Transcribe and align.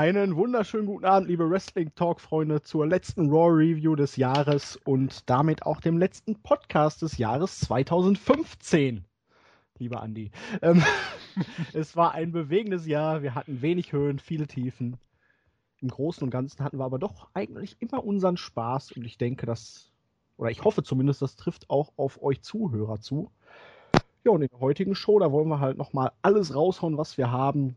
Einen 0.00 0.34
wunderschönen 0.34 0.86
guten 0.86 1.04
Abend, 1.04 1.28
liebe 1.28 1.50
Wrestling 1.50 1.94
Talk 1.94 2.22
Freunde, 2.22 2.62
zur 2.62 2.86
letzten 2.86 3.28
Raw 3.28 3.50
Review 3.50 3.96
des 3.96 4.16
Jahres 4.16 4.76
und 4.86 5.28
damit 5.28 5.66
auch 5.66 5.78
dem 5.78 5.98
letzten 5.98 6.36
Podcast 6.36 7.02
des 7.02 7.18
Jahres 7.18 7.60
2015. 7.60 9.04
Lieber 9.76 10.00
Andi. 10.00 10.30
Ähm, 10.62 10.82
es 11.74 11.96
war 11.96 12.12
ein 12.12 12.32
bewegendes 12.32 12.86
Jahr. 12.86 13.20
Wir 13.20 13.34
hatten 13.34 13.60
wenig 13.60 13.92
Höhen, 13.92 14.18
viele 14.18 14.46
Tiefen. 14.46 14.96
Im 15.82 15.88
Großen 15.88 16.24
und 16.24 16.30
Ganzen 16.30 16.64
hatten 16.64 16.78
wir 16.78 16.86
aber 16.86 16.98
doch 16.98 17.28
eigentlich 17.34 17.76
immer 17.80 18.02
unseren 18.02 18.38
Spaß 18.38 18.92
und 18.92 19.04
ich 19.04 19.18
denke, 19.18 19.44
dass, 19.44 19.92
oder 20.38 20.50
ich 20.50 20.64
hoffe 20.64 20.82
zumindest, 20.82 21.20
das 21.20 21.36
trifft 21.36 21.68
auch 21.68 21.92
auf 21.98 22.22
euch 22.22 22.40
Zuhörer 22.40 23.00
zu. 23.00 23.30
Ja, 24.24 24.30
und 24.30 24.40
in 24.40 24.48
der 24.48 24.60
heutigen 24.60 24.94
Show, 24.94 25.18
da 25.18 25.30
wollen 25.30 25.48
wir 25.48 25.60
halt 25.60 25.76
nochmal 25.76 26.12
alles 26.22 26.54
raushauen, 26.54 26.96
was 26.96 27.18
wir 27.18 27.30
haben 27.30 27.76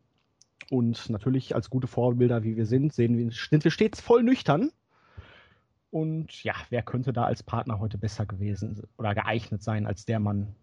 und 0.74 1.08
natürlich 1.12 1.54
als 1.54 1.70
gute 1.70 1.86
Vorbilder, 1.86 2.44
wie 2.44 2.58
wir 2.58 2.66
sind, 2.66 2.94
sehen 2.94 3.16
wir, 3.16 3.30
sind 3.32 3.64
wir 3.64 3.70
stets 3.70 4.02
voll 4.02 4.24
nüchtern. 4.24 4.72
Und 5.92 6.44
ja, 6.44 6.56
wer 6.72 6.82
könnte 6.82 7.14
da 7.14 7.26
als 7.26 7.44
Partner 7.44 7.78
heute 7.78 8.00
besser 8.00 8.26
gewesen 8.26 8.82
oder 8.98 9.14
geeignet 9.14 9.62
sein 9.62 9.86
als 9.86 10.06
der 10.06 10.20
Mann, 10.20 10.56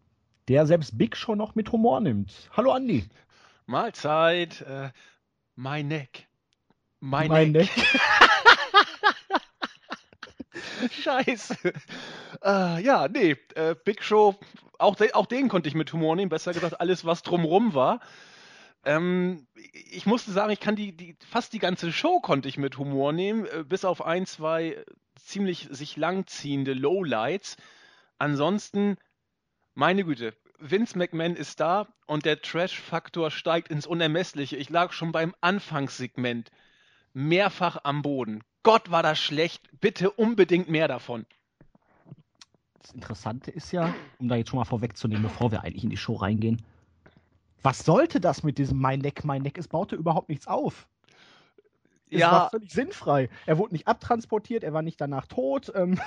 der 0.49 0.67
selbst 0.67 0.99
Big 0.99 1.17
Show 1.17 1.37
noch 1.37 1.55
mit 1.55 1.71
Humor 1.71 2.01
nimmt? 2.01 2.51
Hallo 2.57 2.73
Andi. 2.73 3.05
Mahlzeit. 3.67 4.63
Äh, 4.63 4.91
my 5.55 5.85
neck. 5.85 6.27
My, 6.99 7.29
my 7.29 7.47
neck. 7.47 7.71
neck. 7.77 8.01
Scheiße. 10.91 11.55
Äh, 12.43 12.83
ja, 12.83 13.07
nee, 13.07 13.37
äh, 13.55 13.77
Big 13.85 14.03
Show, 14.03 14.35
auch, 14.77 14.97
de 14.97 15.13
auch 15.13 15.27
den 15.27 15.49
konnte 15.49 15.69
ich 15.69 15.77
mit 15.77 15.93
Humor 15.93 16.17
nehmen. 16.17 16.31
Besser 16.31 16.53
gesagt, 16.53 16.81
alles, 16.81 17.05
was 17.05 17.23
drumrum 17.23 17.75
war. 17.75 18.01
Ähm, 18.85 19.47
ich 19.73 20.07
musste 20.07 20.33
sagen, 20.33 20.53
ich 20.53 20.61
kann 20.61 20.77
die, 20.77 20.97
die, 20.97 21.17
fast 21.29 21.53
die 21.53 21.59
ganze 21.59 21.93
Show 21.93 22.21
konnte 22.21 22.49
ich 22.49 22.57
mit 22.57 22.79
Humor 22.79 23.13
nehmen, 23.13 23.47
äh, 23.47 23.65
bis 23.65 23.85
auf 23.85 24.05
ein, 24.05 24.27
zwei 24.27 24.83
ziemlich 25.17 25.69
sich 25.71 25.97
langziehende 25.97 26.73
Lowlights. 26.73 27.57
Ansonsten, 28.19 28.97
meine 29.75 30.05
Güte, 30.05 30.35
Vince 30.59 30.97
McMahon 30.97 31.37
ist 31.37 31.61
da 31.61 31.89
und 32.07 32.25
der 32.25 32.41
Trash-Faktor 32.41 33.31
steigt 33.31 33.69
ins 33.69 33.87
Unermessliche. 33.87 34.57
Ich 34.57 34.71
lag 34.71 34.93
schon 34.93 35.13
beim 35.13 35.35
Anfangssegment 35.41 36.51
mehrfach 37.13 37.79
am 37.85 38.03
Boden. 38.03 38.43
Gott, 38.63 38.91
war 38.91 39.03
das 39.03 39.19
schlecht. 39.19 39.69
Bitte 39.81 40.11
unbedingt 40.11 40.69
mehr 40.69 40.87
davon. 40.89 41.27
Das 42.81 42.93
Interessante 42.93 43.51
ist 43.51 43.73
ja, 43.73 43.95
um 44.19 44.29
da 44.29 44.37
jetzt 44.37 44.51
schon 44.51 44.59
mal 44.59 44.65
vorwegzunehmen, 44.65 45.23
bevor 45.23 45.51
wir 45.51 45.65
eigentlich 45.65 45.85
in 45.85 45.91
die 45.91 45.97
Show 45.97 46.15
reingehen, 46.15 46.63
was 47.63 47.81
sollte 47.85 48.21
das 48.21 48.43
mit 48.43 48.59
diesem 48.59 48.79
mein 48.79 49.01
Neck, 49.01 49.25
mein 49.25 49.43
Neck? 49.43 49.59
Es 49.59 49.69
baute 49.69 49.97
überhaupt 49.97 50.29
nichts 50.29 50.47
auf. 50.47 50.87
Es 52.11 52.21
ja. 52.21 52.33
war 52.33 52.51
völlig 52.51 52.73
sinnfrei. 52.73 53.29
Er 53.47 53.59
wurde 53.59 53.73
nicht 53.73 53.87
abtransportiert, 53.87 54.65
er 54.65 54.73
war 54.73 54.83
nicht 54.83 55.01
danach 55.01 55.27
tot. 55.27 55.73
Ähm, 55.75 56.01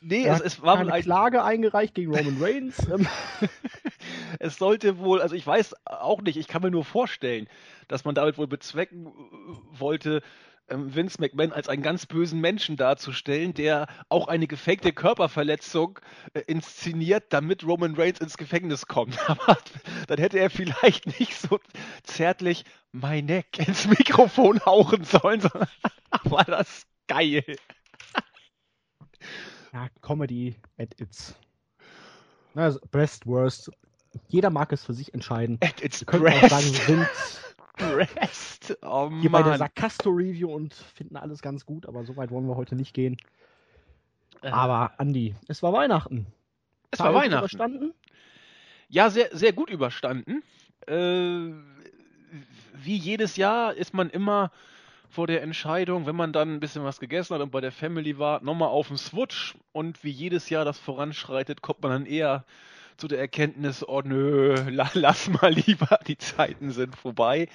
nee, 0.00 0.26
es, 0.26 0.40
es, 0.40 0.62
war 0.62 0.78
eine 0.78 0.92
ein... 0.92 1.02
Klage 1.02 1.42
eingereicht 1.42 1.94
gegen 1.94 2.14
Roman 2.14 2.36
Reigns. 2.40 2.86
Ähm. 2.88 3.06
es 4.38 4.56
sollte 4.56 4.98
wohl, 4.98 5.20
also 5.20 5.34
ich 5.34 5.46
weiß 5.46 5.74
auch 5.86 6.22
nicht, 6.22 6.36
ich 6.36 6.48
kann 6.48 6.62
mir 6.62 6.70
nur 6.70 6.84
vorstellen, 6.84 7.48
dass 7.88 8.04
man 8.04 8.14
damit 8.14 8.38
wohl 8.38 8.46
bezwecken 8.46 9.12
wollte, 9.72 10.22
Vince 10.68 11.20
McMahon 11.20 11.52
als 11.52 11.68
einen 11.68 11.82
ganz 11.82 12.06
bösen 12.06 12.40
Menschen 12.40 12.76
darzustellen, 12.76 13.54
der 13.54 13.86
auch 14.08 14.28
eine 14.28 14.46
gefakte 14.46 14.92
Körperverletzung 14.92 16.00
äh, 16.34 16.40
inszeniert, 16.46 17.26
damit 17.30 17.64
Roman 17.64 17.94
Reigns 17.94 18.20
ins 18.20 18.36
Gefängnis 18.36 18.86
kommt. 18.86 19.16
Aber 19.28 19.58
dann 20.08 20.18
hätte 20.18 20.38
er 20.38 20.50
vielleicht 20.50 21.18
nicht 21.20 21.34
so 21.34 21.60
zärtlich 22.02 22.64
My 22.92 23.22
Neck 23.22 23.58
ins 23.58 23.86
Mikrofon 23.86 24.60
hauchen 24.64 25.04
sollen, 25.04 25.40
sondern 25.40 25.68
war 26.24 26.44
das 26.44 26.86
geil. 27.06 27.44
Ja, 29.72 29.88
Comedy 30.00 30.56
at 30.78 30.98
its 31.00 31.34
also 32.54 32.80
best, 32.90 33.26
worst. 33.26 33.70
Jeder 34.28 34.48
mag 34.48 34.72
es 34.72 34.82
für 34.82 34.94
sich 34.94 35.12
entscheiden. 35.12 35.58
At 35.62 35.82
its 35.82 36.00
Wir 36.00 36.06
können 36.06 36.26
auch 36.26 36.48
sagen, 36.48 36.66
Vince 36.86 37.40
Rest. 37.78 38.78
Oh, 38.82 39.10
Hier 39.20 39.30
bei 39.30 39.42
der 39.42 39.58
Sarkasto-Review 39.58 40.52
und 40.52 40.74
finden 40.74 41.16
alles 41.16 41.42
ganz 41.42 41.66
gut, 41.66 41.86
aber 41.86 42.04
so 42.04 42.16
weit 42.16 42.30
wollen 42.30 42.46
wir 42.46 42.56
heute 42.56 42.74
nicht 42.74 42.94
gehen. 42.94 43.16
Äh. 44.42 44.48
Aber 44.48 44.92
Andi, 44.98 45.34
es 45.48 45.62
war 45.62 45.72
Weihnachten. 45.72 46.26
Es 46.90 47.00
war 47.00 47.14
Weihnachten. 47.14 47.44
Überstanden? 47.44 47.94
Ja, 48.88 49.10
sehr, 49.10 49.28
sehr 49.32 49.52
gut 49.52 49.70
überstanden. 49.70 50.42
Äh, 50.86 51.52
wie 52.74 52.96
jedes 52.96 53.36
Jahr 53.36 53.74
ist 53.74 53.94
man 53.94 54.10
immer 54.10 54.52
vor 55.08 55.26
der 55.26 55.42
Entscheidung, 55.42 56.06
wenn 56.06 56.16
man 56.16 56.32
dann 56.32 56.54
ein 56.54 56.60
bisschen 56.60 56.84
was 56.84 57.00
gegessen 57.00 57.34
hat 57.34 57.42
und 57.42 57.50
bei 57.50 57.60
der 57.60 57.72
Family 57.72 58.18
war, 58.18 58.42
nochmal 58.42 58.68
auf 58.68 58.88
den 58.88 58.98
Switch. 58.98 59.56
Und 59.72 60.04
wie 60.04 60.10
jedes 60.10 60.50
Jahr 60.50 60.64
das 60.64 60.78
voranschreitet, 60.78 61.62
kommt 61.62 61.82
man 61.82 61.92
dann 61.92 62.06
eher 62.06 62.44
zu 62.96 63.08
der 63.08 63.18
Erkenntnis, 63.18 63.86
oh 63.86 64.02
nö, 64.04 64.54
lass 64.94 65.28
mal 65.28 65.52
lieber, 65.52 65.98
die 66.06 66.18
Zeiten 66.18 66.70
sind 66.70 66.96
vorbei. 66.96 67.48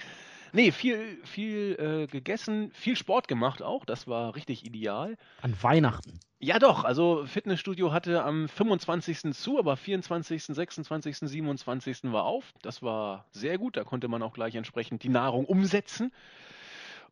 Nee, 0.53 0.71
viel, 0.71 1.17
viel 1.23 1.77
äh, 1.79 2.07
gegessen, 2.07 2.71
viel 2.73 2.97
Sport 2.97 3.29
gemacht 3.29 3.61
auch, 3.61 3.85
das 3.85 4.07
war 4.07 4.35
richtig 4.35 4.65
ideal. 4.65 5.17
An 5.41 5.55
Weihnachten? 5.61 6.19
Ja 6.39 6.59
doch, 6.59 6.83
also 6.83 7.25
Fitnessstudio 7.25 7.93
hatte 7.93 8.23
am 8.23 8.49
25. 8.49 9.33
zu, 9.33 9.59
aber 9.59 9.77
24., 9.77 10.43
26., 10.43 11.17
27. 11.19 11.99
war 12.05 12.25
auf. 12.25 12.53
Das 12.61 12.81
war 12.81 13.25
sehr 13.31 13.57
gut, 13.57 13.77
da 13.77 13.83
konnte 13.83 14.07
man 14.07 14.23
auch 14.23 14.33
gleich 14.33 14.55
entsprechend 14.55 15.03
die 15.03 15.09
Nahrung 15.09 15.45
umsetzen. 15.45 16.11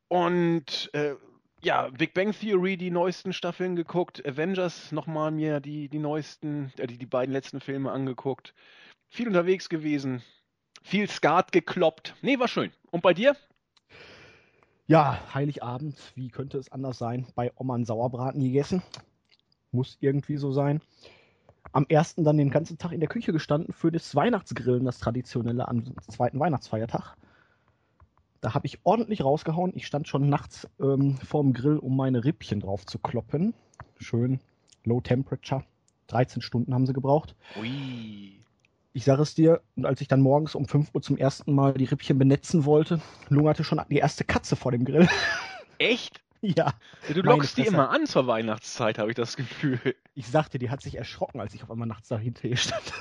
Und 0.08 0.90
äh, 0.94 1.14
ja, 1.62 1.90
Big 1.90 2.14
Bang 2.14 2.31
Theory, 2.31 2.78
die 2.78 2.92
neuesten 2.92 3.34
Staffeln 3.34 3.75
geguckt, 3.75 4.25
Avengers 4.25 4.92
nochmal 4.92 5.31
mir 5.31 5.59
die, 5.59 5.90
die 5.90 6.00
neuesten, 6.00 6.72
äh, 6.78 6.88
die, 6.88 6.97
die 6.97 7.06
beiden 7.06 7.34
letzten 7.34 7.59
Filme 7.59 7.92
angeguckt. 7.92 8.53
Viel 9.09 9.28
unterwegs 9.28 9.69
gewesen, 9.69 10.22
viel 10.84 11.09
Skat 11.09 11.52
gekloppt. 11.52 12.16
Nee, 12.22 12.40
war 12.40 12.48
schön. 12.48 12.72
Und 12.92 13.02
bei 13.02 13.14
dir? 13.14 13.36
Ja, 14.88 15.19
Heiligabend, 15.34 16.14
wie 16.16 16.30
könnte 16.30 16.58
es 16.58 16.72
anders 16.72 16.98
sein? 16.98 17.28
Bei 17.36 17.52
Oma 17.56 17.75
einen 17.75 17.86
Sauerbraten 17.86 18.42
gegessen. 18.42 18.81
Muss 19.72 19.98
irgendwie 20.00 20.38
so 20.38 20.52
sein. 20.52 20.81
Am 21.74 21.86
ersten 21.90 22.24
dann 22.24 22.38
den 22.38 22.50
ganzen 22.50 22.80
Tag 22.80 22.94
in 22.94 23.00
der 23.00 23.09
Küche 23.09 23.31
gestanden 23.31 23.74
für 23.74 23.92
das 23.92 24.16
Weihnachtsgrillen, 24.16 24.86
das 24.86 24.98
traditionelle 24.98 25.68
am 25.68 25.96
zweiten 26.08 26.40
Weihnachtsfeiertag. 26.40 27.16
Da 28.42 28.54
habe 28.54 28.68
ich 28.68 28.80
ordentlich 28.84 29.24
rausgehauen. 29.24 29.74
Ich 29.76 29.86
stand 29.86 30.08
schon 30.08 30.30
nachts 30.30 30.68
ähm, 30.80 31.18
vorm 31.18 31.54
Grill, 31.54 31.78
um 31.78 31.96
meine 31.96 32.24
Rippchen 32.24 32.62
drauf 32.62 32.86
zu 32.86 33.00
kloppen. 33.00 33.54
Schön 33.98 34.40
Low 34.86 35.02
Temperature. 35.02 35.64
13 36.08 36.42
Stunden 36.42 36.74
haben 36.74 36.86
sie 36.86 36.94
gebraucht. 36.94 37.36
Ui. 37.60 38.40
Ich 38.94 39.04
sage 39.04 39.22
es 39.22 39.36
dir, 39.36 39.62
und 39.76 39.86
als 39.86 40.02
ich 40.02 40.08
dann 40.08 40.22
morgens 40.22 40.56
um 40.56 40.66
5 40.66 40.90
Uhr 40.94 41.02
zum 41.02 41.18
ersten 41.18 41.54
Mal 41.54 41.74
die 41.74 41.86
Rippchen 41.86 42.18
benetzen 42.18 42.66
wollte, 42.66 43.02
lungerte 43.30 43.64
schon 43.64 43.80
die 43.90 43.98
erste 43.98 44.24
Katze 44.24 44.56
vor 44.56 44.72
dem 44.72 44.86
Grill. 44.86 45.08
Echt? 45.78 46.22
Ja. 46.42 46.74
Du 47.14 47.22
lockst 47.22 47.58
die 47.58 47.66
immer 47.66 47.90
an 47.90 48.08
zur 48.08 48.26
Weihnachtszeit, 48.26 48.98
habe 48.98 49.12
ich 49.12 49.16
das 49.16 49.36
Gefühl. 49.36 49.96
Ich 50.16 50.28
sagte, 50.28 50.58
die 50.58 50.70
hat 50.70 50.82
sich 50.82 50.96
erschrocken, 50.96 51.40
als 51.40 51.54
ich 51.54 51.64
auf 51.64 51.70
einmal 51.70 51.88
nachts 51.88 52.08
dahinter 52.08 52.56
stand. 52.56 52.94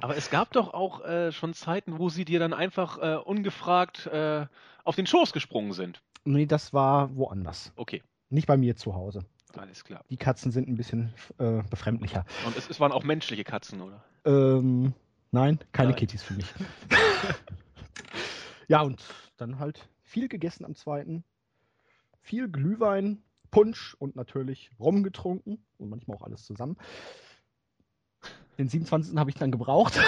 Aber 0.00 0.16
es 0.16 0.30
gab 0.30 0.52
doch 0.52 0.74
auch 0.74 1.04
äh, 1.04 1.32
schon 1.32 1.54
Zeiten, 1.54 1.98
wo 1.98 2.08
sie 2.08 2.24
dir 2.24 2.38
dann 2.38 2.52
einfach 2.52 2.98
äh, 2.98 3.16
ungefragt 3.16 4.06
äh, 4.06 4.46
auf 4.84 4.94
den 4.94 5.06
Schoß 5.06 5.32
gesprungen 5.32 5.72
sind. 5.72 6.00
Nee, 6.24 6.46
das 6.46 6.72
war 6.72 7.14
woanders. 7.16 7.72
Okay. 7.74 8.02
Nicht 8.30 8.46
bei 8.46 8.56
mir 8.56 8.76
zu 8.76 8.94
Hause. 8.94 9.24
Alles 9.56 9.84
klar. 9.84 10.04
Die 10.10 10.16
Katzen 10.16 10.52
sind 10.52 10.68
ein 10.68 10.76
bisschen 10.76 11.12
äh, 11.38 11.62
befremdlicher. 11.68 12.24
Und 12.46 12.56
es, 12.56 12.70
es, 12.70 12.78
waren 12.78 12.92
auch 12.92 13.02
menschliche 13.02 13.42
Katzen, 13.42 13.80
oder? 13.80 14.04
Ähm, 14.24 14.92
nein, 15.32 15.58
keine 15.72 15.90
nein. 15.90 15.98
Kittys 15.98 16.22
für 16.22 16.34
mich. 16.34 16.46
ja, 18.68 18.82
und 18.82 19.02
dann 19.36 19.58
halt 19.58 19.88
viel 20.02 20.28
gegessen 20.28 20.64
am 20.64 20.76
zweiten. 20.76 21.24
Viel 22.20 22.48
Glühwein, 22.48 23.22
Punsch 23.50 23.96
und 23.98 24.14
natürlich 24.14 24.70
Rum 24.78 25.02
getrunken 25.02 25.64
und 25.78 25.88
manchmal 25.88 26.18
auch 26.18 26.22
alles 26.22 26.44
zusammen. 26.44 26.76
Den 28.58 28.68
27. 28.68 29.16
habe 29.16 29.30
ich 29.30 29.36
dann 29.36 29.52
gebraucht. 29.52 29.98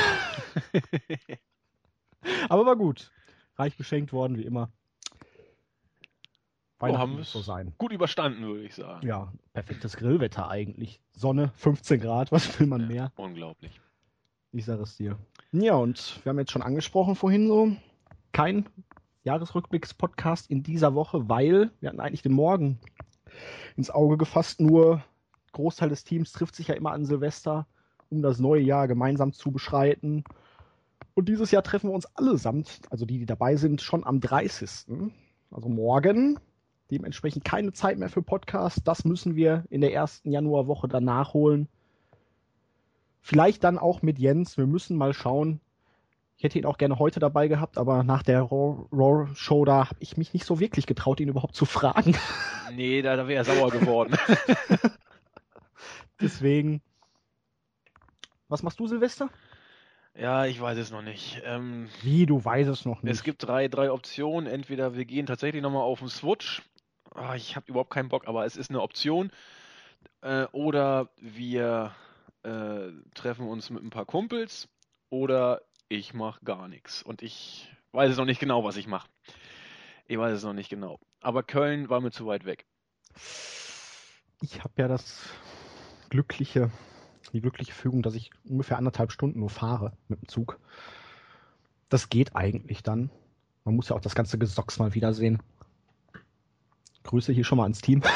Aber 2.49 2.67
war 2.67 2.77
gut. 2.77 3.13
Reich 3.57 3.77
beschenkt 3.77 4.13
worden, 4.13 4.37
wie 4.37 4.45
immer. 4.45 4.71
Weihnachten 6.81 6.97
oh, 6.97 7.01
haben 7.01 7.17
muss 7.17 7.31
so 7.31 7.43
sein. 7.43 7.75
Gut 7.79 7.93
überstanden, 7.93 8.43
würde 8.43 8.65
ich 8.65 8.75
sagen. 8.75 9.07
Ja, 9.07 9.33
perfektes 9.53 9.97
Grillwetter 9.97 10.49
eigentlich. 10.49 11.01
Sonne, 11.13 11.53
15 11.57 12.01
Grad, 12.01 12.33
was 12.33 12.59
will 12.59 12.67
man 12.67 12.81
ja, 12.83 12.87
mehr? 12.87 13.13
Unglaublich. 13.17 13.81
Ich 14.53 14.65
sage 14.65 14.83
es 14.83 14.97
dir. 14.97 15.19
Ja, 15.53 15.75
und 15.75 16.21
wir 16.25 16.31
haben 16.31 16.39
jetzt 16.39 16.51
schon 16.51 16.63
angesprochen 16.63 17.15
vorhin 17.15 17.47
so, 17.47 17.77
kein 18.33 18.69
Jahresrückblicks-Podcast 19.25 20.51
in 20.51 20.63
dieser 20.63 20.95
Woche, 20.95 21.29
weil 21.29 21.71
wir 21.81 21.91
hatten 21.91 22.01
eigentlich 22.01 22.23
den 22.23 22.33
Morgen 22.33 22.81
ins 23.77 23.91
Auge 23.91 24.17
gefasst, 24.17 24.61
nur 24.61 25.05
Großteil 25.53 25.91
des 25.91 26.05
Teams 26.05 26.33
trifft 26.33 26.57
sich 26.57 26.69
ja 26.69 26.75
immer 26.75 26.93
an 26.93 27.05
Silvester 27.05 27.67
um 28.11 28.23
das 28.23 28.39
neue 28.39 28.63
Jahr 28.63 28.89
gemeinsam 28.89 29.33
zu 29.33 29.51
beschreiten. 29.51 30.25
Und 31.15 31.29
dieses 31.29 31.51
Jahr 31.51 31.63
treffen 31.63 31.91
wir 31.91 31.95
uns 31.95 32.07
allesamt, 32.17 32.81
also 32.91 33.07
die, 33.07 33.19
die 33.19 33.27
dabei 33.27 33.57
sind, 33.57 33.81
schon 33.81 34.05
am 34.05 34.21
30. 34.21 34.87
also 35.51 35.69
morgen. 35.69 36.39
Dementsprechend 36.91 37.45
keine 37.45 37.73
Zeit 37.73 37.99
mehr 37.99 38.09
für 38.09 38.23
Podcast. 38.23 38.81
Das 38.85 39.05
müssen 39.05 39.37
wir 39.37 39.65
in 39.71 39.81
der 39.81 39.93
ersten 39.93 40.33
Januarwoche 40.33 40.89
dann 40.89 41.05
nachholen. 41.05 41.69
Vielleicht 43.21 43.63
dann 43.65 43.79
auch 43.79 44.03
mit 44.03 44.19
Jens. 44.19 44.57
Wir 44.57 44.67
müssen 44.67 44.97
mal 44.97 45.13
schauen. 45.13 45.61
Ich 46.37 46.45
hätte 46.45 46.59
ihn 46.59 46.65
auch 46.65 46.79
gerne 46.79 46.99
heute 46.99 47.21
dabei 47.21 47.49
gehabt, 47.49 47.77
aber 47.77 48.03
nach 48.03 48.23
der 48.23 48.41
Raw-Show 48.41 49.67
da 49.67 49.91
habe 49.91 49.99
ich 50.01 50.17
mich 50.17 50.33
nicht 50.33 50.47
so 50.47 50.59
wirklich 50.59 50.87
getraut, 50.87 51.21
ihn 51.21 51.29
überhaupt 51.29 51.55
zu 51.55 51.67
fragen. 51.67 52.17
Nee, 52.75 53.03
da 53.03 53.29
wäre 53.29 53.35
er 53.35 53.45
sauer 53.45 53.71
geworden. 53.71 54.17
Deswegen. 56.21 56.81
Was 58.51 58.65
machst 58.65 58.81
du, 58.81 58.89
Silvester? 58.89 59.31
Ja, 60.13 60.45
ich 60.45 60.61
weiß 60.61 60.77
es 60.77 60.91
noch 60.91 61.03
nicht. 61.03 61.41
Ähm, 61.45 61.89
Wie, 62.03 62.27
du 62.27 62.45
weißt 62.45 62.69
es 62.69 62.85
noch 62.85 63.01
nicht? 63.03 63.13
es 63.13 63.23
gibt 63.23 63.47
drei, 63.47 63.69
drei 63.69 63.93
Optionen. 63.93 64.53
Entweder 64.53 64.97
wir 64.97 65.05
gehen 65.05 65.27
tatsächlich 65.27 65.63
nochmal 65.63 65.83
auf 65.83 66.01
den 66.01 66.09
Switch. 66.09 66.61
Ah, 67.15 67.37
ich 67.37 67.55
habe 67.55 67.67
überhaupt 67.69 67.91
keinen 67.91 68.09
Bock, 68.09 68.27
aber 68.27 68.45
es 68.45 68.57
ist 68.57 68.69
eine 68.69 68.83
Option. 68.83 69.31
Äh, 70.21 70.47
oder 70.47 71.11
wir 71.21 71.95
äh, 72.43 72.89
treffen 73.15 73.47
uns 73.47 73.71
mit 73.71 73.85
ein 73.85 73.91
paar 73.91 74.05
Kumpels. 74.05 74.69
Oder 75.11 75.63
ich 75.89 76.13
mache 76.13 76.45
gar 76.45 76.67
nichts. 76.67 77.05
Und 77.05 77.23
ich 77.23 77.73
weiß 77.93 78.11
es 78.11 78.17
noch 78.19 78.25
nicht 78.25 78.41
genau, 78.41 78.65
was 78.65 78.77
ich 78.77 78.89
mache. 78.89 79.09
Ich 80.09 80.19
weiß 80.19 80.37
es 80.37 80.43
noch 80.43 80.55
nicht 80.55 80.71
genau. 80.71 80.99
Aber 81.21 81.45
Köln 81.45 81.89
war 81.89 82.01
mir 82.01 82.11
zu 82.11 82.27
weit 82.27 82.45
weg. 82.45 82.67
Ich 84.43 84.59
habe 84.59 84.75
ja 84.77 84.89
das 84.89 85.29
glückliche, 86.09 86.73
die 87.33 87.41
glückliche 87.41 87.73
Fügung, 87.73 88.03
dass 88.03 88.15
ich 88.15 88.31
ungefähr 88.49 88.79
anderthalb 88.79 89.13
Stunden 89.13 89.41
nur 89.41 89.51
fahre 89.51 89.93
mit 90.09 90.21
dem 90.21 90.29
Zug. 90.29 90.59
Das 91.89 92.09
geht 92.09 92.37
eigentlich 92.37 92.83
dann. 92.83 93.11
Man 93.65 93.77
muss 93.77 93.89
ja 93.89 93.97
auch 93.97 94.01
das 94.01 94.15
ganze 94.15 94.39
Gesocks 94.39 94.79
mal 94.79 94.95
wiedersehen. 94.95 95.43
Grüße 97.05 97.33
hier 97.33 97.45
schon 97.45 97.59
mal 97.59 97.65
ans 97.65 97.81
Team. 97.81 98.03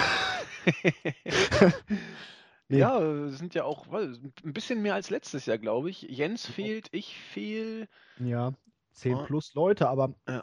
Nee. 2.69 2.78
Ja, 2.78 2.99
es 2.99 3.37
sind 3.38 3.55
ja 3.55 3.64
auch 3.64 3.87
ein 3.93 4.32
bisschen 4.43 4.81
mehr 4.81 4.94
als 4.94 5.11
letztes 5.11 5.44
Jahr, 5.44 5.58
glaube 5.58 5.90
ich. 5.90 6.00
Jens 6.02 6.46
fehlt, 6.46 6.88
ich 6.93 7.14
fehl. 7.19 7.88
Ja, 8.19 8.55
10 8.93 9.17
Oh. 9.17 9.25
plus 9.25 9.52
Leute, 9.52 9.87
aber 9.88 10.14
Ja. 10.26 10.43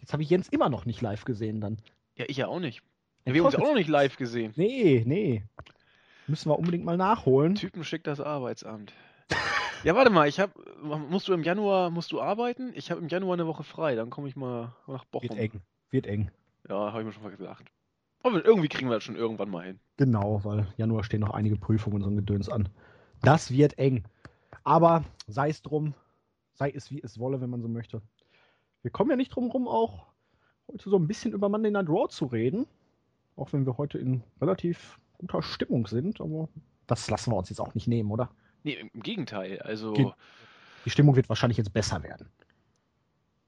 jetzt 0.00 0.12
habe 0.12 0.24
ich 0.24 0.30
Jens 0.30 0.48
immer 0.48 0.68
noch 0.68 0.84
nicht 0.84 1.00
live 1.00 1.24
gesehen 1.24 1.60
dann. 1.60 1.78
Ja, 2.16 2.24
ich 2.26 2.38
ja 2.38 2.48
auch 2.48 2.58
nicht. 2.58 2.82
Wir 3.24 3.34
haben 3.34 3.46
uns 3.46 3.54
auch 3.54 3.60
noch 3.60 3.74
nicht 3.74 3.88
live 3.88 4.16
gesehen. 4.16 4.52
Nee, 4.56 5.04
nee. 5.06 5.44
Müssen 6.26 6.50
wir 6.50 6.58
unbedingt 6.58 6.84
mal 6.84 6.96
nachholen. 6.96 7.54
Typen 7.54 7.84
schickt 7.84 8.06
das 8.06 8.20
Arbeitsamt. 8.20 8.92
Ja, 9.84 9.96
warte 9.96 10.10
mal, 10.10 10.28
ich 10.28 10.38
hab, 10.38 10.52
musst 10.80 11.26
du 11.26 11.32
im 11.32 11.42
Januar, 11.42 11.90
musst 11.90 12.12
du 12.12 12.20
arbeiten? 12.20 12.70
Ich 12.76 12.92
habe 12.92 13.00
im 13.00 13.08
Januar 13.08 13.32
eine 13.34 13.48
Woche 13.48 13.64
frei, 13.64 13.96
dann 13.96 14.10
komme 14.10 14.28
ich 14.28 14.36
mal 14.36 14.72
nach 14.86 15.04
Wird 15.10 15.10
Bochum. 15.10 15.36
eng. 15.36 15.60
Wird 15.90 16.06
eng. 16.06 16.30
Ja, 16.68 16.92
habe 16.92 17.00
ich 17.00 17.06
mir 17.06 17.12
schon 17.12 17.24
mal 17.24 17.34
gedacht. 17.36 17.64
Aber 18.22 18.44
irgendwie 18.44 18.68
kriegen 18.68 18.88
wir 18.88 18.94
das 18.94 19.02
schon 19.02 19.16
irgendwann 19.16 19.50
mal 19.50 19.64
hin. 19.64 19.80
Genau, 19.96 20.44
weil 20.44 20.68
Januar 20.76 21.02
stehen 21.02 21.18
noch 21.18 21.34
einige 21.34 21.56
Prüfungen 21.56 21.96
und 21.96 22.02
so 22.04 22.10
ein 22.10 22.16
Gedöns 22.16 22.48
an. 22.48 22.68
Das 23.22 23.50
wird 23.50 23.76
eng. 23.78 24.04
Aber 24.62 25.02
sei 25.26 25.48
es 25.48 25.62
drum, 25.62 25.94
sei 26.54 26.70
es 26.70 26.92
wie 26.92 27.02
es 27.02 27.18
wolle, 27.18 27.40
wenn 27.40 27.50
man 27.50 27.62
so 27.62 27.66
möchte. 27.68 28.02
Wir 28.82 28.92
kommen 28.92 29.10
ja 29.10 29.16
nicht 29.16 29.34
drum 29.34 29.50
rum, 29.50 29.66
auch 29.66 30.06
heute 30.68 30.90
so 30.90 30.96
ein 30.96 31.08
bisschen 31.08 31.32
über 31.32 31.48
Monday 31.48 31.72
Night 31.72 31.88
Raw 31.88 32.08
zu 32.08 32.26
reden. 32.26 32.66
Auch 33.34 33.52
wenn 33.52 33.66
wir 33.66 33.78
heute 33.78 33.98
in 33.98 34.22
relativ 34.40 35.00
guter 35.22 35.42
Stimmung 35.42 35.86
sind, 35.86 36.20
aber 36.20 36.48
das 36.86 37.08
lassen 37.08 37.30
wir 37.32 37.36
uns 37.36 37.48
jetzt 37.48 37.60
auch 37.60 37.74
nicht 37.74 37.86
nehmen, 37.88 38.10
oder? 38.10 38.30
Nee, 38.64 38.74
im 38.92 39.02
Gegenteil. 39.02 39.60
Also, 39.62 39.92
Ge- 39.92 40.12
Die 40.84 40.90
Stimmung 40.90 41.16
wird 41.16 41.28
wahrscheinlich 41.28 41.56
jetzt 41.58 41.72
besser 41.72 42.02
werden. 42.02 42.28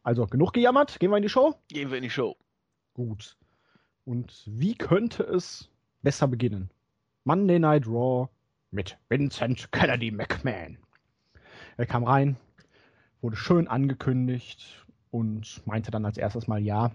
Also, 0.02 0.26
genug 0.26 0.52
gejammert, 0.52 0.98
gehen 1.00 1.10
wir 1.10 1.16
in 1.16 1.22
die 1.22 1.28
Show? 1.28 1.54
gehen 1.68 1.90
wir 1.90 1.96
in 1.98 2.02
die 2.04 2.10
Show. 2.10 2.36
Gut. 2.94 3.36
Und 4.04 4.42
wie 4.46 4.74
könnte 4.74 5.22
es 5.24 5.68
besser 6.02 6.28
beginnen? 6.28 6.70
Monday 7.24 7.58
Night 7.58 7.86
Raw 7.86 8.28
mit 8.70 8.98
Vincent 9.08 9.72
Kennedy 9.72 10.10
McMahon. 10.10 10.78
Er 11.76 11.86
kam 11.86 12.04
rein, 12.04 12.36
wurde 13.22 13.36
schön 13.36 13.66
angekündigt 13.66 14.84
und 15.10 15.62
meinte 15.66 15.90
dann 15.90 16.04
als 16.04 16.18
erstes 16.18 16.46
mal 16.46 16.60
ja. 16.60 16.92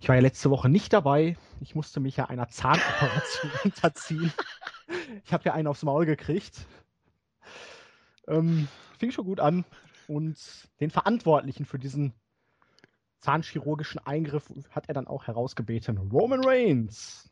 Ich 0.00 0.08
war 0.08 0.16
ja 0.16 0.22
letzte 0.22 0.50
Woche 0.50 0.68
nicht 0.70 0.92
dabei. 0.94 1.36
Ich 1.60 1.74
musste 1.74 2.00
mich 2.00 2.16
ja 2.16 2.24
einer 2.24 2.48
Zahnoperation 2.48 3.52
unterziehen. 3.64 4.32
Ich 5.24 5.32
habe 5.32 5.44
ja 5.44 5.52
einen 5.52 5.68
aufs 5.68 5.82
Maul 5.82 6.06
gekriegt. 6.06 6.66
Ähm, 8.26 8.66
fing 8.98 9.10
schon 9.10 9.26
gut 9.26 9.40
an. 9.40 9.64
Und 10.08 10.38
den 10.80 10.90
Verantwortlichen 10.90 11.66
für 11.66 11.78
diesen 11.78 12.14
zahnchirurgischen 13.18 14.04
Eingriff 14.04 14.50
hat 14.70 14.88
er 14.88 14.94
dann 14.94 15.06
auch 15.06 15.26
herausgebeten. 15.26 15.98
Roman 15.98 16.42
Reigns. 16.42 17.30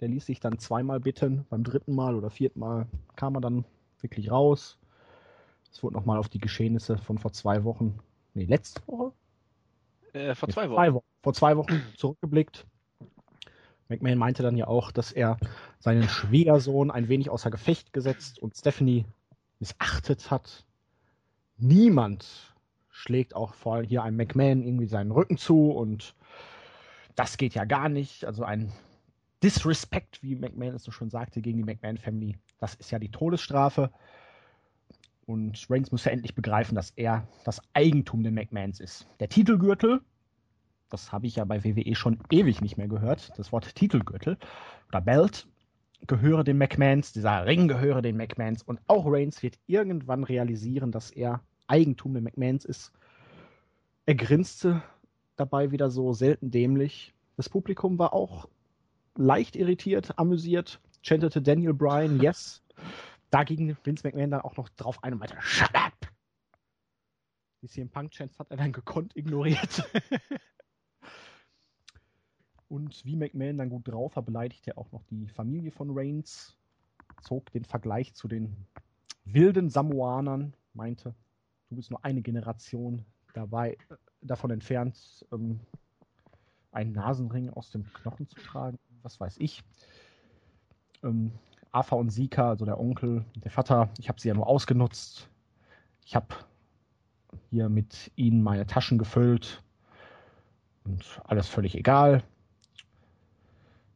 Der 0.00 0.08
ließ 0.08 0.26
sich 0.26 0.40
dann 0.40 0.58
zweimal 0.58 1.00
bitten. 1.00 1.46
Beim 1.48 1.64
dritten 1.64 1.94
Mal 1.94 2.14
oder 2.14 2.28
vierten 2.28 2.60
Mal 2.60 2.86
kam 3.16 3.34
er 3.36 3.40
dann 3.40 3.64
wirklich 4.00 4.30
raus. 4.30 4.78
Es 5.72 5.82
wurde 5.82 5.94
nochmal 5.94 6.18
auf 6.18 6.28
die 6.28 6.38
Geschehnisse 6.38 6.98
von 6.98 7.16
vor 7.16 7.32
zwei 7.32 7.64
Wochen, 7.64 7.98
nee, 8.34 8.44
letzte 8.44 8.86
Woche? 8.86 9.12
Äh, 10.12 10.34
vor 10.34 10.48
Nee, 10.48 10.52
zwei 10.52 10.92
Wochen. 10.92 11.13
Vor 11.24 11.32
zwei 11.32 11.56
Wochen 11.56 11.82
zurückgeblickt. 11.96 12.66
McMahon 13.88 14.18
meinte 14.18 14.42
dann 14.42 14.56
ja 14.56 14.66
auch, 14.66 14.92
dass 14.92 15.10
er 15.10 15.38
seinen 15.78 16.08
Schwiegersohn 16.08 16.90
ein 16.90 17.08
wenig 17.08 17.30
außer 17.30 17.50
Gefecht 17.50 17.92
gesetzt 17.94 18.38
und 18.38 18.54
Stephanie 18.56 19.06
missachtet 19.58 20.30
hat. 20.30 20.64
Niemand 21.56 22.54
schlägt 22.90 23.34
auch 23.34 23.54
vor 23.54 23.74
allem 23.74 23.86
hier 23.86 24.02
einem 24.02 24.18
McMahon 24.18 24.62
irgendwie 24.62 24.86
seinen 24.86 25.10
Rücken 25.10 25.38
zu 25.38 25.70
und 25.70 26.14
das 27.14 27.38
geht 27.38 27.54
ja 27.54 27.64
gar 27.64 27.88
nicht. 27.88 28.26
Also 28.26 28.44
ein 28.44 28.72
Disrespect, 29.42 30.22
wie 30.22 30.36
McMahon 30.36 30.74
es 30.74 30.84
so 30.84 30.90
schon 30.90 31.08
sagte, 31.10 31.40
gegen 31.40 31.58
die 31.58 31.64
McMahon 31.64 31.98
Family. 31.98 32.36
Das 32.58 32.74
ist 32.74 32.90
ja 32.90 32.98
die 32.98 33.10
Todesstrafe. 33.10 33.90
Und 35.26 35.66
Reigns 35.70 35.90
muss 35.90 36.04
ja 36.04 36.12
endlich 36.12 36.34
begreifen, 36.34 36.74
dass 36.74 36.90
er 36.90 37.26
das 37.44 37.62
Eigentum 37.72 38.22
der 38.22 38.32
McMahons 38.32 38.80
ist. 38.80 39.06
Der 39.20 39.30
Titelgürtel, 39.30 40.02
das 40.90 41.12
habe 41.12 41.26
ich 41.26 41.36
ja 41.36 41.44
bei 41.44 41.64
WWE 41.64 41.94
schon 41.94 42.18
ewig 42.30 42.60
nicht 42.60 42.76
mehr 42.76 42.88
gehört, 42.88 43.32
das 43.36 43.52
Wort 43.52 43.74
Titelgürtel 43.74 44.38
oder 44.88 45.00
Belt, 45.00 45.46
gehöre 46.06 46.44
den 46.44 46.58
McMahons, 46.58 47.12
dieser 47.12 47.46
Ring 47.46 47.68
gehöre 47.68 48.02
den 48.02 48.16
McMahons 48.16 48.62
und 48.62 48.80
auch 48.86 49.06
Reigns 49.06 49.42
wird 49.42 49.58
irgendwann 49.66 50.24
realisieren, 50.24 50.92
dass 50.92 51.10
er 51.10 51.40
Eigentum 51.66 52.12
der 52.12 52.22
McMahons 52.22 52.64
ist. 52.64 52.92
Er 54.06 54.14
grinste 54.14 54.82
dabei 55.36 55.70
wieder 55.70 55.90
so 55.90 56.12
selten 56.12 56.50
dämlich. 56.50 57.14
Das 57.36 57.48
Publikum 57.48 57.98
war 57.98 58.12
auch 58.12 58.48
leicht 59.16 59.56
irritiert, 59.56 60.18
amüsiert, 60.18 60.80
chantete 61.02 61.40
Daniel 61.40 61.74
Bryan, 61.74 62.20
yes. 62.20 62.62
Da 63.30 63.42
ging 63.42 63.76
Vince 63.82 64.06
McMahon 64.06 64.30
dann 64.30 64.42
auch 64.42 64.56
noch 64.56 64.68
drauf 64.68 65.02
ein 65.02 65.14
und 65.14 65.18
meinte, 65.18 65.34
shut 65.40 65.74
up! 65.74 65.92
Die 67.62 67.66
CM 67.66 67.88
Punk 67.88 68.12
Chants 68.12 68.38
hat 68.38 68.48
er 68.50 68.58
dann 68.58 68.70
gekonnt 68.70 69.16
ignoriert. 69.16 69.82
und 72.74 73.04
wie 73.04 73.14
McMahon 73.14 73.58
dann 73.58 73.70
gut 73.70 73.86
drauf 73.86 74.16
war, 74.16 74.24
beleidigte 74.24 74.72
er 74.72 74.78
auch 74.78 74.90
noch 74.90 75.04
die 75.04 75.28
Familie 75.28 75.70
von 75.70 75.96
Reigns, 75.96 76.56
zog 77.22 77.52
den 77.52 77.64
Vergleich 77.64 78.14
zu 78.14 78.26
den 78.26 78.56
wilden 79.24 79.70
Samoanern, 79.70 80.52
meinte, 80.72 81.14
du 81.70 81.76
bist 81.76 81.90
nur 81.90 82.04
eine 82.04 82.20
Generation 82.20 83.04
dabei, 83.32 83.74
äh, 83.90 83.96
davon 84.22 84.50
entfernt, 84.50 85.24
ähm, 85.32 85.60
einen 86.72 86.92
Nasenring 86.92 87.48
aus 87.50 87.70
dem 87.70 87.84
Knochen 87.92 88.26
zu 88.26 88.34
tragen, 88.34 88.78
was 89.02 89.20
weiß 89.20 89.36
ich. 89.38 89.62
Ähm, 91.04 91.30
Arthur 91.70 91.98
und 91.98 92.10
Sika, 92.10 92.50
also 92.50 92.64
der 92.64 92.80
Onkel, 92.80 93.24
der 93.36 93.52
Vater, 93.52 93.88
ich 93.98 94.08
habe 94.08 94.20
sie 94.20 94.28
ja 94.28 94.34
nur 94.34 94.48
ausgenutzt. 94.48 95.28
Ich 96.04 96.16
habe 96.16 96.34
hier 97.50 97.68
mit 97.68 98.10
ihnen 98.16 98.42
meine 98.42 98.66
Taschen 98.66 98.98
gefüllt 98.98 99.62
und 100.84 101.22
alles 101.24 101.48
völlig 101.48 101.76
egal. 101.76 102.24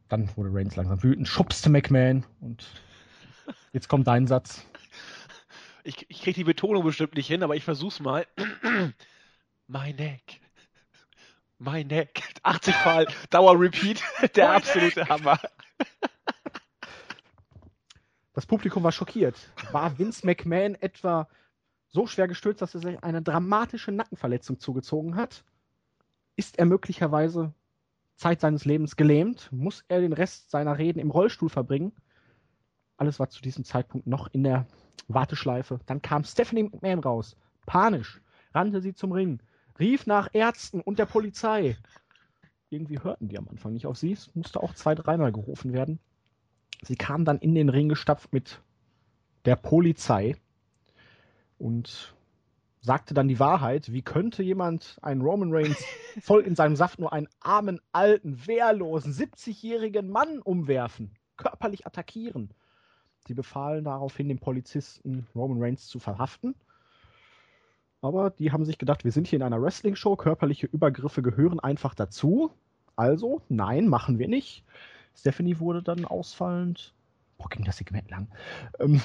Dann 0.09 0.35
wurde 0.35 0.49
Reigns 0.51 0.75
langsam 0.75 1.01
wütend, 1.03 1.27
schubste 1.27 1.69
McMahon 1.69 2.25
und 2.41 2.65
jetzt 3.71 3.87
kommt 3.87 4.07
dein 4.07 4.25
Satz. 4.27 4.65
Ich, 5.83 6.09
ich 6.09 6.21
kriege 6.21 6.33
die 6.35 6.43
Betonung 6.43 6.83
bestimmt 6.83 7.15
nicht 7.15 7.27
hin, 7.27 7.43
aber 7.43 7.55
ich 7.55 7.63
versuch's 7.63 7.99
mal. 7.99 8.25
My 9.67 9.93
neck. 9.93 10.41
My 11.59 11.83
neck. 11.83 12.23
80 12.43 12.85
Mal 12.85 13.07
Dauer-Repeat. 13.29 14.03
Der 14.35 14.49
My 14.49 14.55
absolute 14.55 15.07
Hammer. 15.07 15.39
Das 18.33 18.45
Publikum 18.45 18.83
war 18.83 18.91
schockiert. 18.91 19.35
War 19.71 19.99
Vince 19.99 20.25
McMahon 20.25 20.75
etwa 20.75 21.27
so 21.89 22.07
schwer 22.07 22.27
gestürzt, 22.27 22.61
dass 22.61 22.73
er 22.73 22.81
sich 22.81 23.03
eine 23.03 23.21
dramatische 23.21 23.91
Nackenverletzung 23.91 24.59
zugezogen 24.59 25.15
hat? 25.15 25.43
Ist 26.35 26.57
er 26.57 26.65
möglicherweise 26.65 27.53
Zeit 28.19 28.41
seines 28.41 28.65
Lebens 28.65 28.97
gelähmt? 28.97 29.49
Muss 29.51 29.83
er 29.87 30.01
den 30.01 30.13
Rest 30.13 30.51
seiner 30.51 30.77
Reden 30.77 30.99
im 30.99 31.09
Rollstuhl 31.09 31.49
verbringen? 31.49 31.93
Alles 32.97 33.17
war 33.17 33.29
zu 33.29 33.41
diesem 33.41 33.63
Zeitpunkt 33.63 34.07
noch 34.07 34.27
in 34.33 34.43
der 34.43 34.67
Warteschleife. 35.07 35.79
Dann 35.85 36.01
kam 36.01 36.25
Stephanie 36.25 36.63
McMahon 36.63 36.99
raus. 36.99 37.37
Panisch 37.65 38.21
rannte 38.53 38.81
sie 38.81 38.93
zum 38.93 39.13
Ring, 39.13 39.39
rief 39.79 40.05
nach 40.05 40.29
Ärzten 40.33 40.81
und 40.81 40.99
der 40.99 41.05
Polizei. 41.05 41.77
irgendwie 42.69 42.99
hörten 42.99 43.29
die 43.29 43.37
am 43.37 43.47
Anfang 43.47 43.73
nicht 43.73 43.87
auf 43.87 43.97
sie. 43.97 44.11
Es 44.11 44.35
musste 44.35 44.61
auch 44.61 44.73
zwei, 44.73 44.95
dreimal 44.95 45.31
gerufen 45.31 45.71
werden. 45.71 45.99
Sie 46.83 46.95
kam 46.95 47.25
dann 47.25 47.39
in 47.39 47.55
den 47.55 47.69
Ring 47.69 47.89
gestapft 47.89 48.33
mit 48.33 48.61
der 49.45 49.55
Polizei 49.55 50.35
und 51.57 52.15
sagte 52.81 53.13
dann 53.13 53.27
die 53.27 53.39
Wahrheit. 53.39 53.91
Wie 53.91 54.01
könnte 54.01 54.43
jemand 54.43 54.97
einen 55.01 55.21
Roman 55.21 55.53
Reigns 55.53 55.83
voll 56.21 56.41
in 56.41 56.55
seinem 56.55 56.75
Saft 56.75 56.99
nur 56.99 57.13
einen 57.13 57.27
armen, 57.39 57.79
alten, 57.91 58.47
wehrlosen, 58.47 59.13
70-jährigen 59.13 60.09
Mann 60.09 60.39
umwerfen, 60.39 61.11
körperlich 61.37 61.85
attackieren? 61.85 62.51
Sie 63.27 63.33
befahlen 63.33 63.83
daraufhin 63.83 64.29
dem 64.29 64.39
Polizisten, 64.39 65.27
Roman 65.35 65.61
Reigns 65.61 65.87
zu 65.87 65.99
verhaften. 65.99 66.55
Aber 68.01 68.29
die 68.29 68.51
haben 68.51 68.63
sich 68.63 68.77
gedacht, 68.77 69.03
wir 69.03 69.11
sind 69.11 69.27
hier 69.27 69.37
in 69.37 69.43
einer 69.43 69.61
Wrestling-Show, 69.61 70.15
körperliche 70.15 70.67
Übergriffe 70.67 71.21
gehören 71.21 71.59
einfach 71.59 71.93
dazu. 71.93 72.51
Also, 72.95 73.41
nein, 73.49 73.87
machen 73.87 74.19
wir 74.19 74.29
nicht. 74.29 74.63
Stephanie 75.15 75.59
wurde 75.59 75.83
dann 75.83 76.05
ausfallend. 76.05 76.93
Boah, 77.37 77.49
ging 77.49 77.65
das 77.65 77.77
Segment 77.77 78.09
lang. 78.09 78.27
Ähm, 78.79 79.01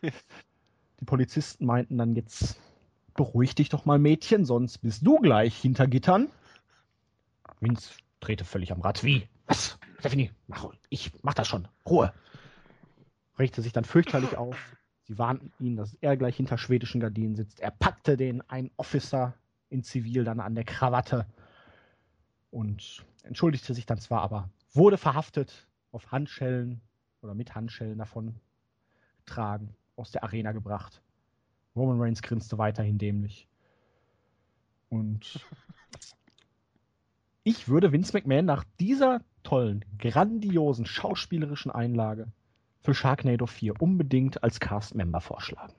die 1.00 1.04
Polizisten 1.04 1.66
meinten 1.66 1.98
dann 1.98 2.14
jetzt, 2.14 2.60
beruhig 3.14 3.54
dich 3.54 3.68
doch 3.68 3.84
mal, 3.84 3.98
Mädchen, 3.98 4.44
sonst 4.44 4.78
bist 4.78 5.06
du 5.06 5.18
gleich 5.18 5.56
hinter 5.56 5.86
Gittern. 5.86 6.28
Vince 7.60 7.94
drehte 8.20 8.44
völlig 8.44 8.72
am 8.72 8.80
Rad. 8.80 9.04
Wie? 9.04 9.28
Was? 9.46 9.78
Stephanie, 9.98 10.30
mach, 10.46 10.70
ich 10.88 11.12
mach 11.22 11.34
das 11.34 11.48
schon. 11.48 11.68
Ruhe. 11.86 12.12
Richte 13.38 13.62
sich 13.62 13.72
dann 13.72 13.84
fürchterlich 13.84 14.36
auf. 14.36 14.56
Sie 15.02 15.18
warnten 15.18 15.52
ihn, 15.58 15.76
dass 15.76 15.94
er 16.00 16.16
gleich 16.16 16.36
hinter 16.36 16.56
schwedischen 16.56 17.00
Gardinen 17.00 17.36
sitzt. 17.36 17.60
Er 17.60 17.70
packte 17.70 18.16
den 18.16 18.40
einen 18.48 18.70
Officer 18.76 19.34
in 19.68 19.82
Zivil 19.82 20.24
dann 20.24 20.40
an 20.40 20.54
der 20.54 20.64
Krawatte 20.64 21.26
und 22.50 23.04
entschuldigte 23.22 23.74
sich 23.74 23.86
dann 23.86 23.98
zwar, 23.98 24.22
aber 24.22 24.48
wurde 24.72 24.96
verhaftet, 24.96 25.66
auf 25.90 26.10
Handschellen 26.10 26.80
oder 27.22 27.34
mit 27.34 27.54
Handschellen 27.54 27.98
davon 27.98 28.34
getragen, 29.18 29.74
aus 29.96 30.10
der 30.10 30.24
Arena 30.24 30.52
gebracht. 30.52 31.02
Roman 31.76 32.00
Reigns 32.00 32.22
grinste 32.22 32.58
weiterhin 32.58 32.98
dämlich. 32.98 33.48
Und 34.88 35.44
ich 37.44 37.68
würde 37.68 37.92
Vince 37.92 38.12
McMahon 38.12 38.44
nach 38.44 38.64
dieser 38.78 39.20
tollen, 39.42 39.84
grandiosen 39.98 40.86
schauspielerischen 40.86 41.70
Einlage 41.70 42.28
für 42.80 42.94
Sharknado 42.94 43.46
4 43.46 43.80
unbedingt 43.80 44.42
als 44.42 44.60
Cast-Member 44.60 45.20
vorschlagen. 45.20 45.74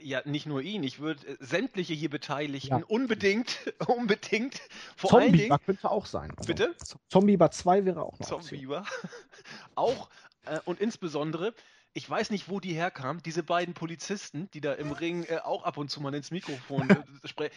Ja, 0.00 0.22
nicht 0.24 0.46
nur 0.46 0.62
ihn, 0.62 0.84
ich 0.84 1.00
würde 1.00 1.26
äh, 1.26 1.36
sämtliche 1.40 1.92
hier 1.92 2.10
Beteiligten 2.10 2.78
ja. 2.78 2.84
unbedingt, 2.86 3.72
unbedingt, 3.88 4.60
vor 4.96 5.10
Zombie 5.10 5.24
allen 5.24 5.32
Dingen... 5.32 5.58
könnte 5.64 5.90
auch 5.90 6.06
sein. 6.06 6.30
Also 6.36 6.46
Bitte? 6.46 6.74
Zombieber 7.08 7.50
2 7.50 7.84
wäre 7.84 8.02
auch 8.02 8.18
noch 8.18 8.26
Zombieber. 8.26 8.84
auch 9.74 10.08
äh, 10.46 10.60
und 10.64 10.80
insbesondere, 10.80 11.52
ich 11.94 12.08
weiß 12.08 12.30
nicht, 12.30 12.48
wo 12.48 12.60
die 12.60 12.74
herkamen, 12.74 13.22
diese 13.22 13.42
beiden 13.42 13.74
Polizisten, 13.74 14.50
die 14.52 14.60
da 14.60 14.74
im 14.74 14.92
Ring 14.92 15.24
äh, 15.24 15.38
auch 15.38 15.64
ab 15.64 15.76
und 15.78 15.90
zu 15.90 16.00
mal 16.00 16.14
ins 16.14 16.30
Mikrofon 16.30 16.88
äh, 16.90 17.02
sprechen. 17.28 17.54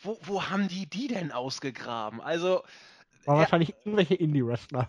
Wo, 0.00 0.18
wo 0.22 0.44
haben 0.44 0.68
die 0.68 0.86
die 0.86 1.08
denn 1.08 1.32
ausgegraben? 1.32 2.20
Also. 2.20 2.62
War 3.24 3.36
ja, 3.36 3.40
wahrscheinlich 3.40 3.74
irgendwelche 3.84 4.14
Indie-Wrestler. 4.14 4.88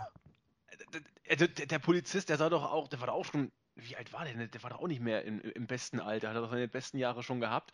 Der, 1.29 1.47
der, 1.47 1.65
der, 1.65 1.79
Polizist, 1.79 2.29
der 2.29 2.37
sah 2.37 2.49
doch 2.49 2.63
auch, 2.63 2.87
der 2.87 2.99
war 2.99 3.07
doch 3.07 3.15
auch 3.15 3.25
schon, 3.25 3.51
wie 3.75 3.95
alt 3.95 4.11
war 4.13 4.25
der 4.25 4.33
denn? 4.33 4.51
Der 4.51 4.63
war 4.63 4.69
doch 4.69 4.79
auch 4.79 4.87
nicht 4.87 5.01
mehr 5.01 5.23
in, 5.23 5.39
im 5.41 5.67
besten 5.67 5.99
Alter, 5.99 6.29
hat 6.29 6.35
er 6.35 6.41
doch 6.41 6.51
seine 6.51 6.67
besten 6.67 6.97
Jahre 6.97 7.23
schon 7.23 7.39
gehabt, 7.39 7.71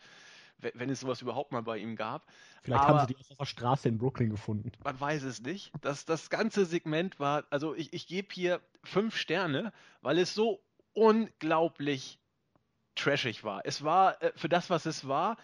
wenn 0.58 0.90
es 0.90 1.00
sowas 1.00 1.22
überhaupt 1.22 1.52
mal 1.52 1.62
bei 1.62 1.78
ihm 1.78 1.96
gab. 1.96 2.26
Vielleicht 2.62 2.82
Aber, 2.82 3.00
haben 3.00 3.08
sie 3.08 3.14
die 3.14 3.20
auf 3.20 3.36
der 3.38 3.44
Straße 3.44 3.88
in 3.88 3.98
Brooklyn 3.98 4.30
gefunden. 4.30 4.72
Man 4.82 5.00
weiß 5.00 5.22
es 5.22 5.40
nicht. 5.40 5.72
Das, 5.80 6.04
das 6.04 6.30
ganze 6.30 6.66
Segment 6.66 7.20
war, 7.20 7.44
also 7.50 7.74
ich, 7.74 7.92
ich 7.92 8.06
gebe 8.06 8.28
hier 8.32 8.60
fünf 8.82 9.16
Sterne, 9.16 9.72
weil 10.02 10.18
es 10.18 10.34
so 10.34 10.60
unglaublich 10.98 12.18
trashig 12.96 13.44
war. 13.44 13.62
Es 13.64 13.84
war 13.84 14.20
äh, 14.22 14.32
für 14.34 14.48
das, 14.48 14.68
was 14.70 14.84
es 14.84 15.06
war, 15.06 15.36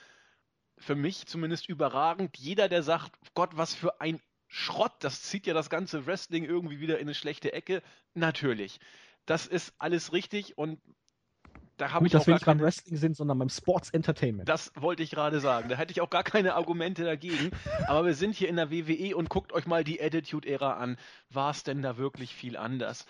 für 0.77 0.97
mich 0.97 1.27
zumindest 1.27 1.69
überragend. 1.69 2.37
Jeder, 2.37 2.69
der 2.69 2.83
sagt, 2.83 3.13
Gott, 3.35 3.51
was 3.55 3.75
für 3.75 4.01
ein 4.01 4.21
Schrott, 4.49 4.93
das 5.01 5.23
zieht 5.23 5.47
ja 5.47 5.55
das 5.55 5.71
ganze 5.71 6.07
Wrestling 6.07 6.45
irgendwie 6.45 6.81
wieder 6.81 6.99
in 6.99 7.07
eine 7.07 7.15
schlechte 7.15 7.53
Ecke. 7.53 7.83
Natürlich. 8.15 8.81
Das 9.27 9.47
ist 9.47 9.73
alles 9.79 10.13
richtig 10.13 10.59
und 10.59 10.81
da 11.77 11.93
habe 11.93 12.07
ich 12.07 12.15
auch 12.15 12.21
dass 12.21 12.27
wir 12.29 12.35
nicht 12.35 12.47
beim 12.47 12.61
Wrestling 12.61 12.97
sind, 12.97 13.17
sondern 13.17 13.39
beim 13.39 13.49
Sports 13.49 13.91
Entertainment. 13.91 14.49
Das 14.49 14.71
wollte 14.77 15.03
ich 15.03 15.11
gerade 15.11 15.41
sagen. 15.41 15.69
Da 15.69 15.77
hätte 15.77 15.91
ich 15.93 16.01
auch 16.01 16.11
gar 16.11 16.23
keine 16.23 16.55
Argumente 16.55 17.05
dagegen. 17.05 17.51
Aber 17.89 18.07
wir 18.07 18.15
sind 18.15 18.37
hier 18.37 18.49
in 18.49 18.57
der 18.57 18.71
WWE 18.71 19.17
und 19.17 19.29
guckt 19.29 19.53
euch 19.53 19.67
mal 19.67 19.83
die 19.83 20.01
Attitude-Ära 20.01 20.75
an. 20.75 20.99
War 21.31 21.51
es 21.51 21.65
denn 21.65 21.83
da 21.83 21.97
wirklich 21.97 22.35
viel 22.35 22.57
anders? 22.57 23.07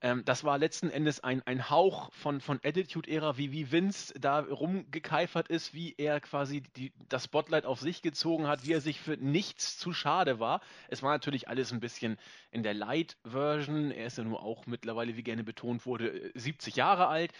Ähm, 0.00 0.24
das 0.24 0.44
war 0.44 0.58
letzten 0.58 0.90
Endes 0.90 1.24
ein, 1.24 1.42
ein 1.46 1.70
Hauch 1.70 2.12
von, 2.12 2.40
von 2.40 2.60
Attitude-Ära, 2.62 3.36
wie, 3.36 3.50
wie 3.50 3.72
Vince 3.72 4.14
da 4.18 4.40
rumgekeifert 4.40 5.48
ist, 5.48 5.74
wie 5.74 5.94
er 5.98 6.20
quasi 6.20 6.62
die, 6.76 6.92
das 7.08 7.24
Spotlight 7.24 7.66
auf 7.66 7.80
sich 7.80 8.00
gezogen 8.00 8.46
hat, 8.46 8.64
wie 8.64 8.74
er 8.74 8.80
sich 8.80 9.00
für 9.00 9.16
nichts 9.16 9.76
zu 9.76 9.92
schade 9.92 10.38
war. 10.38 10.60
Es 10.88 11.02
war 11.02 11.10
natürlich 11.10 11.48
alles 11.48 11.72
ein 11.72 11.80
bisschen 11.80 12.16
in 12.52 12.62
der 12.62 12.74
Light-Version. 12.74 13.90
Er 13.90 14.06
ist 14.06 14.18
ja 14.18 14.24
nur 14.24 14.42
auch 14.42 14.66
mittlerweile, 14.66 15.16
wie 15.16 15.24
gerne 15.24 15.42
betont 15.42 15.84
wurde, 15.84 16.30
70 16.34 16.74
äh, 16.74 16.78
Jahre 16.78 17.08
alt. 17.08 17.32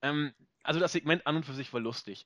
Ähm, 0.00 0.32
also 0.62 0.80
das 0.80 0.92
Segment 0.92 1.26
an 1.26 1.36
und 1.36 1.46
für 1.46 1.54
sich 1.54 1.72
war 1.72 1.80
lustig. 1.80 2.24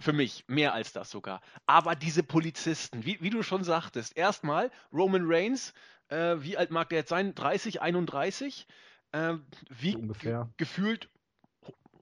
Für 0.00 0.12
mich, 0.12 0.44
mehr 0.48 0.74
als 0.74 0.92
das 0.92 1.10
sogar. 1.10 1.40
Aber 1.66 1.94
diese 1.94 2.22
Polizisten, 2.22 3.04
wie, 3.06 3.18
wie 3.22 3.30
du 3.30 3.42
schon 3.42 3.64
sagtest, 3.64 4.16
erstmal 4.16 4.70
Roman 4.92 5.24
Reigns, 5.24 5.72
äh, 6.08 6.36
wie 6.38 6.56
alt 6.56 6.70
mag 6.70 6.90
der 6.90 6.98
jetzt 6.98 7.10
sein? 7.10 7.34
30, 7.34 7.80
31? 7.82 8.66
Äh, 9.14 9.38
wiegt 9.70 9.98
ungefähr. 9.98 10.50
gefühlt 10.56 11.08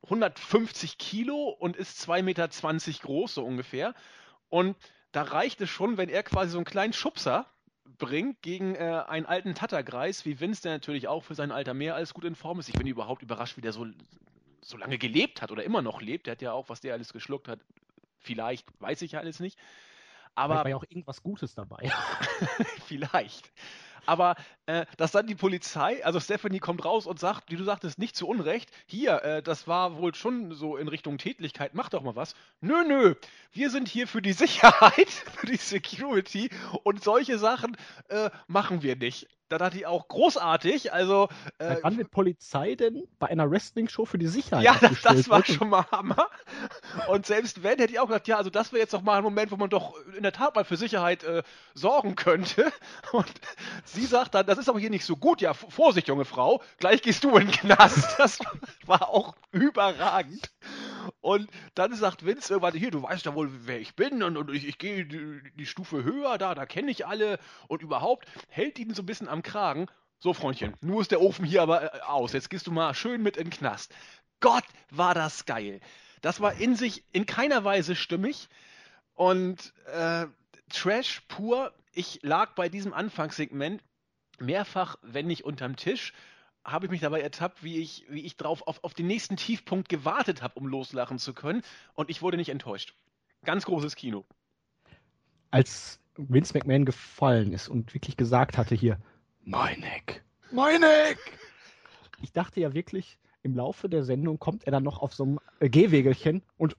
150 0.05 0.99
Kilo 0.99 1.49
und 1.49 1.77
ist 1.77 2.01
2,20 2.09 2.23
Meter 2.23 2.49
groß, 3.03 3.35
so 3.35 3.45
ungefähr. 3.45 3.95
Und 4.49 4.77
da 5.13 5.23
reicht 5.23 5.61
es 5.61 5.71
schon, 5.71 5.97
wenn 5.97 6.09
er 6.09 6.23
quasi 6.23 6.53
so 6.53 6.59
einen 6.59 6.65
kleinen 6.65 6.93
Schubser 6.93 7.47
bringt 7.99 8.43
gegen 8.43 8.75
äh, 8.75 9.05
einen 9.07 9.27
alten 9.27 9.55
Tattergreis, 9.55 10.25
wie 10.25 10.41
Vince, 10.41 10.63
der 10.63 10.73
natürlich 10.73 11.07
auch 11.07 11.23
für 11.23 11.35
sein 11.35 11.53
Alter 11.53 11.75
mehr 11.75 11.95
als 11.95 12.15
gut 12.15 12.25
in 12.25 12.35
Form 12.35 12.59
ist. 12.59 12.69
Ich 12.69 12.75
bin 12.75 12.87
überhaupt 12.87 13.23
überrascht, 13.23 13.57
wie 13.57 13.61
der 13.61 13.73
so, 13.73 13.87
so 14.61 14.77
lange 14.77 14.99
gelebt 14.99 15.43
hat 15.43 15.53
oder 15.53 15.63
immer 15.63 15.83
noch 15.83 16.01
lebt. 16.01 16.27
Der 16.27 16.33
hat 16.33 16.43
ja 16.43 16.53
auch, 16.53 16.69
was 16.69 16.81
der 16.81 16.95
alles 16.95 17.13
geschluckt 17.13 17.47
hat, 17.47 17.61
vielleicht, 18.19 18.67
weiß 18.81 19.03
ich 19.03 19.13
ja 19.13 19.21
alles 19.21 19.39
nicht. 19.39 19.59
Aber 20.35 20.55
Vielleicht 20.55 20.65
war 20.65 20.71
ja 20.71 20.77
auch 20.77 20.85
irgendwas 20.89 21.23
Gutes 21.23 21.55
dabei. 21.55 21.93
vielleicht. 22.87 23.53
Aber 24.07 24.37
äh, 24.67 24.87
dass 24.97 25.13
dann 25.13 25.27
die 25.27 25.35
Polizei, 25.35 26.05
also 26.05 26.21
Stephanie 26.21 26.59
kommt 26.59 26.85
raus 26.85 27.07
und 27.07 27.19
sagt, 27.19 27.51
wie 27.51 27.57
du 27.57 27.65
sagtest, 27.65 27.99
nicht 27.99 28.17
zu 28.17 28.27
Unrecht, 28.27 28.71
hier, 28.87 29.23
äh, 29.23 29.43
das 29.43 29.67
war 29.67 29.97
wohl 29.97 30.15
schon 30.15 30.53
so 30.53 30.77
in 30.77 30.89
Richtung 30.89 31.19
Tätlichkeit, 31.19 31.75
mach 31.75 31.89
doch 31.89 32.03
mal 32.03 32.17
was. 32.17 32.35
Nö, 32.61 32.85
nö, 32.87 33.15
wir 33.53 33.71
sind 33.71 33.89
hier 33.89 34.09
für 34.09 34.23
die 34.23 34.33
Sicherheit, 34.33 35.11
für 35.11 35.47
die 35.47 35.57
Security 35.57 36.51
und 36.85 37.03
solche 37.03 37.39
Sachen 37.39 37.77
äh, 38.09 38.31
machen 38.47 38.83
wir 38.83 38.97
nicht. 38.97 39.29
Da 39.53 39.59
dachte 39.59 39.77
ich 39.77 39.85
auch 39.85 40.09
großartig. 40.09 40.95
Also, 40.95 41.29
äh, 41.59 41.77
wann 41.83 41.99
wird 41.99 42.11
Polizei 42.11 42.75
denn 42.75 43.07
bei 43.19 43.27
einer 43.27 43.51
Wrestling-Show 43.51 44.07
für 44.07 44.17
die 44.17 44.27
Sicherheit? 44.27 44.65
Ja, 44.65 44.79
das, 44.81 45.03
das 45.03 45.29
war 45.29 45.45
schon 45.45 45.69
mal 45.69 45.85
Hammer. 45.93 46.31
Und 47.09 47.27
selbst 47.27 47.63
wenn, 47.63 47.79
hätte 47.79 47.93
ich 47.93 48.01
auch 48.01 48.07
gedacht, 48.07 48.27
ja, 48.29 48.39
also 48.39 48.49
das 48.49 48.73
wäre 48.73 48.81
jetzt 48.81 48.95
doch 48.95 49.03
mal 49.03 49.19
ein 49.19 49.23
Moment, 49.23 49.51
wo 49.51 49.57
man 49.57 49.69
doch 49.69 49.95
in 50.17 50.23
der 50.23 50.33
Tat 50.33 50.55
mal 50.55 50.65
für 50.65 50.79
Sicherheit 50.79 51.23
äh, 51.25 51.43
sorgen 51.75 52.15
könnte. 52.15 52.73
Und 53.13 53.31
sie 53.93 54.07
sagt 54.07 54.35
dann, 54.35 54.47
das 54.47 54.59
ist 54.59 54.69
aber 54.69 54.81
hier 54.81 54.91
nicht 54.91 55.05
so 55.05 55.17
gut. 55.17 55.41
Ja, 55.41 55.55
Vorsicht, 55.55 56.09
junge 56.09 56.25
Frau, 56.25 56.63
gleich 56.79 57.03
gehst 57.03 57.25
du 57.25 57.37
in 57.37 57.47
den 57.47 57.53
Knast. 57.53 58.17
Das 58.19 58.39
war 58.87 59.09
auch 59.09 59.35
überragend. 59.51 60.53
Und 61.21 61.51
dann 61.75 61.95
sagt 61.95 62.25
Vince 62.25 62.53
irgendwann, 62.53 62.79
hier, 62.79 62.91
du 62.91 63.03
weißt 63.03 63.27
ja 63.27 63.35
wohl, 63.35 63.51
wer 63.67 63.81
ich 63.81 63.97
bin 63.97 64.23
und, 64.23 64.37
und 64.37 64.51
ich, 64.55 64.67
ich 64.67 64.79
gehe 64.79 65.05
die, 65.05 65.41
die, 65.57 65.67
Stufe 65.67 66.05
höher, 66.05 66.39
da, 66.39 66.55
da 66.55 66.67
kenne 66.67 66.91
ich 66.91 67.07
alle 67.07 67.39
und 67.69 67.83
überhaupt 67.83 68.29
hält 68.49 68.79
ihn 68.79 68.95
so 68.95 69.03
ein 69.03 69.07
bisschen 69.07 69.29
am 69.29 69.43
Kragen. 69.43 69.87
So, 70.21 70.33
Freundchen, 70.35 70.77
nur 70.81 71.01
ist 71.01 71.11
der 71.11 71.21
Ofen 71.21 71.45
hier 71.45 71.63
aber 71.63 71.95
äh, 71.95 72.01
aus. 72.03 72.33
Jetzt 72.33 72.51
gehst 72.51 72.69
du 72.69 72.71
mal 72.71 72.95
schön 72.95 73.23
mit 73.23 73.37
in 73.37 73.45
den 73.45 73.51
Knast. 73.51 73.93
Gott, 74.41 74.65
war 74.91 75.15
das 75.15 75.47
geil. 75.47 75.81
Das 76.21 76.41
war 76.41 76.55
in 76.55 76.77
sich 76.77 77.05
in 77.13 77.27
keiner 77.27 77.65
Weise 77.65 77.97
stimmig 77.97 78.49
und 79.15 79.73
äh, 79.87 80.27
Trash 80.73 81.23
pur. 81.29 81.73
Ich 81.93 82.21
lag 82.23 82.55
bei 82.55 82.69
diesem 82.69 82.93
Anfangssegment 82.93 83.83
mehrfach, 84.39 84.97
wenn 85.03 85.27
nicht 85.27 85.45
unterm 85.45 85.77
Tisch 85.77 86.13
habe 86.65 86.87
ich 86.87 86.91
mich 86.91 87.01
dabei 87.01 87.21
ertappt, 87.21 87.63
wie 87.63 87.79
ich, 87.79 88.07
wie 88.09 88.21
ich 88.21 88.37
drauf 88.37 88.67
auf, 88.67 88.85
auf 88.85 88.95
den 88.95 89.07
nächsten 89.07 89.37
Tiefpunkt 89.37 89.89
gewartet 89.89 90.43
habe, 90.43 90.59
um 90.59 90.67
loslachen 90.67 91.19
zu 91.19 91.35
können. 91.35 91.63
Und 91.95 92.11
ich 92.11 92.23
wurde 92.23 92.37
nicht 92.37 92.51
enttäuscht. 92.51 92.95
Ganz 93.45 93.65
großes 93.65 93.97
Kino. 93.97 94.25
Als 95.51 96.01
Vince 96.17 96.55
McMahon 96.55 96.85
gefallen 96.85 97.53
ist 97.53 97.69
und 97.69 97.95
wirklich 97.95 98.17
gesagt 98.17 98.57
hatte 98.59 98.75
hier, 98.75 98.99
mein 99.45 99.83
Eck, 99.83 100.23
mein 100.53 100.83
Eck. 100.83 101.19
Ich 102.23 102.33
dachte 102.33 102.61
ja 102.61 102.73
wirklich, 102.75 103.19
im 103.43 103.57
Laufe 103.57 103.89
der 103.89 104.05
Sendung 104.05 104.39
kommt 104.39 104.65
er 104.65 104.71
dann 104.71 104.85
noch 104.85 105.03
auf 105.03 105.15
so 105.15 105.25
einem 105.25 105.41
Gehwegelchen 105.59 106.43
und 106.57 106.77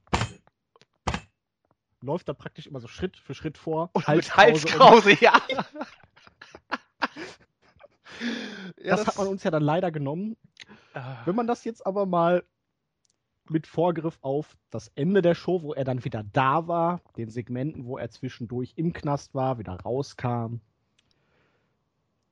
läuft 2.03 2.27
da 2.29 2.33
praktisch 2.33 2.67
immer 2.67 2.79
so 2.79 2.88
Schritt 2.88 3.17
für 3.17 3.33
Schritt 3.33 3.57
vor. 3.57 3.89
Und 3.93 4.07
Halskrause, 4.07 4.67
mit 4.67 4.79
Halskrause, 4.79 5.17
ja. 5.22 5.41
Ja, 8.81 8.91
das, 8.91 9.00
das, 9.00 9.07
hat 9.07 9.17
man 9.17 9.27
uns 9.27 9.43
ja 9.43 9.51
dann 9.51 9.63
leider 9.63 9.91
genommen. 9.91 10.38
Ah. 10.93 11.17
Wenn 11.25 11.36
man 11.36 11.48
das 11.48 11.63
jetzt 11.63 11.86
aber 11.86 12.05
mal 12.05 12.43
mit 13.50 13.67
Vorgriff 13.67 14.17
auf 14.22 14.55
das 14.69 14.91
Ende 14.95 15.22
der 15.22 15.36
Show, 15.36 15.62
wo 15.62 15.74
er 15.74 15.83
dann 15.83 16.05
wieder 16.05 16.24
da 16.31 16.67
war, 16.67 17.01
den 17.17 17.29
Segmenten, 17.29 17.86
wo 17.86 17.98
er 17.98 18.10
zwischendurch 18.10 18.74
im 18.75 18.93
Knast 18.93 19.36
war, 19.36 19.57
wieder 19.57 19.74
rauskam. 19.74 20.60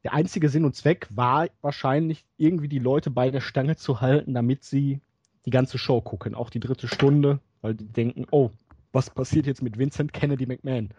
Der 0.03 0.13
einzige 0.13 0.49
Sinn 0.49 0.65
und 0.65 0.75
Zweck 0.75 1.07
war 1.09 1.47
wahrscheinlich, 1.61 2.25
irgendwie 2.37 2.69
die 2.69 2.79
Leute 2.79 3.11
bei 3.11 3.29
der 3.29 3.41
Stange 3.41 3.75
zu 3.75 4.01
halten, 4.01 4.33
damit 4.33 4.63
sie 4.63 5.01
die 5.45 5.51
ganze 5.51 5.77
Show 5.77 6.01
gucken, 6.01 6.35
auch 6.35 6.49
die 6.49 6.59
dritte 6.59 6.87
Stunde, 6.87 7.39
weil 7.61 7.75
die 7.75 7.91
denken, 7.91 8.25
oh, 8.31 8.51
was 8.91 9.09
passiert 9.09 9.47
jetzt 9.47 9.61
mit 9.61 9.77
Vincent 9.77 10.13
Kennedy 10.13 10.45
McMahon? 10.45 10.89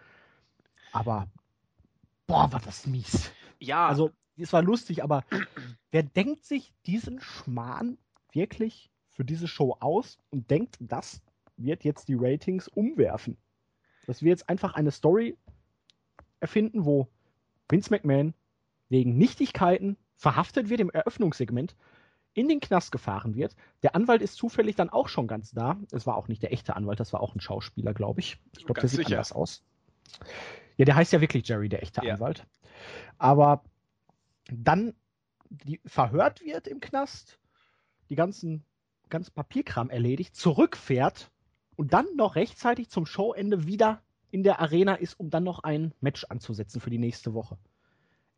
Aber, 0.93 1.29
boah, 2.27 2.53
war 2.53 2.61
das 2.61 2.87
mies. 2.87 3.31
Ja. 3.59 3.87
Also, 3.89 4.11
es 4.37 4.53
war 4.53 4.63
lustig, 4.63 5.03
aber 5.03 5.25
wer 5.91 6.03
denkt 6.03 6.45
sich 6.45 6.73
diesen 6.87 7.21
Schmarrn 7.21 7.99
wirklich 8.33 8.91
für 9.11 9.25
diese 9.25 9.47
Show 9.47 9.77
aus 9.81 10.19
und 10.31 10.51
denkt, 10.51 10.77
das 10.81 11.23
wird 11.57 11.85
jetzt 11.85 12.09
die 12.09 12.17
Ratings 12.19 12.69
umwerfen. 12.69 13.37
Dass 14.07 14.23
wir 14.23 14.31
jetzt 14.31 14.49
einfach 14.49 14.75
eine 14.75 14.91
Story 14.91 15.37
erfinden, 16.41 16.85
wo 16.85 17.09
Vince 17.69 17.91
McMahon 17.91 18.35
wegen 18.89 19.17
Nichtigkeiten 19.17 19.97
verhaftet 20.17 20.69
wird 20.69 20.81
im 20.81 20.91
Eröffnungssegment, 20.91 21.77
in 22.35 22.49
den 22.49 22.61
Knast 22.61 22.93
gefahren 22.93 23.35
wird. 23.35 23.55
Der 23.83 23.95
Anwalt 23.95 24.23
ist 24.23 24.37
zufällig 24.37 24.77
dann 24.77 24.91
auch 24.91 25.09
schon 25.09 25.27
ganz 25.27 25.53
da. 25.53 25.77
Es 25.91 26.07
war 26.07 26.17
auch 26.17 26.29
nicht 26.29 26.43
der 26.43 26.53
echte 26.53 26.77
Anwalt, 26.77 27.01
das 27.01 27.13
war 27.13 27.21
auch 27.21 27.35
ein 27.35 27.41
Schauspieler, 27.41 27.93
glaube 27.95 28.21
ich. 28.21 28.39
Ich 28.57 28.65
glaube, 28.65 28.81
der 28.81 28.89
sieht 28.89 28.99
sicher. 28.99 29.17
anders 29.17 29.33
aus. 29.33 29.63
Ja, 30.77 30.85
der 30.85 30.97
heißt 30.97 31.13
ja 31.13 31.21
wirklich 31.21 31.47
Jerry, 31.47 31.69
der 31.69 31.83
echte 31.83 32.05
ja. 32.05 32.15
Anwalt. 32.15 32.47
Aber 33.19 33.63
dann 34.51 34.95
die, 35.51 35.81
verhört 35.85 36.41
wird 36.41 36.67
im 36.67 36.81
Knast, 36.81 37.39
die 38.09 38.15
ganzen 38.15 38.65
ganz 39.11 39.31
Papierkram 39.31 39.91
erledigt, 39.91 40.35
zurückfährt 40.35 41.31
und 41.77 41.93
dann 41.93 42.07
noch 42.17 42.37
rechtzeitig 42.37 42.89
zum 42.89 43.05
Showende 43.05 43.67
wieder 43.67 44.03
in 44.31 44.43
der 44.43 44.61
Arena 44.61 44.95
ist, 44.95 45.21
um 45.21 45.29
dann 45.29 45.45
noch 45.45 45.63
ein 45.63 45.93
Match 46.01 46.25
anzusetzen 46.25 46.81
für 46.81 46.89
die 46.89 46.99
nächste 46.99 47.35
Woche. 47.35 47.59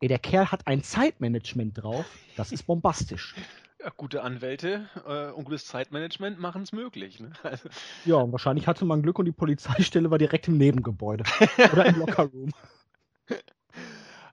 Ey, 0.01 0.09
der 0.09 0.19
Kerl 0.19 0.51
hat 0.51 0.67
ein 0.67 0.83
Zeitmanagement 0.83 1.81
drauf, 1.81 2.05
das 2.37 2.51
ist 2.51 2.65
bombastisch. 2.65 3.35
Gute 3.97 4.23
Anwälte 4.23 4.89
äh, 5.07 5.31
und 5.33 5.45
gutes 5.45 5.67
Zeitmanagement 5.67 6.39
machen 6.39 6.63
es 6.63 6.73
möglich. 6.73 7.21
Ne? 7.21 7.33
Also. 7.43 7.69
Ja, 8.05 8.17
und 8.17 8.33
wahrscheinlich 8.33 8.67
hatte 8.67 8.85
man 8.85 9.03
Glück 9.03 9.19
und 9.19 9.27
die 9.27 9.33
Polizeistelle 9.33 10.11
war 10.11 10.19
direkt 10.19 10.49
im 10.49 10.57
Nebengebäude 10.57 11.25
oder 11.73 11.87
im 11.87 11.99
Lockerroom. 11.99 12.51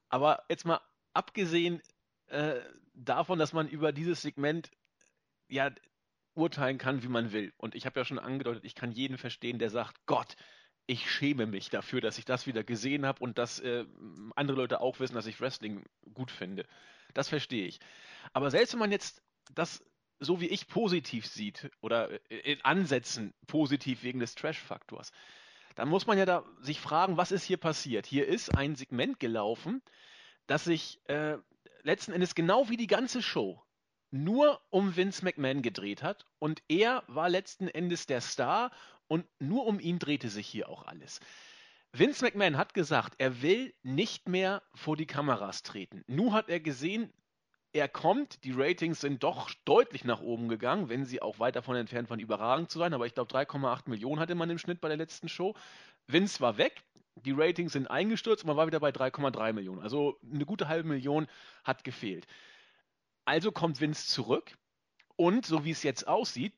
Aber 0.09 0.43
jetzt 0.49 0.65
mal 0.65 0.81
abgesehen 1.13 1.81
äh, 2.27 2.55
davon, 2.93 3.39
dass 3.39 3.53
man 3.53 3.67
über 3.67 3.91
dieses 3.91 4.21
Segment 4.21 4.71
ja 5.47 5.71
urteilen 6.33 6.77
kann, 6.77 7.03
wie 7.03 7.07
man 7.07 7.31
will. 7.31 7.53
Und 7.57 7.75
ich 7.75 7.85
habe 7.85 7.99
ja 7.99 8.05
schon 8.05 8.19
angedeutet, 8.19 8.63
ich 8.63 8.75
kann 8.75 8.91
jeden 8.91 9.17
verstehen, 9.17 9.59
der 9.59 9.69
sagt, 9.69 9.97
Gott, 10.05 10.35
ich 10.87 11.09
schäme 11.09 11.45
mich 11.45 11.69
dafür, 11.69 12.01
dass 12.01 12.17
ich 12.17 12.25
das 12.25 12.47
wieder 12.47 12.63
gesehen 12.63 13.05
habe 13.05 13.21
und 13.23 13.37
dass 13.37 13.59
äh, 13.59 13.85
andere 14.35 14.57
Leute 14.57 14.81
auch 14.81 14.99
wissen, 14.99 15.15
dass 15.15 15.25
ich 15.25 15.39
Wrestling 15.39 15.85
gut 16.13 16.31
finde. 16.31 16.65
Das 17.13 17.29
verstehe 17.29 17.65
ich. 17.65 17.79
Aber 18.33 18.51
selbst 18.51 18.73
wenn 18.73 18.79
man 18.79 18.91
jetzt 18.91 19.21
das 19.53 19.83
so 20.19 20.39
wie 20.39 20.47
ich 20.47 20.67
positiv 20.67 21.25
sieht 21.25 21.71
oder 21.81 22.09
in 22.29 22.61
Ansätzen 22.61 23.33
positiv 23.47 24.03
wegen 24.03 24.19
des 24.19 24.35
Trash-Faktors, 24.35 25.11
dann 25.75 25.89
muss 25.89 26.05
man 26.05 26.17
ja 26.17 26.25
da 26.25 26.45
sich 26.59 26.79
fragen, 26.79 27.17
was 27.17 27.31
ist 27.31 27.43
hier 27.43 27.57
passiert? 27.57 28.05
Hier 28.05 28.27
ist 28.27 28.55
ein 28.55 28.75
Segment 28.75 29.19
gelaufen, 29.19 29.81
das 30.45 30.65
sich 30.65 30.99
äh, 31.07 31.37
letzten 31.81 32.11
Endes 32.11 32.35
genau 32.35 32.69
wie 32.69 32.77
die 32.77 32.87
ganze 32.87 33.21
Show 33.21 33.63
nur 34.11 34.61
um 34.69 34.95
Vince 34.95 35.23
McMahon 35.23 35.61
gedreht 35.61 36.03
hat 36.03 36.25
und 36.37 36.61
er 36.67 37.03
war 37.07 37.29
letzten 37.29 37.67
Endes 37.67 38.05
der 38.05 38.21
Star 38.21 38.71
und 39.07 39.25
nur 39.39 39.65
um 39.65 39.79
ihn 39.79 39.99
drehte 39.99 40.29
sich 40.29 40.47
hier 40.47 40.69
auch 40.69 40.85
alles. 40.85 41.19
Vince 41.93 42.23
McMahon 42.23 42.57
hat 42.57 42.73
gesagt, 42.73 43.15
er 43.17 43.41
will 43.41 43.73
nicht 43.83 44.29
mehr 44.29 44.61
vor 44.75 44.95
die 44.95 45.05
Kameras 45.05 45.63
treten. 45.63 46.03
Nu 46.07 46.33
hat 46.33 46.49
er 46.49 46.59
gesehen, 46.59 47.11
er 47.73 47.87
kommt, 47.87 48.43
die 48.43 48.51
Ratings 48.51 48.99
sind 49.01 49.23
doch 49.23 49.49
deutlich 49.65 50.03
nach 50.03 50.21
oben 50.21 50.49
gegangen, 50.49 50.89
wenn 50.89 51.05
sie 51.05 51.21
auch 51.21 51.39
weit 51.39 51.55
davon 51.55 51.75
entfernt 51.75 52.09
waren, 52.09 52.19
überragend 52.19 52.69
zu 52.69 52.79
sein. 52.79 52.93
Aber 52.93 53.05
ich 53.05 53.13
glaube, 53.13 53.33
3,8 53.33 53.89
Millionen 53.89 54.19
hatte 54.19 54.35
man 54.35 54.49
im 54.49 54.57
Schnitt 54.57 54.81
bei 54.81 54.89
der 54.89 54.97
letzten 54.97 55.29
Show. 55.29 55.55
Vince 56.07 56.41
war 56.41 56.57
weg, 56.57 56.83
die 57.15 57.31
Ratings 57.31 57.73
sind 57.73 57.87
eingestürzt 57.87 58.43
und 58.43 58.47
man 58.47 58.57
war 58.57 58.67
wieder 58.67 58.79
bei 58.79 58.89
3,3 58.89 59.53
Millionen. 59.53 59.81
Also 59.81 60.19
eine 60.21 60.45
gute 60.45 60.67
halbe 60.67 60.89
Million 60.89 61.27
hat 61.63 61.83
gefehlt. 61.83 62.27
Also 63.25 63.51
kommt 63.51 63.79
Vince 63.79 64.07
zurück 64.07 64.57
und 65.15 65.45
so 65.45 65.63
wie 65.63 65.71
es 65.71 65.83
jetzt 65.83 66.07
aussieht, 66.07 66.53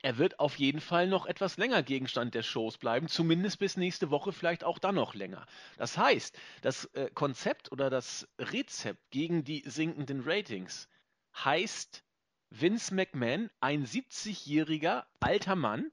er 0.00 0.18
wird 0.18 0.40
auf 0.40 0.58
jeden 0.58 0.80
Fall 0.80 1.06
noch 1.06 1.26
etwas 1.26 1.56
länger 1.58 1.82
Gegenstand 1.82 2.34
der 2.34 2.42
Shows 2.42 2.78
bleiben, 2.78 3.08
zumindest 3.08 3.58
bis 3.58 3.76
nächste 3.76 4.10
Woche, 4.10 4.32
vielleicht 4.32 4.64
auch 4.64 4.78
dann 4.78 4.94
noch 4.94 5.14
länger. 5.14 5.46
Das 5.76 5.98
heißt, 5.98 6.36
das 6.62 6.86
äh, 6.94 7.10
Konzept 7.12 7.70
oder 7.70 7.90
das 7.90 8.26
Rezept 8.38 9.10
gegen 9.10 9.44
die 9.44 9.62
sinkenden 9.66 10.22
Ratings 10.24 10.88
heißt 11.36 12.02
Vince 12.50 12.94
McMahon, 12.94 13.50
ein 13.60 13.86
70-jähriger 13.86 15.04
alter 15.20 15.56
Mann, 15.56 15.90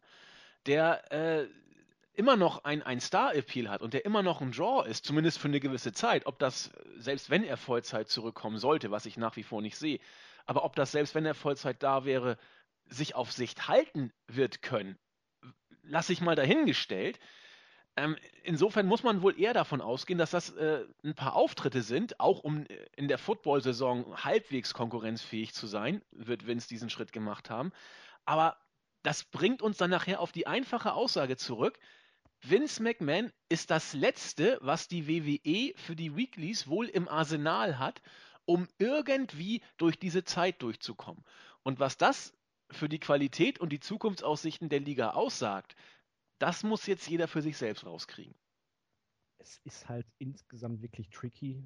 der 0.66 1.12
äh, 1.12 1.48
immer 2.14 2.36
noch 2.36 2.66
ein, 2.66 2.84
ein 2.84 3.00
Star-Appeal 3.00 3.70
hat 3.70 3.82
und 3.82 3.94
der 3.94 4.04
immer 4.04 4.24
noch 4.24 4.42
ein 4.42 4.52
Draw 4.52 4.86
ist, 4.86 5.06
zumindest 5.06 5.40
für 5.40 5.48
eine 5.48 5.62
gewisse 5.62 5.94
Zeit, 5.94 6.26
ob 6.26 6.38
das, 6.38 6.70
selbst 6.98 7.30
wenn 7.30 7.46
er 7.46 7.56
Vollzeit 7.56 8.10
zurückkommen 8.10 8.58
sollte, 8.58 8.92
was 8.92 9.06
ich 9.06 9.16
nach 9.16 9.38
wie 9.38 9.44
vor 9.44 9.62
nicht 9.62 9.78
sehe, 9.78 10.00
aber 10.46 10.66
ob 10.66 10.76
das, 10.76 10.92
selbst 10.92 11.16
wenn 11.16 11.26
er 11.26 11.34
Vollzeit 11.34 11.82
da 11.82 12.04
wäre, 12.04 12.38
sich 12.90 13.16
auf 13.16 13.32
Sicht 13.32 13.68
halten 13.68 14.12
wird 14.28 14.62
können, 14.62 14.98
lasse 15.84 16.14
ich 16.14 16.22
mal 16.22 16.36
dahingestellt. 16.36 17.20
Ähm, 17.96 18.16
insofern 18.44 18.86
muss 18.86 19.04
man 19.04 19.22
wohl 19.22 19.40
eher 19.40 19.54
davon 19.54 19.82
ausgehen, 19.82 20.20
dass 20.20 20.32
das 20.32 20.52
äh, 20.52 20.86
ein 21.04 21.16
paar 21.16 21.36
Auftritte 21.36 21.82
sind, 21.82 22.20
auch 22.20 22.40
um 22.40 22.66
äh, 22.66 22.86
in 22.96 23.08
der 23.08 23.18
Football-Saison 23.18 24.24
halbwegs 24.24 24.74
konkurrenzfähig 24.74 25.54
zu 25.54 25.68
sein, 25.68 26.02
wird 26.12 26.48
Vince 26.48 26.68
diesen 26.68 26.90
Schritt 26.90 27.12
gemacht 27.12 27.50
haben. 27.50 27.72
Aber 28.26 28.58
das 29.04 29.24
bringt 29.24 29.62
uns 29.62 29.78
dann 29.78 29.90
nachher 29.90 30.20
auf 30.22 30.32
die 30.32 30.48
einfache 30.48 30.94
Aussage 30.94 31.36
zurück, 31.36 31.80
Vince 32.42 32.82
McMahon 32.82 33.34
ist 33.50 33.70
das 33.70 33.94
Letzte, 33.94 34.58
was 34.62 34.88
die 34.88 35.08
WWE 35.08 35.74
für 35.78 35.96
die 35.96 36.16
Weeklies 36.16 36.68
wohl 36.68 36.88
im 36.88 37.10
Arsenal 37.10 37.80
hat, 37.80 38.02
um 38.46 38.68
irgendwie 38.78 39.62
durch 39.78 40.00
diese 40.00 40.24
Zeit 40.24 40.62
durchzukommen. 40.62 41.24
Und 41.64 41.80
was 41.80 41.98
das 41.98 42.34
für 42.72 42.90
die 42.90 43.00
Qualität 43.00 43.60
und 43.60 43.72
die 43.72 43.80
Zukunftsaussichten 43.80 44.70
der 44.70 44.80
Liga 44.80 45.12
aussagt, 45.12 45.76
das 46.40 46.64
muss 46.64 46.86
jetzt 46.86 47.10
jeder 47.10 47.28
für 47.28 47.42
sich 47.42 47.58
selbst 47.58 47.86
rauskriegen. 47.86 48.36
Es 49.40 49.60
ist 49.64 49.88
halt 49.90 50.06
insgesamt 50.18 50.82
wirklich 50.82 51.10
tricky, 51.10 51.64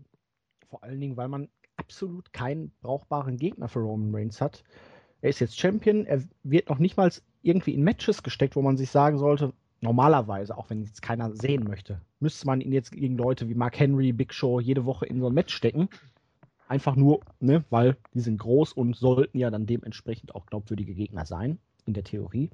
vor 0.68 0.84
allen 0.84 1.00
Dingen, 1.00 1.18
weil 1.18 1.28
man 1.28 1.50
absolut 1.76 2.34
keinen 2.34 2.72
brauchbaren 2.82 3.38
Gegner 3.38 3.68
für 3.68 3.80
Roman 3.80 4.14
Reigns 4.14 4.42
hat. 4.42 4.64
Er 5.22 5.30
ist 5.30 5.40
jetzt 5.40 5.60
Champion, 5.60 6.06
er 6.06 6.24
wird 6.44 6.70
noch 6.70 6.80
nicht 6.80 6.98
mal 6.98 7.12
irgendwie 7.42 7.74
in 7.74 7.84
Matches 7.84 8.24
gesteckt, 8.24 8.56
wo 8.56 8.62
man 8.62 8.78
sich 8.78 8.90
sagen 8.90 9.18
sollte, 9.18 9.54
normalerweise, 9.82 10.58
auch 10.58 10.70
wenn 10.70 10.84
jetzt 10.84 11.02
keiner 11.02 11.36
sehen 11.36 11.66
möchte, 11.66 12.02
müsste 12.20 12.48
man 12.48 12.62
ihn 12.62 12.72
jetzt 12.72 12.92
gegen 12.92 13.18
Leute 13.18 13.50
wie 13.50 13.56
Mark 13.56 13.80
Henry, 13.80 14.14
Big 14.14 14.34
Show 14.34 14.60
jede 14.60 14.86
Woche 14.86 15.06
in 15.06 15.20
so 15.20 15.28
ein 15.28 15.34
Match 15.34 15.54
stecken. 15.54 15.90
Einfach 16.68 16.96
nur, 16.96 17.20
ne, 17.40 17.64
weil 17.70 17.98
die 18.14 18.22
sind 18.22 18.38
groß 18.38 18.74
und 18.74 18.96
sollten 18.96 19.38
ja 19.38 19.50
dann 19.50 19.66
dementsprechend 19.66 20.34
auch 20.36 20.46
glaubwürdige 20.46 20.94
Gegner 20.94 21.26
sein, 21.26 21.60
in 21.86 21.94
der 21.94 22.04
Theorie. 22.04 22.50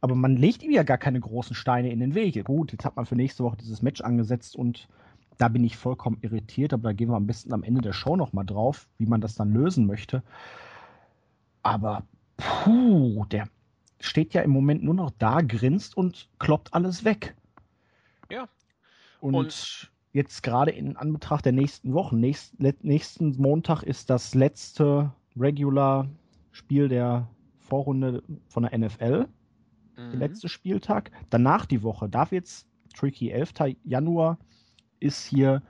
Aber 0.00 0.14
man 0.14 0.36
legt 0.36 0.62
ihm 0.62 0.70
ja 0.70 0.84
gar 0.84 0.98
keine 0.98 1.20
großen 1.20 1.56
Steine 1.56 1.90
in 1.90 2.00
den 2.00 2.14
Weg. 2.14 2.42
Gut, 2.44 2.72
jetzt 2.72 2.84
hat 2.84 2.96
man 2.96 3.06
für 3.06 3.16
nächste 3.16 3.42
Woche 3.42 3.56
dieses 3.56 3.82
Match 3.82 4.00
angesetzt 4.00 4.54
und 4.54 4.88
da 5.38 5.48
bin 5.48 5.64
ich 5.64 5.76
vollkommen 5.76 6.18
irritiert, 6.20 6.72
aber 6.72 6.90
da 6.90 6.92
gehen 6.92 7.08
wir 7.08 7.16
am 7.16 7.26
besten 7.26 7.52
am 7.52 7.62
Ende 7.62 7.80
der 7.80 7.92
Show 7.92 8.16
nochmal 8.16 8.44
drauf, 8.44 8.88
wie 8.98 9.06
man 9.06 9.20
das 9.20 9.34
dann 9.34 9.52
lösen 9.52 9.86
möchte. 9.86 10.22
Aber 11.62 12.04
puh, 12.36 13.24
der 13.26 13.48
steht 14.00 14.34
ja 14.34 14.42
im 14.42 14.50
Moment 14.50 14.82
nur 14.82 14.94
noch 14.94 15.10
da, 15.18 15.40
grinst 15.40 15.96
und 15.96 16.28
kloppt 16.38 16.74
alles 16.74 17.04
weg. 17.04 17.36
Ja. 18.30 18.48
Und, 19.20 19.34
und 19.34 19.90
jetzt 20.18 20.42
gerade 20.42 20.72
in 20.72 20.96
Anbetracht 20.96 21.44
der 21.44 21.52
nächsten 21.52 21.94
Wochen, 21.94 22.18
nächst, 22.18 22.54
nächsten 22.82 23.40
Montag 23.40 23.84
ist 23.84 24.10
das 24.10 24.34
letzte 24.34 25.12
Regular-Spiel 25.38 26.88
der 26.88 27.28
Vorrunde 27.60 28.22
von 28.48 28.64
der 28.64 28.76
NFL. 28.76 29.28
Mhm. 29.96 30.10
Der 30.10 30.18
letzte 30.18 30.48
Spieltag. 30.48 31.12
Danach 31.30 31.66
die 31.66 31.82
Woche, 31.84 32.08
da 32.08 32.30
wird's 32.30 32.66
tricky. 32.94 33.30
11. 33.30 33.76
Januar 33.84 34.38
ist 34.98 35.24
hier 35.24 35.62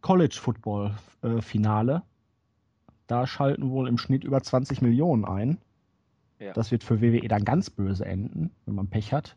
College 0.00 0.38
Football 0.40 0.94
äh, 1.22 1.42
Finale. 1.42 2.02
Da 3.06 3.26
schalten 3.26 3.70
wohl 3.70 3.86
im 3.86 3.98
Schnitt 3.98 4.24
über 4.24 4.42
20 4.42 4.80
Millionen 4.80 5.26
ein. 5.26 5.58
Ja. 6.38 6.54
Das 6.54 6.70
wird 6.70 6.82
für 6.82 7.02
WWE 7.02 7.28
dann 7.28 7.44
ganz 7.44 7.68
böse 7.68 8.06
enden, 8.06 8.50
wenn 8.64 8.74
man 8.74 8.88
Pech 8.88 9.12
hat. 9.12 9.36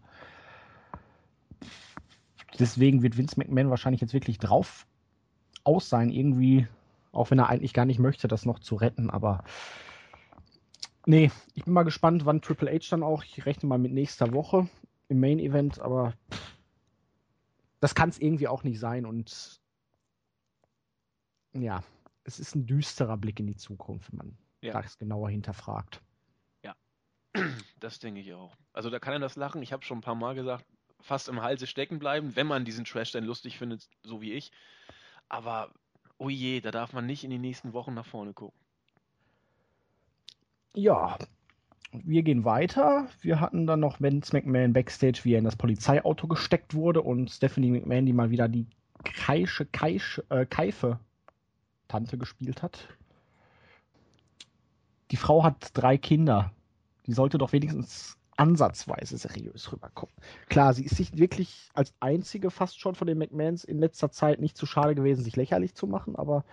Deswegen 2.60 3.02
wird 3.02 3.18
Vince 3.18 3.38
McMahon 3.38 3.70
wahrscheinlich 3.70 4.02
jetzt 4.02 4.14
wirklich 4.14 4.38
drauf 4.38 4.86
aus 5.64 5.90
sein, 5.90 6.10
irgendwie 6.10 6.68
Auch 7.12 7.32
wenn 7.32 7.40
er 7.40 7.50
eigentlich 7.50 7.74
gar 7.74 7.86
nicht 7.86 8.00
möchte, 8.00 8.28
das 8.28 8.46
noch 8.46 8.60
zu 8.60 8.76
retten, 8.76 9.10
aber 9.10 9.44
nee, 11.06 11.32
ich 11.54 11.64
bin 11.64 11.74
mal 11.74 11.84
gespannt, 11.84 12.26
wann 12.26 12.42
Triple 12.42 12.72
H 12.72 12.88
dann 12.90 13.04
auch. 13.04 13.24
Ich 13.24 13.46
rechne 13.46 13.70
mal 13.70 13.78
mit 13.78 13.94
nächster 13.94 14.34
Woche 14.34 14.68
im 15.10 15.20
Main 15.20 15.40
Event, 15.40 15.80
aber 15.80 16.14
das 17.80 17.96
kann 17.96 18.10
es 18.10 18.20
irgendwie 18.20 18.48
auch 18.48 18.64
nicht 18.64 18.80
sein 18.80 19.06
und 19.06 19.62
ja, 21.54 21.84
es 22.24 22.40
ist 22.40 22.56
ein 22.56 22.66
düsterer 22.66 23.18
Blick 23.18 23.40
in 23.40 23.48
die 23.48 23.56
Zukunft, 23.56 24.12
wenn 24.12 24.18
man 24.18 24.38
ja. 24.62 24.82
das 24.82 24.98
genauer 24.98 25.30
hinterfragt. 25.30 26.02
Ja, 26.64 26.76
das 27.80 28.00
denke 28.00 28.22
ich 28.22 28.34
auch. 28.34 28.56
Also 28.72 28.90
da 28.90 29.00
kann 29.00 29.14
er 29.14 29.20
das 29.20 29.36
lachen. 29.36 29.62
Ich 29.62 29.72
habe 29.72 29.84
schon 29.84 30.00
ein 30.00 30.02
paar 30.02 30.16
Mal 30.16 30.34
gesagt, 30.34 30.66
fast 31.04 31.28
im 31.28 31.42
Halse 31.42 31.68
stecken 31.68 32.00
bleiben, 32.00 32.36
wenn 32.36 32.48
man 32.48 32.66
diesen 32.66 32.86
Trash 32.86 33.12
dann 33.12 33.26
lustig 33.26 33.58
findet, 33.58 33.88
so 34.04 34.22
wie 34.22 34.34
ich. 34.34 34.52
Aber, 35.30 35.72
oh 36.18 36.30
je, 36.30 36.62
da 36.62 36.72
darf 36.72 36.94
man 36.94 37.06
nicht 37.06 37.24
in 37.24 37.30
die 37.30 37.38
nächsten 37.38 37.74
Wochen 37.74 37.94
nach 37.94 38.06
vorne 38.06 38.34
gucken. 38.34 38.58
Ja, 40.76 41.18
wir 41.92 42.24
gehen 42.24 42.46
weiter. 42.46 43.08
Wir 43.22 43.40
hatten 43.40 43.68
dann 43.68 43.82
noch 43.82 44.02
Vince 44.02 44.36
McMahon 44.36 44.74
backstage, 44.74 45.20
wie 45.24 45.34
er 45.34 45.40
in 45.40 45.46
das 45.46 45.56
Polizeiauto 45.56 46.28
gesteckt 46.28 46.74
wurde 46.74 47.02
und 47.02 47.30
Stephanie 47.30 47.72
McMahon, 47.72 48.06
die 48.06 48.14
mal 48.14 48.32
wieder 48.32 48.48
die 48.48 48.66
Keische, 49.04 49.66
Keische, 49.66 50.24
äh, 50.30 50.46
Keife 50.46 51.00
Tante 51.88 52.18
gespielt 52.18 52.64
hat. 52.64 52.88
Die 55.12 55.18
Frau 55.18 55.44
hat 55.44 55.70
drei 55.74 55.98
Kinder. 55.98 56.52
Die 57.06 57.14
sollte 57.14 57.38
doch 57.38 57.52
wenigstens 57.52 58.18
ansatzweise 58.38 59.18
seriös 59.18 59.72
rüberkommen. 59.72 60.14
Klar, 60.50 60.74
sie 60.74 60.86
ist 60.86 60.98
sich 60.98 61.18
wirklich 61.18 61.70
als 61.74 61.94
einzige 62.00 62.52
fast 62.52 62.80
schon 62.80 62.96
von 62.96 63.08
den 63.08 63.18
McMahons 63.18 63.64
in 63.64 63.80
letzter 63.80 64.12
Zeit 64.12 64.40
nicht 64.40 64.58
zu 64.58 64.66
schade 64.66 64.96
gewesen, 64.96 65.24
sich 65.24 65.36
lächerlich 65.36 65.76
zu 65.76 65.88
machen, 65.88 66.16
aber 66.16 66.44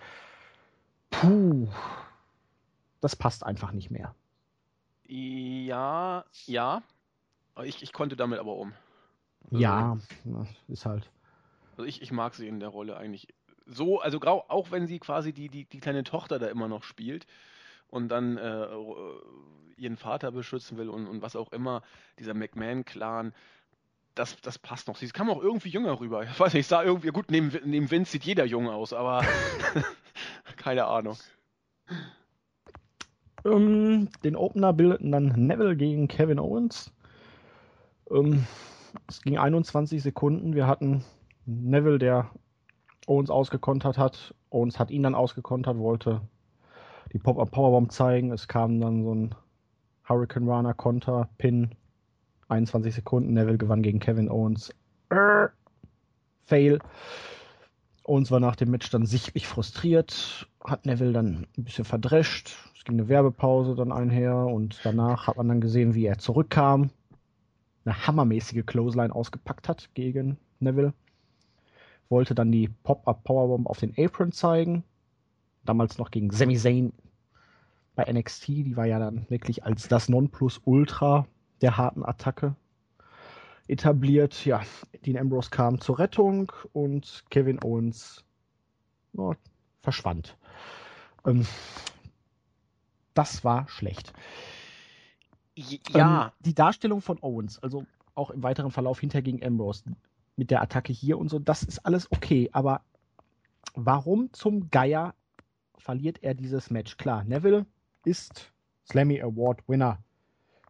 puh, 1.09 1.67
das 2.99 3.15
passt 3.15 3.45
einfach 3.45 3.71
nicht 3.71 3.91
mehr. 3.91 4.15
Ja, 5.07 6.25
ja. 6.45 6.83
Ich, 7.63 7.83
ich 7.83 7.91
konnte 7.91 8.15
damit 8.15 8.39
aber 8.39 8.55
um. 8.55 8.73
Also, 9.45 9.57
ja, 9.57 9.97
ist 10.67 10.85
halt. 10.85 11.09
Also 11.71 11.83
ich, 11.83 12.01
ich 12.01 12.11
mag 12.11 12.33
sie 12.35 12.47
in 12.47 12.59
der 12.59 12.69
Rolle 12.69 12.95
eigentlich 12.97 13.27
so, 13.65 13.99
also 13.99 14.21
auch 14.21 14.71
wenn 14.71 14.87
sie 14.87 14.99
quasi 14.99 15.33
die, 15.33 15.49
die, 15.49 15.65
die 15.65 15.79
kleine 15.79 16.03
Tochter 16.03 16.39
da 16.39 16.47
immer 16.47 16.67
noch 16.67 16.83
spielt 16.83 17.25
und 17.91 18.09
dann 18.09 18.37
äh, 18.37 18.65
ihren 19.77 19.97
Vater 19.97 20.31
beschützen 20.31 20.77
will 20.77 20.89
und, 20.89 21.07
und 21.07 21.21
was 21.21 21.35
auch 21.35 21.51
immer, 21.51 21.83
dieser 22.17 22.33
McMahon-Clan, 22.33 23.33
das, 24.15 24.39
das 24.41 24.57
passt 24.59 24.87
noch. 24.87 24.97
Sie 24.97 25.07
kam 25.09 25.29
auch 25.29 25.41
irgendwie 25.41 25.69
jünger 25.69 25.99
rüber. 25.99 26.23
Ich 26.23 26.39
weiß 26.39 26.53
nicht, 26.53 26.61
ich 26.61 26.67
sah 26.67 26.83
irgendwie, 26.83 27.09
gut, 27.09 27.29
neben, 27.29 27.51
neben 27.65 27.91
Vince 27.91 28.11
sieht 28.11 28.23
jeder 28.23 28.45
jung 28.45 28.69
aus, 28.69 28.93
aber 28.93 29.23
keine 30.57 30.85
Ahnung. 30.85 31.17
Um, 33.43 33.53
ähm, 33.53 34.09
den 34.23 34.35
Opener 34.35 34.73
bildeten 34.73 35.11
dann 35.11 35.27
Neville 35.35 35.75
gegen 35.75 36.07
Kevin 36.07 36.39
Owens. 36.39 36.91
Um, 38.05 38.33
ähm, 38.33 38.47
es 39.07 39.21
ging 39.21 39.37
21 39.37 40.03
Sekunden. 40.03 40.53
Wir 40.53 40.67
hatten 40.67 41.03
Neville, 41.45 41.97
der 41.97 42.29
Owens 43.07 43.29
ausgekontert 43.29 43.97
hat. 43.97 44.35
Owens 44.49 44.77
hat 44.79 44.91
ihn 44.91 45.03
dann 45.03 45.15
ausgekontert, 45.15 45.77
wollte 45.77 46.21
die 47.13 47.19
Pop-Up 47.19 47.51
Powerbomb 47.51 47.91
zeigen. 47.91 48.31
Es 48.31 48.47
kam 48.47 48.79
dann 48.79 49.03
so 49.03 49.13
ein 49.13 49.35
Hurricane 50.07 50.47
Runner 50.47 50.73
Konter, 50.73 51.29
Pin, 51.37 51.75
21 52.47 52.95
Sekunden. 52.95 53.33
Neville 53.33 53.57
gewann 53.57 53.81
gegen 53.81 53.99
Kevin 53.99 54.29
Owens. 54.29 54.73
Arr, 55.09 55.51
Fail. 56.43 56.79
Owens 58.03 58.31
war 58.31 58.39
nach 58.39 58.55
dem 58.55 58.71
Match 58.71 58.89
dann 58.89 59.05
sichtlich 59.05 59.47
frustriert, 59.47 60.49
hat 60.63 60.85
Neville 60.85 61.13
dann 61.13 61.47
ein 61.57 61.63
bisschen 61.63 61.85
verdrescht. 61.85 62.55
Es 62.75 62.83
ging 62.83 62.95
eine 62.95 63.09
Werbepause 63.09 63.75
dann 63.75 63.91
einher 63.91 64.35
und 64.35 64.79
danach 64.83 65.27
hat 65.27 65.37
man 65.37 65.47
dann 65.47 65.61
gesehen, 65.61 65.93
wie 65.93 66.05
er 66.05 66.17
zurückkam, 66.17 66.89
eine 67.85 68.07
hammermäßige 68.07 68.65
Clothesline 68.65 69.13
ausgepackt 69.13 69.69
hat 69.69 69.89
gegen 69.93 70.37
Neville 70.59 70.93
wollte 72.11 72.35
dann 72.35 72.51
die 72.51 72.67
Pop-Up 72.67 73.23
Powerbomb 73.23 73.67
auf 73.67 73.79
den 73.79 73.93
Apron 73.97 74.31
zeigen. 74.31 74.83
Damals 75.63 75.97
noch 75.97 76.11
gegen 76.11 76.29
Sami 76.29 76.57
Zayn 76.57 76.91
bei 77.95 78.11
NXT. 78.11 78.47
Die 78.47 78.77
war 78.77 78.85
ja 78.85 78.99
dann 78.99 79.29
wirklich 79.29 79.63
als 79.63 79.87
das 79.87 80.09
Nonplusultra 80.09 81.27
der 81.61 81.77
harten 81.77 82.03
Attacke 82.03 82.55
etabliert. 83.67 84.45
Ja, 84.45 84.61
Dean 85.05 85.17
Ambrose 85.17 85.49
kam 85.49 85.79
zur 85.79 85.99
Rettung 85.99 86.51
und 86.73 87.25
Kevin 87.29 87.61
Owens 87.63 88.23
oh, 89.15 89.33
verschwand. 89.81 90.37
Ähm, 91.25 91.45
das 93.13 93.43
war 93.43 93.67
schlecht. 93.67 94.13
Ja. 95.55 96.25
Ähm, 96.25 96.31
die 96.39 96.55
Darstellung 96.55 97.01
von 97.01 97.19
Owens, 97.21 97.59
also 97.59 97.85
auch 98.15 98.31
im 98.31 98.43
weiteren 98.43 98.71
Verlauf 98.71 98.99
hinter 98.99 99.21
gegen 99.21 99.43
Ambrose, 99.43 99.83
mit 100.35 100.49
der 100.49 100.61
Attacke 100.61 100.93
hier 100.93 101.17
und 101.17 101.29
so, 101.29 101.39
das 101.39 101.63
ist 101.63 101.79
alles 101.85 102.11
okay, 102.11 102.49
aber 102.53 102.81
warum 103.75 104.31
zum 104.33 104.69
Geier 104.69 105.13
verliert 105.77 106.23
er 106.23 106.33
dieses 106.33 106.69
Match? 106.69 106.97
Klar, 106.97 107.23
Neville 107.25 107.65
ist 108.05 108.51
Slammy 108.85 109.21
Award 109.21 109.67
Winner 109.67 109.99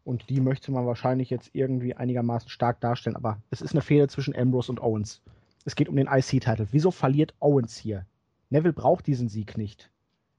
und 0.04 0.30
die 0.30 0.42
möchte 0.42 0.72
man 0.72 0.86
wahrscheinlich 0.86 1.30
jetzt 1.30 1.52
irgendwie 1.54 1.96
einigermaßen 1.96 2.50
stark 2.50 2.82
darstellen, 2.82 3.16
aber 3.16 3.42
es 3.50 3.62
ist 3.62 3.72
eine 3.72 3.82
Fehde 3.82 4.08
zwischen 4.08 4.36
Ambrose 4.36 4.72
und 4.72 4.82
Owens. 4.82 5.22
Es 5.64 5.76
geht 5.76 5.90
um 5.90 5.96
den 5.96 6.08
IC-Titel. 6.08 6.68
Wieso 6.72 6.92
verliert 6.92 7.36
Owens 7.40 7.78
hier? 7.78 8.06
Neville 8.50 8.74
braucht 8.74 9.06
diesen 9.08 9.30
Sieg 9.30 9.58
nicht. 9.58 9.92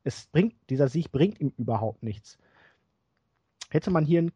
Es 0.04 0.26
bringt, 0.26 0.54
dieser 0.68 0.88
Sieg 0.88 1.12
bringt 1.12 1.40
ihm 1.40 1.52
überhaupt 1.56 2.02
nichts. 2.02 2.38
Hätte 3.70 3.90
man 3.90 4.04
hier 4.04 4.22
ein 4.22 4.32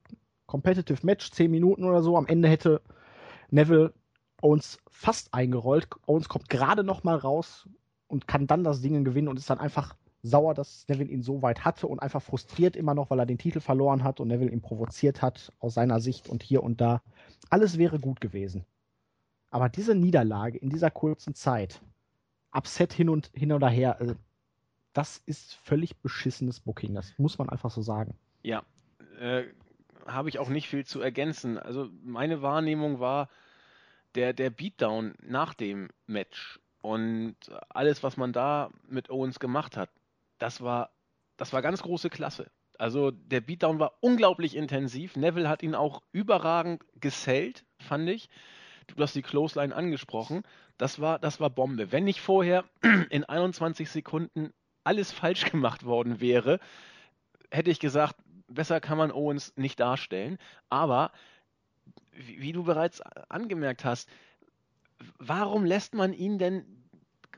Competitive 0.46 1.04
Match, 1.04 1.32
10 1.32 1.50
Minuten 1.50 1.84
oder 1.84 2.02
so, 2.02 2.16
am 2.16 2.26
Ende 2.26 2.48
hätte 2.48 2.80
Neville 3.50 3.92
Owens 4.40 4.78
fast 4.88 5.34
eingerollt. 5.34 5.88
Owens 6.06 6.28
kommt 6.28 6.48
gerade 6.48 6.84
noch 6.84 7.02
mal 7.02 7.16
raus 7.16 7.68
und 8.06 8.28
kann 8.28 8.46
dann 8.46 8.62
das 8.62 8.80
Ding 8.80 9.04
gewinnen 9.04 9.28
und 9.28 9.38
ist 9.38 9.50
dann 9.50 9.58
einfach 9.58 9.96
sauer, 10.26 10.54
dass 10.54 10.86
Neville 10.88 11.10
ihn 11.10 11.22
so 11.22 11.42
weit 11.42 11.64
hatte 11.64 11.86
und 11.86 12.00
einfach 12.00 12.22
frustriert 12.22 12.76
immer 12.76 12.94
noch, 12.94 13.10
weil 13.10 13.18
er 13.18 13.26
den 13.26 13.38
Titel 13.38 13.60
verloren 13.60 14.04
hat 14.04 14.20
und 14.20 14.28
Neville 14.28 14.50
ihn 14.50 14.60
provoziert 14.60 15.22
hat 15.22 15.52
aus 15.60 15.74
seiner 15.74 16.00
Sicht 16.00 16.28
und 16.28 16.42
hier 16.42 16.62
und 16.62 16.80
da. 16.80 17.02
Alles 17.50 17.78
wäre 17.78 17.98
gut 17.98 18.20
gewesen. 18.20 18.64
Aber 19.50 19.68
diese 19.68 19.94
Niederlage 19.94 20.58
in 20.58 20.70
dieser 20.70 20.90
kurzen 20.90 21.34
Zeit, 21.34 21.80
Upset 22.52 22.92
hin 22.92 23.08
und 23.08 23.30
hin 23.34 23.52
oder 23.52 23.68
her, 23.68 24.00
also 24.00 24.14
das 24.92 25.22
ist 25.26 25.54
völlig 25.54 25.96
beschissenes 25.98 26.60
Booking. 26.60 26.94
Das 26.94 27.18
muss 27.18 27.38
man 27.38 27.48
einfach 27.48 27.70
so 27.70 27.82
sagen. 27.82 28.14
Ja, 28.42 28.64
äh, 29.20 29.44
habe 30.06 30.28
ich 30.28 30.38
auch 30.38 30.48
nicht 30.48 30.68
viel 30.68 30.84
zu 30.84 31.00
ergänzen. 31.00 31.58
Also 31.58 31.88
meine 32.02 32.42
Wahrnehmung 32.42 32.98
war, 33.00 33.28
der, 34.14 34.32
der 34.32 34.50
Beatdown 34.50 35.14
nach 35.22 35.54
dem 35.54 35.88
Match 36.06 36.60
und 36.80 37.36
alles, 37.68 38.02
was 38.02 38.16
man 38.16 38.32
da 38.32 38.70
mit 38.88 39.10
Owens 39.10 39.38
gemacht 39.38 39.76
hat, 39.76 39.90
das 40.38 40.60
war, 40.60 40.90
das 41.36 41.52
war 41.52 41.62
ganz 41.62 41.82
große 41.82 42.10
Klasse. 42.10 42.50
Also 42.78 43.10
der 43.10 43.40
Beatdown 43.40 43.78
war 43.78 43.98
unglaublich 44.00 44.54
intensiv. 44.54 45.16
Neville 45.16 45.48
hat 45.48 45.62
ihn 45.62 45.74
auch 45.74 46.02
überragend 46.12 46.84
gesellt, 47.00 47.64
fand 47.78 48.08
ich. 48.08 48.28
Du 48.86 49.02
hast 49.02 49.14
die 49.14 49.22
Clothesline 49.22 49.74
angesprochen. 49.74 50.42
Das 50.76 51.00
war, 51.00 51.18
das 51.18 51.40
war 51.40 51.50
Bombe. 51.50 51.90
Wenn 51.90 52.04
nicht 52.04 52.20
vorher 52.20 52.64
in 53.10 53.24
21 53.24 53.90
Sekunden 53.90 54.52
alles 54.84 55.10
falsch 55.10 55.50
gemacht 55.50 55.84
worden 55.84 56.20
wäre, 56.20 56.60
hätte 57.50 57.70
ich 57.70 57.80
gesagt, 57.80 58.16
besser 58.48 58.80
kann 58.80 58.98
man 58.98 59.10
Owens 59.10 59.56
nicht 59.56 59.80
darstellen. 59.80 60.38
Aber 60.68 61.12
wie, 62.12 62.40
wie 62.40 62.52
du 62.52 62.64
bereits 62.64 63.00
angemerkt 63.00 63.84
hast, 63.84 64.08
warum 65.18 65.64
lässt 65.64 65.94
man 65.94 66.12
ihn 66.12 66.38
denn 66.38 66.75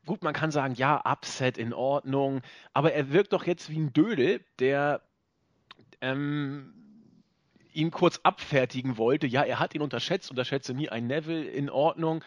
gut, 0.06 0.22
man 0.22 0.34
kann 0.34 0.50
sagen, 0.50 0.74
ja, 0.74 1.02
Upset 1.04 1.58
in 1.58 1.72
Ordnung, 1.72 2.42
aber 2.72 2.92
er 2.92 3.12
wirkt 3.12 3.32
doch 3.32 3.46
jetzt 3.46 3.70
wie 3.70 3.78
ein 3.78 3.92
Dödel, 3.92 4.44
der 4.58 5.02
ähm, 6.00 6.72
ihn 7.72 7.90
kurz 7.90 8.20
abfertigen 8.22 8.96
wollte. 8.96 9.26
Ja, 9.26 9.42
er 9.42 9.58
hat 9.58 9.74
ihn 9.74 9.82
unterschätzt, 9.82 10.30
unterschätze 10.30 10.74
nie 10.74 10.88
ein 10.88 11.06
Neville 11.06 11.48
in 11.48 11.70
Ordnung, 11.70 12.24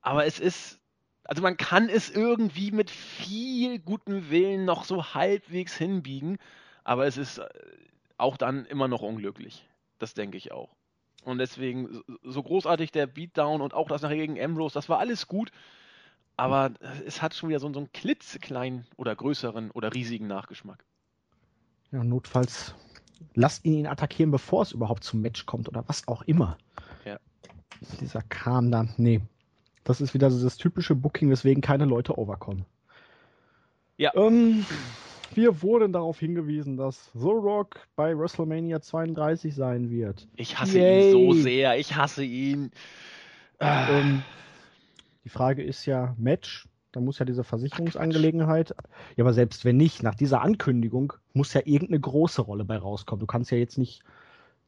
aber 0.00 0.26
es 0.26 0.40
ist, 0.40 0.80
also 1.24 1.42
man 1.42 1.56
kann 1.56 1.88
es 1.88 2.10
irgendwie 2.10 2.70
mit 2.70 2.90
viel 2.90 3.78
gutem 3.78 4.30
Willen 4.30 4.64
noch 4.64 4.84
so 4.84 5.14
halbwegs 5.14 5.76
hinbiegen, 5.76 6.38
aber 6.84 7.06
es 7.06 7.16
ist 7.16 7.38
äh, 7.38 7.48
auch 8.16 8.36
dann 8.36 8.64
immer 8.66 8.88
noch 8.88 9.02
unglücklich. 9.02 9.66
Das 9.98 10.14
denke 10.14 10.36
ich 10.36 10.52
auch. 10.52 10.70
Und 11.24 11.38
deswegen, 11.38 12.02
so 12.22 12.42
großartig 12.42 12.92
der 12.92 13.06
Beatdown 13.06 13.60
und 13.60 13.74
auch 13.74 13.88
das 13.88 14.02
nachher 14.02 14.16
gegen 14.16 14.40
Ambrose, 14.40 14.74
das 14.74 14.88
war 14.88 14.98
alles 14.98 15.26
gut. 15.26 15.50
Aber 16.38 16.70
es 17.04 17.20
hat 17.20 17.34
schon 17.34 17.48
wieder 17.48 17.58
so, 17.58 17.70
so 17.72 17.80
einen 17.80 17.92
klitzekleinen 17.92 18.86
oder 18.96 19.14
größeren 19.14 19.72
oder 19.72 19.92
riesigen 19.92 20.28
Nachgeschmack. 20.28 20.84
Ja, 21.90 22.04
notfalls 22.04 22.74
lasst 23.34 23.64
ihn 23.64 23.74
ihn 23.74 23.86
attackieren, 23.88 24.30
bevor 24.30 24.62
es 24.62 24.70
überhaupt 24.70 25.02
zum 25.02 25.20
Match 25.20 25.46
kommt 25.46 25.68
oder 25.68 25.82
was 25.88 26.06
auch 26.06 26.22
immer. 26.22 26.56
Ja. 27.04 27.18
Dieser 28.00 28.22
Kram 28.22 28.70
da, 28.70 28.86
nee. 28.98 29.20
Das 29.82 30.00
ist 30.00 30.14
wieder 30.14 30.30
so 30.30 30.42
das 30.44 30.56
typische 30.56 30.94
Booking, 30.94 31.28
weswegen 31.28 31.60
keine 31.60 31.86
Leute 31.86 32.16
overkommen. 32.16 32.64
Ja. 33.96 34.14
Ähm, 34.14 34.64
wir 35.34 35.60
wurden 35.60 35.92
darauf 35.92 36.20
hingewiesen, 36.20 36.76
dass 36.76 37.10
The 37.14 37.30
Rock 37.30 37.80
bei 37.96 38.16
WrestleMania 38.16 38.80
32 38.80 39.56
sein 39.56 39.90
wird. 39.90 40.28
Ich 40.36 40.56
hasse 40.56 40.78
Yay. 40.78 41.08
ihn 41.08 41.12
so 41.12 41.32
sehr. 41.32 41.78
Ich 41.78 41.96
hasse 41.96 42.22
ihn. 42.22 42.70
Ähm, 43.58 44.22
die 45.28 45.34
Frage 45.34 45.62
ist 45.62 45.84
ja, 45.84 46.14
Match, 46.16 46.66
da 46.92 47.00
muss 47.00 47.18
ja 47.18 47.26
diese 47.26 47.44
Versicherungsangelegenheit. 47.44 48.74
Ja, 49.14 49.24
aber 49.24 49.34
selbst 49.34 49.66
wenn 49.66 49.76
nicht, 49.76 50.02
nach 50.02 50.14
dieser 50.14 50.40
Ankündigung 50.40 51.12
muss 51.34 51.52
ja 51.52 51.60
irgendeine 51.66 52.00
große 52.00 52.40
Rolle 52.40 52.64
bei 52.64 52.78
rauskommen. 52.78 53.20
Du 53.20 53.26
kannst 53.26 53.50
ja 53.50 53.58
jetzt 53.58 53.76
nicht 53.76 54.02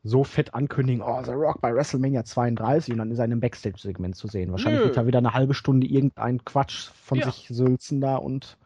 so 0.02 0.22
fett 0.22 0.52
ankündigen, 0.52 1.02
oh, 1.02 1.22
The 1.24 1.30
Rock 1.30 1.62
bei 1.62 1.74
WrestleMania 1.74 2.24
32 2.24 2.92
und 2.92 2.98
dann 2.98 3.10
ist 3.10 3.18
er 3.18 3.24
in 3.24 3.32
einem 3.32 3.40
Backstage-Segment 3.40 4.16
zu 4.16 4.28
sehen. 4.28 4.50
Wahrscheinlich 4.50 4.80
Nö. 4.80 4.86
wird 4.88 4.98
da 4.98 5.06
wieder 5.06 5.18
eine 5.18 5.32
halbe 5.32 5.54
Stunde 5.54 5.86
irgendein 5.86 6.44
Quatsch 6.44 6.90
von 7.02 7.18
ja. 7.18 7.24
sich 7.24 7.48
sülzen 7.48 8.02
da 8.02 8.16
und 8.16 8.58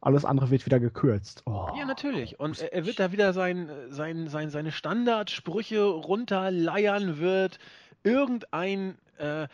alles 0.00 0.24
andere 0.24 0.50
wird 0.50 0.66
wieder 0.66 0.80
gekürzt. 0.80 1.44
Oh. 1.46 1.68
Ja, 1.78 1.84
natürlich. 1.84 2.40
Und 2.40 2.60
er 2.60 2.84
wird 2.84 2.98
da 2.98 3.12
wieder 3.12 3.32
sein, 3.32 3.70
sein, 3.90 4.26
sein, 4.26 4.50
seine 4.50 4.72
Standardsprüche 4.72 5.84
runterleiern, 5.84 7.20
wird 7.20 7.60
irgendein, 8.02 8.98
äh, 9.18 9.46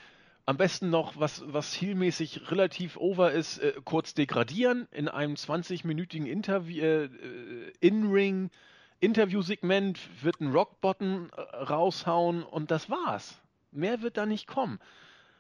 am 0.51 0.57
besten 0.57 0.91
noch, 0.91 1.17
was, 1.17 1.45
was 1.47 1.71
zielmäßig 1.71 2.51
relativ 2.51 2.97
over 2.97 3.31
ist, 3.31 3.59
äh, 3.59 3.73
kurz 3.85 4.15
degradieren 4.15 4.89
in 4.91 5.07
einem 5.07 5.35
20-minütigen 5.35 6.27
Interview, 6.27 6.83
äh, 6.83 7.05
äh, 7.05 7.73
In-Ring. 7.79 8.51
Interviewsegment 8.99 10.01
wird 10.25 10.41
ein 10.41 10.51
Rockbottom 10.51 11.31
äh, 11.31 11.41
raushauen 11.41 12.43
und 12.43 12.73
das 12.73 12.91
war's. 12.91 13.41
Mehr 13.71 14.03
wird 14.03 14.17
da 14.17 14.27
nicht 14.27 14.49
kommen. 14.49 14.81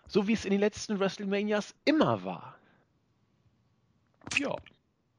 So 0.06 0.28
wie 0.28 0.32
es 0.32 0.44
in 0.44 0.52
den 0.52 0.60
letzten 0.60 1.00
WrestleManias 1.00 1.74
immer 1.84 2.22
war. 2.22 2.54
Ja, 4.38 4.54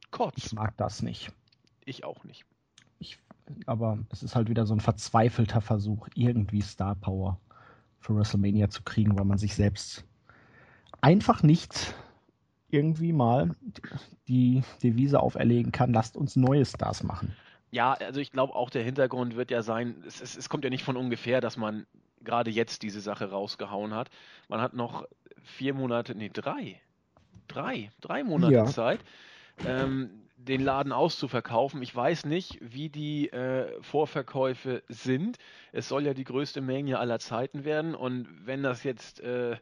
kurz. 0.09 0.37
Ich 0.37 0.53
mag 0.53 0.77
das 0.77 1.01
nicht. 1.01 1.33
Ich 1.83 2.05
auch 2.05 2.23
nicht. 2.23 2.45
Ich, 2.99 3.19
aber 3.65 3.99
es 4.09 4.23
ist 4.23 4.35
halt 4.35 4.47
wieder 4.47 4.65
so 4.65 4.73
ein 4.73 4.79
verzweifelter 4.79 5.59
Versuch, 5.59 6.07
irgendwie 6.15 6.61
Star 6.61 6.95
Power 6.95 7.41
für 8.01 8.15
WrestleMania 8.15 8.69
zu 8.69 8.83
kriegen, 8.83 9.17
weil 9.17 9.25
man 9.25 9.37
sich 9.37 9.55
selbst 9.55 10.03
einfach 10.99 11.43
nicht 11.43 11.93
irgendwie 12.69 13.13
mal 13.13 13.55
die 14.27 14.63
Devise 14.83 15.19
auferlegen 15.19 15.71
kann, 15.71 15.93
lasst 15.93 16.15
uns 16.15 16.35
neue 16.35 16.65
Stars 16.65 17.03
machen. 17.03 17.35
Ja, 17.71 17.93
also 17.93 18.19
ich 18.19 18.31
glaube 18.31 18.55
auch 18.55 18.69
der 18.69 18.83
Hintergrund 18.83 19.35
wird 19.35 19.51
ja 19.51 19.61
sein, 19.61 20.03
es, 20.05 20.21
es, 20.21 20.37
es 20.37 20.49
kommt 20.49 20.63
ja 20.63 20.69
nicht 20.69 20.83
von 20.83 20.97
ungefähr, 20.97 21.41
dass 21.41 21.57
man 21.57 21.85
gerade 22.21 22.51
jetzt 22.51 22.83
diese 22.83 23.01
Sache 23.01 23.29
rausgehauen 23.29 23.93
hat. 23.93 24.09
Man 24.47 24.61
hat 24.61 24.73
noch 24.73 25.07
vier 25.43 25.73
Monate, 25.73 26.15
nee, 26.15 26.29
drei, 26.31 26.79
drei, 27.47 27.89
drei 28.01 28.23
Monate 28.23 28.53
ja. 28.53 28.65
Zeit, 28.65 28.99
ähm, 29.65 30.20
den 30.47 30.61
Laden 30.61 30.91
auszuverkaufen. 30.91 31.81
Ich 31.81 31.95
weiß 31.95 32.25
nicht, 32.25 32.57
wie 32.61 32.89
die 32.89 33.29
äh, 33.31 33.81
Vorverkäufe 33.81 34.83
sind. 34.87 35.37
Es 35.71 35.87
soll 35.87 36.05
ja 36.05 36.13
die 36.13 36.23
größte 36.23 36.61
Menge 36.61 36.99
aller 36.99 37.19
Zeiten 37.19 37.63
werden 37.63 37.95
und 37.95 38.27
wenn 38.45 38.63
das 38.63 38.83
jetzt 38.83 39.19
äh, 39.21 39.57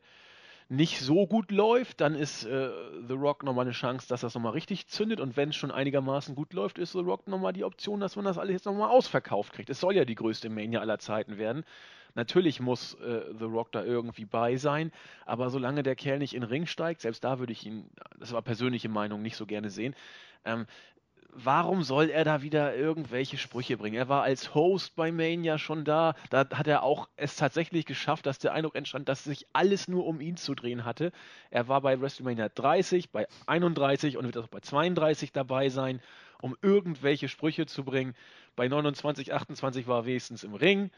nicht 0.69 0.99
so 0.99 1.25
gut 1.25 1.51
läuft, 1.51 1.99
dann 1.99 2.13
ist 2.13 2.45
äh, 2.45 2.69
The 3.07 3.15
Rock 3.15 3.43
nochmal 3.43 3.65
eine 3.65 3.73
Chance, 3.73 4.07
dass 4.07 4.21
das 4.21 4.35
nochmal 4.35 4.51
richtig 4.51 4.87
zündet. 4.87 5.19
Und 5.19 5.35
wenn 5.35 5.49
es 5.49 5.55
schon 5.55 5.71
einigermaßen 5.71 6.35
gut 6.35 6.53
läuft, 6.53 6.77
ist 6.77 6.91
The 6.91 6.99
Rock 6.99 7.27
nochmal 7.27 7.53
die 7.53 7.63
Option, 7.63 7.99
dass 7.99 8.15
man 8.15 8.25
das 8.25 8.37
alles 8.37 8.53
jetzt 8.53 8.65
nochmal 8.65 8.89
ausverkauft 8.89 9.53
kriegt. 9.53 9.71
Es 9.71 9.79
soll 9.79 9.95
ja 9.95 10.05
die 10.05 10.15
größte 10.15 10.49
Mania 10.49 10.79
aller 10.79 10.99
Zeiten 10.99 11.39
werden. 11.39 11.65
Natürlich 12.15 12.59
muss 12.59 12.95
äh, 12.95 13.21
The 13.37 13.45
Rock 13.45 13.71
da 13.71 13.83
irgendwie 13.83 14.25
bei 14.25 14.57
sein, 14.57 14.91
aber 15.25 15.49
solange 15.49 15.83
der 15.83 15.95
Kerl 15.95 16.19
nicht 16.19 16.33
in 16.33 16.41
den 16.41 16.49
Ring 16.49 16.65
steigt, 16.65 17.01
selbst 17.01 17.23
da 17.23 17.39
würde 17.39 17.53
ich 17.53 17.65
ihn, 17.65 17.89
das 18.17 18.31
war 18.31 18.41
persönliche 18.41 18.89
Meinung, 18.89 19.21
nicht 19.21 19.35
so 19.35 19.45
gerne 19.45 19.69
sehen. 19.69 19.95
Ähm, 20.45 20.65
warum 21.31 21.83
soll 21.83 22.09
er 22.09 22.23
da 22.23 22.41
wieder 22.41 22.75
irgendwelche 22.75 23.37
Sprüche 23.37 23.77
bringen? 23.77 23.95
Er 23.95 24.09
war 24.09 24.23
als 24.23 24.53
Host 24.55 24.95
bei 24.95 25.11
Mania 25.11 25.57
schon 25.57 25.85
da. 25.85 26.15
Da 26.29 26.49
hat 26.49 26.67
er 26.67 26.83
auch 26.83 27.07
es 27.15 27.35
tatsächlich 27.35 27.85
geschafft, 27.85 28.25
dass 28.25 28.39
der 28.39 28.53
Eindruck 28.53 28.75
entstand, 28.75 29.09
dass 29.09 29.23
sich 29.23 29.45
alles 29.53 29.87
nur 29.87 30.05
um 30.05 30.21
ihn 30.21 30.37
zu 30.37 30.55
drehen 30.55 30.85
hatte. 30.85 31.11
Er 31.51 31.67
war 31.67 31.81
bei 31.81 31.99
WrestleMania 31.99 32.49
30, 32.49 33.11
bei 33.11 33.27
31 33.45 34.17
und 34.17 34.25
wird 34.25 34.37
auch 34.37 34.47
bei 34.47 34.59
32 34.59 35.31
dabei 35.31 35.69
sein, 35.69 36.01
um 36.41 36.55
irgendwelche 36.61 37.27
Sprüche 37.27 37.65
zu 37.65 37.83
bringen. 37.83 38.15
Bei 38.55 38.67
29, 38.67 39.33
28 39.33 39.87
war 39.87 39.99
er 39.99 40.05
wenigstens 40.05 40.43
im 40.43 40.55
Ring. 40.55 40.91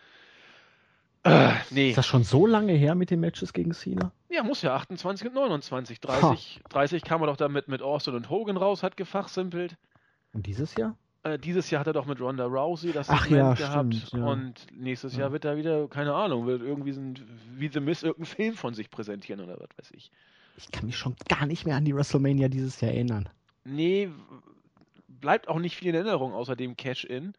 Äh, 1.23 1.51
nee. 1.69 1.89
Ist 1.89 1.97
das 1.97 2.07
schon 2.07 2.23
so 2.23 2.47
lange 2.47 2.73
her 2.73 2.95
mit 2.95 3.11
den 3.11 3.19
Matches 3.19 3.53
gegen 3.53 3.73
Cena? 3.73 4.11
Ja, 4.29 4.43
muss 4.43 4.61
ja 4.61 4.75
28 4.75 5.27
und 5.27 5.35
29. 5.35 5.99
30, 5.99 6.61
30 6.69 7.03
kam 7.03 7.21
er 7.21 7.27
doch 7.27 7.37
damit 7.37 7.67
mit 7.67 7.81
Austin 7.81 8.15
und 8.15 8.29
Hogan 8.29 8.57
raus, 8.57 8.81
hat 8.81 8.97
gefachsimpelt. 8.97 9.77
Und 10.33 10.47
dieses 10.47 10.75
Jahr? 10.75 10.97
Äh, 11.23 11.37
dieses 11.37 11.69
Jahr 11.69 11.81
hat 11.81 11.87
er 11.87 11.93
doch 11.93 12.07
mit 12.07 12.19
Ronda 12.19 12.45
Rousey 12.45 12.91
das 12.91 13.09
Ach 13.09 13.23
Segment 13.23 13.59
ja, 13.59 13.67
gehabt. 13.67 13.93
Stimmt, 13.93 14.23
ja. 14.23 14.25
Und 14.25 14.67
nächstes 14.75 15.15
Jahr 15.15 15.31
wird 15.31 15.45
er 15.45 15.57
wieder, 15.57 15.87
keine 15.87 16.15
Ahnung, 16.15 16.47
wird 16.47 16.63
irgendwie 16.63 16.93
so 16.93 17.01
ein, 17.01 17.19
wie 17.55 17.67
The 17.67 17.79
Miss 17.79 18.01
irgendeinen 18.01 18.35
Film 18.35 18.53
von 18.55 18.73
sich 18.73 18.89
präsentieren 18.89 19.41
oder 19.41 19.59
was 19.59 19.69
weiß 19.77 19.91
ich. 19.91 20.11
Ich 20.57 20.71
kann 20.71 20.87
mich 20.87 20.97
schon 20.97 21.15
gar 21.29 21.45
nicht 21.45 21.65
mehr 21.65 21.75
an 21.75 21.85
die 21.85 21.95
WrestleMania 21.95 22.47
dieses 22.47 22.81
Jahr 22.81 22.91
erinnern. 22.91 23.29
Nee, 23.63 24.09
bleibt 25.07 25.47
auch 25.47 25.59
nicht 25.59 25.75
viel 25.75 25.89
in 25.89 25.95
Erinnerung, 25.95 26.33
außer 26.33 26.55
dem 26.55 26.75
Cash-In 26.75 27.33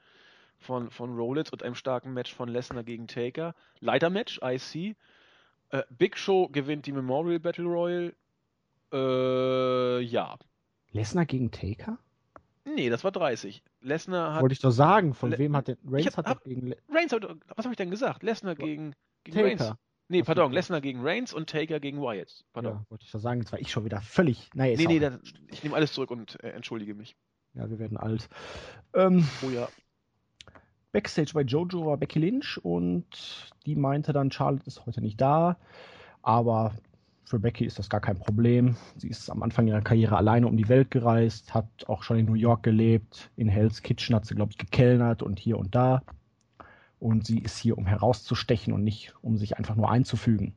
von, 0.63 0.91
von 0.91 1.15
Rollins 1.15 1.51
und 1.51 1.63
einem 1.63 1.75
starken 1.75 2.13
Match 2.13 2.35
von 2.35 2.49
Lesnar 2.49 2.85
gegen 2.85 3.07
Taker. 3.07 3.55
Leitermatch, 3.81 4.41
IC. 4.43 4.97
Äh, 5.71 5.83
Big 5.91 6.17
Show 6.17 6.49
gewinnt 6.49 6.87
die 6.87 6.93
Memorial 6.93 7.41
Battle 7.41 7.65
Royal. 7.65 8.15
Äh, 8.93 10.01
ja. 10.01 10.39
Lesnar 10.93 11.27
gegen 11.27 11.51
Taker? 11.51 11.99
Nee, 12.65 12.91
das 12.91 13.03
war 13.05 13.11
30. 13.11 13.63
Lesnar 13.81 14.35
hat. 14.35 14.43
Wollte 14.43 14.53
ich 14.53 14.61
doch 14.61 14.71
sagen, 14.71 15.15
von 15.15 15.31
Le 15.31 15.39
wem 15.39 15.57
hat 15.57 15.69
denn. 15.69 15.79
Reigns 15.85 16.17
hab, 16.17 16.27
hat 16.27 16.37
doch 16.37 16.45
gegen. 16.45 16.69
Le 16.69 16.77
Reigns 16.89 17.13
hat, 17.13 17.25
was 17.57 17.65
habe 17.65 17.73
ich 17.73 17.77
denn 17.77 17.91
gesagt? 17.91 18.23
Lesnar 18.23 18.55
gegen, 18.55 18.95
gegen 19.25 19.37
Taker. 19.37 19.47
Reigns. 19.49 19.79
Nee, 20.09 20.21
was 20.21 20.27
pardon, 20.27 20.53
Lesnar 20.53 20.81
gegen 20.81 21.01
Reigns 21.03 21.33
und 21.33 21.49
Taker 21.49 21.81
gegen 21.81 22.01
Wyatt. 22.01 22.45
Pardon. 22.53 22.75
Ja, 22.75 22.87
wollte 22.91 23.05
ich 23.05 23.11
doch 23.11 23.21
sagen, 23.21 23.41
jetzt 23.41 23.51
war 23.51 23.61
ich 23.61 23.71
schon 23.71 23.85
wieder 23.85 24.01
völlig. 24.01 24.51
Nein, 24.55 24.75
nee, 24.77 24.87
nee, 24.87 24.99
das, 24.99 25.19
ich 25.51 25.63
nehme 25.65 25.75
alles 25.75 25.93
zurück 25.93 26.11
und 26.11 26.43
äh, 26.45 26.51
entschuldige 26.51 26.95
mich. 26.95 27.17
Ja, 27.55 27.69
wir 27.69 27.79
werden 27.79 27.97
alt. 27.97 28.29
Ähm, 28.95 29.27
oh 29.43 29.51
ja. 29.51 29.69
Backstage 30.93 31.33
bei 31.33 31.43
Jojo 31.43 31.87
war 31.87 31.97
Becky 31.97 32.19
Lynch 32.19 32.59
und 32.63 33.51
die 33.65 33.77
meinte 33.77 34.13
dann, 34.13 34.31
Charlotte 34.31 34.67
ist 34.67 34.85
heute 34.85 35.01
nicht 35.01 35.21
da, 35.21 35.57
aber 36.21 36.73
für 37.25 37.39
Becky 37.39 37.65
ist 37.65 37.79
das 37.79 37.89
gar 37.89 38.03
kein 38.03 38.19
Problem. 38.19 38.77
Sie 38.99 39.09
ist 39.09 39.31
am 39.31 39.43
Anfang 39.43 39.67
ihrer 39.67 39.81
Karriere 39.81 40.19
alleine 40.19 40.47
um 40.47 40.57
die 40.59 40.69
Welt 40.69 40.91
gereist, 40.91 41.55
hat 41.55 41.67
auch 41.87 42.03
schon 42.03 42.19
in 42.19 42.27
New 42.27 42.35
York 42.35 42.63
gelebt. 42.63 43.31
In 43.37 43.49
Hell's 43.49 43.83
Kitchen 43.83 44.15
hat 44.15 44.27
sie, 44.27 44.35
glaube 44.35 44.53
ich, 44.53 44.59
gekellnert 44.59 45.23
und 45.23 45.39
hier 45.39 45.59
und 45.59 45.75
da. 45.75 46.03
Und 46.99 47.27
sie 47.27 47.39
ist 47.39 47.57
hier, 47.57 47.79
um 47.79 47.87
herauszustechen 47.87 48.75
und 48.75 48.85
nicht, 48.85 49.15
um 49.23 49.39
sich 49.39 49.57
einfach 49.57 49.77
nur 49.77 49.91
einzufügen. 49.91 50.55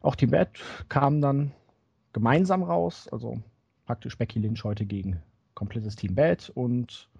Auch 0.00 0.16
Team 0.16 0.30
Bad 0.30 0.48
kam 0.88 1.20
dann 1.20 1.52
gemeinsam 2.14 2.62
raus, 2.62 3.06
also 3.12 3.42
praktisch 3.84 4.16
Becky 4.16 4.38
Lynch 4.38 4.64
heute 4.64 4.86
gegen 4.86 5.20
komplettes 5.54 5.94
Team 5.94 6.14
Bad 6.14 6.50
und 6.54 7.10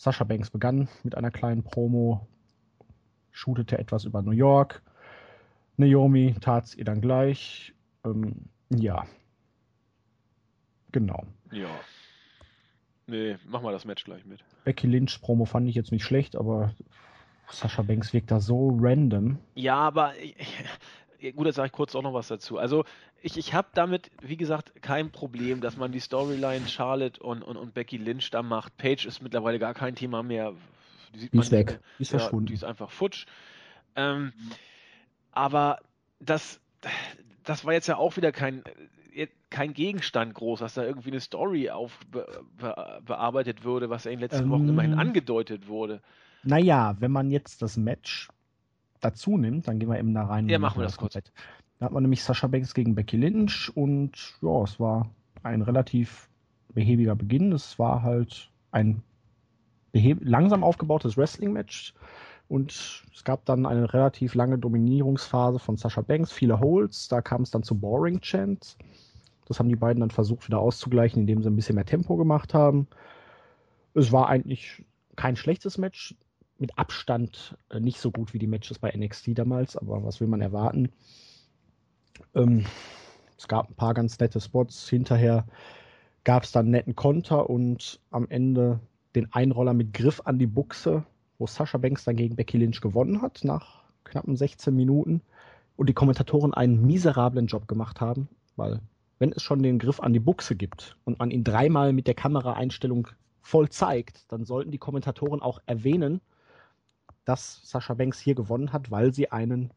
Sascha 0.00 0.24
Banks 0.24 0.48
begann 0.48 0.88
mit 1.02 1.14
einer 1.14 1.30
kleinen 1.30 1.62
Promo, 1.62 2.26
shootete 3.32 3.78
etwas 3.78 4.06
über 4.06 4.22
New 4.22 4.30
York. 4.30 4.80
Naomi 5.76 6.34
tat 6.40 6.64
es 6.64 6.74
ihr 6.74 6.86
dann 6.86 7.02
gleich. 7.02 7.74
Ähm, 8.06 8.46
ja. 8.70 9.04
Genau. 10.90 11.26
Ja. 11.52 11.68
Nee, 13.08 13.36
mach 13.46 13.60
mal 13.60 13.72
das 13.72 13.84
Match 13.84 14.04
gleich 14.04 14.24
mit. 14.24 14.42
Becky 14.64 14.86
Lynch 14.86 15.20
Promo 15.20 15.44
fand 15.44 15.68
ich 15.68 15.74
jetzt 15.74 15.92
nicht 15.92 16.04
schlecht, 16.04 16.34
aber 16.34 16.74
Sascha 17.50 17.82
Banks 17.82 18.14
wirkt 18.14 18.30
da 18.30 18.40
so 18.40 18.78
random. 18.80 19.38
Ja, 19.54 19.76
aber 19.76 20.14
gut, 21.34 21.46
jetzt 21.46 21.56
sage 21.56 21.66
ich 21.66 21.72
kurz 21.72 21.94
auch 21.94 22.02
noch 22.02 22.14
was 22.14 22.28
dazu. 22.28 22.58
Also 22.58 22.84
ich, 23.22 23.36
ich 23.36 23.54
habe 23.54 23.68
damit, 23.74 24.10
wie 24.22 24.36
gesagt, 24.36 24.82
kein 24.82 25.10
Problem, 25.10 25.60
dass 25.60 25.76
man 25.76 25.92
die 25.92 26.00
Storyline 26.00 26.66
Charlotte 26.68 27.22
und, 27.22 27.42
und, 27.42 27.56
und 27.56 27.74
Becky 27.74 27.96
Lynch 27.96 28.30
da 28.30 28.42
macht. 28.42 28.76
Paige 28.76 29.06
ist 29.06 29.22
mittlerweile 29.22 29.58
gar 29.58 29.74
kein 29.74 29.94
Thema 29.94 30.22
mehr. 30.22 30.54
Die, 31.14 31.28
die 31.28 31.38
ist 31.38 31.50
weg, 31.50 31.80
die 31.98 32.02
ist 32.02 32.12
ja, 32.12 32.18
verschwunden. 32.18 32.46
Die 32.46 32.54
ist 32.54 32.64
einfach 32.64 32.90
futsch. 32.90 33.26
Ähm, 33.96 34.32
aber 35.32 35.80
das, 36.20 36.60
das 37.44 37.64
war 37.64 37.72
jetzt 37.72 37.88
ja 37.88 37.96
auch 37.96 38.16
wieder 38.16 38.32
kein, 38.32 38.62
kein 39.50 39.74
Gegenstand 39.74 40.34
groß, 40.34 40.60
dass 40.60 40.74
da 40.74 40.84
irgendwie 40.84 41.10
eine 41.10 41.20
Story 41.20 41.70
auf 41.70 41.98
be, 42.10 42.26
be, 42.56 43.02
bearbeitet 43.04 43.64
würde, 43.64 43.90
was 43.90 44.04
ja 44.04 44.12
in 44.12 44.18
den 44.18 44.22
letzten 44.22 44.44
ähm, 44.44 44.50
Wochen 44.50 44.68
immerhin 44.68 44.94
angedeutet 44.94 45.66
wurde. 45.68 46.00
Naja, 46.42 46.96
wenn 47.00 47.10
man 47.10 47.30
jetzt 47.30 47.60
das 47.60 47.76
Match 47.76 48.28
dazu 49.00 49.36
nimmt, 49.36 49.68
dann 49.68 49.78
gehen 49.78 49.88
wir 49.88 49.98
eben 49.98 50.14
da 50.14 50.24
rein. 50.24 50.48
Ja, 50.48 50.58
machen 50.58 50.78
wir 50.78 50.84
das 50.84 50.96
kurz. 50.96 51.14
Komplett. 51.14 51.32
Da 51.78 51.86
hat 51.86 51.92
man 51.92 52.02
nämlich 52.02 52.22
Sascha 52.22 52.46
Banks 52.46 52.74
gegen 52.74 52.94
Becky 52.94 53.16
Lynch 53.16 53.72
und 53.74 54.34
ja, 54.42 54.62
es 54.62 54.78
war 54.78 55.10
ein 55.42 55.62
relativ 55.62 56.28
behäbiger 56.74 57.16
Beginn. 57.16 57.52
Es 57.52 57.78
war 57.78 58.02
halt 58.02 58.50
ein 58.70 59.02
langsam 59.92 60.62
aufgebautes 60.62 61.16
Wrestling-Match 61.16 61.94
und 62.48 62.72
es 63.14 63.24
gab 63.24 63.44
dann 63.46 63.64
eine 63.66 63.92
relativ 63.92 64.34
lange 64.34 64.58
Dominierungsphase 64.58 65.58
von 65.58 65.76
Sascha 65.76 66.02
Banks, 66.02 66.32
viele 66.32 66.60
Holds, 66.60 67.08
da 67.08 67.22
kam 67.22 67.42
es 67.42 67.50
dann 67.50 67.62
zu 67.62 67.76
Boring 67.78 68.20
Chants. 68.20 68.76
Das 69.46 69.58
haben 69.58 69.68
die 69.68 69.76
beiden 69.76 70.00
dann 70.00 70.10
versucht 70.10 70.46
wieder 70.46 70.60
auszugleichen, 70.60 71.22
indem 71.22 71.42
sie 71.42 71.48
ein 71.48 71.56
bisschen 71.56 71.74
mehr 71.74 71.84
Tempo 71.86 72.16
gemacht 72.16 72.54
haben. 72.54 72.86
Es 73.94 74.12
war 74.12 74.28
eigentlich 74.28 74.84
kein 75.16 75.34
schlechtes 75.34 75.76
Match. 75.76 76.14
Mit 76.60 76.78
Abstand 76.78 77.56
äh, 77.70 77.80
nicht 77.80 77.98
so 77.98 78.12
gut 78.12 78.32
wie 78.32 78.38
die 78.38 78.46
Matches 78.46 78.78
bei 78.78 78.92
NXT 78.96 79.36
damals, 79.36 79.76
aber 79.76 80.04
was 80.04 80.20
will 80.20 80.28
man 80.28 80.40
erwarten? 80.40 80.92
Ähm, 82.34 82.66
es 83.36 83.48
gab 83.48 83.68
ein 83.68 83.74
paar 83.74 83.94
ganz 83.94 84.18
nette 84.20 84.40
Spots. 84.40 84.88
Hinterher 84.88 85.46
gab 86.22 86.44
es 86.44 86.52
dann 86.52 86.70
netten 86.70 86.94
Konter 86.94 87.50
und 87.50 88.00
am 88.10 88.28
Ende 88.28 88.78
den 89.14 89.32
Einroller 89.32 89.74
mit 89.74 89.92
Griff 89.92 90.22
an 90.24 90.38
die 90.38 90.46
Buchse, 90.46 91.04
wo 91.38 91.46
Sascha 91.46 91.78
Banks 91.78 92.04
dann 92.04 92.16
gegen 92.16 92.36
Becky 92.36 92.58
Lynch 92.58 92.80
gewonnen 92.80 93.22
hat 93.22 93.40
nach 93.42 93.82
knappen 94.04 94.36
16 94.36 94.74
Minuten 94.74 95.22
und 95.76 95.88
die 95.88 95.94
Kommentatoren 95.94 96.52
einen 96.52 96.86
miserablen 96.86 97.46
Job 97.46 97.66
gemacht 97.66 98.00
haben, 98.00 98.28
weil 98.56 98.80
wenn 99.18 99.32
es 99.32 99.42
schon 99.42 99.62
den 99.62 99.78
Griff 99.78 100.00
an 100.00 100.12
die 100.12 100.20
Buchse 100.20 100.54
gibt 100.56 100.96
und 101.04 101.18
man 101.18 101.30
ihn 101.30 101.44
dreimal 101.44 101.92
mit 101.92 102.06
der 102.06 102.14
Kameraeinstellung 102.14 103.08
voll 103.40 103.68
zeigt, 103.68 104.30
dann 104.30 104.44
sollten 104.44 104.70
die 104.70 104.78
Kommentatoren 104.78 105.40
auch 105.40 105.60
erwähnen, 105.66 106.20
dass 107.24 107.60
Sascha 107.64 107.94
Banks 107.94 108.18
hier 108.18 108.34
gewonnen 108.34 108.72
hat, 108.72 108.90
weil 108.90 109.12
sie 109.12 109.30
einen 109.30 109.72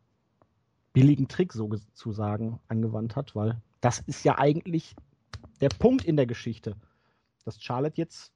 billigen 0.94 1.28
Trick 1.28 1.54
sozusagen 1.54 2.60
angewandt 2.68 3.16
hat, 3.16 3.36
weil 3.36 3.62
das 3.82 4.00
ist 4.00 4.24
ja 4.24 4.38
eigentlich 4.38 4.96
der 5.60 5.70
Punkt 5.70 6.06
in 6.06 6.16
der 6.16 6.26
Geschichte, 6.26 6.76
dass 7.44 7.62
Charlotte 7.62 7.98
jetzt 7.98 8.32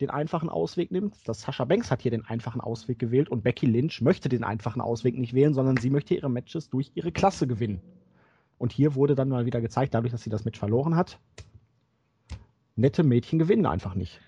den 0.00 0.10
einfachen 0.10 0.48
Ausweg 0.48 0.90
nimmt. 0.90 1.16
dass 1.28 1.42
Sascha 1.42 1.64
Banks 1.64 1.90
hat 1.90 2.02
hier 2.02 2.10
den 2.10 2.24
einfachen 2.24 2.60
Ausweg 2.60 2.98
gewählt 2.98 3.28
und 3.28 3.42
Becky 3.42 3.66
Lynch 3.66 4.00
möchte 4.00 4.28
den 4.28 4.44
einfachen 4.44 4.80
Ausweg 4.80 5.18
nicht 5.18 5.34
wählen, 5.34 5.52
sondern 5.52 5.76
sie 5.76 5.90
möchte 5.90 6.14
ihre 6.14 6.30
Matches 6.30 6.70
durch 6.70 6.90
ihre 6.94 7.12
Klasse 7.12 7.46
gewinnen. 7.46 7.80
Und 8.58 8.72
hier 8.72 8.94
wurde 8.94 9.14
dann 9.14 9.28
mal 9.28 9.46
wieder 9.46 9.60
gezeigt, 9.60 9.94
dadurch, 9.94 10.12
dass 10.12 10.22
sie 10.22 10.30
das 10.30 10.44
Match 10.44 10.58
verloren 10.58 10.96
hat, 10.96 11.18
nette 12.76 13.02
Mädchen 13.02 13.38
gewinnen 13.38 13.66
einfach 13.66 13.94
nicht. 13.94 14.20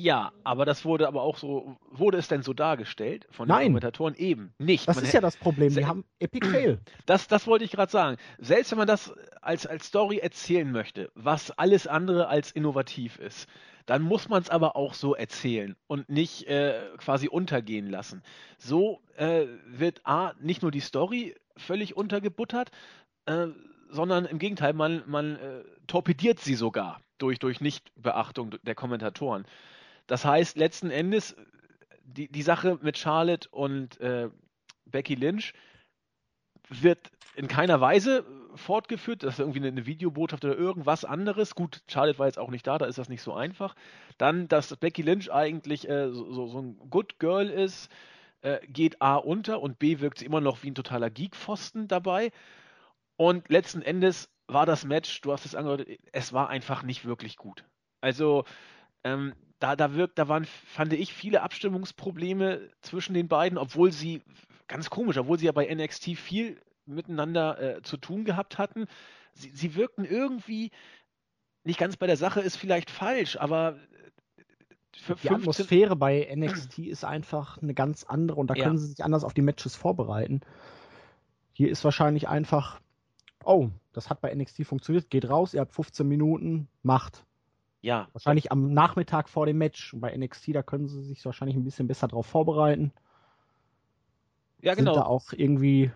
Ja, 0.00 0.32
aber 0.44 0.64
das 0.64 0.86
wurde 0.86 1.06
aber 1.06 1.20
auch 1.22 1.36
so, 1.36 1.76
wurde 1.90 2.16
es 2.16 2.26
denn 2.26 2.42
so 2.42 2.54
dargestellt 2.54 3.26
von 3.30 3.46
den 3.46 3.54
Nein. 3.54 3.66
Kommentatoren? 3.66 4.14
Eben 4.14 4.54
nicht. 4.58 4.88
Das 4.88 4.96
Man 4.96 5.04
ist 5.04 5.12
ja 5.12 5.20
das 5.20 5.36
Problem. 5.36 5.74
Die 5.74 5.84
haben 5.84 6.04
Epic 6.18 6.46
Fail. 6.46 6.78
Das, 7.06 7.28
das 7.28 7.46
wollte 7.46 7.64
ich 7.64 7.72
gerade 7.72 7.92
sagen. 7.92 8.16
Selbst 8.38 8.70
wenn 8.70 8.78
man 8.78 8.86
das 8.86 9.12
als, 9.42 9.66
als 9.66 9.86
Story 9.86 10.18
erzählen 10.18 10.70
möchte, 10.70 11.10
was 11.14 11.50
alles 11.50 11.86
andere 11.86 12.28
als 12.28 12.50
innovativ 12.50 13.18
ist, 13.18 13.48
dann 13.84 14.02
muss 14.02 14.28
man 14.28 14.40
es 14.40 14.48
aber 14.48 14.76
auch 14.76 14.94
so 14.94 15.14
erzählen 15.14 15.76
und 15.86 16.08
nicht 16.08 16.46
äh, 16.46 16.80
quasi 16.96 17.28
untergehen 17.28 17.90
lassen. 17.90 18.22
So 18.58 19.02
äh, 19.16 19.46
wird 19.66 20.00
A, 20.04 20.32
nicht 20.40 20.62
nur 20.62 20.70
die 20.70 20.80
Story 20.80 21.34
völlig 21.56 21.96
untergebuttert, 21.96 22.70
äh, 23.26 23.48
sondern 23.90 24.24
im 24.24 24.38
Gegenteil, 24.38 24.72
man, 24.72 25.02
man 25.06 25.36
äh, 25.36 25.64
torpediert 25.86 26.38
sie 26.38 26.54
sogar 26.54 27.00
durch, 27.18 27.38
durch 27.38 27.60
Nichtbeachtung 27.60 28.54
der 28.62 28.74
Kommentatoren. 28.74 29.44
Das 30.10 30.24
heißt, 30.24 30.56
letzten 30.56 30.90
Endes, 30.90 31.36
die, 32.02 32.26
die 32.26 32.42
Sache 32.42 32.80
mit 32.82 32.98
Charlotte 32.98 33.48
und 33.50 34.00
äh, 34.00 34.28
Becky 34.84 35.14
Lynch 35.14 35.54
wird 36.68 37.12
in 37.36 37.46
keiner 37.46 37.80
Weise 37.80 38.24
fortgeführt. 38.56 39.22
Das 39.22 39.34
ist 39.34 39.38
irgendwie 39.38 39.60
eine, 39.60 39.68
eine 39.68 39.86
Videobotschaft 39.86 40.44
oder 40.44 40.56
irgendwas 40.56 41.04
anderes. 41.04 41.54
Gut, 41.54 41.82
Charlotte 41.86 42.18
war 42.18 42.26
jetzt 42.26 42.40
auch 42.40 42.50
nicht 42.50 42.66
da, 42.66 42.76
da 42.76 42.86
ist 42.86 42.98
das 42.98 43.08
nicht 43.08 43.22
so 43.22 43.34
einfach. 43.34 43.76
Dann, 44.18 44.48
dass 44.48 44.74
Becky 44.74 45.02
Lynch 45.02 45.32
eigentlich 45.32 45.88
äh, 45.88 46.10
so, 46.10 46.32
so, 46.32 46.48
so 46.48 46.60
ein 46.60 46.76
Good 46.90 47.20
Girl 47.20 47.48
ist, 47.48 47.88
äh, 48.40 48.58
geht 48.66 49.00
A 49.00 49.14
unter 49.14 49.62
und 49.62 49.78
B 49.78 50.00
wirkt 50.00 50.18
sie 50.18 50.26
immer 50.26 50.40
noch 50.40 50.64
wie 50.64 50.72
ein 50.72 50.74
totaler 50.74 51.10
Geekpfosten 51.10 51.86
dabei. 51.86 52.32
Und 53.16 53.48
letzten 53.48 53.80
Endes 53.80 54.28
war 54.48 54.66
das 54.66 54.84
Match, 54.84 55.20
du 55.20 55.30
hast 55.32 55.46
es 55.46 55.54
angedeutet, 55.54 56.00
es 56.10 56.32
war 56.32 56.48
einfach 56.48 56.82
nicht 56.82 57.04
wirklich 57.04 57.36
gut. 57.36 57.64
Also, 58.00 58.44
ähm, 59.04 59.34
da, 59.58 59.76
da 59.76 59.94
wirkt, 59.94 60.18
da 60.18 60.28
waren, 60.28 60.44
fand 60.44 60.92
ich, 60.92 61.12
viele 61.12 61.42
Abstimmungsprobleme 61.42 62.68
zwischen 62.80 63.14
den 63.14 63.28
beiden, 63.28 63.58
obwohl 63.58 63.92
sie, 63.92 64.22
ganz 64.68 64.90
komisch, 64.90 65.18
obwohl 65.18 65.38
sie 65.38 65.46
ja 65.46 65.52
bei 65.52 65.72
NXT 65.72 66.16
viel 66.16 66.60
miteinander 66.86 67.76
äh, 67.78 67.82
zu 67.82 67.96
tun 67.96 68.24
gehabt 68.24 68.58
hatten. 68.58 68.86
Sie, 69.34 69.50
sie 69.50 69.74
wirkten 69.74 70.04
irgendwie 70.04 70.70
nicht 71.62 71.78
ganz 71.78 71.96
bei 71.96 72.06
der 72.06 72.16
Sache, 72.16 72.40
ist 72.40 72.56
vielleicht 72.56 72.90
falsch, 72.90 73.36
aber 73.36 73.76
äh, 73.76 74.40
für 74.96 75.14
Die 75.14 75.28
15 75.28 75.34
Atmosphäre 75.36 75.96
bei 75.96 76.28
NXT 76.34 76.78
ist 76.78 77.04
einfach 77.04 77.58
eine 77.62 77.74
ganz 77.74 78.04
andere 78.04 78.40
und 78.40 78.48
da 78.48 78.54
Ja. 78.54 78.64
können 78.64 78.78
sie 78.78 78.86
sich 78.86 79.04
anders 79.04 79.24
auf 79.24 79.34
die 79.34 79.42
Matches 79.42 79.76
vorbereiten. 79.76 80.40
Hier 81.52 81.68
ist 81.70 81.84
wahrscheinlich 81.84 82.28
einfach, 82.28 82.80
oh, 83.44 83.68
das 83.92 84.08
hat 84.08 84.20
bei 84.22 84.34
NXT 84.34 84.64
funktioniert, 84.66 85.10
geht 85.10 85.28
raus, 85.28 85.52
ihr 85.52 85.60
habt 85.60 85.74
15 85.74 86.08
Minuten, 86.08 86.68
macht. 86.82 87.24
Ja, 87.82 88.08
Wahrscheinlich 88.12 88.52
am 88.52 88.72
Nachmittag 88.72 89.28
vor 89.28 89.46
dem 89.46 89.58
Match. 89.58 89.94
Und 89.94 90.00
bei 90.00 90.16
NXT, 90.16 90.54
da 90.54 90.62
können 90.62 90.86
sie 90.86 91.02
sich 91.02 91.24
wahrscheinlich 91.24 91.56
ein 91.56 91.64
bisschen 91.64 91.88
besser 91.88 92.08
drauf 92.08 92.26
vorbereiten. 92.26 92.92
ja, 94.60 94.74
Sind 94.74 94.84
da 94.84 94.92
genau. 94.92 95.04
auch 95.06 95.32
irgendwie, 95.32 95.90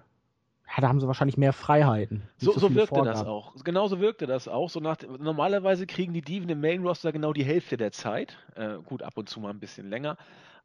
ja, 0.67 0.81
da 0.81 0.89
haben 0.89 1.01
sie 1.01 1.07
wahrscheinlich 1.07 1.37
mehr 1.37 1.53
Freiheiten. 1.53 2.23
So, 2.39 2.53
so 2.53 2.69
viele 2.69 2.81
wirkte 2.81 3.03
das 3.03 3.21
Vorgaben. 3.21 3.29
auch. 3.29 3.55
Genauso 3.65 4.01
wirkte 4.01 4.27
das 4.27 4.49
auch. 4.49 4.71
So 4.71 4.81
nach, 4.81 4.97
normalerweise 5.19 5.87
kriegen 5.87 6.15
die 6.15 6.23
Diven 6.23 6.49
im 6.49 6.61
Main 6.61 6.83
Roster 6.83 7.13
genau 7.13 7.35
die 7.35 7.45
Hälfte 7.45 7.77
der 7.77 7.93
Zeit. 7.93 8.39
Äh, 8.55 8.79
gut, 8.79 9.03
ab 9.03 9.19
und 9.19 9.29
zu 9.29 9.41
mal 9.41 9.51
ein 9.51 9.61
bisschen 9.61 9.91
länger. 9.91 10.17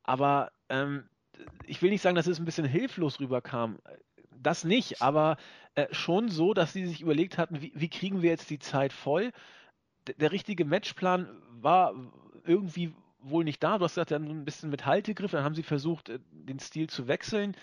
Aber 0.04 0.52
ähm, 0.70 1.04
ich 1.66 1.82
will 1.82 1.90
nicht 1.90 2.02
sagen, 2.02 2.16
dass 2.16 2.28
es 2.28 2.40
ein 2.40 2.46
bisschen 2.46 2.66
hilflos 2.66 3.20
rüberkam. 3.20 3.80
Das 4.42 4.64
nicht, 4.64 5.02
aber 5.02 5.36
äh, 5.76 5.88
schon 5.92 6.30
so, 6.30 6.54
dass 6.54 6.72
sie 6.72 6.86
sich 6.86 7.02
überlegt 7.02 7.38
hatten, 7.38 7.62
wie, 7.62 7.74
wie 7.76 7.90
kriegen 7.90 8.22
wir 8.22 8.30
jetzt 8.30 8.50
die 8.50 8.60
Zeit 8.60 8.94
voll. 8.94 9.32
Der 10.18 10.32
richtige 10.32 10.66
Matchplan 10.66 11.30
war 11.62 11.94
irgendwie 12.44 12.94
wohl 13.22 13.44
nicht 13.44 13.62
da. 13.64 13.78
Du 13.78 13.84
hast 13.84 13.96
gesagt, 13.96 14.12
dann 14.12 14.30
ein 14.30 14.46
bisschen 14.46 14.70
mit 14.70 14.86
Haltegriff, 14.86 15.32
dann 15.32 15.44
haben 15.44 15.56
sie 15.56 15.64
versucht, 15.64 16.10
äh, 16.10 16.20
den 16.32 16.60
Stil 16.60 16.88
zu 16.88 17.08
wechseln 17.08 17.56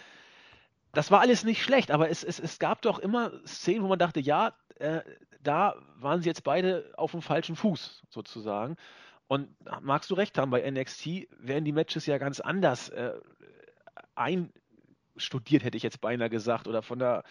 das 0.96 1.11
war 1.11 1.20
alles 1.20 1.44
nicht 1.44 1.62
schlecht, 1.62 1.90
aber 1.90 2.09
es, 2.09 2.24
es, 2.24 2.40
es 2.40 2.59
gab 2.59 2.80
doch 2.80 2.98
immer 2.98 3.30
Szenen, 3.46 3.85
wo 3.85 3.88
man 3.88 3.98
dachte, 3.98 4.18
ja, 4.18 4.54
äh, 4.78 5.02
da 5.42 5.76
waren 5.96 6.22
sie 6.22 6.28
jetzt 6.28 6.42
beide 6.42 6.92
auf 6.96 7.11
dem 7.11 7.20
falschen 7.20 7.54
Fuß, 7.54 8.02
sozusagen. 8.09 8.76
Und 9.28 9.48
magst 9.82 10.11
du 10.11 10.14
recht 10.14 10.38
haben, 10.38 10.50
bei 10.50 10.68
NXT 10.68 11.28
werden 11.38 11.64
die 11.64 11.72
Matches 11.72 12.06
ja 12.06 12.16
ganz 12.16 12.40
anders 12.40 12.88
äh, 12.88 13.12
einstudiert, 15.16 15.64
hätte 15.64 15.76
ich 15.76 15.83
jetzt 15.83 16.00
beinahe 16.00 16.31
gesagt, 16.31 16.68
oder 16.68 16.83
von 16.83 16.98
der, 16.98 17.24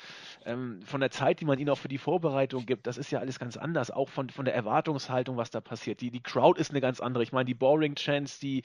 ähm, 0.46 0.82
von 0.84 1.00
der 1.00 1.12
Zeit, 1.12 1.40
die 1.40 1.46
man 1.46 1.60
ihnen 1.60 1.70
auch 1.70 1.78
für 1.78 1.88
die 1.88 1.98
Vorbereitung 1.98 2.66
gibt. 2.66 2.88
Das 2.88 2.98
ist 2.98 3.12
ja 3.12 3.20
alles 3.20 3.40
ganz 3.40 3.58
anders, 3.58 3.92
auch 3.92 4.10
von, 4.10 4.30
von 4.30 4.46
der 4.46 4.56
Erwartungshaltung, 4.56 5.38
was 5.38 5.52
da 5.52 5.62
passiert. 5.62 6.02
Die, 6.02 6.12
die 6.12 6.22
Crowd 6.22 6.60
ist 6.60 6.72
eine 6.72 6.82
ganz 6.82 7.00
andere. 7.00 7.24
Ich 7.24 7.32
meine, 7.32 7.46
die 7.46 7.54
Boring 7.54 7.96
Chants, 7.96 8.40
die, 8.40 8.64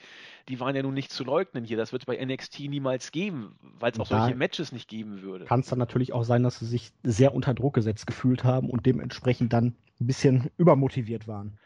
die 0.49 0.59
waren 0.59 0.75
ja 0.75 0.81
nun 0.81 0.93
nicht 0.93 1.11
zu 1.11 1.23
leugnen 1.23 1.63
hier. 1.63 1.77
Das 1.77 1.91
wird 1.91 2.03
es 2.03 2.05
bei 2.05 2.23
NXT 2.23 2.61
niemals 2.61 3.11
geben, 3.11 3.55
weil 3.79 3.91
es 3.91 3.99
auch 3.99 4.07
solche 4.07 4.35
Matches 4.35 4.71
nicht 4.71 4.89
geben 4.89 5.21
würde. 5.21 5.45
Kann 5.45 5.61
es 5.61 5.67
dann 5.67 5.79
natürlich 5.79 6.13
auch 6.13 6.23
sein, 6.23 6.43
dass 6.43 6.59
sie 6.59 6.65
sich 6.65 6.91
sehr 7.03 7.33
unter 7.33 7.53
Druck 7.53 7.75
gesetzt 7.75 8.07
gefühlt 8.07 8.43
haben 8.43 8.69
und 8.69 8.85
dementsprechend 8.85 9.53
dann 9.53 9.75
ein 9.99 10.07
bisschen 10.07 10.49
übermotiviert 10.57 11.27
waren. 11.27 11.57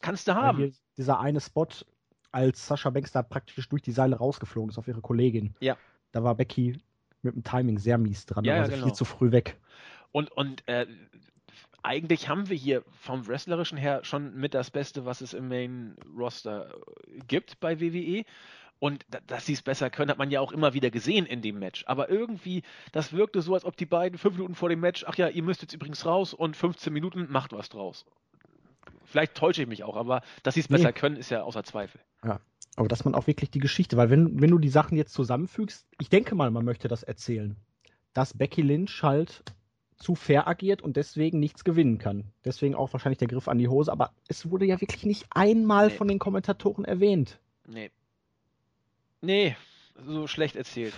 Kannst 0.00 0.28
du 0.28 0.34
haben. 0.34 0.72
Dieser 0.96 1.18
eine 1.20 1.40
Spot, 1.40 1.66
als 2.30 2.66
Sascha 2.66 2.90
Banks 2.90 3.12
da 3.12 3.22
praktisch 3.22 3.68
durch 3.68 3.82
die 3.82 3.92
Seile 3.92 4.16
rausgeflogen 4.16 4.70
ist 4.70 4.78
auf 4.78 4.86
ihre 4.86 5.00
Kollegin. 5.00 5.54
Ja. 5.60 5.76
Da 6.12 6.22
war 6.22 6.34
Becky 6.34 6.78
mit 7.22 7.34
dem 7.34 7.44
Timing 7.44 7.78
sehr 7.78 7.98
mies 7.98 8.26
dran. 8.26 8.44
Ja, 8.44 8.64
sie 8.64 8.72
genau. 8.72 8.86
viel 8.86 8.94
zu 8.94 9.04
früh 9.04 9.32
weg. 9.32 9.56
Und, 10.12 10.30
und 10.32 10.66
äh, 10.68 10.86
eigentlich 11.82 12.28
haben 12.28 12.48
wir 12.48 12.56
hier 12.56 12.82
vom 13.00 13.26
Wrestlerischen 13.26 13.78
her 13.78 14.04
schon 14.04 14.34
mit 14.34 14.54
das 14.54 14.70
Beste, 14.70 15.04
was 15.04 15.20
es 15.20 15.34
im 15.34 15.48
Main 15.48 15.96
Roster 16.16 16.74
äh, 17.06 17.18
gibt 17.26 17.60
bei 17.60 17.80
WWE. 17.80 18.24
Und 18.80 19.04
da, 19.10 19.18
dass 19.26 19.46
sie 19.46 19.54
es 19.54 19.62
besser 19.62 19.90
können, 19.90 20.10
hat 20.10 20.18
man 20.18 20.30
ja 20.30 20.40
auch 20.40 20.52
immer 20.52 20.72
wieder 20.72 20.90
gesehen 20.90 21.26
in 21.26 21.42
dem 21.42 21.58
Match. 21.58 21.84
Aber 21.86 22.08
irgendwie, 22.08 22.62
das 22.92 23.12
wirkte 23.12 23.42
so, 23.42 23.54
als 23.54 23.64
ob 23.64 23.76
die 23.76 23.86
beiden 23.86 24.18
fünf 24.18 24.36
Minuten 24.36 24.54
vor 24.54 24.68
dem 24.68 24.80
Match, 24.80 25.04
ach 25.06 25.16
ja, 25.16 25.28
ihr 25.28 25.42
müsst 25.42 25.62
jetzt 25.62 25.74
übrigens 25.74 26.06
raus 26.06 26.32
und 26.32 26.56
15 26.56 26.92
Minuten 26.92 27.26
macht 27.28 27.52
was 27.52 27.68
draus. 27.68 28.06
Vielleicht 29.04 29.34
täusche 29.34 29.62
ich 29.62 29.68
mich 29.68 29.84
auch, 29.84 29.96
aber 29.96 30.22
dass 30.42 30.54
sie 30.54 30.60
es 30.60 30.70
Nee. 30.70 30.76
besser 30.76 30.92
können, 30.92 31.16
ist 31.16 31.30
ja 31.30 31.42
außer 31.42 31.64
Zweifel. 31.64 32.00
Aber 32.78 32.86
dass 32.86 33.04
man 33.04 33.16
auch 33.16 33.26
wirklich 33.26 33.50
die 33.50 33.58
Geschichte, 33.58 33.96
weil 33.96 34.08
wenn, 34.08 34.40
wenn 34.40 34.50
du 34.52 34.58
die 34.60 34.68
Sachen 34.68 34.96
jetzt 34.96 35.12
zusammenfügst, 35.12 35.84
ich 35.98 36.10
denke 36.10 36.36
mal, 36.36 36.48
man 36.52 36.64
möchte 36.64 36.86
das 36.86 37.02
erzählen, 37.02 37.56
dass 38.12 38.38
Becky 38.38 38.62
Lynch 38.62 39.02
halt 39.02 39.42
zu 39.96 40.14
fair 40.14 40.46
agiert 40.46 40.80
und 40.80 40.96
deswegen 40.96 41.40
nichts 41.40 41.64
gewinnen 41.64 41.98
kann. 41.98 42.30
Deswegen 42.44 42.76
auch 42.76 42.92
wahrscheinlich 42.92 43.18
der 43.18 43.26
Griff 43.26 43.48
an 43.48 43.58
die 43.58 43.66
Hose, 43.66 43.90
aber 43.90 44.12
es 44.28 44.48
wurde 44.48 44.64
ja 44.64 44.80
wirklich 44.80 45.04
nicht 45.04 45.26
einmal 45.30 45.88
Nee. 45.88 45.94
von 45.94 46.06
den 46.06 46.20
Kommentatoren 46.20 46.84
erwähnt. 46.84 47.40
Nee. 47.66 47.90
Nee, 49.22 49.56
so 50.06 50.28
schlecht 50.28 50.54
erzählt. 50.54 50.94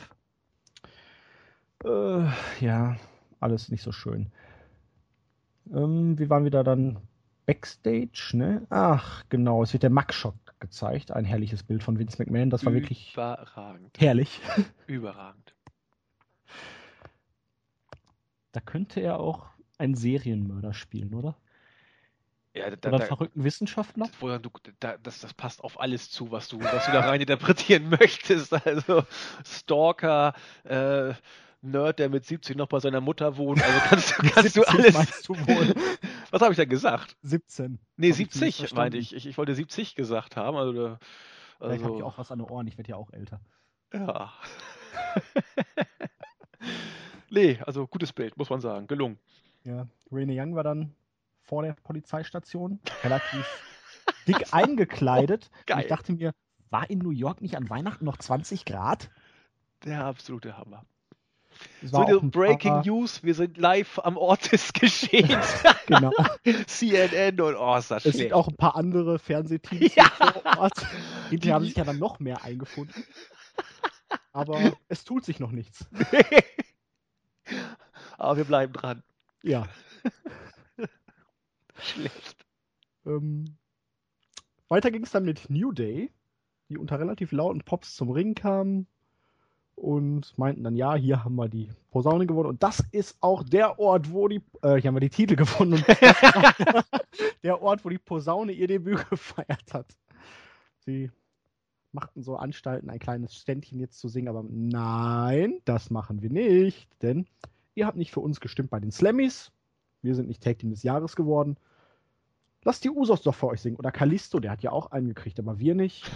Äh, 1.83 2.27
ja, 2.61 2.99
alles 3.41 3.71
nicht 3.71 3.83
so 3.83 3.91
schön. 3.91 4.31
Ähm, 5.73 6.19
wir 6.19 6.29
waren 6.29 6.45
wieder 6.45 6.63
dann 6.63 6.99
Backstage, 7.47 8.33
ne? 8.35 8.67
Ach, 8.69 9.25
genau, 9.31 9.63
es 9.63 9.73
wird 9.73 9.83
der 9.83 9.89
Mugshot 9.89 10.35
gezeigt. 10.61 11.11
Ein 11.11 11.25
herrliches 11.25 11.63
Bild 11.63 11.83
von 11.83 11.99
Vince 11.99 12.17
McMahon. 12.19 12.51
Das 12.51 12.65
war 12.65 12.73
wirklich 12.73 13.13
Überragend. 13.15 13.99
herrlich. 13.99 14.41
Überragend. 14.87 15.55
Da 18.53 18.61
könnte 18.61 19.01
er 19.01 19.19
auch 19.19 19.47
einen 19.79 19.95
Serienmörder 19.95 20.75
spielen, 20.75 21.15
oder? 21.15 21.37
Ja, 22.53 22.69
da, 22.69 22.89
Oder 22.89 22.99
einen 22.99 23.07
verrückten 23.07 23.45
Wissenschaftler? 23.45 24.09
Du, 24.21 24.51
da, 24.81 24.99
das, 24.99 25.21
das 25.21 25.35
passt 25.35 25.63
auf 25.63 25.79
alles 25.79 26.11
zu, 26.11 26.33
was 26.33 26.49
du, 26.49 26.61
was 26.61 26.85
du 26.87 26.93
da 26.93 27.01
rein 27.01 27.21
interpretieren 27.21 27.89
möchtest. 28.01 28.53
Also 28.67 29.05
Stalker, 29.45 30.35
äh, 30.65 31.15
Nerd, 31.63 31.99
der 31.99 32.09
mit 32.09 32.25
70 32.25 32.57
noch 32.57 32.67
bei 32.67 32.81
seiner 32.81 33.01
Mutter 33.01 33.37
wohnt. 33.37 33.63
Also 33.63 33.81
kannst, 33.89 34.15
kannst 34.35 34.57
du 34.57 34.65
alles. 34.65 35.23
Du 35.23 35.35
was 36.31 36.43
habe 36.43 36.53
ich 36.53 36.57
da 36.57 36.65
gesagt? 36.65 37.17
17. 37.23 37.79
Nee, 37.97 38.13
70 38.13 38.75
meinte 38.75 38.99
ich. 38.99 39.15
ich. 39.15 39.27
ich. 39.27 39.39
wollte 39.39 39.55
70 39.55 39.95
gesagt 39.95 40.37
haben. 40.37 40.57
Also, 40.57 40.71
also 40.71 40.99
Vielleicht 41.59 41.85
habe 41.85 41.97
ich 41.97 42.03
auch 42.03 42.19
was 42.19 42.31
an 42.31 42.39
den 42.39 42.49
Ohren. 42.49 42.67
Ich 42.67 42.79
werde 42.79 42.91
ja 42.91 42.97
auch 42.97 43.13
älter. 43.13 43.41
Ja. 43.93 44.33
nee, 47.31 47.59
also 47.67 47.87
gutes 47.87 48.13
Bild, 48.13 48.37
muss 48.37 48.51
man 48.51 48.61
sagen. 48.61 48.87
Gelungen. 48.87 49.19
Ja, 49.65 49.87
Rene 50.11 50.33
Young 50.35 50.55
war 50.55 50.65
dann 50.65 50.95
vor 51.43 51.63
der 51.63 51.73
Polizeistation, 51.73 52.81
relativ 53.03 53.47
dick 54.27 54.53
eingekleidet. 54.53 55.51
Ich 55.79 55.87
dachte 55.89 56.13
mir, 56.13 56.33
war 56.71 56.89
in 56.89 56.99
New 56.99 57.11
York 57.11 57.43
nicht 57.43 57.57
an 57.57 57.69
Weihnachten 57.69 58.05
noch 58.05 58.17
20 58.17 58.65
Grad? 58.65 59.11
Der 59.85 60.05
absolute 60.05 60.57
Hammer. 60.57 60.85
So 61.83 62.05
die 62.05 62.27
Breaking 62.27 62.73
paar... 62.73 62.85
News, 62.85 63.23
wir 63.23 63.35
sind 63.35 63.57
live 63.57 63.99
am 64.01 64.17
Ort 64.17 64.53
des 64.53 64.73
Geschehens. 64.75 65.65
genau. 65.87 66.13
CNN 66.67 67.41
und 67.41 67.57
oh, 67.57 67.77
ist 67.77 67.91
das 67.91 68.05
Es 68.05 68.17
sind 68.17 68.33
auch 68.33 68.49
ein 68.49 68.57
paar 68.57 68.77
andere 68.77 69.19
Fernsehteams 69.19 69.95
ja. 69.95 70.05
vor 70.05 70.45
Ort. 70.59 70.87
Die 71.31 71.53
haben 71.53 71.65
sich 71.65 71.77
ja 71.77 71.85
dann 71.85 71.99
noch 71.99 72.21
mehr 72.21 72.45
eingefunden. 72.45 73.05
Aber 74.33 74.73
es 74.89 75.05
tut 75.05 75.25
sich 75.25 75.41
noch 75.41 75.53
nichts. 75.53 75.87
Aber 78.19 78.37
wir 78.37 78.45
bleiben 78.45 78.73
dran. 78.73 79.03
Ja. 79.43 79.67
Schlecht. 81.79 82.37
Ähm, 83.07 83.57
weiter 84.69 84.91
ging 84.91 85.05
es 85.05 85.11
dann 85.11 85.25
mit 85.25 85.49
New 85.49 85.73
Day, 85.73 86.13
die 86.69 86.77
unter 86.77 87.01
relativ 87.01 87.33
lauten 87.33 87.63
Pops 87.63 87.97
zum 87.97 88.11
Ring 88.11 88.35
kamen 88.35 88.87
und 89.81 90.37
meinten 90.37 90.63
dann, 90.63 90.77
ja, 90.77 90.95
hier 90.95 91.25
haben 91.25 91.37
wir 91.37 91.49
die 91.49 91.71
Posaune 91.91 92.27
gewonnen. 92.27 92.51
Und 92.51 92.63
das 92.63 92.85
ist 92.93 93.17
auch 93.21 93.43
der 93.43 93.79
Ort, 93.79 94.13
wo 94.13 94.29
die, 94.29 94.43
äh, 94.61 94.77
hier 94.77 94.89
haben 94.89 94.97
wir 94.97 95.01
die 95.01 95.09
Titel 95.09 95.37
gewonnen. 95.37 95.83
der 97.43 97.63
Ort, 97.63 97.83
wo 97.85 97.89
die 97.89 97.99
Posaune 97.99 98.53
ihr 98.53 98.67
Debüt 98.67 99.09
gefeiert 99.11 99.73
hat. 99.73 99.87
Sie 100.81 101.11
machten 101.93 102.23
so 102.23 102.37
Anstalten, 102.37 102.91
ein 102.91 102.99
kleines 102.99 103.35
Ständchen 103.35 103.81
jetzt 103.81 103.99
zu 103.99 104.09
singen, 104.09 104.29
aber 104.29 104.45
nein, 104.47 105.61
das 105.65 105.91
machen 105.91 106.21
wir 106.21 106.31
nicht, 106.31 106.89
denn 107.03 107.27
ihr 107.75 107.87
habt 107.87 107.97
nicht 107.97 108.13
für 108.13 108.21
uns 108.21 108.41
gestimmt 108.41 108.71
bei 108.71 108.81
den 108.81 108.93
Slammies. 108.93 109.51
Wir 110.03 110.15
sind 110.15 110.29
nicht 110.29 110.43
Tag 110.43 110.59
Team 110.59 110.71
des 110.71 110.83
Jahres 110.83 111.17
geworden. 111.17 111.57
Lasst 112.65 112.85
die 112.85 112.91
Usos 112.91 113.23
doch 113.23 113.35
für 113.35 113.49
euch 113.49 113.63
singen. 113.63 113.77
Oder 113.77 113.93
Kalisto, 113.93 114.41
der 114.41 114.51
hat 114.51 114.63
ja 114.63 114.73
auch 114.73 114.91
einen 114.91 115.09
gekriegt, 115.09 115.39
aber 115.39 115.59
wir 115.59 115.75
nicht. 115.75 116.11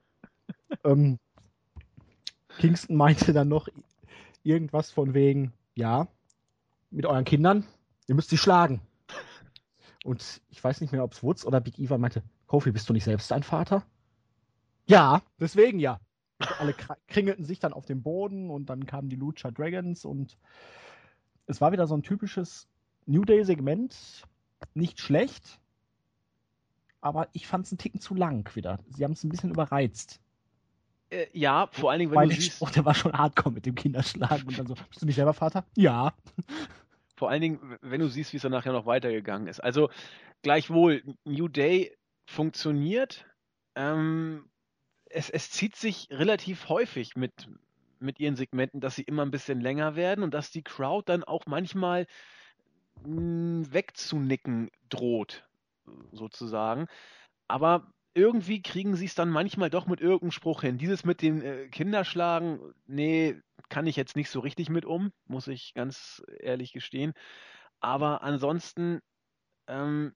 ähm, 0.84 1.18
Kingston 2.58 2.96
meinte 2.96 3.32
dann 3.32 3.48
noch 3.48 3.68
irgendwas 4.42 4.90
von 4.90 5.14
wegen, 5.14 5.52
ja, 5.74 6.08
mit 6.90 7.06
euren 7.06 7.24
Kindern, 7.24 7.66
ihr 8.06 8.14
müsst 8.14 8.30
sie 8.30 8.38
schlagen. 8.38 8.80
Und 10.04 10.42
ich 10.50 10.62
weiß 10.62 10.80
nicht 10.80 10.92
mehr, 10.92 11.04
ob 11.04 11.12
es 11.12 11.22
Woods 11.22 11.46
oder 11.46 11.60
Big 11.60 11.78
Eva 11.78 11.96
meinte, 11.96 12.22
Kofi, 12.46 12.72
bist 12.72 12.88
du 12.88 12.92
nicht 12.92 13.04
selbst 13.04 13.30
dein 13.30 13.42
Vater? 13.42 13.84
Ja, 14.86 15.22
deswegen 15.38 15.78
ja. 15.78 16.00
Und 16.40 16.60
alle 16.60 16.74
kringelten 17.06 17.44
sich 17.44 17.60
dann 17.60 17.72
auf 17.72 17.86
dem 17.86 18.02
Boden 18.02 18.50
und 18.50 18.66
dann 18.66 18.84
kamen 18.86 19.08
die 19.08 19.16
Lucha 19.16 19.50
Dragons 19.50 20.04
und 20.04 20.36
es 21.46 21.60
war 21.60 21.72
wieder 21.72 21.86
so 21.86 21.96
ein 21.96 22.02
typisches 22.02 22.68
New 23.06 23.24
Day-Segment. 23.24 24.26
Nicht 24.74 25.00
schlecht, 25.00 25.60
aber 27.00 27.28
ich 27.32 27.46
fand 27.46 27.66
es 27.66 27.72
einen 27.72 27.78
Ticken 27.78 28.00
zu 28.00 28.14
lang 28.14 28.54
wieder. 28.54 28.78
Sie 28.88 29.04
haben 29.04 29.12
es 29.12 29.24
ein 29.24 29.28
bisschen 29.28 29.50
überreizt. 29.50 30.20
Äh, 31.12 31.26
ja, 31.32 31.68
vor 31.72 31.90
allen 31.90 32.00
Dingen, 32.00 32.10
wenn 32.10 32.20
Weil 32.20 32.28
du 32.28 32.34
siehst. 32.34 32.56
Spruch, 32.56 32.70
der 32.70 32.84
war 32.86 32.94
schon 32.94 33.12
hardcore 33.12 33.54
mit 33.54 33.66
dem 33.66 33.74
Kinderschlagen 33.74 34.48
und 34.48 34.58
dann 34.58 34.66
so, 34.66 34.74
bist 34.74 35.02
du 35.02 35.06
nicht 35.06 35.16
selber 35.16 35.34
Vater? 35.34 35.64
Ja. 35.76 36.14
Vor 37.16 37.28
allen 37.28 37.42
Dingen, 37.42 37.78
wenn 37.82 38.00
du 38.00 38.08
siehst, 38.08 38.32
wie 38.32 38.38
es 38.38 38.42
dann 38.42 38.52
nachher 38.52 38.72
noch 38.72 38.86
weitergegangen 38.86 39.46
ist. 39.46 39.60
Also, 39.60 39.90
gleichwohl, 40.40 41.02
New 41.24 41.48
Day 41.48 41.94
funktioniert. 42.26 43.26
Ähm, 43.74 44.48
es, 45.04 45.28
es 45.28 45.50
zieht 45.50 45.76
sich 45.76 46.08
relativ 46.10 46.70
häufig 46.70 47.14
mit, 47.14 47.32
mit 48.00 48.18
ihren 48.18 48.36
Segmenten, 48.36 48.80
dass 48.80 48.96
sie 48.96 49.02
immer 49.02 49.22
ein 49.22 49.30
bisschen 49.30 49.60
länger 49.60 49.96
werden 49.96 50.24
und 50.24 50.32
dass 50.32 50.50
die 50.50 50.62
Crowd 50.62 51.04
dann 51.06 51.24
auch 51.24 51.44
manchmal 51.46 52.06
mh, 53.04 53.16
hm, 53.16 53.72
wegzunicken 53.72 54.70
droht, 54.88 55.46
sozusagen. 56.12 56.86
Aber 57.48 57.92
irgendwie 58.14 58.62
kriegen 58.62 58.96
sie 58.96 59.06
es 59.06 59.14
dann 59.14 59.30
manchmal 59.30 59.70
doch 59.70 59.86
mit 59.86 60.00
irgendeinem 60.00 60.32
Spruch 60.32 60.62
hin. 60.62 60.78
Dieses 60.78 61.04
mit 61.04 61.22
dem 61.22 61.42
äh, 61.42 61.68
Kinderschlagen, 61.68 62.60
nee, 62.86 63.40
kann 63.68 63.86
ich 63.86 63.96
jetzt 63.96 64.16
nicht 64.16 64.30
so 64.30 64.40
richtig 64.40 64.68
mit 64.68 64.84
um, 64.84 65.12
muss 65.26 65.48
ich 65.48 65.74
ganz 65.74 66.22
ehrlich 66.40 66.72
gestehen. 66.72 67.14
Aber 67.80 68.22
ansonsten 68.22 69.00
ähm, 69.66 70.14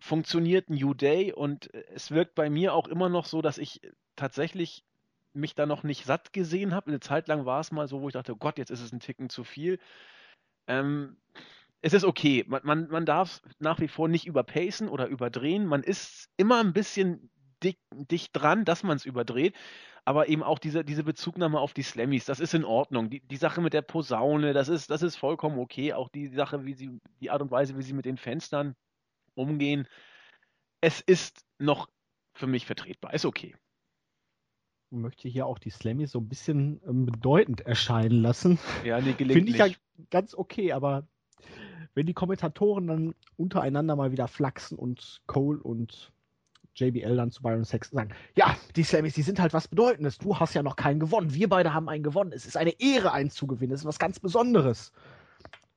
funktioniert 0.00 0.70
New 0.70 0.94
Day 0.94 1.32
und 1.32 1.72
es 1.72 2.10
wirkt 2.10 2.34
bei 2.34 2.50
mir 2.50 2.74
auch 2.74 2.88
immer 2.88 3.08
noch 3.08 3.26
so, 3.26 3.42
dass 3.42 3.58
ich 3.58 3.80
tatsächlich 4.16 4.84
mich 5.32 5.54
da 5.54 5.66
noch 5.66 5.82
nicht 5.82 6.04
satt 6.04 6.32
gesehen 6.32 6.74
habe. 6.74 6.88
Eine 6.88 7.00
Zeit 7.00 7.28
lang 7.28 7.44
war 7.46 7.60
es 7.60 7.72
mal 7.72 7.88
so, 7.88 8.02
wo 8.02 8.08
ich 8.08 8.14
dachte, 8.14 8.32
oh 8.32 8.38
Gott, 8.38 8.58
jetzt 8.58 8.70
ist 8.70 8.80
es 8.80 8.92
ein 8.92 9.00
Ticken 9.00 9.28
zu 9.30 9.44
viel. 9.44 9.78
Ähm, 10.66 11.16
es 11.80 11.92
ist 11.92 12.04
okay. 12.04 12.44
Man, 12.48 12.60
man, 12.64 12.88
man 12.88 13.06
darf 13.06 13.40
nach 13.58 13.80
wie 13.80 13.88
vor 13.88 14.08
nicht 14.08 14.26
überpacen 14.26 14.88
oder 14.88 15.06
überdrehen. 15.06 15.66
Man 15.66 15.82
ist 15.82 16.28
immer 16.36 16.60
ein 16.60 16.72
bisschen 16.72 17.30
dick, 17.62 17.78
dicht 17.92 18.30
dran, 18.32 18.64
dass 18.64 18.82
man 18.82 18.96
es 18.96 19.04
überdreht. 19.04 19.54
Aber 20.04 20.28
eben 20.28 20.42
auch 20.42 20.58
diese, 20.58 20.84
diese 20.84 21.04
Bezugnahme 21.04 21.60
auf 21.60 21.74
die 21.74 21.82
Slammies, 21.82 22.24
das 22.24 22.40
ist 22.40 22.54
in 22.54 22.64
Ordnung. 22.64 23.10
Die, 23.10 23.20
die 23.20 23.36
Sache 23.36 23.60
mit 23.60 23.74
der 23.74 23.82
Posaune, 23.82 24.54
das 24.54 24.68
ist, 24.68 24.90
das 24.90 25.02
ist 25.02 25.16
vollkommen 25.16 25.58
okay. 25.58 25.92
Auch 25.92 26.08
die 26.08 26.28
Sache, 26.28 26.64
wie 26.64 26.72
sie, 26.72 26.98
die 27.20 27.30
Art 27.30 27.42
und 27.42 27.50
Weise, 27.50 27.76
wie 27.76 27.82
sie 27.82 27.92
mit 27.92 28.06
den 28.06 28.16
Fenstern 28.16 28.74
umgehen. 29.34 29.86
Es 30.80 31.00
ist 31.00 31.44
noch 31.58 31.88
für 32.32 32.46
mich 32.46 32.64
vertretbar. 32.64 33.12
Ist 33.12 33.26
okay. 33.26 33.54
Ich 34.90 34.96
möchte 34.96 35.28
hier 35.28 35.46
auch 35.46 35.58
die 35.58 35.70
Slammies 35.70 36.12
so 36.12 36.20
ein 36.20 36.28
bisschen 36.28 36.80
ähm, 36.88 37.04
bedeutend 37.04 37.60
erscheinen 37.60 38.22
lassen. 38.22 38.58
Ja, 38.84 39.00
nee, 39.00 39.12
gelegentlich. 39.12 39.56
Finde 39.56 39.72
ich 39.72 39.76
ja 39.76 40.04
ganz 40.08 40.34
okay, 40.34 40.72
aber 40.72 41.06
wenn 41.94 42.06
die 42.06 42.14
Kommentatoren 42.14 42.86
dann 42.86 43.14
untereinander 43.36 43.96
mal 43.96 44.12
wieder 44.12 44.28
flachsen 44.28 44.78
und 44.78 45.22
Cole 45.26 45.60
und 45.62 46.12
JBL 46.78 47.16
dann 47.16 47.30
zu 47.30 47.42
Byron 47.42 47.64
Sexton 47.64 47.98
sagen, 47.98 48.14
ja, 48.36 48.56
die 48.76 48.84
Slammies, 48.84 49.14
die 49.14 49.22
sind 49.22 49.40
halt 49.40 49.52
was 49.52 49.68
Bedeutendes. 49.68 50.18
Du 50.18 50.38
hast 50.38 50.54
ja 50.54 50.62
noch 50.62 50.76
keinen 50.76 51.00
gewonnen. 51.00 51.34
Wir 51.34 51.48
beide 51.48 51.74
haben 51.74 51.88
einen 51.88 52.04
gewonnen. 52.04 52.32
Es 52.32 52.46
ist 52.46 52.56
eine 52.56 52.80
Ehre, 52.80 53.12
einen 53.12 53.30
zu 53.30 53.46
gewinnen. 53.46 53.72
Es 53.72 53.80
ist 53.80 53.86
was 53.86 53.98
ganz 53.98 54.20
Besonderes. 54.20 54.92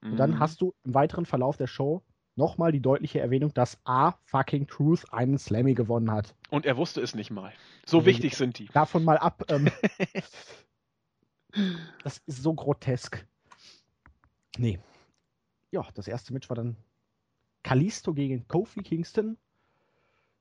Mhm. 0.02 0.12
Und 0.12 0.18
dann 0.18 0.32
mhm. 0.32 0.40
hast 0.40 0.62
du 0.62 0.74
im 0.84 0.94
weiteren 0.94 1.26
Verlauf 1.26 1.58
der 1.58 1.68
Show 1.68 2.04
nochmal 2.36 2.72
die 2.72 2.82
deutliche 2.82 3.20
Erwähnung, 3.20 3.54
dass 3.54 3.80
A 3.84 4.14
fucking 4.26 4.68
Truth 4.68 5.06
einen 5.12 5.38
Slammy 5.38 5.74
gewonnen 5.74 6.12
hat. 6.12 6.36
Und 6.50 6.66
er 6.66 6.78
wusste 6.78 7.02
es 7.02 7.16
nicht 7.16 7.32
mal. 7.32 7.52
So 7.86 7.98
also, 7.98 8.06
wichtig 8.06 8.36
sind 8.38 8.60
die. 8.60 8.68
Davon 8.68 9.04
mal 9.04 9.18
ab. 9.18 9.44
Ähm, 9.50 9.70
das 12.04 12.20
ist 12.26 12.42
so 12.42 12.54
grotesk. 12.54 13.26
Nee, 14.58 14.80
ja, 15.72 15.86
das 15.96 16.08
erste 16.08 16.34
Match 16.34 16.50
war 16.50 16.56
dann 16.56 16.76
Kalisto 17.64 18.14
gegen 18.14 18.48
Kofi 18.48 18.82
Kingston. 18.82 19.38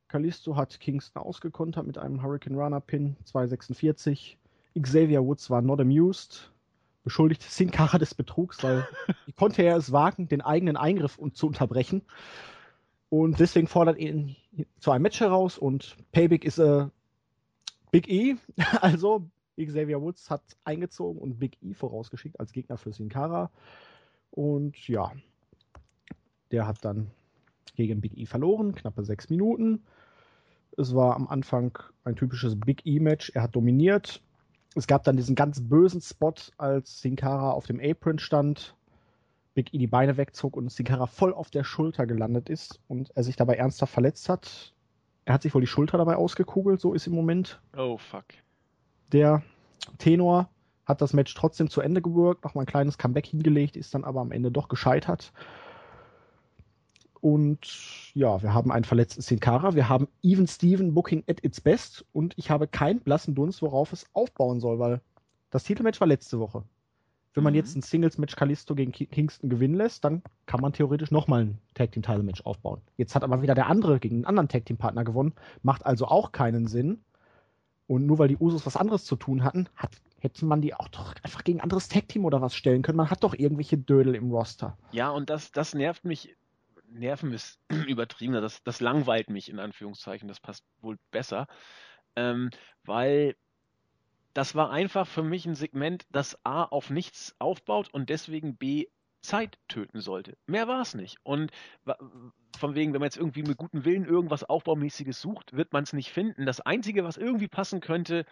Kalisto 0.08 0.56
hat 0.56 0.80
Kingston 0.80 1.22
ausgekontert 1.22 1.86
mit 1.86 1.98
einem 1.98 2.22
Hurricane 2.22 2.56
Runner 2.56 2.80
Pin 2.80 3.16
246. 3.24 4.38
Xavier 4.80 5.24
Woods 5.24 5.50
war 5.50 5.62
not 5.62 5.80
amused, 5.80 6.52
beschuldigt 7.04 7.42
Sin 7.42 7.70
Cara 7.70 7.98
des 7.98 8.14
Betrugs, 8.14 8.62
weil 8.62 8.86
wie 9.26 9.32
konnte 9.32 9.62
er 9.62 9.76
es 9.76 9.92
wagen, 9.92 10.28
den 10.28 10.40
eigenen 10.40 10.76
Eingriff 10.76 11.18
zu 11.32 11.46
unterbrechen. 11.46 12.02
Und 13.08 13.40
deswegen 13.40 13.66
fordert 13.66 13.98
er 13.98 14.10
ihn 14.10 14.36
zu 14.78 14.90
einem 14.90 15.02
Match 15.02 15.20
heraus 15.20 15.58
und 15.58 15.96
Payback 16.12 16.44
ist 16.44 16.58
äh, 16.58 16.86
Big 17.90 18.08
E. 18.08 18.36
Also 18.80 19.28
Xavier 19.56 20.00
Woods 20.00 20.30
hat 20.30 20.42
eingezogen 20.64 21.20
und 21.20 21.38
Big 21.38 21.58
E 21.62 21.74
vorausgeschickt 21.74 22.40
als 22.40 22.52
Gegner 22.52 22.78
für 22.78 22.92
Sin 22.92 23.08
Cara. 23.08 23.50
Und 24.30 24.88
ja, 24.88 25.12
der 26.50 26.66
hat 26.66 26.84
dann 26.84 27.10
gegen 27.76 28.00
Big 28.00 28.16
E 28.16 28.26
verloren, 28.26 28.74
knappe 28.74 29.04
sechs 29.04 29.30
Minuten. 29.30 29.82
Es 30.76 30.94
war 30.94 31.16
am 31.16 31.28
Anfang 31.28 31.78
ein 32.04 32.16
typisches 32.16 32.58
Big 32.58 32.82
E-Match. 32.84 33.30
Er 33.30 33.42
hat 33.42 33.56
dominiert. 33.56 34.22
Es 34.76 34.86
gab 34.86 35.02
dann 35.04 35.16
diesen 35.16 35.34
ganz 35.34 35.60
bösen 35.60 36.00
Spot, 36.00 36.34
als 36.56 37.00
Sin 37.00 37.16
Cara 37.16 37.50
auf 37.50 37.66
dem 37.66 37.80
Apron 37.80 38.18
stand, 38.18 38.76
Big 39.54 39.74
E 39.74 39.78
die 39.78 39.88
Beine 39.88 40.16
wegzog 40.16 40.56
und 40.56 40.70
Sin 40.70 40.86
Cara 40.86 41.06
voll 41.06 41.34
auf 41.34 41.50
der 41.50 41.64
Schulter 41.64 42.06
gelandet 42.06 42.48
ist 42.48 42.80
und 42.86 43.10
er 43.16 43.24
sich 43.24 43.36
dabei 43.36 43.56
ernsthaft 43.56 43.92
verletzt 43.92 44.28
hat. 44.28 44.72
Er 45.24 45.34
hat 45.34 45.42
sich 45.42 45.54
wohl 45.54 45.60
die 45.60 45.66
Schulter 45.66 45.98
dabei 45.98 46.16
ausgekugelt, 46.16 46.80
so 46.80 46.94
ist 46.94 47.06
im 47.06 47.14
Moment. 47.14 47.60
Oh 47.76 47.98
fuck. 47.98 48.26
Der 49.12 49.42
Tenor 49.98 50.48
hat 50.91 51.01
das 51.01 51.14
Match 51.14 51.32
trotzdem 51.34 51.70
zu 51.70 51.80
Ende 51.80 52.03
gewirkt, 52.03 52.45
nochmal 52.45 52.64
ein 52.64 52.66
kleines 52.66 52.99
Comeback 52.99 53.26
hingelegt, 53.26 53.76
ist 53.76 53.95
dann 53.95 54.05
aber 54.05 54.20
am 54.20 54.32
Ende 54.32 54.51
doch 54.53 54.68
gescheitert. 54.68 55.32
Und 57.20 58.12
ja, 58.14 58.43
wir 58.43 58.55
haben 58.55 58.72
einen 58.72 58.84
verletzten 58.84 59.20
Sin 59.20 59.41
Cara, 59.41 59.74
wir 59.74 59.88
haben 59.88 60.09
Even 60.22 60.47
Steven 60.47 60.95
Booking 60.95 61.24
at 61.28 61.45
its 61.45 61.61
best 61.61 62.05
und 62.12 62.32
ich 62.38 62.51
habe 62.51 62.66
keinen 62.66 63.01
blassen 63.01 63.34
Dunst, 63.34 63.61
worauf 63.61 63.93
es 63.93 64.07
aufbauen 64.14 64.61
soll, 64.61 64.78
weil 64.78 65.01
das 65.51 65.64
Titelmatch 65.64 66.01
war 66.01 66.07
letzte 66.09 66.38
Woche. 66.38 66.62
Wenn 67.34 67.45
man 67.45 67.53
Mhm. 67.53 67.59
jetzt 67.59 67.76
ein 67.76 67.82
Singles-Match 67.82 68.36
Kalisto 68.36 68.74
gegen 68.74 68.91
Ki- 68.91 69.07
Kingston 69.07 69.51
gewinnen 69.51 69.74
lässt, 69.74 70.05
dann 70.05 70.22
kann 70.47 70.61
man 70.61 70.72
theoretisch 70.72 71.11
nochmal 71.11 71.43
ein 71.45 71.59
Tag 71.74 71.93
Team 71.93 72.03
Title 72.03 72.22
Match 72.22 72.41
aufbauen. 72.45 72.80
Jetzt 72.97 73.14
hat 73.14 73.22
aber 73.22 73.43
wieder 73.43 73.55
der 73.55 73.68
andere 73.68 74.01
gegen 74.01 74.16
einen 74.16 74.24
anderen 74.24 74.49
Tag 74.49 74.64
Team 74.64 74.78
Partner 74.78 75.05
gewonnen, 75.05 75.34
macht 75.62 75.84
also 75.86 76.07
auch 76.07 76.32
keinen 76.32 76.66
Sinn. 76.66 77.01
Und 77.86 78.07
nur 78.07 78.18
weil 78.18 78.28
die 78.28 78.36
Usos 78.38 78.66
was 78.66 78.76
anderes 78.76 79.05
zu 79.05 79.16
tun 79.16 79.45
hatten, 79.45 79.68
hat, 79.76 79.91
hätte 80.20 80.44
man 80.44 80.60
die 80.60 80.74
auch 80.74 80.88
doch 80.88 81.14
einfach 81.22 81.44
gegen 81.44 81.58
ein 81.58 81.64
anderes 81.64 81.88
Tag 81.88 82.08
Team 82.08 82.24
oder 82.24 82.40
was 82.40 82.54
stellen 82.54 82.82
können. 82.82 82.96
Man 82.96 83.10
hat 83.10 83.24
doch 83.24 83.34
irgendwelche 83.34 83.78
Dödel 83.78 84.14
im 84.14 84.30
Roster. 84.30 84.76
Ja, 84.92 85.10
und 85.10 85.30
das, 85.30 85.50
das 85.52 85.74
nervt 85.74 86.04
mich. 86.04 86.36
Nerven 86.88 87.32
ist 87.32 87.58
übertrieben, 87.88 88.34
das, 88.34 88.62
das 88.62 88.80
langweilt 88.80 89.30
mich 89.30 89.48
in 89.48 89.58
Anführungszeichen, 89.58 90.28
das 90.28 90.40
passt 90.40 90.64
wohl 90.80 90.98
besser. 91.10 91.46
Ähm, 92.16 92.50
weil 92.84 93.36
das 94.34 94.54
war 94.54 94.70
einfach 94.70 95.06
für 95.06 95.22
mich 95.22 95.46
ein 95.46 95.54
Segment, 95.54 96.06
das 96.10 96.38
A 96.44 96.64
auf 96.64 96.90
nichts 96.90 97.34
aufbaut 97.38 97.88
und 97.92 98.10
deswegen 98.10 98.56
B 98.56 98.86
Zeit 99.22 99.58
töten 99.68 100.00
sollte. 100.00 100.36
Mehr 100.46 100.66
war 100.66 100.80
es 100.80 100.94
nicht. 100.94 101.18
Und 101.22 101.50
von 102.56 102.74
wegen, 102.74 102.92
wenn 102.92 103.00
man 103.00 103.06
jetzt 103.06 103.16
irgendwie 103.16 103.42
mit 103.42 103.58
gutem 103.58 103.84
Willen 103.84 104.04
irgendwas 104.04 104.44
Aufbaumäßiges 104.44 105.20
sucht, 105.20 105.52
wird 105.52 105.72
man 105.72 105.84
es 105.84 105.92
nicht 105.92 106.10
finden. 106.10 106.46
Das 106.46 106.60
Einzige, 106.60 107.04
was 107.04 107.16
irgendwie 107.16 107.48
passen 107.48 107.80
könnte, 107.80 108.24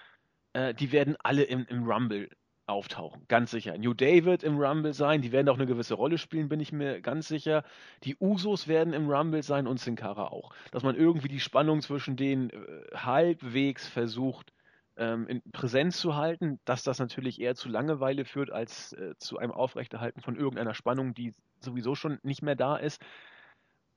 äh, 0.59 0.75
die 0.75 0.93
werden 0.93 1.17
alle 1.23 1.45
im, 1.45 1.67
im 1.69 1.85
Rumble 1.85 2.29
auftauchen, 2.67 3.25
ganz 3.29 3.51
sicher. 3.51 3.79
New 3.79 3.95
Day 3.95 4.25
wird 4.25 4.43
im 4.43 4.59
Rumble 4.59 4.93
sein, 4.93 5.23
die 5.23 5.33
werden 5.33 5.49
auch 5.49 5.57
eine 5.57 5.67
gewisse 5.67 5.95
Rolle 5.95 6.19
spielen, 6.19 6.49
bin 6.49 6.61
ich 6.61 6.73
mir 6.73 7.01
ganz 7.01 7.29
sicher. 7.29 7.65
Die 8.05 8.17
Usos 8.21 8.69
werden 8.69 8.93
im 8.93 9.09
Rumble 9.09 9.43
sein 9.43 9.67
und 9.67 9.81
Sin 9.81 9.97
Cara 9.97 10.27
auch. 10.27 10.53
Dass 10.73 10.83
man 10.83 10.97
irgendwie 10.97 11.29
die 11.29 11.41
Spannung 11.41 11.81
zwischen 11.81 12.17
denen 12.17 12.51
äh, 12.51 12.57
halbwegs 12.95 13.89
versucht 13.89 14.53
ähm, 14.97 15.29
in 15.29 15.43
Präsenz 15.53 15.99
zu 15.99 16.17
halten, 16.17 16.59
dass 16.65 16.83
das 16.83 16.99
natürlich 16.99 17.41
eher 17.41 17.55
zu 17.55 17.69
Langeweile 17.69 18.25
führt 18.25 18.51
als 18.51 18.93
äh, 18.95 19.15
zu 19.19 19.39
einem 19.39 19.53
Aufrechterhalten 19.53 20.21
von 20.21 20.37
irgendeiner 20.37 20.75
Spannung, 20.75 21.15
die 21.15 21.35
sowieso 21.61 21.95
schon 21.95 22.19
nicht 22.23 22.43
mehr 22.43 22.57
da 22.57 22.77
ist. 22.77 23.01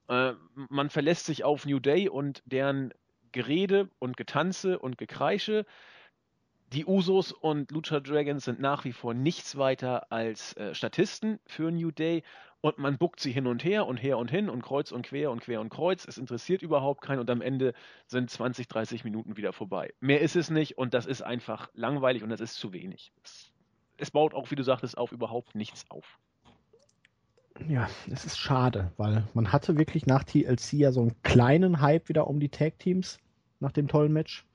Äh, 0.07 0.33
man 0.69 0.89
verlässt 0.89 1.25
sich 1.25 1.43
auf 1.43 1.65
New 1.65 1.79
Day 1.79 2.07
und 2.07 2.41
deren 2.45 2.93
Gerede 3.31 3.89
und 3.99 4.15
Getanze 4.15 4.79
und 4.79 4.97
Gekreische. 4.97 5.65
Die 6.73 6.85
Usos 6.85 7.33
und 7.33 7.69
Lucha 7.71 7.99
Dragons 7.99 8.45
sind 8.45 8.61
nach 8.61 8.85
wie 8.85 8.93
vor 8.93 9.13
nichts 9.13 9.57
weiter 9.57 10.09
als 10.09 10.55
äh, 10.55 10.73
Statisten 10.73 11.37
für 11.45 11.69
New 11.69 11.91
Day 11.91 12.23
und 12.61 12.77
man 12.77 12.97
buckt 12.97 13.19
sie 13.19 13.33
hin 13.33 13.45
und 13.45 13.65
her 13.65 13.87
und 13.87 13.97
her 13.97 14.17
und 14.17 14.31
hin 14.31 14.49
und 14.49 14.61
kreuz 14.61 14.93
und 14.93 15.05
quer 15.05 15.31
und 15.31 15.41
quer 15.41 15.59
und 15.59 15.67
kreuz. 15.67 16.05
Es 16.07 16.17
interessiert 16.17 16.61
überhaupt 16.61 17.01
keinen 17.01 17.19
und 17.19 17.29
am 17.29 17.41
Ende 17.41 17.73
sind 18.07 18.29
20, 18.29 18.69
30 18.69 19.03
Minuten 19.03 19.35
wieder 19.35 19.51
vorbei. 19.51 19.93
Mehr 19.99 20.21
ist 20.21 20.37
es 20.37 20.49
nicht 20.49 20.77
und 20.77 20.93
das 20.93 21.07
ist 21.07 21.21
einfach 21.21 21.69
langweilig 21.73 22.23
und 22.23 22.29
das 22.29 22.39
ist 22.39 22.55
zu 22.55 22.71
wenig. 22.71 23.11
Es, 23.21 23.51
es 23.97 24.11
baut 24.11 24.33
auch, 24.33 24.49
wie 24.49 24.55
du 24.55 24.63
sagtest, 24.63 24.97
auf 24.97 25.11
überhaupt 25.11 25.55
nichts 25.55 25.83
auf. 25.89 26.19
Ja, 27.67 27.89
es 28.09 28.23
ist 28.23 28.37
schade, 28.37 28.93
weil 28.95 29.27
man 29.33 29.51
hatte 29.51 29.77
wirklich 29.77 30.05
nach 30.05 30.23
TLC 30.23 30.73
ja 30.73 30.93
so 30.93 31.01
einen 31.01 31.21
kleinen 31.21 31.81
Hype 31.81 32.07
wieder 32.07 32.27
um 32.27 32.39
die 32.39 32.47
Tag 32.47 32.79
Teams 32.79 33.17
nach 33.59 33.73
dem 33.73 33.89
tollen 33.89 34.13
Match. 34.13 34.45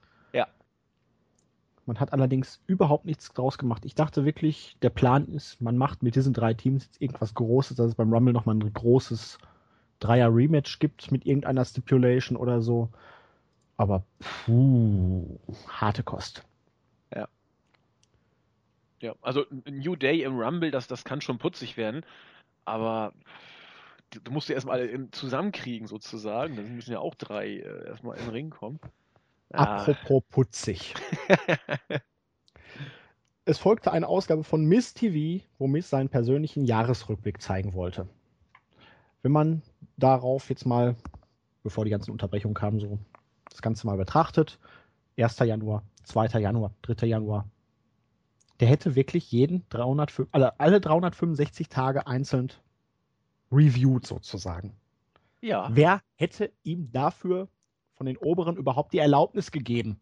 Ja. 1.86 1.92
Man 1.94 2.00
hat 2.00 2.12
allerdings 2.12 2.60
überhaupt 2.66 3.04
nichts 3.04 3.32
draus 3.32 3.58
gemacht. 3.58 3.84
Ich 3.84 3.94
dachte 3.94 4.24
wirklich, 4.24 4.76
der 4.82 4.90
Plan 4.90 5.28
ist, 5.28 5.60
man 5.60 5.76
macht 5.76 6.02
mit 6.02 6.16
diesen 6.16 6.32
drei 6.32 6.54
Teams 6.54 6.84
jetzt 6.84 7.00
irgendwas 7.00 7.34
Großes, 7.34 7.76
dass 7.76 7.88
es 7.88 7.94
beim 7.94 8.12
Rumble 8.12 8.32
nochmal 8.32 8.56
ein 8.56 8.72
großes 8.72 9.38
Dreier-Rematch 10.00 10.78
gibt 10.78 11.10
mit 11.12 11.26
irgendeiner 11.26 11.64
Stipulation 11.64 12.36
oder 12.36 12.60
so. 12.60 12.90
Aber 13.76 14.04
puh, 14.46 15.38
harte 15.68 16.02
Kost. 16.02 16.44
Ja, 19.00 19.14
also 19.20 19.44
ein 19.50 19.78
New 19.78 19.94
Day 19.94 20.22
im 20.22 20.38
Rumble, 20.38 20.70
das, 20.70 20.86
das 20.86 21.04
kann 21.04 21.20
schon 21.20 21.38
putzig 21.38 21.76
werden, 21.76 22.04
aber 22.64 23.12
du 24.10 24.32
musst 24.32 24.48
ja 24.48 24.54
erstmal 24.54 25.08
zusammenkriegen 25.10 25.86
sozusagen. 25.86 26.56
Dann 26.56 26.74
müssen 26.74 26.92
ja 26.92 27.00
auch 27.00 27.14
drei 27.14 27.58
äh, 27.58 27.86
erstmal 27.86 28.16
in 28.16 28.24
den 28.24 28.32
Ring 28.32 28.50
kommen. 28.50 28.80
Ah, 29.52 29.76
Apropos 29.78 30.22
putzig. 30.30 30.94
Es 33.48 33.58
folgte 33.58 33.92
eine 33.92 34.08
Ausgabe 34.08 34.42
von 34.42 34.64
Miss 34.64 34.92
TV, 34.92 35.44
wo 35.58 35.68
Miss 35.68 35.88
seinen 35.88 36.08
persönlichen 36.08 36.64
Jahresrückblick 36.64 37.40
zeigen 37.40 37.74
wollte. 37.74 38.08
Wenn 39.22 39.30
man 39.30 39.62
darauf 39.96 40.50
jetzt 40.50 40.66
mal, 40.66 40.96
bevor 41.62 41.84
die 41.84 41.92
ganzen 41.92 42.10
Unterbrechungen 42.10 42.56
kamen, 42.56 42.80
so 42.80 42.98
das 43.48 43.62
Ganze 43.62 43.86
mal 43.86 43.96
betrachtet, 43.96 44.58
1. 45.16 45.38
Januar, 45.38 45.84
2. 46.02 46.40
Januar, 46.40 46.72
3. 46.82 47.06
Januar, 47.06 47.48
der 48.58 48.66
hätte 48.66 48.96
wirklich 48.96 49.30
jeden 49.30 49.64
305, 49.68 50.28
alle, 50.32 50.58
alle 50.58 50.80
365 50.80 51.68
Tage 51.68 52.08
einzeln 52.08 52.50
reviewed 53.52 54.04
sozusagen. 54.04 54.72
ja, 55.40 55.68
Wer 55.72 56.00
hätte 56.16 56.50
ihm 56.64 56.90
dafür 56.90 57.48
von 57.96 58.06
den 58.06 58.16
Oberen 58.16 58.56
überhaupt 58.56 58.92
die 58.92 58.98
Erlaubnis 58.98 59.50
gegeben? 59.50 60.00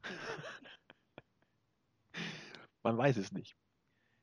man 2.83 2.99
weiß 2.99 3.17
es 3.17 3.33
nicht. 3.33 3.57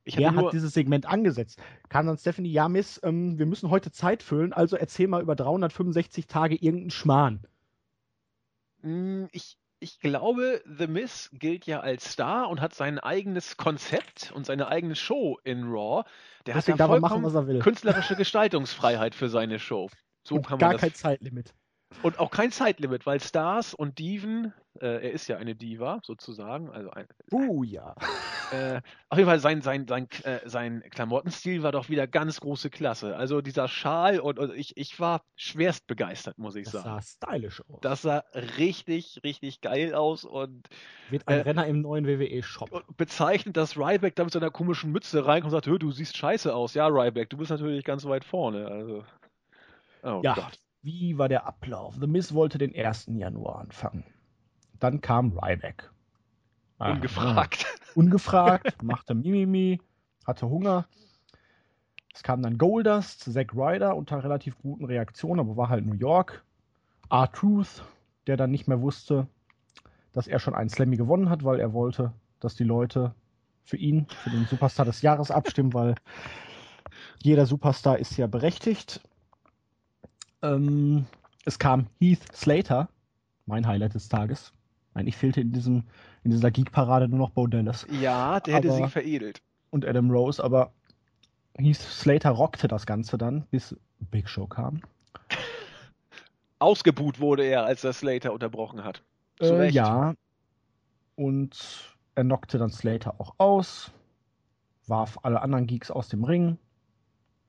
Ich 0.03 0.17
Wer 0.17 0.35
hat 0.35 0.53
dieses 0.53 0.73
Segment 0.73 1.05
angesetzt? 1.05 1.61
Kam 1.89 2.07
dann 2.07 2.17
Stephanie, 2.17 2.51
ja, 2.51 2.67
Miss, 2.67 2.99
ähm, 3.03 3.37
wir 3.37 3.45
müssen 3.45 3.69
heute 3.69 3.91
Zeit 3.91 4.23
füllen, 4.23 4.51
also 4.51 4.75
erzähl 4.75 5.07
mal 5.07 5.21
über 5.21 5.35
365 5.35 6.25
Tage 6.25 6.55
irgendeinen 6.55 6.89
Schmarrn. 6.89 7.45
Mm, 8.81 9.25
ich, 9.31 9.59
ich 9.79 9.99
glaube, 9.99 10.63
The 10.65 10.87
Miz 10.87 11.29
gilt 11.33 11.67
ja 11.67 11.81
als 11.81 12.11
Star 12.13 12.49
und 12.49 12.61
hat 12.61 12.73
sein 12.73 12.97
eigenes 12.97 13.57
Konzept 13.57 14.31
und 14.31 14.45
seine 14.45 14.69
eigene 14.69 14.95
Show 14.95 15.37
in 15.43 15.65
Raw. 15.65 16.03
Der 16.47 16.55
Deswegen 16.55 16.79
hat 16.79 16.89
ja 16.89 16.99
machen, 16.99 17.01
vollkommen 17.01 17.25
was 17.25 17.35
er 17.35 17.47
will. 17.47 17.59
künstlerische 17.59 18.15
Gestaltungsfreiheit 18.15 19.13
für 19.13 19.29
seine 19.29 19.59
Show. 19.59 19.89
So 20.23 20.35
Und 20.35 20.47
kann 20.47 20.53
man 20.53 20.59
gar 20.59 20.71
das 20.73 20.81
kein 20.81 20.93
Zeitlimit. 20.95 21.53
Und 22.03 22.19
auch 22.19 22.31
kein 22.31 22.51
Zeitlimit, 22.51 23.05
weil 23.05 23.19
Stars 23.19 23.73
und 23.73 23.99
Diven, 23.99 24.53
äh, 24.79 24.87
er 24.87 25.11
ist 25.11 25.27
ja 25.27 25.37
eine 25.37 25.55
Diva 25.55 25.99
sozusagen, 26.03 26.69
also 26.71 26.89
ein, 26.91 27.07
Uh, 27.31 27.63
ja. 27.63 27.95
äh, 28.51 28.81
auf 29.09 29.17
jeden 29.17 29.29
Fall 29.29 29.39
sein, 29.39 29.61
sein, 29.61 29.87
sein, 29.87 30.07
äh, 30.23 30.39
sein 30.49 30.83
Klamottenstil 30.89 31.63
war 31.63 31.71
doch 31.71 31.89
wieder 31.89 32.07
ganz 32.07 32.39
große 32.39 32.69
Klasse. 32.69 33.15
Also 33.15 33.41
dieser 33.41 33.67
Schal 33.67 34.19
und, 34.19 34.39
und 34.39 34.53
ich, 34.55 34.75
ich 34.77 34.99
war 34.99 35.21
schwerst 35.35 35.87
begeistert, 35.87 36.37
muss 36.37 36.55
ich 36.55 36.63
Das 36.65 36.73
sagen. 36.73 36.85
sah 36.85 37.01
stylisch 37.01 37.61
aus. 37.69 37.79
Das 37.81 38.01
sah 38.01 38.23
richtig, 38.57 39.19
richtig 39.23 39.61
geil 39.61 39.93
aus 39.93 40.23
und, 40.25 40.67
wird 41.09 41.27
ein 41.27 41.39
äh, 41.39 41.41
Renner 41.41 41.67
im 41.67 41.81
neuen 41.81 42.07
WWE-Shop. 42.07 42.69
bezeichnet, 42.97 43.57
dass 43.57 43.77
Ryback 43.77 44.15
da 44.15 44.23
mit 44.23 44.33
seiner 44.33 44.49
komischen 44.51 44.91
Mütze 44.91 45.25
reinkommt 45.25 45.53
und 45.53 45.57
sagt, 45.57 45.67
"Hö, 45.67 45.77
du 45.77 45.91
siehst 45.91 46.17
scheiße 46.17 46.53
aus. 46.53 46.73
Ja, 46.73 46.87
Ryback, 46.87 47.29
du 47.29 47.37
bist 47.37 47.51
natürlich 47.51 47.83
ganz 47.83 48.05
weit 48.05 48.25
vorne. 48.25 48.67
Also, 48.67 49.03
oh 50.03 50.21
Ja, 50.23 50.33
Gott. 50.33 50.59
Wie 50.83 51.17
war 51.17 51.29
der 51.29 51.45
Ablauf? 51.45 51.95
The 51.99 52.07
Miz 52.07 52.33
wollte 52.33 52.57
den 52.57 52.75
1. 52.75 53.07
Januar 53.13 53.59
anfangen. 53.59 54.03
Dann 54.79 55.01
kam 55.01 55.37
Ryback. 55.37 55.89
Aha. 56.79 56.93
Ungefragt. 56.93 57.65
Ungefragt, 57.95 58.81
machte 58.81 59.13
Mimimi, 59.13 59.79
hatte 60.25 60.49
Hunger. 60.49 60.87
Es 62.13 62.23
kam 62.23 62.41
dann 62.41 62.57
Goldust, 62.57 63.31
Zack 63.31 63.53
Ryder 63.53 63.95
unter 63.95 64.23
relativ 64.23 64.57
guten 64.57 64.85
Reaktionen, 64.85 65.39
aber 65.39 65.55
war 65.57 65.69
halt 65.69 65.85
New 65.85 65.95
York. 65.95 66.43
R-Truth, 67.09 67.83
der 68.27 68.37
dann 68.37 68.51
nicht 68.51 68.67
mehr 68.67 68.81
wusste, 68.81 69.27
dass 70.13 70.27
er 70.27 70.39
schon 70.39 70.55
einen 70.55 70.69
Slammy 70.69 70.97
gewonnen 70.97 71.29
hat, 71.29 71.43
weil 71.43 71.59
er 71.59 71.73
wollte, 71.73 72.13
dass 72.39 72.55
die 72.55 72.63
Leute 72.63 73.13
für 73.63 73.77
ihn, 73.77 74.07
für 74.23 74.29
den 74.29 74.45
Superstar 74.45 74.85
des 74.85 75.01
Jahres 75.01 75.31
abstimmen, 75.31 75.73
weil 75.73 75.95
jeder 77.21 77.45
Superstar 77.45 77.99
ist 77.99 78.17
ja 78.17 78.27
berechtigt. 78.27 79.01
Ähm, 80.41 81.05
es 81.45 81.59
kam 81.59 81.87
Heath 81.99 82.21
Slater, 82.35 82.89
mein 83.45 83.67
Highlight 83.67 83.93
des 83.95 84.09
Tages. 84.09 84.53
Eigentlich 84.93 85.15
fehlte 85.17 85.41
in, 85.41 85.53
diesem, 85.53 85.83
in 86.23 86.31
dieser 86.31 86.51
Geek-Parade 86.51 87.07
nur 87.07 87.19
noch 87.19 87.29
Bo 87.31 87.47
Dallas 87.47 87.87
Ja, 88.01 88.39
der 88.39 88.55
hätte 88.55 88.69
Aber- 88.69 88.77
sie 88.77 88.87
veredelt. 88.91 89.41
und 89.69 89.85
Adam 89.85 90.11
Rose, 90.11 90.43
aber 90.43 90.71
Heath 91.57 91.77
Slater 91.77 92.31
rockte 92.31 92.67
das 92.67 92.85
Ganze 92.85 93.17
dann, 93.17 93.45
bis 93.51 93.75
Big 94.11 94.27
Show 94.27 94.47
kam. 94.47 94.81
Ausgebuht 96.59 97.19
wurde 97.19 97.43
er, 97.43 97.65
als 97.65 97.83
er 97.83 97.93
Slater 97.93 98.33
unterbrochen 98.33 98.83
hat. 98.83 99.01
Zu 99.39 99.53
Äh, 99.53 99.57
Recht. 99.57 99.75
ja. 99.75 100.13
Und 101.15 101.95
er 102.15 102.23
knockte 102.23 102.57
dann 102.57 102.69
Slater 102.71 103.15
auch 103.19 103.35
aus, 103.37 103.91
warf 104.87 105.19
alle 105.23 105.41
anderen 105.41 105.67
Geeks 105.67 105.89
aus 105.91 106.07
dem 106.09 106.23
Ring. 106.23 106.57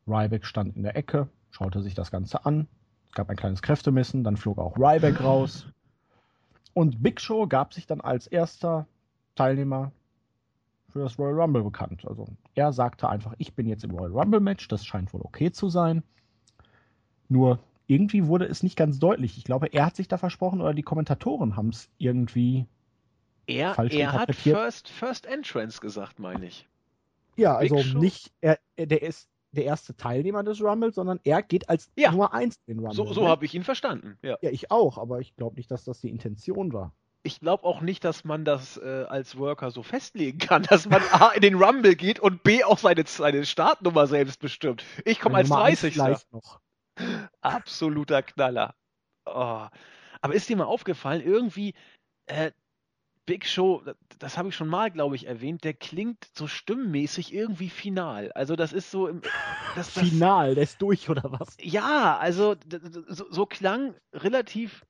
Ryback 0.06 0.44
stand 0.46 0.76
in 0.76 0.82
der 0.82 0.96
Ecke, 0.96 1.28
schaute 1.50 1.82
sich 1.82 1.94
das 1.94 2.10
Ganze 2.10 2.44
an. 2.46 2.66
Es 3.12 3.16
gab 3.16 3.28
ein 3.28 3.36
kleines 3.36 3.60
Kräftemessen, 3.60 4.24
dann 4.24 4.38
flog 4.38 4.56
auch 4.56 4.78
Ryback 4.78 5.20
raus. 5.22 5.66
Und 6.72 7.02
Big 7.02 7.20
Show 7.20 7.46
gab 7.46 7.74
sich 7.74 7.86
dann 7.86 8.00
als 8.00 8.26
erster 8.26 8.86
Teilnehmer 9.34 9.92
für 10.88 11.00
das 11.00 11.18
Royal 11.18 11.38
Rumble 11.38 11.62
bekannt. 11.62 12.06
Also 12.06 12.26
er 12.54 12.72
sagte 12.72 13.10
einfach, 13.10 13.34
ich 13.36 13.52
bin 13.52 13.66
jetzt 13.66 13.84
im 13.84 13.90
Royal 13.90 14.12
Rumble 14.12 14.40
Match, 14.40 14.66
das 14.68 14.86
scheint 14.86 15.12
wohl 15.12 15.20
okay 15.20 15.52
zu 15.52 15.68
sein. 15.68 16.02
Nur 17.28 17.58
irgendwie 17.86 18.28
wurde 18.28 18.46
es 18.46 18.62
nicht 18.62 18.76
ganz 18.76 18.98
deutlich. 18.98 19.36
Ich 19.36 19.44
glaube, 19.44 19.66
er 19.66 19.84
hat 19.84 19.96
sich 19.96 20.08
da 20.08 20.16
versprochen 20.16 20.62
oder 20.62 20.72
die 20.72 20.82
Kommentatoren 20.82 21.54
haben 21.54 21.68
es 21.68 21.90
irgendwie 21.98 22.66
er, 23.46 23.74
falsch 23.74 23.92
er 23.92 24.12
hat 24.14 24.34
First, 24.34 24.88
First 24.88 25.26
Entrance 25.26 25.80
gesagt, 25.80 26.18
meine 26.18 26.46
ich. 26.46 26.66
Ja, 27.36 27.56
also 27.56 27.76
nicht, 27.98 28.32
er, 28.40 28.58
der 28.78 29.02
ist 29.02 29.28
der 29.52 29.64
erste 29.64 29.96
Teilnehmer 29.96 30.42
des 30.42 30.60
Rumble, 30.60 30.92
sondern 30.92 31.20
er 31.24 31.42
geht 31.42 31.68
als 31.68 31.90
ja. 31.96 32.10
Nummer 32.10 32.32
1 32.32 32.56
in 32.66 32.76
den 32.76 32.86
Rumble. 32.86 32.96
So, 32.96 33.12
so 33.12 33.22
ne? 33.22 33.28
habe 33.28 33.44
ich 33.44 33.54
ihn 33.54 33.64
verstanden. 33.64 34.18
Ja. 34.22 34.36
ja, 34.40 34.50
ich 34.50 34.70
auch, 34.70 34.98
aber 34.98 35.20
ich 35.20 35.36
glaube 35.36 35.56
nicht, 35.56 35.70
dass 35.70 35.84
das 35.84 36.00
die 36.00 36.10
Intention 36.10 36.72
war. 36.72 36.92
Ich 37.24 37.38
glaube 37.38 37.64
auch 37.64 37.82
nicht, 37.82 38.02
dass 38.04 38.24
man 38.24 38.44
das 38.44 38.78
äh, 38.78 39.04
als 39.08 39.38
Worker 39.38 39.70
so 39.70 39.82
festlegen 39.82 40.38
kann, 40.38 40.62
dass 40.70 40.88
man 40.88 41.02
A 41.12 41.28
in 41.28 41.42
den 41.42 41.54
Rumble 41.54 41.94
geht 41.94 42.18
und 42.18 42.42
B 42.42 42.64
auch 42.64 42.78
seine, 42.78 43.04
seine 43.06 43.44
Startnummer 43.44 44.06
selbst 44.06 44.40
bestimmt. 44.40 44.84
Ich 45.04 45.20
komme 45.20 45.36
als 45.36 45.48
30. 45.48 45.96
Noch. 45.96 46.60
Absoluter 47.40 48.22
Knaller. 48.22 48.74
Oh. 49.26 49.66
Aber 50.20 50.34
ist 50.34 50.48
dir 50.48 50.56
mal 50.56 50.64
aufgefallen, 50.64 51.20
irgendwie, 51.20 51.74
äh, 52.26 52.52
Big 53.24 53.46
Show, 53.46 53.82
das 54.18 54.36
habe 54.36 54.48
ich 54.48 54.56
schon 54.56 54.68
mal, 54.68 54.90
glaube 54.90 55.14
ich, 55.14 55.26
erwähnt, 55.26 55.62
der 55.62 55.74
klingt 55.74 56.28
so 56.36 56.46
stimmmäßig 56.46 57.32
irgendwie 57.32 57.70
final. 57.70 58.32
Also 58.32 58.56
das 58.56 58.72
ist 58.72 58.90
so 58.90 59.06
im, 59.06 59.20
das, 59.74 59.94
das, 59.94 60.08
Final, 60.08 60.54
der 60.54 60.64
ist 60.64 60.82
durch 60.82 61.08
oder 61.08 61.22
was? 61.24 61.56
Ja, 61.60 62.18
also 62.18 62.56
so, 63.06 63.30
so, 63.30 63.46
klang 63.46 63.94
relativ 64.12 64.84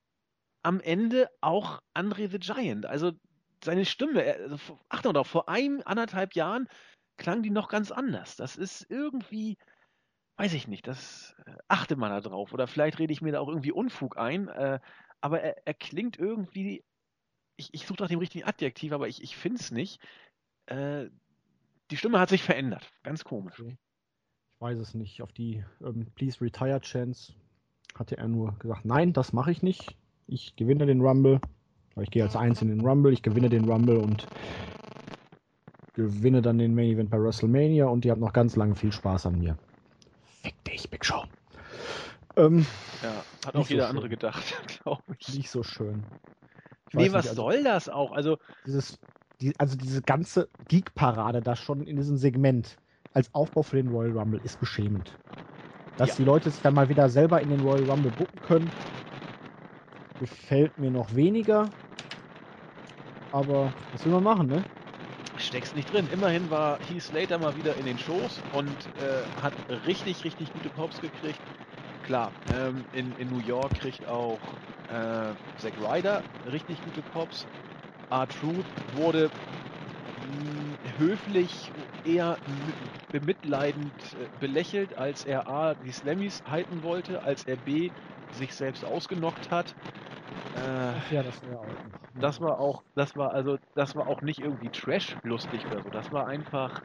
am 0.63 0.81
Ende 0.81 1.29
auch 1.41 1.83
Andre 1.93 2.29
the 2.29 2.39
Giant. 2.39 2.87
Also 2.87 3.13
seine 3.63 3.85
Stimme, 3.85 4.25
also, 4.25 4.79
achte 4.89 5.13
mal 5.13 5.25
vor 5.25 5.49
einem, 5.49 5.83
anderthalb 5.85 6.35
Jahren 6.35 6.69
klang 7.19 7.43
die 7.43 7.51
noch 7.51 7.69
ganz 7.69 7.93
anders. 7.93 8.37
Das 8.37 8.57
ist 8.57 8.87
irgendwie, 8.89 9.59
weiß 10.39 10.55
ich 10.55 10.69
nicht, 10.69 10.87
das 10.87 11.37
äh, 11.47 11.53
achte 11.69 11.97
man 11.97 12.11
da 12.11 12.21
drauf. 12.21 12.53
Oder 12.55 12.67
vielleicht 12.67 12.99
rede 12.99 13.13
ich 13.13 13.21
mir 13.21 13.33
da 13.33 13.41
auch 13.41 13.49
irgendwie 13.49 13.73
Unfug 13.73 14.17
ein. 14.17 14.49
Äh, 14.49 14.81
aber 15.21 15.43
er, 15.43 15.67
er 15.67 15.75
klingt 15.75 16.19
irgendwie 16.19 16.83
ich, 17.57 17.73
ich 17.73 17.87
suche 17.87 18.03
nach 18.03 18.09
dem 18.09 18.19
richtigen 18.19 18.45
Adjektiv, 18.45 18.93
aber 18.93 19.09
ich, 19.09 19.23
ich 19.23 19.37
finde 19.37 19.61
es 19.61 19.71
nicht. 19.71 20.01
Äh, 20.67 21.07
die 21.91 21.97
Stimme 21.97 22.19
hat 22.19 22.31
sich 22.31 22.43
verändert. 22.43 22.91
Ganz 23.03 23.25
komisch. 23.25 23.61
Okay. 23.61 23.77
Ich 24.51 24.61
weiß 24.61 24.79
es 24.79 24.95
nicht. 24.95 25.23
Auf 25.23 25.33
die 25.33 25.65
ähm, 25.85 26.07
Please 26.15 26.41
Retire 26.41 26.81
Chance 26.81 27.35
hatte 27.99 28.17
er 28.17 28.29
nur 28.29 28.59
gesagt, 28.59 28.85
nein, 28.85 29.13
das 29.13 29.33
mache 29.33 29.51
ich 29.51 29.63
nicht. 29.63 29.97
Ich 30.27 30.57
gewinne 30.57 30.87
den 30.87 31.01
Rumble. 31.01 31.41
Ich 32.01 32.11
gehe 32.11 32.23
als 32.23 32.37
Eins 32.37 32.63
in 32.63 32.69
den 32.69 32.81
Rumble, 32.81 33.13
ich 33.13 33.23
gewinne 33.23 33.51
den 33.51 33.69
Rumble 33.69 33.99
und 33.99 34.27
gewinne 35.93 36.41
dann 36.41 36.57
den 36.57 36.75
Main 36.75 36.89
Event 36.89 37.11
bei 37.11 37.21
WrestleMania 37.21 37.87
und 37.87 38.05
ihr 38.05 38.13
habt 38.13 38.21
noch 38.21 38.33
ganz 38.33 38.57
lange 38.57 38.75
viel 38.75 38.93
Spaß 38.93 39.27
an 39.27 39.39
mir. 39.39 39.59
Fick 40.43 40.55
dich, 40.65 40.89
Big 40.89 41.05
Show. 41.05 41.25
Ähm, 42.37 42.65
ja, 43.03 43.25
hat 43.47 43.55
auch 43.55 43.69
jeder 43.69 43.85
so 43.85 43.89
andere 43.91 44.09
gedacht, 44.09 44.43
glaube 44.83 45.03
ich. 45.19 45.35
Nicht 45.35 45.51
so 45.51 45.63
schön. 45.63 46.05
Nee, 46.95 47.13
was 47.13 47.25
nicht, 47.25 47.31
also, 47.31 47.43
soll 47.43 47.65
das 47.65 47.89
auch? 47.89 48.13
Also, 48.13 48.39
dieses, 48.67 48.99
die, 49.41 49.59
also 49.59 49.77
diese 49.77 50.03
ganze 50.03 50.49
Geek-Parade 50.69 51.43
da 51.43 51.57
schon 51.57 51.87
in 51.87 51.97
diesem 51.97 52.17
Segment 52.17 52.79
als 53.13 53.35
Aufbau 53.35 53.63
für 53.63 53.77
den 53.77 53.89
Royal 53.89 54.17
Rumble 54.17 54.41
ist 54.43 54.59
beschämend. 54.61 55.19
Dass 55.97 56.11
ja. 56.11 56.15
die 56.17 56.25
Leute 56.25 56.51
sich 56.51 56.63
dann 56.63 56.75
mal 56.75 56.89
wieder 56.89 57.09
selber 57.09 57.41
in 57.41 57.51
den 57.51 57.61
Royal 57.61 57.91
Rumble 57.91 58.13
bucken 58.13 58.41
können, 58.41 58.71
gefällt 60.19 60.79
mir 60.79 60.91
noch 60.91 61.15
weniger. 61.15 61.69
Aber 63.31 63.73
was 63.93 64.05
will 64.05 64.13
man 64.13 64.23
machen, 64.23 64.49
ne? 64.49 64.63
Steckst 65.39 65.75
nicht 65.75 65.93
drin. 65.93 66.07
Immerhin 66.13 66.49
war 66.51 66.79
Heath 66.89 67.03
Slater 67.03 67.39
mal 67.39 67.57
wieder 67.57 67.75
in 67.77 67.87
den 67.87 67.99
Shows 67.99 68.39
und 68.55 68.69
äh, 68.69 69.43
hat 69.43 69.55
richtig, 69.87 70.25
richtig 70.25 70.53
gute 70.53 70.69
Pops 70.71 71.01
gekriegt. 71.01 71.41
Klar, 72.07 72.31
ähm, 72.55 72.85
in, 72.93 73.13
in 73.19 73.31
New 73.31 73.41
York 73.47 73.73
kriegt 73.81 74.07
auch 74.07 74.39
äh, 74.93 75.37
Zack 75.57 75.79
Ryder 75.79 76.27
richtig 76.45 76.83
gute 76.83 77.03
Pops. 77.03 77.49
R-Truth 78.11 78.75
wurde 78.85 79.33
mh, 80.17 80.79
hm, 80.85 80.97
höflich 80.99 81.75
eher 82.05 82.41
bemitleidend 83.11 84.15
äh, 84.15 84.31
belächelt, 84.35 84.97
als 84.99 85.25
er 85.25 85.49
A, 85.49 85.75
die 85.75 85.93
Slammies 85.93 86.43
halten 86.47 86.83
wollte, 86.83 87.25
als 87.25 87.45
er 87.45 87.57
B, 87.57 87.93
sich 88.31 88.55
selbst 88.55 88.85
ausgenockt 88.85 89.51
hat. 89.51 89.77
Äh, 90.55 90.59
ja, 91.15 91.23
das 91.23 91.43
war 91.43 91.61
auch. 91.61 91.79
Das 92.15 92.41
war 92.41 92.59
auch, 92.61 92.85
das 92.95 93.17
war 93.17 93.33
also, 93.33 93.59
das 93.75 93.95
war 93.95 94.07
auch 94.07 94.23
nicht 94.23 94.41
irgendwie 94.41 94.71
Trash 94.71 95.19
lustig 95.23 95.67
oder 95.67 95.83
so. 95.83 95.91
Das 95.91 96.13
war 96.13 96.27
einfach, 96.29 96.83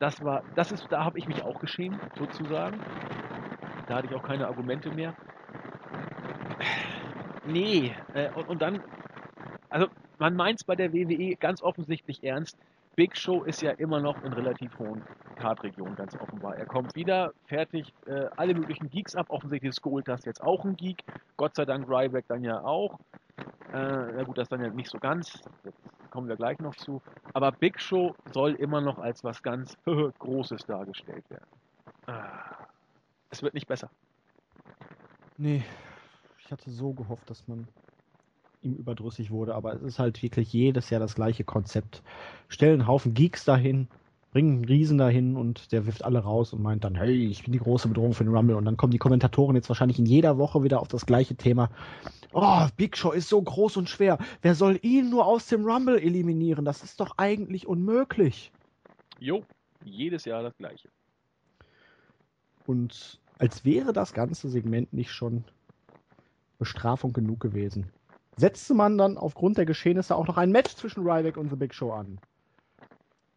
das 0.00 0.20
war, 0.20 0.42
das 0.54 0.70
ist, 0.70 0.92
da 0.92 1.02
habe 1.04 1.18
ich 1.18 1.26
mich 1.28 1.42
auch 1.42 1.58
geschämt, 1.58 2.02
sozusagen. 2.12 2.84
Da 3.86 3.94
hatte 3.94 4.08
ich 4.08 4.14
auch 4.16 4.24
keine 4.24 4.48
Argumente 4.48 4.90
mehr. 4.90 5.14
Nee, 7.46 7.94
äh, 8.14 8.30
und, 8.30 8.48
und 8.48 8.62
dann, 8.62 8.82
also 9.68 9.88
man 10.18 10.34
meint 10.36 10.60
es 10.60 10.64
bei 10.64 10.76
der 10.76 10.92
WWE 10.92 11.36
ganz 11.36 11.62
offensichtlich 11.62 12.22
ernst. 12.22 12.56
Big 12.94 13.16
Show 13.16 13.42
ist 13.42 13.62
ja 13.62 13.72
immer 13.72 14.00
noch 14.00 14.22
in 14.22 14.32
relativ 14.32 14.78
hohen 14.78 15.02
Kartregionen, 15.36 15.96
ganz 15.96 16.14
offenbar. 16.14 16.56
Er 16.56 16.66
kommt 16.66 16.94
wieder, 16.94 17.32
fertig 17.46 17.92
äh, 18.06 18.26
alle 18.36 18.54
möglichen 18.54 18.90
Geeks 18.90 19.16
ab. 19.16 19.26
Offensichtlich 19.30 19.70
ist 19.70 19.82
Goldust 19.82 20.26
jetzt 20.26 20.42
auch 20.42 20.64
ein 20.64 20.76
Geek. 20.76 21.02
Gott 21.36 21.56
sei 21.56 21.64
Dank 21.64 21.88
Ryback 21.88 22.26
dann 22.28 22.44
ja 22.44 22.62
auch. 22.62 22.98
Äh, 23.72 24.12
na 24.14 24.22
gut, 24.24 24.36
das 24.36 24.48
dann 24.48 24.62
ja 24.62 24.68
nicht 24.68 24.90
so 24.90 24.98
ganz. 24.98 25.40
Jetzt 25.64 25.78
kommen 26.10 26.28
wir 26.28 26.36
gleich 26.36 26.58
noch 26.58 26.74
zu. 26.76 27.00
Aber 27.32 27.50
Big 27.50 27.80
Show 27.80 28.14
soll 28.32 28.52
immer 28.54 28.80
noch 28.82 28.98
als 28.98 29.24
was 29.24 29.42
ganz 29.42 29.76
Großes 30.18 30.66
dargestellt 30.66 31.24
werden. 31.30 31.46
Ah, 32.06 32.66
es 33.30 33.42
wird 33.42 33.54
nicht 33.54 33.66
besser. 33.66 33.90
Nee, 35.38 35.64
ich 36.52 36.58
hatte 36.60 36.70
so 36.70 36.92
gehofft, 36.92 37.30
dass 37.30 37.48
man 37.48 37.66
ihm 38.60 38.74
überdrüssig 38.74 39.30
wurde, 39.30 39.54
aber 39.54 39.72
es 39.72 39.80
ist 39.80 39.98
halt 39.98 40.22
wirklich 40.22 40.52
jedes 40.52 40.90
Jahr 40.90 41.00
das 41.00 41.14
gleiche 41.14 41.44
Konzept. 41.44 42.02
Stellen 42.48 42.80
einen 42.80 42.86
Haufen 42.86 43.14
Geeks 43.14 43.46
dahin, 43.46 43.88
bringen 44.32 44.56
einen 44.56 44.64
Riesen 44.66 44.98
dahin 44.98 45.36
und 45.36 45.72
der 45.72 45.86
wirft 45.86 46.04
alle 46.04 46.18
raus 46.18 46.52
und 46.52 46.60
meint 46.60 46.84
dann, 46.84 46.94
hey, 46.94 47.26
ich 47.26 47.44
bin 47.44 47.54
die 47.54 47.58
große 47.58 47.88
Bedrohung 47.88 48.12
für 48.12 48.24
den 48.24 48.34
Rumble. 48.34 48.56
Und 48.56 48.66
dann 48.66 48.76
kommen 48.76 48.90
die 48.90 48.98
Kommentatoren 48.98 49.56
jetzt 49.56 49.70
wahrscheinlich 49.70 49.98
in 49.98 50.04
jeder 50.04 50.36
Woche 50.36 50.62
wieder 50.62 50.80
auf 50.80 50.88
das 50.88 51.06
gleiche 51.06 51.36
Thema. 51.36 51.70
Oh, 52.34 52.66
Big 52.76 52.98
Show 52.98 53.12
ist 53.12 53.30
so 53.30 53.40
groß 53.40 53.78
und 53.78 53.88
schwer. 53.88 54.18
Wer 54.42 54.54
soll 54.54 54.78
ihn 54.82 55.08
nur 55.08 55.24
aus 55.24 55.46
dem 55.46 55.64
Rumble 55.64 55.98
eliminieren? 55.98 56.66
Das 56.66 56.84
ist 56.84 57.00
doch 57.00 57.16
eigentlich 57.16 57.66
unmöglich. 57.66 58.52
Jo, 59.18 59.42
jedes 59.84 60.26
Jahr 60.26 60.42
das 60.42 60.56
gleiche. 60.58 60.90
Und 62.66 63.20
als 63.38 63.64
wäre 63.64 63.94
das 63.94 64.12
ganze 64.12 64.50
Segment 64.50 64.92
nicht 64.92 65.12
schon 65.12 65.44
Bestrafung 66.62 67.12
genug 67.12 67.40
gewesen. 67.40 67.90
Setzte 68.36 68.72
man 68.74 68.96
dann 68.96 69.18
aufgrund 69.18 69.58
der 69.58 69.66
Geschehnisse 69.66 70.14
auch 70.14 70.28
noch 70.28 70.36
ein 70.36 70.52
Match 70.52 70.76
zwischen 70.76 71.02
Ryback 71.02 71.36
und 71.36 71.50
The 71.50 71.56
Big 71.56 71.74
Show 71.74 71.90
an? 71.90 72.20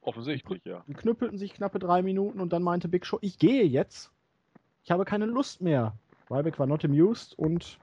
Offensichtlich, 0.01 0.63
ja. 0.63 0.83
Die 0.87 0.93
knüppelten 0.93 1.39
sich 1.39 1.55
knappe 1.55 1.79
drei 1.79 2.03
Minuten 2.03 2.39
und 2.39 2.53
dann 2.53 2.61
meinte 2.61 2.87
Big 2.87 3.03
Show, 3.03 3.17
ich 3.21 3.39
gehe 3.39 3.63
jetzt. 3.63 4.11
Ich 4.83 4.91
habe 4.91 5.05
keine 5.05 5.25
Lust 5.25 5.59
mehr. 5.59 5.97
Ryback 6.29 6.59
war 6.59 6.67
not 6.67 6.85
amused 6.85 7.33
und 7.39 7.79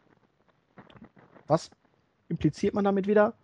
was 1.49 1.73
impliziert 2.29 2.75
man 2.75 2.85
damit 2.85 3.09
wieder? 3.09 3.35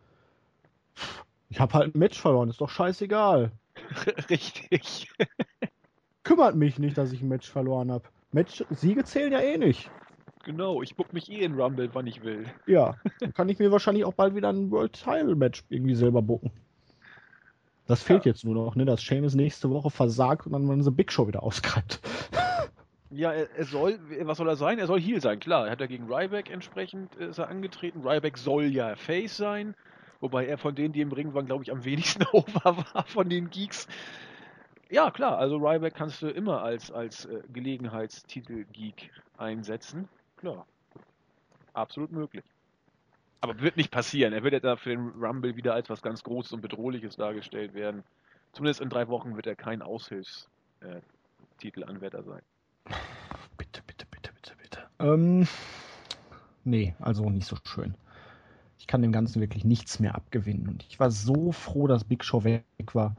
Ich 1.50 1.58
habe 1.58 1.74
halt 1.74 1.96
ein 1.96 1.98
Match 1.98 2.20
verloren, 2.20 2.48
ist 2.48 2.60
doch 2.60 2.70
scheißegal. 2.70 3.50
Richtig. 4.30 5.12
Kümmert 6.22 6.54
mich 6.54 6.78
nicht, 6.78 6.96
dass 6.96 7.10
ich 7.10 7.22
ein 7.22 7.28
Match 7.28 7.50
verloren 7.50 7.90
habe. 7.90 8.04
Match 8.30 8.64
Siege 8.70 9.02
zählen 9.02 9.32
ja 9.32 9.40
eh 9.40 9.58
nicht. 9.58 9.90
Genau, 10.44 10.82
ich 10.82 10.96
buck 10.96 11.12
mich 11.12 11.30
eh 11.30 11.44
in 11.44 11.60
Rumble, 11.60 11.90
wann 11.92 12.06
ich 12.06 12.22
will. 12.22 12.46
Ja, 12.66 12.96
dann 13.20 13.34
kann 13.34 13.48
ich 13.48 13.58
mir 13.58 13.70
wahrscheinlich 13.70 14.04
auch 14.04 14.14
bald 14.14 14.34
wieder 14.34 14.48
ein 14.48 14.70
World 14.70 14.92
Title 14.92 15.34
Match 15.34 15.64
irgendwie 15.68 15.94
selber 15.94 16.22
bucken. 16.22 16.50
Das 17.86 18.02
fehlt 18.02 18.24
ja. 18.24 18.32
jetzt 18.32 18.44
nur 18.44 18.54
noch, 18.54 18.76
ne? 18.76 18.84
Dass 18.84 19.02
Sheamus 19.02 19.34
nächste 19.34 19.70
Woche 19.70 19.90
versagt 19.90 20.46
und 20.46 20.52
dann 20.52 20.66
man 20.66 20.82
so 20.82 20.92
Big 20.92 21.10
Show 21.10 21.26
wieder 21.26 21.42
ausgreift. 21.42 22.00
Ja, 23.10 23.32
er, 23.32 23.48
er, 23.56 23.64
soll, 23.64 23.98
was 24.20 24.36
soll 24.36 24.48
er 24.50 24.56
sein? 24.56 24.78
Er 24.78 24.86
soll 24.86 25.00
Heal 25.00 25.22
sein, 25.22 25.40
klar. 25.40 25.64
Er 25.64 25.72
hat 25.72 25.80
ja 25.80 25.86
gegen 25.86 26.12
Ryback 26.12 26.50
entsprechend 26.50 27.18
äh, 27.18 27.28
ist 27.28 27.38
er 27.38 27.48
angetreten. 27.48 28.06
Ryback 28.06 28.36
soll 28.36 28.64
ja 28.64 28.96
Face 28.96 29.38
sein, 29.38 29.74
wobei 30.20 30.46
er 30.46 30.58
von 30.58 30.74
denen, 30.74 30.92
die 30.92 31.00
im 31.00 31.10
Ring 31.10 31.32
waren, 31.32 31.46
glaube 31.46 31.64
ich, 31.64 31.72
am 31.72 31.86
wenigsten 31.86 32.26
over 32.32 32.76
war 32.76 33.06
von 33.06 33.30
den 33.30 33.48
Geeks. 33.48 33.88
Ja, 34.90 35.10
klar, 35.10 35.38
also 35.38 35.56
Ryback 35.56 35.94
kannst 35.94 36.20
du 36.20 36.28
immer 36.28 36.60
als, 36.62 36.92
als 36.92 37.24
äh, 37.24 37.40
Gelegenheitstitel-Geek 37.50 39.10
einsetzen 39.38 40.06
klar. 40.38 40.66
Absolut 41.74 42.12
möglich. 42.12 42.44
Aber 43.40 43.60
wird 43.60 43.76
nicht 43.76 43.90
passieren. 43.90 44.32
Er 44.32 44.42
wird 44.42 44.54
ja 44.54 44.60
da 44.60 44.76
für 44.76 44.88
den 44.90 45.08
Rumble 45.10 45.56
wieder 45.56 45.74
als 45.74 45.90
was 45.90 46.02
ganz 46.02 46.22
Großes 46.24 46.52
und 46.52 46.60
Bedrohliches 46.60 47.16
dargestellt 47.16 47.74
werden. 47.74 48.04
Zumindest 48.52 48.80
in 48.80 48.88
drei 48.88 49.08
Wochen 49.08 49.36
wird 49.36 49.46
er 49.46 49.54
kein 49.54 49.82
Aushilfstitelanwärter 49.82 52.24
sein. 52.24 52.40
Bitte, 53.56 53.82
bitte, 53.86 54.06
bitte, 54.10 54.32
bitte, 54.32 54.56
bitte. 54.62 54.80
Ähm, 55.00 55.46
nee, 56.64 56.94
also 57.00 57.28
nicht 57.28 57.46
so 57.46 57.56
schön. 57.64 57.94
Ich 58.78 58.86
kann 58.86 59.02
dem 59.02 59.12
Ganzen 59.12 59.40
wirklich 59.40 59.64
nichts 59.64 59.98
mehr 59.98 60.14
abgewinnen. 60.14 60.68
Und 60.68 60.86
ich 60.88 61.00
war 61.00 61.10
so 61.10 61.52
froh, 61.52 61.88
dass 61.88 62.04
Big 62.04 62.24
Show 62.24 62.44
weg 62.44 62.64
war. 62.92 63.16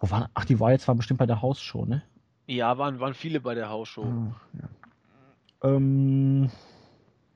Wo 0.00 0.10
war, 0.10 0.28
ach, 0.34 0.44
die 0.44 0.58
war 0.58 0.72
jetzt 0.72 0.88
war 0.88 0.96
bestimmt 0.96 1.18
bei 1.18 1.26
der 1.26 1.40
Hausshow, 1.40 1.86
ne? 1.86 2.02
Ja, 2.46 2.76
waren, 2.76 3.00
waren 3.00 3.14
viele 3.14 3.40
bei 3.40 3.54
der 3.54 3.68
Hausshow. 3.68 4.02
Oh, 4.02 4.32
ja. 4.60 4.68
Ähm, 5.64 6.50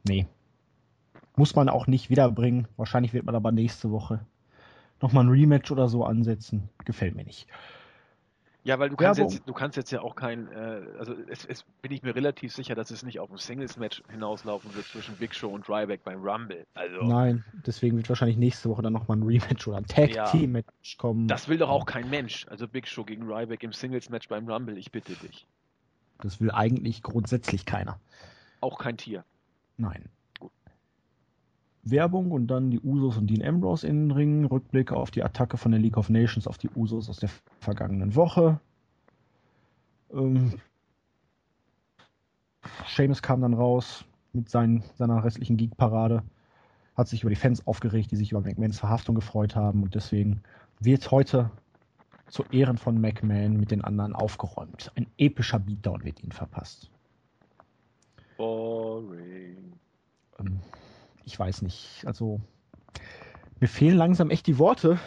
nee. 0.07 0.26
Muss 1.37 1.57
man 1.57 1.68
auch 1.68 1.87
nicht 1.87 2.11
wiederbringen. 2.11 2.68
Wahrscheinlich 2.76 3.14
wird 3.14 3.24
man 3.24 3.35
aber 3.35 3.53
nächste 3.53 3.91
Woche 3.91 4.20
nochmal 5.01 5.24
ein 5.24 5.31
Rematch 5.31 5.70
oder 5.70 5.89
so 5.89 6.05
ansetzen. 6.05 6.68
Gefällt 6.85 7.16
mir 7.16 7.24
nicht. 7.24 7.49
Ja, 8.64 8.79
weil 8.79 8.91
du 8.91 8.97
kannst, 8.97 9.18
jetzt, 9.18 9.49
du 9.49 9.53
kannst 9.55 9.79
jetzt 9.79 9.93
ja 9.93 10.03
auch 10.03 10.14
kein, 10.14 10.51
äh, 10.53 10.83
also 10.99 11.14
es, 11.29 11.47
es, 11.47 11.64
bin 11.81 11.91
ich 11.91 12.03
mir 12.03 12.14
relativ 12.14 12.53
sicher, 12.53 12.74
dass 12.74 12.91
es 12.91 13.03
nicht 13.03 13.18
auf 13.18 13.31
ein 13.31 13.39
Singles-Match 13.39 14.03
hinauslaufen 14.11 14.74
wird 14.74 14.85
zwischen 14.85 15.16
Big 15.16 15.35
Show 15.35 15.49
und 15.49 15.66
Ryback 15.70 16.05
beim 16.05 16.20
Rumble. 16.20 16.66
Also, 16.74 17.03
Nein, 17.03 17.45
deswegen 17.66 17.97
wird 17.97 18.11
wahrscheinlich 18.11 18.37
nächste 18.37 18.68
Woche 18.68 18.83
dann 18.83 18.93
nochmal 18.93 19.16
ein 19.16 19.22
Rematch 19.22 19.66
oder 19.68 19.79
ein 19.79 19.87
Tag-Team-Match 19.87 20.66
ja, 20.83 20.99
kommen. 20.99 21.29
Das 21.29 21.49
will 21.49 21.57
doch 21.57 21.70
auch 21.70 21.87
kein 21.87 22.11
Mensch. 22.11 22.47
Also 22.51 22.68
Big 22.68 22.87
Show 22.89 23.05
gegen 23.05 23.22
Ryback 23.22 23.62
im 23.62 23.72
Singles-Match 23.72 24.29
beim 24.29 24.47
Rumble, 24.47 24.76
ich 24.76 24.93
bitte 24.93 25.14
dich. 25.14 25.47
Das 26.20 26.40
will 26.40 26.50
eigentlich 26.50 27.02
grundsätzlich 27.02 27.64
keiner. 27.64 27.98
Auch 28.60 28.78
kein 28.78 28.96
Tier. 28.96 29.24
Nein. 29.76 30.08
Werbung 31.84 32.32
und 32.32 32.48
dann 32.48 32.70
die 32.70 32.80
Usos 32.80 33.16
und 33.16 33.28
Dean 33.28 33.46
Ambrose 33.46 33.86
in 33.86 34.08
den 34.08 34.10
Ring. 34.10 34.44
Rückblick 34.44 34.92
auf 34.92 35.10
die 35.10 35.22
Attacke 35.22 35.56
von 35.56 35.72
der 35.72 35.80
League 35.80 35.96
of 35.96 36.10
Nations 36.10 36.46
auf 36.46 36.58
die 36.58 36.68
Usos 36.70 37.08
aus 37.08 37.18
der 37.18 37.30
vergangenen 37.60 38.14
Woche. 38.14 38.60
Ähm, 40.12 40.60
Seamus 42.86 43.22
kam 43.22 43.40
dann 43.40 43.54
raus 43.54 44.04
mit 44.32 44.48
seinen, 44.48 44.82
seiner 44.96 45.22
restlichen 45.24 45.56
Geek-Parade. 45.56 46.22
Hat 46.96 47.08
sich 47.08 47.22
über 47.22 47.30
die 47.30 47.36
Fans 47.36 47.66
aufgeregt, 47.66 48.10
die 48.10 48.16
sich 48.16 48.32
über 48.32 48.40
McMahons 48.40 48.80
Verhaftung 48.80 49.14
gefreut 49.14 49.54
haben. 49.54 49.82
Und 49.82 49.94
deswegen 49.94 50.42
wird 50.80 51.10
heute 51.10 51.50
zu 52.29 52.45
Ehren 52.51 52.79
von 52.79 53.01
McMahon 53.01 53.57
mit 53.57 53.70
den 53.70 53.83
anderen 53.83 54.14
aufgeräumt. 54.14 54.93
Ein 54.95 55.07
epischer 55.16 55.59
Beatdown 55.59 56.05
wird 56.05 56.22
ihnen 56.22 56.33
verpasst. 56.33 56.91
Boring. 58.37 59.72
Ähm, 60.39 60.61
ich 61.24 61.39
weiß 61.39 61.62
nicht. 61.62 62.05
Also, 62.07 62.41
mir 63.61 63.68
fehlen 63.68 63.97
langsam 63.97 64.31
echt 64.31 64.47
die 64.47 64.59
Worte. 64.59 64.99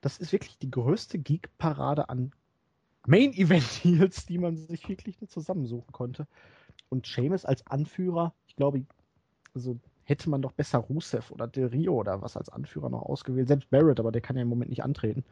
Das 0.00 0.18
ist 0.18 0.32
wirklich 0.32 0.58
die 0.58 0.70
größte 0.70 1.18
Geek-Parade 1.18 2.08
an 2.08 2.32
Main-Event-Heels, 3.06 4.26
die 4.26 4.38
man 4.38 4.56
sich 4.56 4.88
wirklich 4.88 5.20
nur 5.20 5.28
zusammensuchen 5.28 5.92
konnte. 5.92 6.26
Und 6.88 7.06
Seamus 7.06 7.44
als 7.44 7.66
Anführer, 7.66 8.34
ich 8.46 8.56
glaube, 8.56 8.84
also 9.54 9.78
hätte 10.04 10.30
man 10.30 10.42
doch 10.42 10.52
besser 10.52 10.78
Rusev 10.78 11.30
oder 11.30 11.46
Del 11.46 11.66
Rio 11.66 11.94
oder 11.94 12.22
was 12.22 12.36
als 12.36 12.48
Anführer 12.48 12.90
noch 12.90 13.02
ausgewählt. 13.02 13.48
Selbst 13.48 13.70
Barrett, 13.70 14.00
aber 14.00 14.12
der 14.12 14.22
kann 14.22 14.36
ja 14.36 14.42
im 14.42 14.48
Moment 14.48 14.70
nicht 14.70 14.84
antreten. 14.84 15.24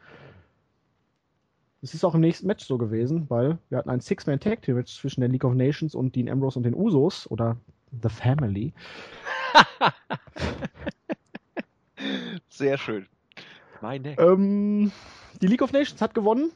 Es 1.85 1.93
ist 1.93 2.03
auch 2.03 2.14
im 2.14 2.22
nächsten 2.22 2.47
Match 2.47 2.64
so 2.64 2.78
gewesen, 2.78 3.28
weil 3.28 3.59
wir 3.68 3.76
hatten 3.76 3.91
ein 3.91 4.01
Six-Man-Tag-Team-Match 4.01 4.97
zwischen 4.97 5.20
der 5.20 5.28
League 5.28 5.45
of 5.45 5.53
Nations 5.53 5.95
und 5.95 6.16
Dean 6.16 6.30
Ambrose 6.30 6.59
und 6.59 6.62
den 6.62 6.74
Usos 6.74 7.30
oder 7.30 7.59
The 8.03 8.09
Family. 8.09 8.72
Sehr 12.49 12.78
schön. 12.78 13.07
Meine. 13.82 14.18
Ähm, 14.18 14.93
die 15.43 15.47
League 15.47 15.61
of 15.61 15.72
Nations 15.72 16.01
hat 16.01 16.14
gewonnen. 16.14 16.53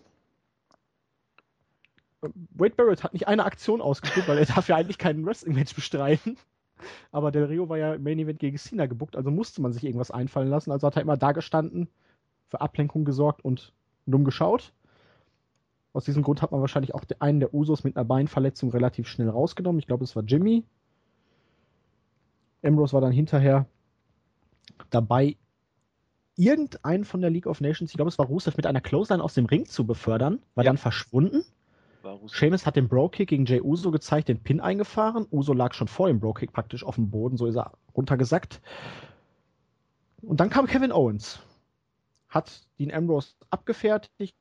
Wade 2.23 2.75
Barrett 2.75 3.05
hat 3.05 3.13
nicht 3.13 3.29
eine 3.29 3.45
Aktion 3.45 3.83
ausgeführt, 3.83 4.29
weil 4.29 4.39
er 4.39 4.47
darf 4.47 4.67
ja 4.69 4.77
eigentlich 4.77 4.97
keinen 4.97 5.27
Wrestling-Match 5.27 5.75
bestreiten. 5.75 6.39
Aber 7.13 7.33
Del 7.33 7.45
Rio 7.45 7.69
war 7.69 7.77
ja 7.77 7.93
im 7.93 8.03
Main 8.03 8.19
Event 8.19 8.39
gegen 8.39 8.57
Cena 8.57 8.87
gebuckt, 8.87 9.15
also 9.15 9.31
musste 9.31 9.61
man 9.61 9.75
sich 9.75 9.85
irgendwas 9.85 10.11
einfallen 10.11 10.49
lassen. 10.49 10.73
Also 10.73 10.87
hat 10.87 10.97
er 10.97 11.03
immer 11.03 11.19
da 11.19 11.33
gestanden, 11.33 11.87
für 12.47 12.63
Ablenkung 12.63 13.05
gesorgt 13.05 13.45
und 13.45 13.75
dumm 14.07 14.25
geschaut. 14.25 14.73
Aus 15.99 16.05
diesem 16.05 16.23
Grund 16.23 16.43
hat 16.43 16.53
man 16.53 16.61
wahrscheinlich 16.61 16.95
auch 16.95 17.03
einen 17.19 17.41
der 17.41 17.53
Usos 17.53 17.83
mit 17.83 17.97
einer 17.97 18.05
Beinverletzung 18.05 18.71
relativ 18.71 19.09
schnell 19.09 19.29
rausgenommen. 19.29 19.81
Ich 19.81 19.89
glaube, 19.89 20.05
es 20.05 20.15
war 20.15 20.23
Jimmy. 20.23 20.63
Ambrose 22.63 22.93
war 22.93 23.01
dann 23.01 23.11
hinterher 23.11 23.67
dabei, 24.91 25.37
irgendeinen 26.37 27.05
von 27.05 27.21
der 27.21 27.31
League 27.31 27.49
of 27.49 27.61
Nations, 27.61 27.91
ich 27.91 27.97
glaube, 27.97 28.11
es 28.11 28.19
war 28.21 28.27
Rusev, 28.27 28.57
mit 28.57 28.65
einer 28.65 28.81
Clothesline 28.81 29.21
aus 29.21 29.35
dem 29.35 29.47
Ring 29.47 29.67
zu 29.67 29.85
befördern, 29.85 30.39
war 30.55 30.63
ja. 30.63 30.71
dann 30.71 30.79
verschwunden. 30.79 31.45
Seamus 32.29 32.65
hat 32.65 32.77
den 32.77 32.87
Bro-Kick 32.87 33.31
gegen 33.31 33.45
Jay 33.45 33.61
Uso 33.61 33.91
gezeigt, 33.91 34.29
den 34.29 34.41
Pin 34.41 34.61
eingefahren. 34.61 35.27
Uso 35.33 35.53
lag 35.53 35.75
schon 35.75 35.89
vor 35.89 36.07
dem 36.07 36.21
Bro-Kick 36.21 36.53
praktisch 36.53 36.85
auf 36.85 36.95
dem 36.95 37.11
Boden, 37.11 37.37
so 37.37 37.47
ist 37.47 37.57
er 37.57 37.73
runtergesackt. 37.97 38.61
Und 40.23 40.39
dann 40.39 40.49
kam 40.49 40.69
Kevin 40.69 40.93
Owens, 40.93 41.41
hat 42.29 42.69
Dean 42.79 42.93
Ambrose 42.93 43.33
abgefertigt 43.51 44.37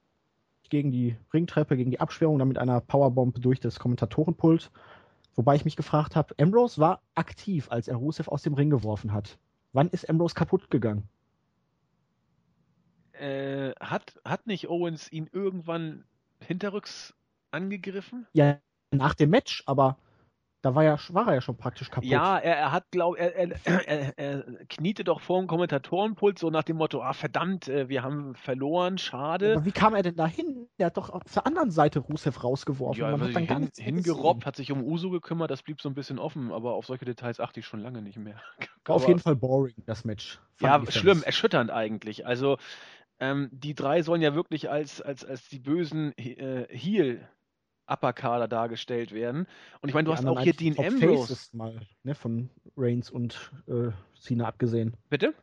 gegen 0.70 0.92
die 0.92 1.18
Ringtreppe, 1.34 1.78
gegen 1.78 1.92
die 1.92 2.00
Absperrung, 2.00 2.40
dann 2.40 2.48
mit 2.48 2.58
einer 2.58 2.82
Powerbomb 2.82 3.42
durch 3.42 3.60
das 3.60 3.80
Kommentatorenpult 3.80 4.72
Wobei 5.38 5.56
ich 5.56 5.66
mich 5.66 5.76
gefragt 5.76 6.16
habe, 6.16 6.34
Ambrose 6.40 6.82
war 6.82 7.04
aktiv, 7.14 7.68
als 7.70 7.88
er 7.88 7.96
Rusev 7.96 8.28
aus 8.28 8.42
dem 8.42 8.56
Ring 8.56 8.72
geworfen 8.72 9.14
hat. 9.14 9.38
Wann 9.72 9.88
ist 9.90 10.10
Ambrose 10.10 10.34
kaputt 10.34 10.72
gegangen? 10.72 11.08
Äh, 13.12 13.74
hat, 13.80 14.20
hat 14.26 14.48
nicht 14.48 14.68
Owens 14.68 15.12
ihn 15.12 15.30
irgendwann 15.32 16.06
hinterrücks 16.40 17.14
angegriffen? 17.52 18.26
Ja, 18.34 18.58
nach 18.90 19.14
dem 19.14 19.30
Match, 19.30 19.62
aber 19.68 20.00
da 20.62 20.74
war, 20.74 20.84
ja, 20.84 20.98
war 21.10 21.28
er 21.28 21.36
ja 21.36 21.42
schon 21.42 21.56
praktisch 21.56 21.92
kaputt. 21.92 22.10
Ja, 22.10 22.38
er, 22.38 22.58
er 22.58 22.72
hat, 22.72 22.90
glaube 22.92 23.20
er, 23.20 23.36
er, 23.36 23.88
er, 23.88 24.18
er, 24.18 24.44
kniete 24.70 25.04
doch 25.04 25.22
vor 25.22 25.40
dem 25.40 25.48
Kommentatorenpult 25.48 26.40
so 26.40 26.50
nach 26.50 26.64
dem 26.64 26.78
Motto, 26.78 27.02
ah 27.02 27.14
verdammt, 27.14 27.68
äh, 27.68 27.90
wir 27.90 28.02
haben 28.02 28.34
verloren, 28.36 28.98
schade. 28.98 29.54
Aber 29.54 29.66
wie 29.66 29.72
kam 29.72 29.94
er 29.94 30.02
denn 30.02 30.16
da 30.16 30.26
hin? 30.26 30.68
Der 30.80 30.88
hat 30.88 30.98
doch 30.98 31.12
auf 31.12 31.22
der 31.34 31.46
anderen 31.46 31.70
Seite 31.70 32.00
Rusev 32.00 32.44
rausgeworfen. 32.44 33.00
Ja, 33.00 33.12
Man 33.12 33.22
hat 33.22 33.36
dann 33.36 33.44
hin, 33.44 33.48
gar 33.48 33.60
nichts 33.60 33.80
hingerobbt, 33.80 34.46
hat 34.46 34.56
sich 34.56 34.72
um 34.72 34.84
Uso 34.84 35.12
gekümmert, 35.12 35.52
das 35.52 35.62
blieb 35.62 35.80
so 35.80 35.90
ein 35.90 35.96
bisschen 35.96 36.18
offen, 36.18 36.52
aber 36.52 36.74
auf 36.74 36.88
solche 36.88 37.06
Details 37.06 37.40
achte 37.40 37.60
ich 37.60 37.66
schon 37.66 37.80
lange 37.80 38.02
nicht 38.02 38.18
mehr. 38.18 38.42
Auf 38.88 39.06
jeden 39.06 39.20
Fall 39.20 39.36
boring, 39.36 39.76
das 39.86 40.06
Match. 40.06 40.40
Ja, 40.62 40.82
schlimm, 40.90 41.22
erschütternd 41.22 41.72
eigentlich. 41.72 42.26
Also 42.26 42.58
ähm, 43.20 43.50
die 43.52 43.74
drei 43.74 44.02
sollen 44.02 44.22
ja 44.22 44.34
wirklich 44.34 44.70
als, 44.70 45.02
als, 45.02 45.26
als 45.26 45.50
die 45.50 45.60
bösen 45.60 46.18
äh, 46.18 46.68
Heel 46.70 47.28
Upper-Kader 47.88 48.48
dargestellt 48.48 49.12
werden. 49.12 49.48
Und 49.82 49.90
ich 49.90 49.96
meine, 49.96 50.06
du 50.06 50.14
hast 50.14 50.26
auch 50.26 50.40
hier 50.40 50.54
Dean 50.54 50.76
Top 50.76 50.86
Ambrose. 50.86 51.36
Faces 51.36 51.54
mal, 51.54 51.80
ne, 52.04 52.16
von 52.16 52.50
Reigns 52.76 53.10
und 53.10 53.52
äh, 53.68 53.92
Cena 54.20 54.46
abgesehen. 54.46 54.96
Bitte? 55.10 55.34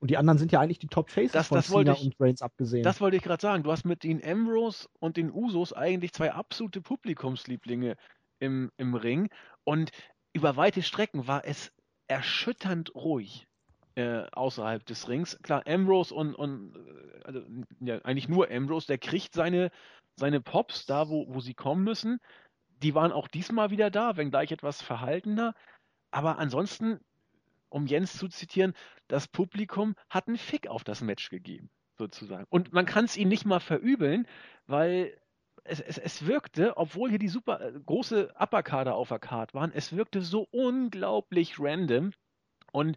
Und 0.00 0.10
die 0.10 0.16
anderen 0.16 0.38
sind 0.38 0.52
ja 0.52 0.60
eigentlich 0.60 0.78
die 0.78 0.88
Top 0.88 1.08
Faces 1.08 1.32
das, 1.32 1.48
von 1.48 1.56
das 1.56 1.68
Cena 1.68 1.92
ich, 1.92 2.04
und 2.04 2.20
Reigns 2.20 2.42
abgesehen. 2.42 2.82
Das 2.82 3.00
wollte 3.00 3.16
ich 3.16 3.22
gerade 3.22 3.40
sagen. 3.40 3.62
Du 3.62 3.72
hast 3.72 3.84
mit 3.84 4.02
Dean 4.02 4.20
Ambrose 4.22 4.88
und 4.98 5.16
den 5.16 5.32
Usos 5.32 5.72
eigentlich 5.72 6.12
zwei 6.12 6.32
absolute 6.32 6.82
Publikumslieblinge 6.82 7.96
im, 8.38 8.70
im 8.76 8.94
Ring. 8.94 9.30
Und 9.64 9.92
über 10.32 10.56
weite 10.56 10.82
Strecken 10.82 11.26
war 11.26 11.46
es 11.46 11.72
erschütternd 12.06 12.94
ruhig. 12.94 13.46
Äh, 13.96 14.24
außerhalb 14.32 14.84
des 14.84 15.08
Rings. 15.08 15.38
Klar, 15.42 15.62
Ambrose 15.68 16.12
und, 16.12 16.34
und 16.34 16.74
äh, 16.74 17.22
also, 17.22 17.42
ja, 17.78 17.98
eigentlich 17.98 18.28
nur 18.28 18.50
Ambrose, 18.50 18.88
der 18.88 18.98
kriegt 18.98 19.34
seine 19.34 19.70
seine 20.16 20.40
Pops 20.40 20.86
da, 20.86 21.08
wo, 21.08 21.26
wo 21.28 21.40
sie 21.40 21.54
kommen 21.54 21.84
müssen. 21.84 22.20
Die 22.82 22.94
waren 22.94 23.12
auch 23.12 23.28
diesmal 23.28 23.70
wieder 23.70 23.90
da, 23.90 24.16
wenngleich 24.16 24.52
etwas 24.52 24.82
verhaltener. 24.82 25.54
Aber 26.10 26.38
ansonsten, 26.38 27.00
um 27.68 27.86
Jens 27.86 28.16
zu 28.16 28.28
zitieren, 28.28 28.74
das 29.08 29.26
Publikum 29.28 29.94
hat 30.08 30.28
einen 30.28 30.38
Fick 30.38 30.68
auf 30.68 30.84
das 30.84 31.00
Match 31.00 31.30
gegeben, 31.30 31.70
sozusagen. 31.98 32.46
Und 32.50 32.72
man 32.72 32.86
kann 32.86 33.04
es 33.04 33.16
ihnen 33.16 33.30
nicht 33.30 33.44
mal 33.44 33.60
verübeln, 33.60 34.26
weil 34.66 35.16
es, 35.64 35.80
es, 35.80 35.98
es 35.98 36.26
wirkte, 36.26 36.76
obwohl 36.76 37.10
hier 37.10 37.18
die 37.18 37.28
super 37.28 37.60
äh, 37.60 37.72
große 37.84 38.32
Upperkader 38.38 38.94
auf 38.94 39.08
der 39.08 39.18
Card 39.18 39.54
waren, 39.54 39.72
es 39.72 39.96
wirkte 39.96 40.20
so 40.20 40.46
unglaublich 40.50 41.58
random. 41.58 42.12
Und 42.70 42.96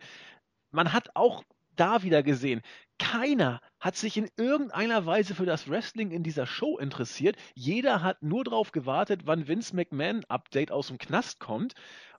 man 0.71 0.91
hat 0.93 1.15
auch 1.15 1.43
da 1.79 2.03
wieder 2.03 2.23
gesehen, 2.23 2.61
keiner 2.99 3.61
hat 3.79 3.95
sich 3.95 4.17
in 4.17 4.29
irgendeiner 4.37 5.05
Weise 5.05 5.35
für 5.35 5.45
das 5.45 5.69
Wrestling 5.69 6.11
in 6.11 6.23
dieser 6.23 6.45
Show 6.45 6.77
interessiert. 6.77 7.37
Jeder 7.55 8.01
hat 8.01 8.21
nur 8.23 8.43
darauf 8.43 8.71
gewartet, 8.71 9.21
wann 9.25 9.47
Vince 9.47 9.75
McMahon 9.75 10.25
Update 10.25 10.71
aus 10.71 10.87
dem 10.87 10.97
Knast 10.97 11.39
kommt. 11.39 11.73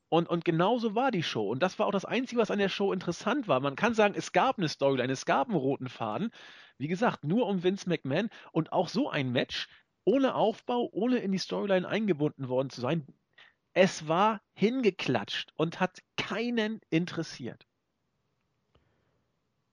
Und, 0.08 0.28
und 0.28 0.44
genauso 0.44 0.94
war 0.94 1.10
die 1.10 1.22
Show. 1.22 1.50
Und 1.50 1.62
das 1.62 1.78
war 1.78 1.86
auch 1.86 1.92
das 1.92 2.06
Einzige, 2.06 2.40
was 2.40 2.50
an 2.50 2.58
der 2.58 2.70
Show 2.70 2.92
interessant 2.92 3.46
war. 3.46 3.60
Man 3.60 3.76
kann 3.76 3.94
sagen, 3.94 4.14
es 4.16 4.32
gab 4.32 4.58
eine 4.58 4.68
Storyline, 4.68 5.12
es 5.12 5.26
gab 5.26 5.48
einen 5.48 5.58
roten 5.58 5.88
Faden. 5.88 6.30
Wie 6.78 6.88
gesagt, 6.88 7.24
nur 7.24 7.46
um 7.46 7.62
Vince 7.62 7.88
McMahon 7.88 8.30
und 8.52 8.72
auch 8.72 8.88
so 8.88 9.10
ein 9.10 9.30
Match 9.32 9.68
ohne 10.04 10.34
Aufbau, 10.34 10.88
ohne 10.92 11.18
in 11.18 11.32
die 11.32 11.38
Storyline 11.38 11.86
eingebunden 11.86 12.48
worden 12.48 12.70
zu 12.70 12.80
sein. 12.80 13.06
Es 13.74 14.08
war 14.08 14.40
hingeklatscht 14.54 15.52
und 15.56 15.80
hat 15.80 15.98
keinen 16.16 16.80
interessiert 16.88 17.67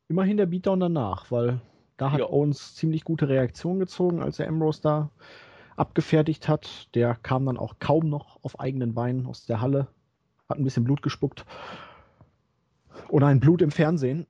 immerhin 0.07 0.37
der 0.37 0.45
Beatdown 0.45 0.79
danach, 0.79 1.31
weil 1.31 1.61
da 1.97 2.11
hat 2.11 2.19
jo. 2.19 2.29
Owens 2.29 2.75
ziemlich 2.75 3.03
gute 3.03 3.29
Reaktion 3.29 3.79
gezogen, 3.79 4.21
als 4.21 4.39
er 4.39 4.47
Ambrose 4.47 4.81
da 4.81 5.09
abgefertigt 5.77 6.47
hat. 6.47 6.93
Der 6.95 7.15
kam 7.15 7.45
dann 7.45 7.57
auch 7.57 7.79
kaum 7.79 8.09
noch 8.09 8.43
auf 8.43 8.59
eigenen 8.59 8.93
Beinen 8.93 9.27
aus 9.27 9.45
der 9.45 9.61
Halle, 9.61 9.87
hat 10.49 10.57
ein 10.57 10.63
bisschen 10.63 10.83
Blut 10.83 11.01
gespuckt. 11.01 11.45
Oder 13.09 13.27
ein 13.27 13.39
Blut 13.39 13.61
im 13.61 13.71
Fernsehen. 13.71 14.27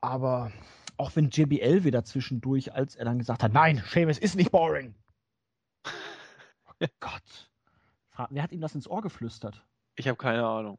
Aber 0.00 0.52
auch 0.96 1.14
wenn 1.16 1.30
JBL 1.30 1.84
wieder 1.84 2.04
zwischendurch, 2.04 2.74
als 2.74 2.96
er 2.96 3.04
dann 3.04 3.18
gesagt 3.18 3.42
hat, 3.42 3.52
nein, 3.52 3.82
Seamus 3.86 4.18
ist 4.18 4.36
nicht 4.36 4.50
boring. 4.50 4.94
oh 5.86 6.86
Gott. 7.00 7.50
Wer 8.30 8.42
hat 8.42 8.52
ihm 8.52 8.60
das 8.60 8.74
ins 8.74 8.88
Ohr 8.88 9.00
geflüstert? 9.00 9.64
Ich 9.96 10.06
habe 10.06 10.16
keine 10.16 10.46
Ahnung. 10.46 10.78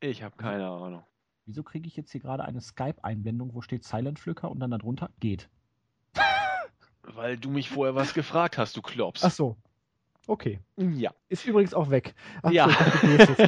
Ich 0.00 0.22
habe 0.22 0.36
keine 0.36 0.68
Ahnung. 0.68 1.04
Wieso 1.46 1.62
kriege 1.62 1.86
ich 1.86 1.96
jetzt 1.96 2.10
hier 2.10 2.20
gerade 2.20 2.44
eine 2.44 2.60
Skype-Einblendung, 2.60 3.54
wo 3.54 3.60
steht 3.62 3.84
Silent 3.84 4.18
Flicker 4.18 4.50
und 4.50 4.58
dann 4.60 4.72
darunter 4.72 5.10
geht? 5.20 5.48
Weil 7.02 7.38
du 7.38 7.50
mich 7.50 7.70
vorher 7.70 7.94
was 7.94 8.14
gefragt 8.14 8.58
hast, 8.58 8.76
du 8.76 8.82
Klops. 8.82 9.22
Ach 9.24 9.30
so. 9.30 9.56
Okay. 10.26 10.58
Ja. 10.76 11.12
Ist 11.28 11.46
übrigens 11.46 11.72
auch 11.72 11.88
weg. 11.90 12.16
Ach 12.42 12.50
Ja. 12.50 12.68
so. 12.68 12.76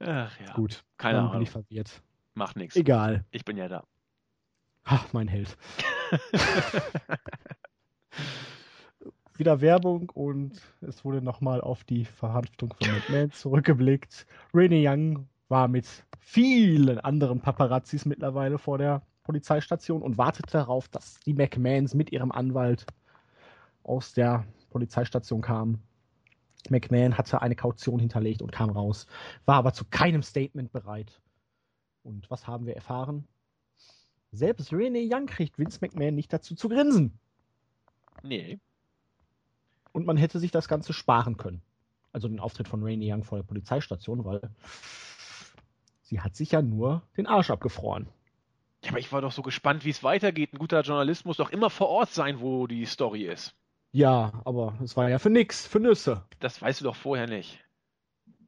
Ach 0.00 0.40
ja. 0.40 0.52
Gut. 0.54 0.82
Keine 0.96 1.18
dann 1.18 1.24
bin 1.26 1.30
Ahnung. 1.32 1.42
ich 1.42 1.50
verwirrt. 1.50 2.02
Macht 2.34 2.56
nichts. 2.56 2.74
Egal. 2.74 3.24
Ich 3.30 3.44
bin 3.44 3.56
ja 3.56 3.68
da. 3.68 3.84
Ach, 4.82 5.12
mein 5.12 5.28
Held. 5.28 5.56
Wieder 9.40 9.62
Werbung 9.62 10.10
und 10.10 10.60
es 10.82 11.02
wurde 11.02 11.22
nochmal 11.22 11.62
auf 11.62 11.82
die 11.84 12.04
Verhaftung 12.04 12.74
von 12.74 12.92
McMahon 12.92 13.32
zurückgeblickt. 13.32 14.26
Renee 14.52 14.86
Young 14.86 15.30
war 15.48 15.66
mit 15.66 15.86
vielen 16.18 16.98
anderen 16.98 17.40
Paparazzis 17.40 18.04
mittlerweile 18.04 18.58
vor 18.58 18.76
der 18.76 19.00
Polizeistation 19.22 20.02
und 20.02 20.18
wartete 20.18 20.52
darauf, 20.52 20.88
dass 20.88 21.20
die 21.20 21.32
McMahons 21.32 21.94
mit 21.94 22.12
ihrem 22.12 22.32
Anwalt 22.32 22.84
aus 23.82 24.12
der 24.12 24.44
Polizeistation 24.68 25.40
kamen. 25.40 25.82
McMahon 26.68 27.16
hatte 27.16 27.40
eine 27.40 27.56
Kaution 27.56 27.98
hinterlegt 27.98 28.42
und 28.42 28.52
kam 28.52 28.68
raus, 28.68 29.06
war 29.46 29.54
aber 29.54 29.72
zu 29.72 29.86
keinem 29.86 30.22
Statement 30.22 30.70
bereit. 30.70 31.18
Und 32.02 32.30
was 32.30 32.46
haben 32.46 32.66
wir 32.66 32.74
erfahren? 32.74 33.26
Selbst 34.32 34.70
Renee 34.70 35.08
Young 35.10 35.24
kriegt 35.24 35.58
Vince 35.58 35.78
McMahon 35.80 36.14
nicht 36.14 36.30
dazu 36.30 36.54
zu 36.54 36.68
grinsen. 36.68 37.18
Nee. 38.22 38.60
Und 39.92 40.06
man 40.06 40.16
hätte 40.16 40.38
sich 40.38 40.50
das 40.50 40.68
Ganze 40.68 40.92
sparen 40.92 41.36
können. 41.36 41.62
Also 42.12 42.28
den 42.28 42.40
Auftritt 42.40 42.68
von 42.68 42.82
Renee 42.82 43.12
Young 43.12 43.24
vor 43.24 43.38
der 43.38 43.44
Polizeistation, 43.44 44.24
weil 44.24 44.40
sie 46.02 46.20
hat 46.20 46.34
sich 46.34 46.52
ja 46.52 46.62
nur 46.62 47.02
den 47.16 47.26
Arsch 47.26 47.50
abgefroren. 47.50 48.08
Ja, 48.82 48.90
aber 48.90 48.98
ich 48.98 49.12
war 49.12 49.20
doch 49.20 49.32
so 49.32 49.42
gespannt, 49.42 49.84
wie 49.84 49.90
es 49.90 50.02
weitergeht. 50.02 50.52
Ein 50.52 50.58
guter 50.58 50.80
Journalist 50.80 51.26
muss 51.26 51.36
doch 51.36 51.50
immer 51.50 51.70
vor 51.70 51.88
Ort 51.88 52.12
sein, 52.12 52.40
wo 52.40 52.66
die 52.66 52.86
Story 52.86 53.24
ist. 53.24 53.54
Ja, 53.92 54.40
aber 54.44 54.78
es 54.82 54.96
war 54.96 55.08
ja 55.08 55.18
für 55.18 55.30
nix, 55.30 55.66
für 55.66 55.80
Nüsse. 55.80 56.24
Das 56.38 56.62
weißt 56.62 56.80
du 56.80 56.84
doch 56.84 56.96
vorher 56.96 57.26
nicht. 57.26 57.58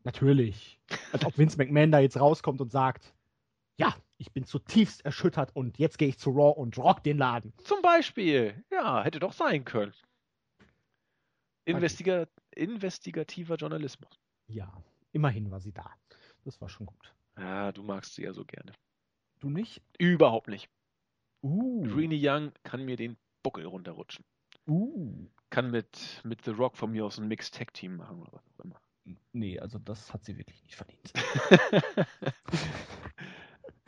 Natürlich. 0.05 0.80
Als 1.12 1.24
ob 1.24 1.36
Vince 1.38 1.59
McMahon 1.59 1.93
da 1.93 1.99
jetzt 1.99 2.18
rauskommt 2.18 2.61
und 2.61 2.72
sagt, 2.72 3.12
ja, 3.76 3.95
ich 4.18 4.32
bin 4.32 4.45
zutiefst 4.45 5.05
erschüttert 5.05 5.55
und 5.55 5.78
jetzt 5.78 5.99
gehe 5.99 6.09
ich 6.09 6.18
zu 6.18 6.30
Raw 6.30 6.59
und 6.59 6.78
rock 6.78 7.03
den 7.03 7.18
Laden. 7.18 7.53
Zum 7.59 7.82
Beispiel. 7.82 8.64
Ja, 8.70 9.03
hätte 9.03 9.20
doch 9.20 9.32
sein 9.32 9.64
können. 9.64 9.93
Investiga 11.64 12.26
investigativer 12.54 13.56
Journalismus. 13.56 14.18
Ja, 14.48 14.72
immerhin 15.12 15.50
war 15.50 15.60
sie 15.60 15.72
da. 15.72 15.90
Das 16.44 16.60
war 16.60 16.68
schon 16.68 16.86
gut. 16.86 17.14
Ja, 17.36 17.72
du 17.72 17.82
magst 17.82 18.14
sie 18.14 18.22
ja 18.22 18.32
so 18.32 18.44
gerne. 18.44 18.72
Du 19.40 19.48
nicht? 19.48 19.82
Überhaupt 19.98 20.48
nicht. 20.48 20.68
Uh. 21.42 21.82
Greenie 21.82 22.20
Young 22.20 22.52
kann 22.62 22.84
mir 22.84 22.96
den 22.96 23.16
Buckel 23.42 23.66
runterrutschen. 23.66 24.24
Uh. 24.66 25.26
Kann 25.50 25.70
mit, 25.70 26.20
mit 26.24 26.44
The 26.44 26.52
Rock 26.52 26.76
von 26.76 26.92
mir 26.92 27.04
aus 27.04 27.18
ein 27.18 27.28
Mixed 27.28 27.54
Tag 27.54 27.74
Team 27.74 27.96
machen 27.96 28.20
oder 28.20 28.32
was 28.32 28.46
auch 28.48 28.64
immer. 28.64 28.80
Nee, 29.32 29.58
also 29.58 29.78
das 29.78 30.12
hat 30.12 30.24
sie 30.24 30.38
wirklich 30.38 30.62
nicht 30.62 30.76
verdient. 30.76 31.12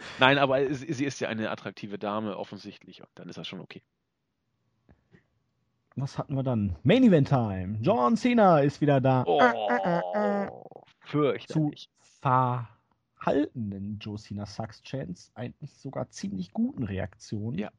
Nein, 0.19 0.39
aber 0.39 0.73
sie 0.75 0.93
sie 0.93 1.05
ist 1.05 1.21
ja 1.21 1.29
eine 1.29 1.51
attraktive 1.51 1.99
Dame, 1.99 2.37
offensichtlich. 2.37 3.01
Und 3.01 3.11
dann 3.15 3.29
ist 3.29 3.37
das 3.37 3.47
schon 3.47 3.61
okay. 3.61 3.83
Was 5.97 6.19
hatten 6.19 6.35
wir 6.35 6.43
dann? 6.43 6.75
Main 6.83 7.05
Event 7.05 7.29
Time. 7.29 7.79
John 7.81 8.17
Cena 8.17 8.59
ist 8.61 8.81
wieder 8.81 9.01
da. 9.01 9.25
Oh, 9.27 9.39
Zu 11.07 11.09
fürchterlich. 11.09 11.89
verhaltenen 12.21 13.99
Joe 14.01 14.19
Cena 14.19 14.45
Sucks 14.45 14.83
Chance 14.83 15.31
eigentlich 15.35 15.73
sogar 15.75 16.11
ziemlich 16.11 16.53
guten 16.53 16.83
Reaktionen. 16.83 17.59
Ja. 17.59 17.71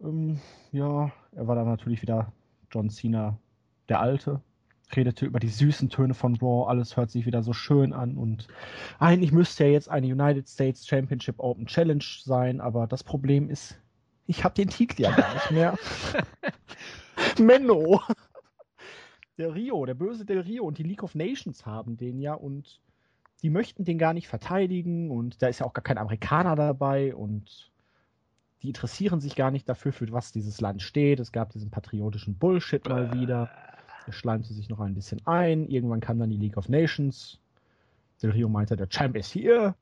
Ähm, 0.00 0.40
ja, 0.72 1.12
er 1.32 1.46
war 1.46 1.54
dann 1.54 1.66
natürlich 1.68 2.02
wieder 2.02 2.32
John 2.70 2.90
Cena 2.90 3.38
der 3.88 4.00
Alte. 4.00 4.40
Redete 4.96 5.26
über 5.26 5.38
die 5.38 5.48
süßen 5.48 5.90
Töne 5.90 6.14
von 6.14 6.36
Raw, 6.36 6.66
alles 6.68 6.96
hört 6.96 7.10
sich 7.10 7.26
wieder 7.26 7.42
so 7.42 7.52
schön 7.52 7.92
an 7.92 8.16
und 8.16 8.48
eigentlich 8.98 9.32
müsste 9.32 9.64
ja 9.64 9.70
jetzt 9.70 9.90
eine 9.90 10.06
United 10.06 10.48
States 10.48 10.86
Championship 10.86 11.34
Open 11.38 11.66
Challenge 11.66 12.04
sein, 12.22 12.62
aber 12.62 12.86
das 12.86 13.04
Problem 13.04 13.50
ist, 13.50 13.78
ich 14.28 14.44
habe 14.44 14.54
den 14.54 14.68
Titel 14.68 15.02
ja 15.02 15.10
gar 15.10 15.34
nicht 15.34 15.50
mehr. 15.50 15.78
Menno. 17.40 18.02
Der 19.38 19.54
Rio, 19.54 19.86
der 19.86 19.94
böse 19.94 20.24
Del 20.24 20.40
Rio 20.40 20.64
und 20.64 20.78
die 20.78 20.82
League 20.82 21.02
of 21.02 21.14
Nations 21.14 21.64
haben 21.64 21.96
den 21.96 22.20
ja 22.20 22.34
und 22.34 22.80
die 23.42 23.50
möchten 23.50 23.84
den 23.84 23.98
gar 23.98 24.12
nicht 24.12 24.28
verteidigen 24.28 25.10
und 25.10 25.40
da 25.42 25.48
ist 25.48 25.60
ja 25.60 25.66
auch 25.66 25.72
gar 25.72 25.82
kein 25.82 25.96
Amerikaner 25.96 26.56
dabei 26.56 27.14
und 27.14 27.70
die 28.62 28.68
interessieren 28.68 29.20
sich 29.20 29.34
gar 29.34 29.50
nicht 29.50 29.68
dafür, 29.68 29.92
für 29.92 30.10
was 30.12 30.32
dieses 30.32 30.60
Land 30.60 30.82
steht. 30.82 31.20
Es 31.20 31.32
gab 31.32 31.50
diesen 31.50 31.70
patriotischen 31.70 32.34
Bullshit 32.36 32.86
mal 32.86 33.12
wieder. 33.14 33.50
Er 34.06 34.12
schleimte 34.12 34.52
sich 34.52 34.68
noch 34.68 34.80
ein 34.80 34.94
bisschen 34.94 35.26
ein. 35.26 35.68
Irgendwann 35.68 36.00
kam 36.00 36.18
dann 36.18 36.30
die 36.30 36.36
League 36.36 36.56
of 36.56 36.68
Nations. 36.68 37.38
Del 38.20 38.32
Rio 38.32 38.48
meinte, 38.48 38.76
der 38.76 38.88
Champ 38.88 39.16
ist 39.16 39.30
hier. 39.30 39.74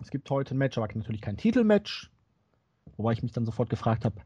Es 0.00 0.10
gibt 0.10 0.28
heute 0.28 0.54
ein 0.54 0.58
Match, 0.58 0.76
aber 0.76 0.88
natürlich 0.92 1.20
kein 1.22 1.36
Titelmatch. 1.36 2.11
Wobei 2.96 3.12
ich 3.12 3.22
mich 3.22 3.32
dann 3.32 3.44
sofort 3.44 3.70
gefragt 3.70 4.04
habe, 4.04 4.16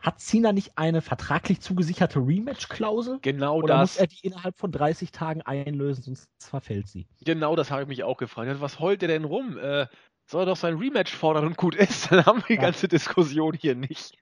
hat 0.00 0.20
Cena 0.20 0.52
nicht 0.52 0.76
eine 0.76 1.00
vertraglich 1.00 1.60
zugesicherte 1.60 2.18
Rematch-Klausel? 2.18 3.20
Genau 3.22 3.58
Oder 3.62 3.78
muss 3.78 3.94
das. 3.94 4.00
er 4.02 4.06
die 4.06 4.18
innerhalb 4.22 4.58
von 4.58 4.70
30 4.70 5.12
Tagen 5.12 5.40
einlösen, 5.42 6.02
sonst 6.02 6.28
verfällt 6.38 6.88
sie? 6.88 7.06
Genau 7.24 7.56
das 7.56 7.70
habe 7.70 7.82
ich 7.82 7.88
mich 7.88 8.04
auch 8.04 8.18
gefragt. 8.18 8.60
Was 8.60 8.80
heult 8.80 9.00
der 9.00 9.08
denn 9.08 9.24
rum? 9.24 9.56
Äh, 9.56 9.86
soll 10.26 10.42
er 10.42 10.46
doch 10.46 10.56
sein 10.56 10.76
Rematch 10.76 11.14
fordern 11.14 11.46
und 11.46 11.56
gut 11.56 11.74
ist, 11.74 12.10
dann 12.12 12.26
haben 12.26 12.38
wir 12.40 12.46
die 12.48 12.54
Ja. 12.54 12.62
ganze 12.62 12.88
Diskussion 12.88 13.54
hier 13.54 13.74
nicht. 13.74 14.18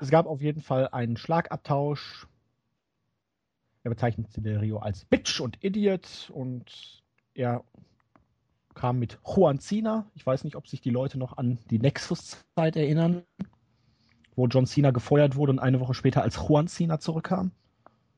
Es 0.00 0.10
gab 0.10 0.26
auf 0.26 0.40
jeden 0.40 0.62
Fall 0.62 0.88
einen 0.88 1.18
Schlagabtausch. 1.18 2.26
Er 3.82 3.90
bezeichnete 3.90 4.40
Del 4.40 4.58
Rio 4.58 4.78
als 4.78 5.04
Bitch 5.04 5.40
und 5.40 5.62
Idiot 5.62 6.30
und 6.32 7.02
er 7.34 7.62
kam 8.80 8.98
mit 8.98 9.18
Juan 9.26 9.58
Cena. 9.58 10.10
Ich 10.14 10.24
weiß 10.24 10.42
nicht, 10.42 10.56
ob 10.56 10.66
sich 10.66 10.80
die 10.80 10.88
Leute 10.88 11.18
noch 11.18 11.36
an 11.36 11.58
die 11.68 11.78
Nexus-Zeit 11.78 12.76
erinnern, 12.76 13.24
wo 14.36 14.46
John 14.46 14.64
Cena 14.64 14.90
gefeuert 14.90 15.36
wurde 15.36 15.52
und 15.52 15.58
eine 15.58 15.80
Woche 15.80 15.92
später 15.92 16.22
als 16.22 16.36
Juan 16.36 16.66
Cena 16.66 16.98
zurückkam. 16.98 17.52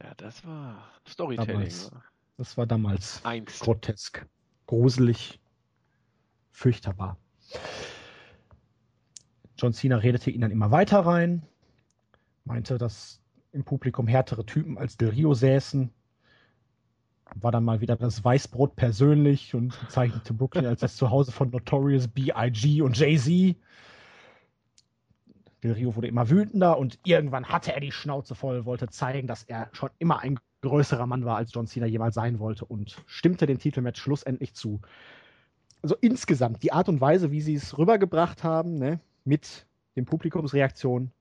Ja, 0.01 0.15
das 0.17 0.47
war 0.47 0.89
Storytelling. 1.09 1.53
Damals. 1.53 1.91
Das 2.37 2.57
war 2.57 2.67
damals 2.67 3.25
Einst. 3.25 3.59
grotesk, 3.59 4.25
gruselig, 4.67 5.41
fürchterbar. 6.53 7.17
John 9.59 9.73
Cena 9.73 9.97
redete 9.97 10.31
ihn 10.31 10.43
dann 10.43 10.53
immer 10.53 10.71
weiter 10.71 11.01
rein, 11.01 11.43
meinte, 12.45 12.79
dass 12.79 13.21
im 13.51 13.65
Publikum 13.65 14.07
härtere 14.07 14.47
Typen 14.47 14.79
als 14.79 14.97
Del 14.97 15.09
Rio 15.09 15.35
säßen. 15.35 15.93
War 17.35 17.53
dann 17.53 17.65
mal 17.65 17.81
wieder 17.81 17.97
das 17.97 18.25
Weißbrot 18.25 18.77
persönlich 18.77 19.55
und 19.55 19.79
bezeichnete 19.81 20.35
Brooklyn 20.35 20.67
als 20.67 20.81
das 20.81 20.97
Zuhause 20.97 21.33
von 21.33 21.51
Notorious 21.51 22.09
B.I.G. 22.09 22.83
und 22.83 22.97
Jay-Z. 22.99 23.57
Del 25.63 25.73
Rio 25.73 25.95
wurde 25.95 26.09
immer 26.09 26.29
wütender 26.29 26.77
und 26.79 26.99
irgendwann 27.05 27.47
hatte 27.47 27.73
er 27.73 27.81
die 27.81 27.93
Schnauze 27.93 28.35
voll, 28.35 28.65
wollte 28.65 28.89
zeigen, 28.89 29.29
dass 29.29 29.45
er 29.45 29.69
schon 29.73 29.91
immer 29.99 30.21
ein 30.21 30.39
größerer 30.63 31.07
Mann 31.07 31.25
war, 31.25 31.37
als 31.37 31.53
John 31.53 31.67
Cena 31.67 31.87
jemals 31.87 32.15
sein 32.15 32.39
wollte 32.39 32.65
und 32.65 32.97
stimmte 33.07 33.47
dem 33.47 33.59
Titelmatch 33.59 34.01
schlussendlich 34.01 34.55
zu. 34.55 34.81
Also 35.83 35.97
insgesamt, 36.01 36.63
die 36.63 36.73
Art 36.73 36.89
und 36.89 37.01
Weise, 37.01 37.31
wie 37.31 37.41
sie 37.41 37.55
es 37.55 37.77
rübergebracht 37.79 38.45
haben, 38.45 38.75
ne, 38.75 39.01
mit 39.25 39.67
den 39.97 40.05
Publikumsreaktionen, 40.05 41.13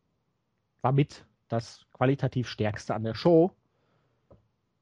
war 0.82 0.92
mit 0.92 1.26
das 1.48 1.86
qualitativ 1.94 2.48
stärkste 2.48 2.96
an 2.96 3.04
der 3.04 3.16
Show. 3.16 3.52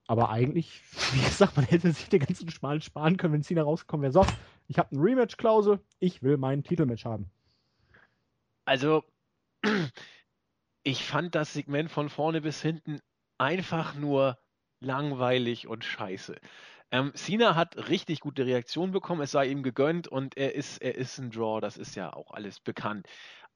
Aber 0.09 0.31
eigentlich, 0.31 0.81
wie 1.13 1.21
gesagt, 1.21 1.55
man 1.55 1.65
hätte 1.65 1.91
sich 1.91 2.09
den 2.09 2.21
ganzen 2.21 2.49
Schmalen 2.49 2.81
sparen 2.81 3.17
können, 3.17 3.33
wenn 3.33 3.43
Cena 3.43 3.61
rausgekommen 3.61 4.01
wäre. 4.01 4.11
So, 4.11 4.27
ich 4.67 4.79
habe 4.79 4.89
eine 4.91 5.03
Rematch-Klausel, 5.03 5.79
ich 5.99 6.23
will 6.23 6.37
meinen 6.37 6.63
Titelmatch 6.63 7.05
haben. 7.05 7.29
Also, 8.65 9.03
ich 10.83 11.05
fand 11.05 11.35
das 11.35 11.53
Segment 11.53 11.91
von 11.91 12.09
vorne 12.09 12.41
bis 12.41 12.59
hinten 12.59 12.99
einfach 13.37 13.93
nur 13.93 14.39
langweilig 14.79 15.67
und 15.67 15.85
scheiße. 15.85 16.37
Ähm, 16.89 17.11
Cena 17.13 17.55
hat 17.55 17.77
richtig 17.89 18.21
gute 18.21 18.47
Reaktionen 18.47 18.91
bekommen, 18.91 19.21
es 19.21 19.29
sei 19.29 19.45
ihm 19.45 19.61
gegönnt 19.61 20.07
und 20.07 20.37
er 20.37 20.55
ist, 20.55 20.81
er 20.81 20.95
ist 20.95 21.19
ein 21.19 21.29
Draw, 21.29 21.61
das 21.61 21.77
ist 21.77 21.93
ja 21.93 22.13
auch 22.13 22.31
alles 22.31 22.59
bekannt. 22.59 23.05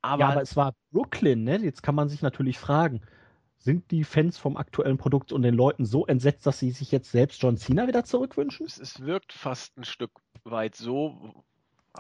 Aber, 0.04 0.20
ja, 0.20 0.30
aber 0.30 0.41
es 0.43 0.56
war 0.56 0.76
Brooklyn, 0.91 1.43
ne? 1.43 1.58
Jetzt 1.58 1.82
kann 1.82 1.95
man 1.95 2.10
sich 2.10 2.22
natürlich 2.22 2.60
fragen, 2.60 3.01
sind 3.64 3.91
die 3.91 4.03
Fans 4.03 4.38
vom 4.38 4.57
aktuellen 4.57 4.97
Produkt 4.97 5.32
und 5.32 5.41
den 5.41 5.55
Leuten 5.55 5.86
so 5.86 6.05
entsetzt, 6.05 6.45
dass 6.45 6.59
sie 6.59 6.72
sich 6.72 6.91
jetzt 6.91 7.11
selbst 7.11 7.41
John 7.41 7.57
Cena 7.57 7.88
wieder 7.88 8.03
zurückwünschen? 8.03 8.66
es, 8.66 8.78
es 8.78 8.99
wirkt 9.01 9.34
fast 9.34 9.78
ein 9.78 9.86
Stück 9.86 10.11
weit 10.43 10.76
so. 10.76 11.34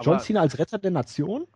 John 0.01 0.19
Cena 0.19 0.41
als 0.41 0.59
Retter 0.59 0.77
der 0.77 0.91
Nation? 0.91 1.47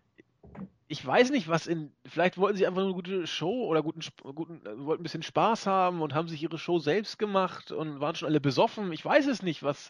ich 0.89 1.05
weiß 1.05 1.31
nicht, 1.31 1.47
was 1.49 1.67
in. 1.67 1.91
Vielleicht 2.05 2.37
wollten 2.37 2.57
sie 2.57 2.65
einfach 2.65 2.81
eine 2.81 2.93
gute 2.93 3.27
Show 3.27 3.65
oder 3.65 3.83
guten, 3.83 4.01
guten, 4.35 4.65
äh, 4.65 4.85
wollten 4.85 5.01
ein 5.01 5.03
bisschen 5.03 5.23
Spaß 5.23 5.67
haben 5.67 6.01
und 6.01 6.13
haben 6.13 6.27
sich 6.27 6.41
ihre 6.41 6.57
Show 6.57 6.79
selbst 6.79 7.19
gemacht 7.19 7.71
und 7.71 7.99
waren 7.99 8.15
schon 8.15 8.29
alle 8.29 8.39
besoffen. 8.39 8.91
Ich 8.93 9.03
weiß 9.03 9.27
es 9.27 9.43
nicht, 9.43 9.63
was, 9.63 9.89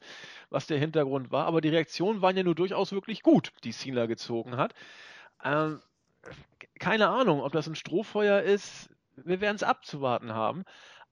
was 0.49 0.65
der 0.65 0.79
Hintergrund 0.79 1.31
war, 1.31 1.45
aber 1.45 1.61
die 1.61 1.69
Reaktionen 1.69 2.21
waren 2.21 2.35
ja 2.35 2.43
nur 2.43 2.55
durchaus 2.55 2.91
wirklich 2.91 3.21
gut, 3.21 3.51
die 3.63 3.73
Cena 3.73 4.07
gezogen 4.07 4.57
hat. 4.57 4.73
Ähm, 5.43 5.81
keine 6.79 7.09
Ahnung, 7.09 7.41
ob 7.41 7.51
das 7.51 7.67
ein 7.67 7.75
Strohfeuer 7.75 8.41
ist. 8.41 8.89
Wir 9.23 9.41
werden 9.41 9.55
es 9.55 9.63
abzuwarten 9.63 10.33
haben. 10.33 10.63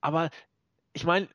Aber 0.02 0.30
ich 0.94 1.04
meine, 1.04 1.28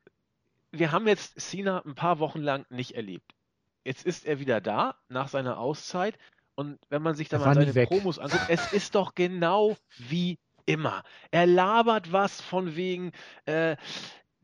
wir 0.71 0.91
haben 0.91 1.07
jetzt 1.07 1.39
Cena 1.39 1.83
ein 1.85 1.95
paar 1.95 2.19
Wochen 2.19 2.39
lang 2.39 2.65
nicht 2.69 2.95
erlebt. 2.95 3.35
Jetzt 3.83 4.05
ist 4.05 4.25
er 4.25 4.39
wieder 4.39 4.61
da 4.61 4.95
nach 5.09 5.27
seiner 5.27 5.57
Auszeit 5.57 6.17
und 6.55 6.79
wenn 6.89 7.01
man 7.01 7.15
sich 7.15 7.29
da 7.29 7.39
mal 7.39 7.55
seine 7.55 7.87
Promos 7.87 8.19
anguckt, 8.19 8.45
es 8.49 8.71
ist 8.73 8.95
doch 8.95 9.15
genau 9.15 9.77
wie 9.97 10.37
immer. 10.65 11.03
Er 11.31 11.47
labert 11.47 12.11
was 12.11 12.39
von 12.41 12.75
wegen, 12.75 13.11
äh, 13.45 13.75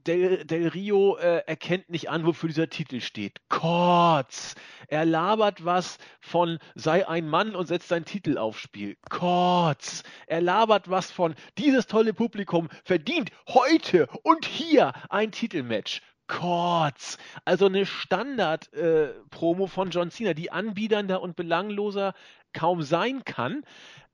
Del, 0.08 0.46
Del 0.46 0.70
Rio 0.70 1.18
äh, 1.18 1.44
erkennt 1.46 1.90
nicht 1.90 2.10
an, 2.10 2.26
wofür 2.26 2.48
dieser 2.48 2.70
Titel 2.70 3.02
steht. 3.02 3.42
Kotz. 3.50 4.56
Er 4.88 5.06
labert 5.06 5.66
was 5.66 5.98
von 6.22 6.60
sei 6.76 7.08
ein 7.08 7.28
Mann 7.28 7.56
und 7.56 7.68
setzt 7.68 7.90
seinen 7.90 8.06
Titel 8.06 8.38
aufs 8.38 8.60
Spiel. 8.60 8.98
Kotz. 9.10 10.04
Er 10.26 10.42
labert 10.42 10.90
was 10.90 11.12
von 11.12 11.36
dieses 11.58 11.88
tolle 11.88 12.14
Publikum 12.14 12.70
verdient 12.86 13.32
heute 13.50 14.08
und 14.24 14.46
hier 14.46 14.94
ein 15.10 15.32
Titelmatch. 15.32 16.02
Kotz. 16.28 17.18
Also 17.46 17.66
eine 17.66 17.86
Standard-Promo 17.86 19.66
äh, 19.66 19.70
von 19.70 19.90
John 19.90 20.12
Cena, 20.12 20.34
die 20.34 20.52
anbiedernder 20.52 21.22
und 21.22 21.36
belangloser 21.36 22.14
kaum 22.54 22.82
sein 22.82 23.24
kann. 23.26 23.64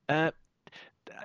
Äh, 0.06 0.32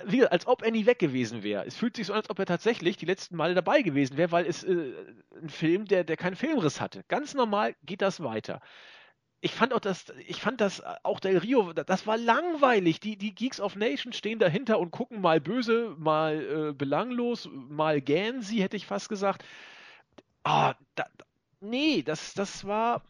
wie, 0.05 0.25
als 0.25 0.47
ob 0.47 0.61
er 0.61 0.71
nie 0.71 0.85
weg 0.85 0.99
gewesen 0.99 1.43
wäre. 1.43 1.65
Es 1.65 1.75
fühlt 1.75 1.95
sich 1.95 2.07
so 2.07 2.13
an, 2.13 2.19
als 2.19 2.29
ob 2.29 2.39
er 2.39 2.45
tatsächlich 2.45 2.97
die 2.97 3.05
letzten 3.05 3.35
Male 3.35 3.53
dabei 3.53 3.81
gewesen 3.81 4.17
wäre, 4.17 4.31
weil 4.31 4.45
es 4.45 4.63
äh, 4.63 4.93
ein 5.41 5.49
Film, 5.49 5.85
der, 5.85 6.03
der 6.03 6.17
keinen 6.17 6.35
Filmriss 6.35 6.81
hatte. 6.81 7.03
Ganz 7.07 7.33
normal 7.33 7.75
geht 7.83 8.01
das 8.01 8.23
weiter. 8.23 8.61
Ich 9.41 9.53
fand 9.53 9.73
auch 9.73 9.79
das, 9.79 10.13
ich 10.27 10.41
fand 10.41 10.59
das 10.59 10.83
auch 11.03 11.21
Del 11.21 11.37
Rio, 11.37 11.71
das 11.71 12.05
war 12.05 12.17
langweilig. 12.17 12.99
Die, 12.99 13.15
die 13.15 13.33
Geeks 13.33 13.61
of 13.61 13.77
Nation 13.77 14.11
stehen 14.11 14.37
dahinter 14.37 14.79
und 14.79 14.91
gucken 14.91 15.21
mal 15.21 15.39
böse, 15.39 15.95
mal 15.97 16.69
äh, 16.69 16.73
belanglos, 16.73 17.47
mal 17.51 18.01
gähnen 18.01 18.41
sie, 18.41 18.61
hätte 18.61 18.75
ich 18.75 18.85
fast 18.85 19.07
gesagt. 19.07 19.45
Ah, 20.43 20.73
da, 20.95 21.05
nee, 21.61 22.03
das, 22.03 22.33
das 22.33 22.65
war. 22.65 23.01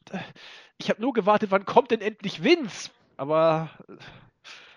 Ich 0.77 0.89
habe 0.89 1.01
nur 1.01 1.13
gewartet, 1.13 1.51
wann 1.51 1.65
kommt 1.65 1.91
denn 1.91 2.01
endlich 2.01 2.43
Vince? 2.43 2.91
Aber. 3.17 3.69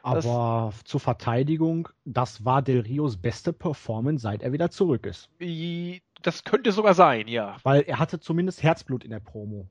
Aber 0.03 0.72
zur 0.84 1.00
Verteidigung, 1.00 1.88
das 2.05 2.44
war 2.44 2.62
Del 2.62 2.80
Rios 2.80 3.16
beste 3.16 3.53
Performance, 3.53 4.22
seit 4.22 4.42
er 4.42 4.53
wieder 4.53 4.70
zurück 4.70 5.07
ist. 5.07 5.28
Das 6.22 6.44
könnte 6.44 6.72
sogar 6.72 6.94
sein, 6.94 7.28
ja. 7.28 7.57
Weil 7.62 7.82
er 7.82 7.98
hatte 7.98 8.20
zumindest 8.20 8.62
Herzblut 8.62 9.05
in 9.05 9.11
der 9.11 9.20
Promo. 9.20 9.68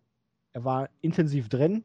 Er 0.53 0.63
war 0.63 0.89
intensiv 1.01 1.49
drin. 1.49 1.83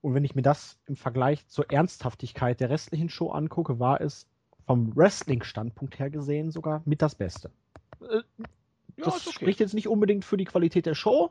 Und 0.00 0.14
wenn 0.14 0.24
ich 0.24 0.34
mir 0.34 0.42
das 0.42 0.78
im 0.86 0.96
Vergleich 0.96 1.46
zur 1.46 1.70
Ernsthaftigkeit 1.70 2.60
der 2.60 2.70
restlichen 2.70 3.08
Show 3.08 3.30
angucke, 3.30 3.78
war 3.78 4.00
es 4.00 4.26
vom 4.66 4.94
Wrestling-Standpunkt 4.94 5.98
her 5.98 6.10
gesehen 6.10 6.50
sogar 6.50 6.82
mit 6.84 7.02
das 7.02 7.14
Beste. 7.14 7.50
Äh, 8.00 8.16
ja, 8.16 8.44
das 8.96 9.26
okay. 9.26 9.32
spricht 9.32 9.60
jetzt 9.60 9.74
nicht 9.74 9.88
unbedingt 9.88 10.24
für 10.24 10.36
die 10.36 10.44
Qualität 10.44 10.86
der 10.86 10.94
Show, 10.94 11.30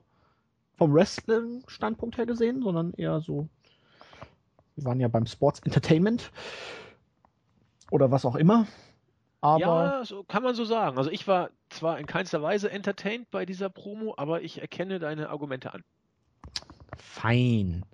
vom 0.76 0.93
Wrestling-Standpunkt 0.93 2.17
her 2.17 2.26
gesehen, 2.26 2.61
sondern 2.61 2.93
eher 2.93 3.21
so. 3.21 3.47
Wir 4.76 4.86
waren 4.86 4.99
ja 4.99 5.07
beim 5.07 5.26
Sports 5.26 5.59
Entertainment 5.59 6.32
oder 7.91 8.11
was 8.11 8.26
auch 8.26 8.36
immer. 8.36 8.67
Aber 9.41 9.59
ja, 9.59 10.05
so 10.05 10.24
kann 10.24 10.41
man 10.41 10.55
so 10.55 10.63
sagen. 10.63 10.97
Also 10.97 11.11
ich 11.11 11.28
war 11.28 11.49
zwar 11.69 11.99
in 11.99 12.05
keinster 12.05 12.41
Weise 12.41 12.71
entertained 12.71 13.30
bei 13.30 13.45
dieser 13.45 13.69
Promo, 13.69 14.13
aber 14.17 14.41
ich 14.41 14.61
erkenne 14.61 14.99
deine 14.99 15.30
Argumente 15.30 15.74
an. 15.74 15.84
Fein. 16.97 17.86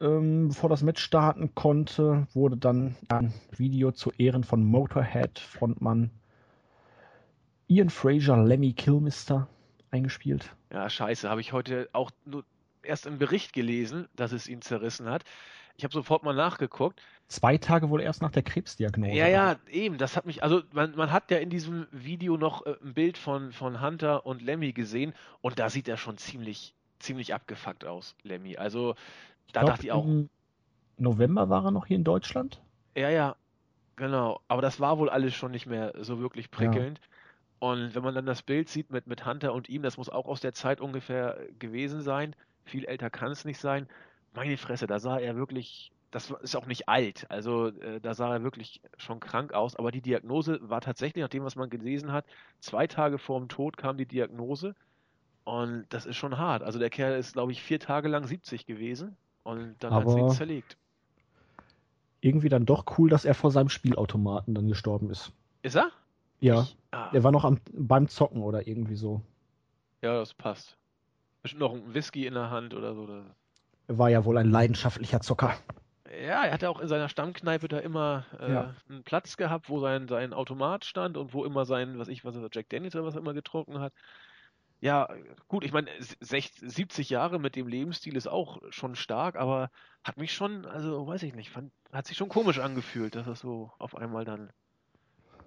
Ähm, 0.00 0.48
bevor 0.48 0.68
das 0.68 0.82
Match 0.82 1.02
starten 1.02 1.54
konnte, 1.54 2.26
wurde 2.34 2.56
dann 2.56 2.96
ein 3.08 3.32
Video 3.56 3.92
zu 3.92 4.10
Ehren 4.18 4.42
von 4.42 4.64
Motorhead 4.64 5.38
Frontmann 5.38 6.10
Ian 7.68 7.90
Fraser, 7.90 8.36
Lemmy 8.42 8.72
Kilmister 8.72 9.48
eingespielt. 9.90 10.54
Ja, 10.72 10.90
scheiße, 10.90 11.30
habe 11.30 11.40
ich 11.40 11.52
heute 11.52 11.88
auch 11.92 12.10
nur 12.24 12.44
erst 12.84 13.06
im 13.06 13.18
Bericht 13.18 13.52
gelesen, 13.52 14.08
dass 14.14 14.32
es 14.32 14.48
ihn 14.48 14.62
zerrissen 14.62 15.08
hat. 15.08 15.24
Ich 15.76 15.84
habe 15.84 15.92
sofort 15.92 16.22
mal 16.22 16.34
nachgeguckt. 16.34 17.02
Zwei 17.26 17.58
Tage 17.58 17.90
wohl 17.90 18.00
erst 18.00 18.22
nach 18.22 18.30
der 18.30 18.42
Krebsdiagnose. 18.42 19.16
Ja, 19.16 19.26
ja, 19.26 19.56
eben. 19.68 19.98
Das 19.98 20.16
hat 20.16 20.26
mich, 20.26 20.42
also 20.42 20.62
man, 20.72 20.94
man 20.94 21.10
hat 21.10 21.30
ja 21.30 21.38
in 21.38 21.50
diesem 21.50 21.86
Video 21.90 22.36
noch 22.36 22.64
äh, 22.66 22.76
ein 22.82 22.94
Bild 22.94 23.18
von, 23.18 23.52
von 23.52 23.80
Hunter 23.80 24.26
und 24.26 24.42
Lemmy 24.42 24.72
gesehen 24.72 25.14
und 25.40 25.58
da 25.58 25.70
sieht 25.70 25.88
er 25.88 25.96
schon 25.96 26.16
ziemlich, 26.18 26.74
ziemlich 27.00 27.34
abgefuckt 27.34 27.84
aus, 27.84 28.14
Lemmy. 28.22 28.56
Also 28.56 28.94
da 29.52 29.60
glaub, 29.60 29.72
dachte 29.72 29.86
ich 29.86 29.92
auch. 29.92 30.04
Im 30.04 30.28
November 30.96 31.48
war 31.48 31.64
er 31.64 31.70
noch 31.70 31.86
hier 31.86 31.96
in 31.96 32.04
Deutschland? 32.04 32.60
Ja, 32.96 33.08
ja, 33.08 33.36
genau. 33.96 34.40
Aber 34.46 34.62
das 34.62 34.78
war 34.78 34.98
wohl 34.98 35.10
alles 35.10 35.34
schon 35.34 35.50
nicht 35.50 35.66
mehr 35.66 35.92
so 35.98 36.20
wirklich 36.20 36.50
prickelnd. 36.50 36.98
Ja. 36.98 37.04
Und 37.70 37.94
wenn 37.94 38.02
man 38.02 38.14
dann 38.14 38.26
das 38.26 38.42
Bild 38.42 38.68
sieht 38.68 38.90
mit, 38.90 39.06
mit 39.06 39.24
Hunter 39.24 39.54
und 39.54 39.68
ihm, 39.68 39.82
das 39.82 39.96
muss 39.96 40.10
auch 40.10 40.26
aus 40.26 40.40
der 40.40 40.52
Zeit 40.52 40.80
ungefähr 40.80 41.40
gewesen 41.58 42.02
sein. 42.02 42.36
Viel 42.64 42.84
älter 42.84 43.10
kann 43.10 43.30
es 43.30 43.44
nicht 43.44 43.58
sein. 43.58 43.88
Meine 44.34 44.56
Fresse, 44.56 44.86
da 44.86 44.98
sah 44.98 45.18
er 45.18 45.36
wirklich, 45.36 45.92
das 46.10 46.30
ist 46.30 46.56
auch 46.56 46.66
nicht 46.66 46.88
alt, 46.88 47.26
also 47.30 47.68
äh, 47.68 48.00
da 48.00 48.14
sah 48.14 48.34
er 48.34 48.42
wirklich 48.42 48.80
schon 48.96 49.20
krank 49.20 49.52
aus. 49.52 49.76
Aber 49.76 49.92
die 49.92 50.00
Diagnose 50.00 50.58
war 50.62 50.80
tatsächlich, 50.80 51.22
nach 51.22 51.28
dem, 51.28 51.44
was 51.44 51.56
man 51.56 51.70
gelesen 51.70 52.12
hat, 52.12 52.26
zwei 52.60 52.86
Tage 52.86 53.18
vor 53.18 53.38
dem 53.38 53.48
Tod 53.48 53.76
kam 53.76 53.96
die 53.96 54.06
Diagnose. 54.06 54.74
Und 55.44 55.84
das 55.90 56.06
ist 56.06 56.16
schon 56.16 56.38
hart. 56.38 56.62
Also 56.62 56.78
der 56.78 56.90
Kerl 56.90 57.18
ist, 57.18 57.34
glaube 57.34 57.52
ich, 57.52 57.62
vier 57.62 57.78
Tage 57.78 58.08
lang 58.08 58.26
70 58.26 58.64
gewesen 58.64 59.16
und 59.42 59.76
dann 59.80 59.92
hat 59.92 60.08
sie 60.08 60.18
ihn 60.18 60.30
zerlegt. 60.30 60.78
Irgendwie 62.20 62.48
dann 62.48 62.64
doch 62.64 62.98
cool, 62.98 63.10
dass 63.10 63.26
er 63.26 63.34
vor 63.34 63.50
seinem 63.50 63.68
Spielautomaten 63.68 64.54
dann 64.54 64.68
gestorben 64.68 65.10
ist. 65.10 65.32
Ist 65.60 65.76
er? 65.76 65.90
Ja. 66.40 66.62
Ich, 66.62 66.76
ah. 66.90 67.10
Der 67.10 67.22
war 67.22 67.30
noch 67.30 67.44
am, 67.44 67.60
beim 67.72 68.08
Zocken 68.08 68.42
oder 68.42 68.66
irgendwie 68.66 68.96
so. 68.96 69.20
Ja, 70.00 70.14
das 70.18 70.32
passt. 70.32 70.78
Bestimmt 71.44 71.60
noch 71.60 71.74
ein 71.74 71.92
Whisky 71.92 72.26
in 72.26 72.32
der 72.32 72.48
Hand 72.48 72.72
oder 72.72 72.94
so. 72.94 73.06
Er 73.86 73.98
war 73.98 74.08
ja 74.08 74.24
wohl 74.24 74.38
ein 74.38 74.50
leidenschaftlicher 74.50 75.20
Zocker. 75.20 75.54
Ja, 76.10 76.42
er 76.42 76.52
hatte 76.54 76.70
auch 76.70 76.80
in 76.80 76.88
seiner 76.88 77.10
Stammkneipe 77.10 77.68
da 77.68 77.80
immer 77.80 78.24
äh, 78.40 78.50
ja. 78.50 78.74
einen 78.88 79.04
Platz 79.04 79.36
gehabt, 79.36 79.68
wo 79.68 79.78
sein, 79.78 80.08
sein 80.08 80.32
Automat 80.32 80.86
stand 80.86 81.18
und 81.18 81.34
wo 81.34 81.44
immer 81.44 81.66
sein, 81.66 81.98
was 81.98 82.08
ich, 82.08 82.24
was 82.24 82.34
er, 82.34 82.48
Jack 82.50 82.70
Daniels 82.70 82.94
oder 82.94 83.04
was 83.04 83.14
er 83.14 83.20
immer 83.20 83.34
getrunken 83.34 83.78
hat. 83.78 83.92
Ja, 84.80 85.06
gut, 85.46 85.66
ich 85.66 85.72
meine, 85.72 85.90
70 86.00 87.10
Jahre 87.10 87.38
mit 87.38 87.56
dem 87.56 87.68
Lebensstil 87.68 88.16
ist 88.16 88.26
auch 88.26 88.62
schon 88.70 88.96
stark, 88.96 89.36
aber 89.36 89.70
hat 90.02 90.16
mich 90.16 90.32
schon, 90.32 90.64
also 90.64 91.06
weiß 91.06 91.24
ich 91.24 91.34
nicht, 91.34 91.50
fand, 91.50 91.72
hat 91.92 92.06
sich 92.06 92.16
schon 92.16 92.30
komisch 92.30 92.58
angefühlt, 92.58 93.16
dass 93.16 93.26
er 93.26 93.34
so 93.34 93.70
auf 93.78 93.94
einmal 93.94 94.24
dann 94.24 94.50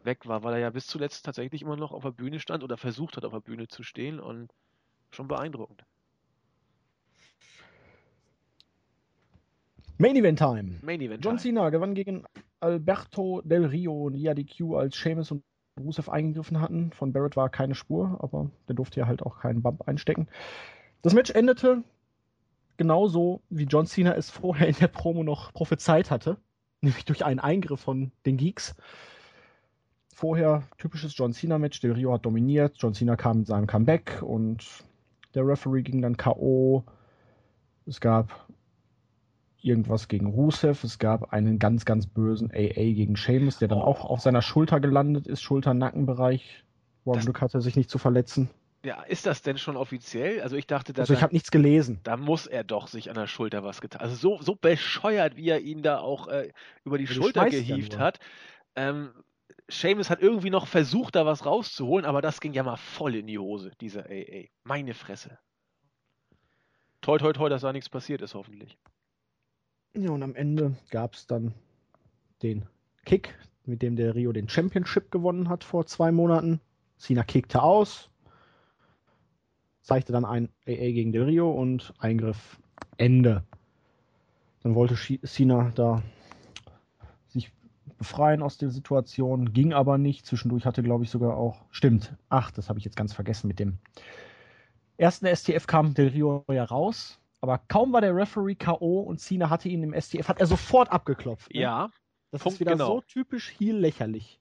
weg 0.04 0.28
war, 0.28 0.44
weil 0.44 0.54
er 0.54 0.60
ja 0.60 0.70
bis 0.70 0.86
zuletzt 0.86 1.26
tatsächlich 1.26 1.64
immer 1.64 1.76
noch 1.76 1.92
auf 1.92 2.04
der 2.04 2.12
Bühne 2.12 2.40
stand 2.40 2.64
oder 2.64 2.78
versucht 2.78 3.18
hat, 3.18 3.26
auf 3.26 3.34
der 3.34 3.40
Bühne 3.40 3.68
zu 3.68 3.82
stehen 3.82 4.20
und 4.20 4.52
schon 5.12 5.28
beeindruckend. 5.28 5.84
Main 9.98 10.16
Event 10.16 10.38
Time. 10.38 10.76
Main 10.84 11.02
Event 11.02 11.26
John 11.26 11.40
Cena 11.40 11.70
gewann 11.72 11.96
gegen 11.96 12.24
Alberto 12.60 13.42
Del 13.42 13.66
Rio 13.66 14.06
und 14.06 14.14
IADQ, 14.14 14.76
als 14.76 14.96
Seamus 14.96 15.32
und 15.32 15.44
Rusev 15.80 16.10
eingegriffen 16.10 16.62
hatten. 16.62 16.92
Von 16.92 17.14
Barrett 17.14 17.36
war 17.36 17.50
keine 17.50 17.74
Spur, 17.74 18.18
aber 18.22 18.52
der 18.68 18.76
durfte 18.76 19.00
ja 19.00 19.08
halt 19.08 19.24
auch 19.24 19.40
keinen 19.40 19.64
Bump 19.64 19.88
einstecken. 19.88 20.28
Das 21.02 21.14
Match 21.14 21.32
endete 21.32 21.84
genauso, 22.78 23.42
wie 23.50 23.64
John 23.64 23.88
Cena 23.88 24.14
es 24.14 24.30
vorher 24.30 24.68
in 24.68 24.76
der 24.76 24.88
Promo 24.88 25.24
noch 25.24 25.52
prophezeit 25.52 26.12
hatte, 26.12 26.38
nämlich 26.82 27.06
durch 27.06 27.26
einen 27.26 27.40
Eingriff 27.40 27.80
von 27.80 28.12
den 28.26 28.38
Geeks 28.38 28.76
vorher 30.14 30.64
typisches 30.80 31.16
John 31.16 31.32
Cena-Match. 31.32 31.80
Del 31.80 31.92
Rio 31.92 32.12
hat 32.12 32.26
dominiert. 32.26 32.76
John 32.78 32.96
Cena 32.96 33.16
kam 33.16 33.40
mit 33.40 33.48
seinem 33.48 33.68
Comeback 33.68 34.24
und 34.24 34.66
der 35.38 35.48
Referee 35.48 35.84
ging 35.84 36.02
dann 36.02 36.18
K.O. 36.18 36.84
Es 37.86 38.02
gab 38.02 38.48
irgendwas 39.62 40.08
gegen 40.08 40.28
Rusev. 40.28 40.84
Es 40.84 41.00
gab 41.00 41.32
einen 41.32 41.60
ganz, 41.60 41.86
ganz 41.86 42.08
bösen 42.08 42.52
AA 42.52 42.94
gegen 42.94 43.16
Sheamus, 43.16 43.60
der 43.60 43.68
dann 43.68 43.80
auch 43.80 44.04
auf 44.04 44.20
seiner 44.20 44.42
Schulter 44.42 44.80
gelandet 44.80 45.28
ist, 45.28 45.42
Schulter-Nackenbereich, 45.42 46.64
wo 47.06 47.14
er 47.14 47.22
Glück 47.22 47.42
hatte, 47.42 47.62
sich 47.62 47.76
nicht 47.76 47.90
zu 47.90 47.98
verletzen. 47.98 48.50
Ja, 48.84 49.02
ist 49.04 49.26
das 49.26 49.42
denn 49.42 49.58
schon 49.58 49.76
offiziell? 49.76 50.42
Also 50.42 50.56
ich 50.56 50.68
dachte, 50.68 50.94
da, 50.94 51.02
also 51.02 51.14
ich 51.14 51.22
habe 51.22 51.34
nichts 51.34 51.52
gelesen. 51.52 52.00
Da 52.04 52.16
muss 52.16 52.48
er 52.48 52.64
doch 52.64 52.88
sich 52.88 53.10
an 53.10 53.16
der 53.16 53.28
Schulter 53.28 53.64
was 53.64 53.82
getan. 53.82 54.02
Also 54.02 54.16
so, 54.16 54.42
so 54.42 54.56
bescheuert, 54.56 55.36
wie 55.36 55.50
er 55.50 55.60
ihn 55.60 55.82
da 55.82 56.00
auch 56.00 56.28
äh, 56.28 56.52
über 56.84 56.98
die 56.98 57.08
Schulter 57.08 57.50
gehievt 57.50 57.98
hat. 57.98 58.20
Ähm, 58.76 59.10
Seamus 59.70 60.10
hat 60.10 60.22
irgendwie 60.22 60.50
noch 60.50 60.68
versucht, 60.68 61.16
da 61.16 61.26
was 61.26 61.46
rauszuholen, 61.46 62.06
aber 62.06 62.22
das 62.22 62.40
ging 62.40 62.54
ja 62.54 62.64
mal 62.64 62.78
voll 62.78 63.16
in 63.16 63.28
die 63.28 63.38
Hose, 63.38 63.72
dieser 63.82 64.06
AA. 64.06 64.46
Meine 64.64 64.94
Fresse. 64.94 65.38
Toi, 67.02 67.18
toi, 67.18 67.34
toi, 67.34 67.50
dass 67.50 67.62
da 67.62 67.74
nichts 67.74 67.90
passiert 67.90 68.22
ist, 68.22 68.34
hoffentlich. 68.34 68.78
Ja, 69.94 70.12
und 70.12 70.24
am 70.24 70.36
Ende 70.36 70.76
gab 70.90 71.16
es 71.16 71.28
dann 71.28 71.54
den 72.42 72.66
Kick, 73.06 73.38
mit 73.66 73.82
dem 73.82 73.96
der 73.96 74.16
Rio 74.16 74.32
den 74.32 74.48
Championship 74.48 75.12
gewonnen 75.12 75.50
hat 75.50 75.64
vor 75.64 75.86
zwei 75.86 76.12
Monaten. 76.12 76.62
Cena 76.98 77.24
kickte 77.24 77.62
aus, 77.62 78.10
zeigte 79.82 80.12
dann 80.12 80.26
ein 80.26 80.50
AA 80.66 80.92
gegen 80.92 81.12
Del 81.12 81.24
Rio 81.24 81.52
und 81.52 81.94
Eingriff 82.00 82.60
Ende. 82.98 83.44
Dann 84.64 84.76
wollte 84.76 84.96
Cena 84.96 85.72
da 85.76 86.02
befreien 87.98 88.44
aus 88.44 88.58
der 88.58 88.70
Situation, 88.70 89.54
ging 89.54 89.74
aber 89.74 89.98
nicht. 89.98 90.26
Zwischendurch 90.26 90.66
hatte, 90.66 90.84
glaube 90.84 91.04
ich, 91.04 91.10
sogar 91.10 91.38
auch. 91.38 91.66
Stimmt. 91.72 92.16
Ach, 92.30 92.52
das 92.52 92.70
habe 92.70 92.80
ich 92.80 92.86
jetzt 92.86 92.98
ganz 92.98 93.14
vergessen 93.14 93.48
mit 93.48 93.60
dem 93.60 93.80
ersten 94.98 95.28
STF 95.34 95.68
kam 95.68 95.94
Del 95.94 96.10
Rio 96.10 96.44
ja 96.50 96.64
raus. 96.64 97.20
Aber 97.40 97.60
kaum 97.68 97.94
war 97.94 98.02
der 98.02 98.16
Referee 98.16 98.56
K.O. 98.56 99.02
und 99.02 99.20
Cena 99.20 99.50
hatte 99.50 99.70
ihn 99.70 99.84
im 99.84 100.00
STF, 100.00 100.28
hat 100.28 100.40
er 100.40 100.48
sofort 100.48 100.92
abgeklopft. 100.92 101.54
Ne? 101.54 101.62
Ja. 101.62 101.92
Das 102.32 102.42
Punkt 102.42 102.56
ist 102.56 102.60
wieder 102.60 102.72
genau. 102.74 102.88
so 102.88 103.02
typisch 103.02 103.54
heel 103.58 103.78
lächerlich. 103.78 104.40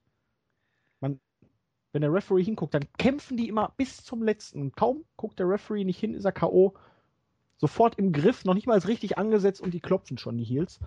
Man, 1.01 1.21
wenn 1.93 2.03
der 2.03 2.13
Referee 2.13 2.43
hinguckt, 2.43 2.75
dann 2.75 2.87
kämpfen 2.99 3.37
die 3.37 3.49
immer 3.49 3.73
bis 3.77 4.03
zum 4.03 4.23
letzten. 4.23 4.61
Und 4.63 4.77
kaum 4.77 5.05
guckt 5.17 5.39
der 5.39 5.49
Referee 5.49 5.85
nicht 5.85 6.01
hin, 6.01 6.15
ist 6.15 6.25
er 6.25 6.33
K.O. 6.33 6.75
Sofort 7.59 7.99
im 7.99 8.13
Griff, 8.13 8.45
noch 8.45 8.55
nicht 8.55 8.67
mal 8.67 8.79
richtig 8.79 9.19
angesetzt 9.19 9.61
und 9.61 9.73
die 9.73 9.81
klopfen 9.81 10.19
schon, 10.19 10.37
die 10.37 10.45
Heels. 10.45 10.81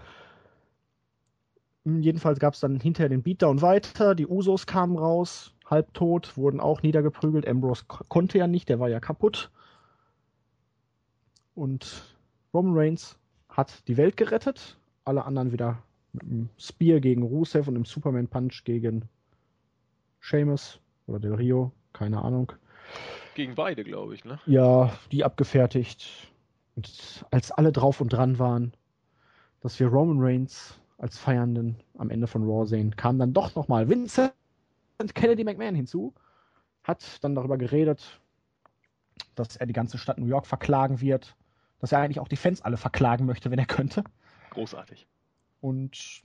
Hm, 1.86 2.02
jedenfalls 2.02 2.40
gab 2.40 2.54
es 2.54 2.60
dann 2.60 2.80
hinterher 2.80 3.10
den 3.10 3.24
Beatdown 3.24 3.62
weiter. 3.62 4.16
Die 4.16 4.28
Usos 4.28 4.66
kamen 4.66 4.98
raus, 4.98 5.54
halbtot, 5.66 6.38
wurden 6.38 6.60
auch 6.60 6.82
niedergeprügelt. 6.82 7.48
Ambrose 7.48 7.86
konnte 7.88 8.38
ja 8.38 8.48
nicht, 8.48 8.70
der 8.70 8.80
war 8.80 8.90
ja 8.90 9.00
kaputt. 9.00 9.52
Und 11.56 12.16
Roman 12.54 12.78
Reigns 12.78 13.18
hat 13.50 13.88
die 13.88 13.98
Welt 13.98 14.18
gerettet. 14.18 14.78
Alle 15.06 15.26
anderen 15.26 15.52
wieder 15.52 15.84
mit 16.14 16.24
einem 16.24 16.50
Spear 16.58 17.00
gegen 17.00 17.24
Rusev 17.24 17.68
und 17.68 17.76
einem 17.76 17.86
Superman 17.86 18.28
Punch 18.28 18.64
gegen 18.64 19.08
Sheamus 20.20 20.80
oder 21.08 21.20
Del 21.20 21.36
Rio, 21.36 21.72
keine 21.94 22.22
Ahnung. 22.22 22.52
Gegen 23.36 23.56
beide, 23.56 23.84
glaube 23.84 24.16
ich, 24.16 24.26
ne? 24.26 24.40
Ja, 24.46 24.94
die 25.12 25.24
abgefertigt. 25.24 26.32
Und 26.76 27.26
als 27.32 27.52
alle 27.52 27.72
drauf 27.72 28.02
und 28.02 28.10
dran 28.10 28.40
waren, 28.40 28.74
dass 29.62 29.80
wir 29.80 29.88
Roman 29.88 30.20
Reigns 30.20 30.80
als 31.00 31.18
Feiernden 31.18 31.78
am 31.98 32.10
Ende 32.10 32.28
von 32.28 32.44
Raw 32.44 32.68
sehen, 32.68 32.96
kam 32.96 33.18
dann 33.18 33.34
doch 33.34 33.56
nochmal 33.56 33.90
Vincent 33.90 34.34
Kennedy 35.16 35.46
McMahon 35.46 35.76
hinzu, 35.76 36.14
hat 36.84 37.24
dann 37.24 37.36
darüber 37.36 37.58
geredet, 37.58 38.20
dass 39.36 39.56
er 39.56 39.66
die 39.66 39.74
ganze 39.74 39.98
Stadt 39.98 40.18
New 40.18 40.28
York 40.28 40.46
verklagen 40.46 41.00
wird, 41.02 41.36
dass 41.80 41.94
er 41.94 42.00
eigentlich 42.00 42.20
auch 42.20 42.28
die 42.28 42.36
Fans 42.36 42.62
alle 42.62 42.78
verklagen 42.78 43.26
möchte, 43.26 43.50
wenn 43.50 43.60
er 43.60 43.66
könnte. 43.66 44.04
Großartig. 44.50 45.08
Und 45.62 46.22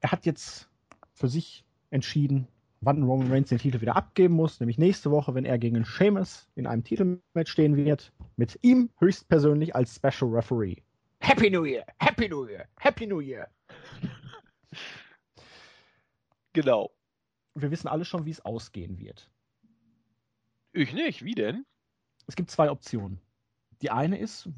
er 0.00 0.12
hat 0.12 0.24
jetzt 0.24 0.70
für 1.12 1.28
sich 1.28 1.64
entschieden, 1.90 2.48
wann 2.80 3.02
Roman 3.02 3.30
Reigns 3.30 3.50
den 3.50 3.58
Titel 3.58 3.82
wieder 3.82 3.96
abgeben 3.96 4.34
muss, 4.34 4.60
nämlich 4.60 4.78
nächste 4.78 5.10
Woche, 5.10 5.34
wenn 5.34 5.44
er 5.44 5.58
gegen 5.58 5.84
Sheamus 5.84 6.48
in 6.54 6.66
einem 6.66 6.84
Titelmatch 6.84 7.52
stehen 7.52 7.76
wird, 7.76 8.12
mit 8.36 8.58
ihm 8.62 8.88
höchstpersönlich 8.98 9.76
als 9.76 9.96
Special 9.96 10.30
Referee. 10.30 10.76
Happy 11.20 11.50
New 11.50 11.64
Year! 11.64 11.84
Happy 11.98 12.28
New 12.28 12.46
Year! 12.46 12.64
Happy 12.78 13.06
New 13.06 13.20
Year! 13.20 13.46
Genau. 16.52 16.90
Wir 17.54 17.70
wissen 17.70 17.88
alle 17.88 18.04
schon, 18.04 18.26
wie 18.26 18.30
es 18.30 18.44
ausgehen 18.44 18.98
wird. 18.98 19.30
Ich 20.72 20.92
nicht. 20.92 21.24
Wie 21.24 21.34
denn? 21.34 21.66
Es 22.26 22.36
gibt 22.36 22.50
zwei 22.50 22.70
Optionen. 22.70 23.20
Die 23.82 23.90
eine 23.90 24.18
ist, 24.18 24.48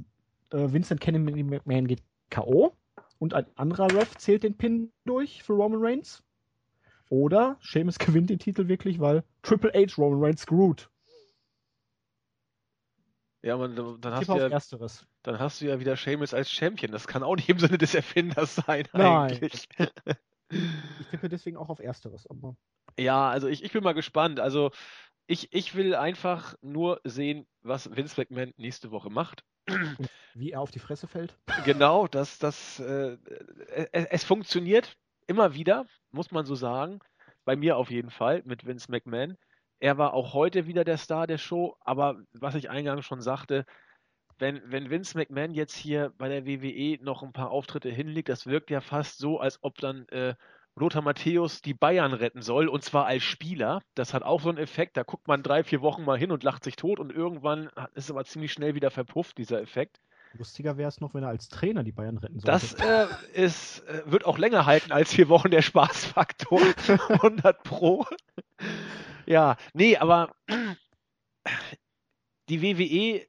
äh, 0.51 0.72
Vincent 0.72 1.01
Kennedy 1.01 1.43
McMahon 1.43 1.86
geht 1.86 2.03
K.O. 2.30 2.76
und 3.18 3.34
ein 3.34 3.47
anderer 3.57 3.90
Ref 3.93 4.16
zählt 4.16 4.43
den 4.43 4.57
Pin 4.57 4.93
durch 5.05 5.43
für 5.43 5.55
Roman 5.55 5.80
Reigns. 5.82 6.22
Oder 7.09 7.57
Sheamus 7.61 7.99
gewinnt 7.99 8.30
den 8.30 8.38
Titel 8.38 8.68
wirklich, 8.68 9.01
weil 9.01 9.24
Triple 9.43 9.72
H 9.72 9.95
Roman 9.97 10.22
Reigns 10.22 10.43
screwed. 10.43 10.88
Ja, 13.43 13.57
man, 13.57 13.74
dann, 13.74 14.14
hast 14.14 14.28
du 14.28 14.36
ja, 14.36 14.49
ersteres. 14.49 15.07
dann 15.24 15.40
hast 15.40 15.61
du 15.61 15.66
ja 15.66 15.80
wieder 15.80 15.97
Sheamus 15.97 16.32
als 16.32 16.49
Champion. 16.51 16.93
Das 16.93 17.09
kann 17.09 17.24
auch 17.24 17.34
nicht 17.34 17.49
im 17.49 17.59
Sinne 17.59 17.76
des 17.76 17.93
Erfinders 17.95 18.55
sein, 18.55 18.86
Nein. 18.93 19.32
eigentlich. 19.32 19.68
ich 21.00 21.07
tippe 21.09 21.28
deswegen 21.28 21.57
auch 21.57 21.68
auf 21.68 21.80
ersteres. 21.80 22.26
Aber... 22.26 22.57
Ja, 22.98 23.30
also 23.30 23.48
ich, 23.48 23.64
ich 23.64 23.72
bin 23.72 23.82
mal 23.82 23.92
gespannt. 23.92 24.40
Also 24.40 24.70
ich, 25.26 25.53
ich 25.53 25.74
will 25.74 25.94
einfach 25.94 26.55
nur 26.62 27.00
sehen, 27.05 27.46
was 27.62 27.94
Vince 27.94 28.20
McMahon 28.20 28.53
nächste 28.57 28.90
Woche 28.90 29.11
macht. 29.11 29.44
Wie 30.34 30.50
er 30.50 30.61
auf 30.61 30.70
die 30.70 30.80
Fresse 30.80 31.07
fällt. 31.07 31.38
Genau, 31.64 32.09
das, 32.09 32.38
das, 32.38 32.80
äh, 32.80 33.16
es, 33.92 34.07
es 34.07 34.24
funktioniert 34.24 34.96
immer 35.26 35.55
wieder, 35.55 35.86
muss 36.11 36.32
man 36.32 36.44
so 36.44 36.55
sagen. 36.55 37.00
Bei 37.44 37.57
mir 37.57 37.76
auf 37.76 37.90
jeden 37.90 38.11
Fall 38.11 38.42
mit 38.44 38.66
Vince 38.66 38.90
McMahon. 38.90 39.36
Er 39.80 39.98
war 39.98 40.14
auch 40.14 40.32
heute 40.32 40.66
wieder 40.66 40.84
der 40.84 40.96
Star 40.96 41.26
der 41.26 41.38
Show, 41.38 41.76
aber 41.80 42.22
was 42.32 42.55
ich 42.55 42.70
eingangs 42.70 43.05
schon 43.05 43.20
sagte, 43.20 43.64
wenn, 44.39 44.61
wenn 44.66 44.91
Vince 44.91 45.16
McMahon 45.16 45.55
jetzt 45.55 45.76
hier 45.76 46.12
bei 46.18 46.28
der 46.28 46.47
WWE 46.47 47.03
noch 47.03 47.22
ein 47.22 47.33
paar 47.33 47.51
Auftritte 47.51 47.91
hinlegt, 47.91 48.28
das 48.28 48.47
wirkt 48.47 48.70
ja 48.70 48.80
fast 48.80 49.18
so, 49.18 49.41
als 49.41 49.59
ob 49.62 49.78
dann 49.78 50.09
äh, 50.09 50.35
Lothar 50.74 51.03
Matthäus 51.03 51.61
die 51.61 51.74
Bayern 51.74 52.12
retten 52.12 52.43
soll, 52.43 52.68
und 52.68 52.83
zwar 52.83 53.07
als 53.07 53.22
Spieler. 53.22 53.83
Das 53.95 54.14
hat 54.14 54.22
auch 54.22 54.41
so 54.41 54.49
einen 54.49 54.59
Effekt, 54.59 54.97
da 54.97 55.03
guckt 55.03 55.28
man 55.28 55.43
drei, 55.43 55.64
vier 55.64 55.83
Wochen 55.83 56.05
mal 56.05 56.18
hin 56.18 56.33
und 56.33 56.43
lacht 56.43 56.64
sich 56.64 56.76
tot 56.76 56.99
und 56.99 57.12
irgendwann 57.12 57.68
ist 57.95 58.11
aber 58.11 58.24
ziemlich 58.24 58.53
schnell 58.53 58.74
wieder 58.74 58.91
verpufft, 58.91 59.39
dieser 59.39 59.61
Effekt. 59.61 60.01
Lustiger 60.35 60.78
wäre 60.78 60.89
es 60.89 61.01
noch, 61.01 61.12
wenn 61.12 61.24
er 61.24 61.28
als 61.28 61.49
Trainer 61.49 61.83
die 61.83 61.93
Bayern 61.93 62.16
retten 62.16 62.41
sollte. 62.41 62.47
Das 62.47 62.74
äh, 62.74 63.07
ist, 63.35 63.87
äh, 63.87 64.03
wird 64.07 64.24
auch 64.24 64.39
länger 64.39 64.64
halten 64.64 64.91
als 64.91 65.12
vier 65.12 65.28
Wochen 65.28 65.51
der 65.51 65.61
Spaßfaktor. 65.61 66.61
100 66.89 67.62
Pro. 67.62 68.07
ja, 69.26 69.57
nee, 69.74 69.99
aber 69.99 70.35
die 72.49 72.62
WWE 72.62 73.26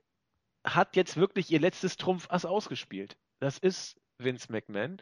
hat 0.66 0.95
jetzt 0.95 1.18
wirklich 1.18 1.51
ihr 1.51 1.59
letztes 1.59 1.97
Trumpfass 1.97 2.45
ausgespielt. 2.45 3.18
Das 3.39 3.57
ist 3.57 3.99
Vince 4.18 4.52
McMahon. 4.52 5.02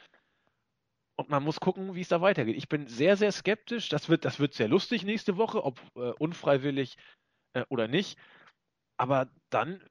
Und 1.18 1.30
man 1.30 1.44
muss 1.44 1.60
gucken, 1.60 1.94
wie 1.94 2.02
es 2.02 2.08
da 2.08 2.22
weitergeht. 2.22 2.58
Ich 2.58 2.70
bin 2.70 2.88
sehr, 2.88 3.16
sehr 3.16 3.32
skeptisch. 3.32 3.90
Das 3.90 4.10
wird, 4.10 4.26
das 4.26 4.40
wird 4.40 4.54
sehr 4.54 4.68
lustig 4.68 5.04
nächste 5.04 5.38
Woche, 5.38 5.64
ob 5.64 5.80
äh, 5.96 6.12
unfreiwillig 6.18 6.98
äh, 7.54 7.64
oder 7.70 7.88
nicht. 7.88 8.18
Aber 8.98 9.30
dann, 9.50 9.84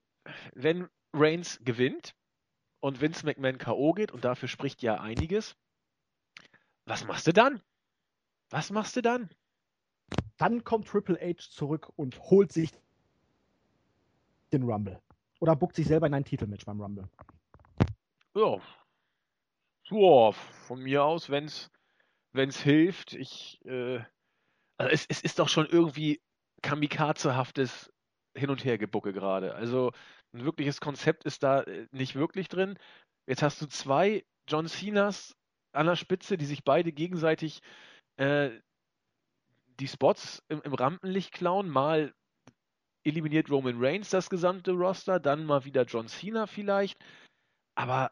wenn 0.54 0.88
Reigns 1.12 1.60
gewinnt 1.62 2.14
und 2.80 3.00
Vince 3.00 3.24
McMahon 3.24 3.58
K.O. 3.58 3.92
geht, 3.92 4.10
und 4.10 4.24
dafür 4.24 4.48
spricht 4.48 4.82
ja 4.82 5.00
einiges, 5.00 5.56
was 6.86 7.04
machst 7.04 7.26
du 7.26 7.32
dann? 7.32 7.62
Was 8.48 8.70
machst 8.70 8.96
du 8.96 9.02
dann? 9.02 9.30
Dann 10.36 10.64
kommt 10.64 10.88
Triple 10.88 11.18
H 11.20 11.50
zurück 11.50 11.92
und 11.96 12.18
holt 12.18 12.50
sich 12.52 12.70
den 14.52 14.64
Rumble. 14.64 15.00
Oder 15.40 15.56
buckt 15.56 15.74
sich 15.74 15.86
selber 15.86 16.06
in 16.06 16.14
ein 16.14 16.24
Titelmatch 16.24 16.64
beim 16.64 16.80
Rumble. 16.80 17.08
Ja, 18.34 18.60
ja, 19.90 20.32
von 20.32 20.80
mir 20.80 21.04
aus, 21.04 21.30
wenn 21.30 21.46
es 21.46 22.62
hilft. 22.62 23.12
Ich, 23.14 23.64
äh, 23.64 24.00
also 24.76 24.92
es, 24.92 25.06
es 25.08 25.20
ist 25.20 25.38
doch 25.38 25.48
schon 25.48 25.66
irgendwie 25.66 26.20
kamikazehaftes 26.62 27.92
Hin- 28.36 28.50
und 28.50 28.64
Hergebucke 28.64 29.12
gerade. 29.12 29.54
Also 29.54 29.90
ein 30.32 30.44
wirkliches 30.44 30.80
Konzept 30.80 31.24
ist 31.24 31.42
da 31.42 31.62
äh, 31.62 31.88
nicht 31.90 32.14
wirklich 32.14 32.48
drin. 32.48 32.78
Jetzt 33.26 33.42
hast 33.42 33.60
du 33.60 33.66
zwei 33.66 34.24
John 34.48 34.68
Cenas 34.68 35.36
an 35.72 35.86
der 35.86 35.96
Spitze, 35.96 36.36
die 36.36 36.46
sich 36.46 36.62
beide 36.62 36.92
gegenseitig 36.92 37.60
äh, 38.16 38.50
die 39.80 39.88
Spots 39.88 40.42
im, 40.48 40.62
im 40.62 40.74
Rampenlicht 40.74 41.32
klauen. 41.32 41.68
Mal 41.68 42.14
eliminiert 43.04 43.50
Roman 43.50 43.82
Reigns 43.82 44.10
das 44.10 44.30
gesamte 44.30 44.72
Roster, 44.72 45.20
dann 45.20 45.44
mal 45.44 45.64
wieder 45.64 45.84
John 45.84 46.08
Cena 46.08 46.46
vielleicht. 46.46 46.98
Aber 47.74 48.10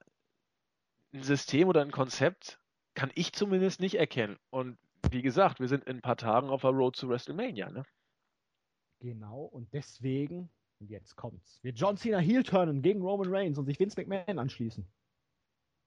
ein 1.13 1.23
System 1.23 1.69
oder 1.69 1.83
ein 1.83 1.91
Konzept 1.91 2.59
kann 2.95 3.11
ich 3.15 3.33
zumindest 3.33 3.81
nicht 3.81 3.95
erkennen. 3.95 4.39
Und 4.51 4.79
wie 5.11 5.23
gesagt, 5.23 5.61
wir 5.61 5.69
sind 5.69 5.85
in 5.85 5.97
ein 5.97 6.03
paar 6.03 6.17
Tagen 6.17 6.51
auf 6.51 6.63
der 6.63 6.71
Road 6.71 6.97
zu 6.97 7.09
WrestleMania, 7.09 7.71
ne? 7.71 7.85
Genau, 9.01 9.45
und 9.45 9.73
deswegen, 9.73 10.51
und 10.81 10.91
jetzt 10.91 11.15
kommt's, 11.15 11.63
wird 11.63 11.79
John 11.79 11.97
Cena 11.97 12.19
heel 12.19 12.43
turnen 12.43 12.83
gegen 12.83 13.01
Roman 13.01 13.33
Reigns 13.33 13.59
und 13.59 13.67
sich 13.67 13.79
Vince 13.79 14.01
McMahon 14.01 14.39
anschließen. 14.39 14.85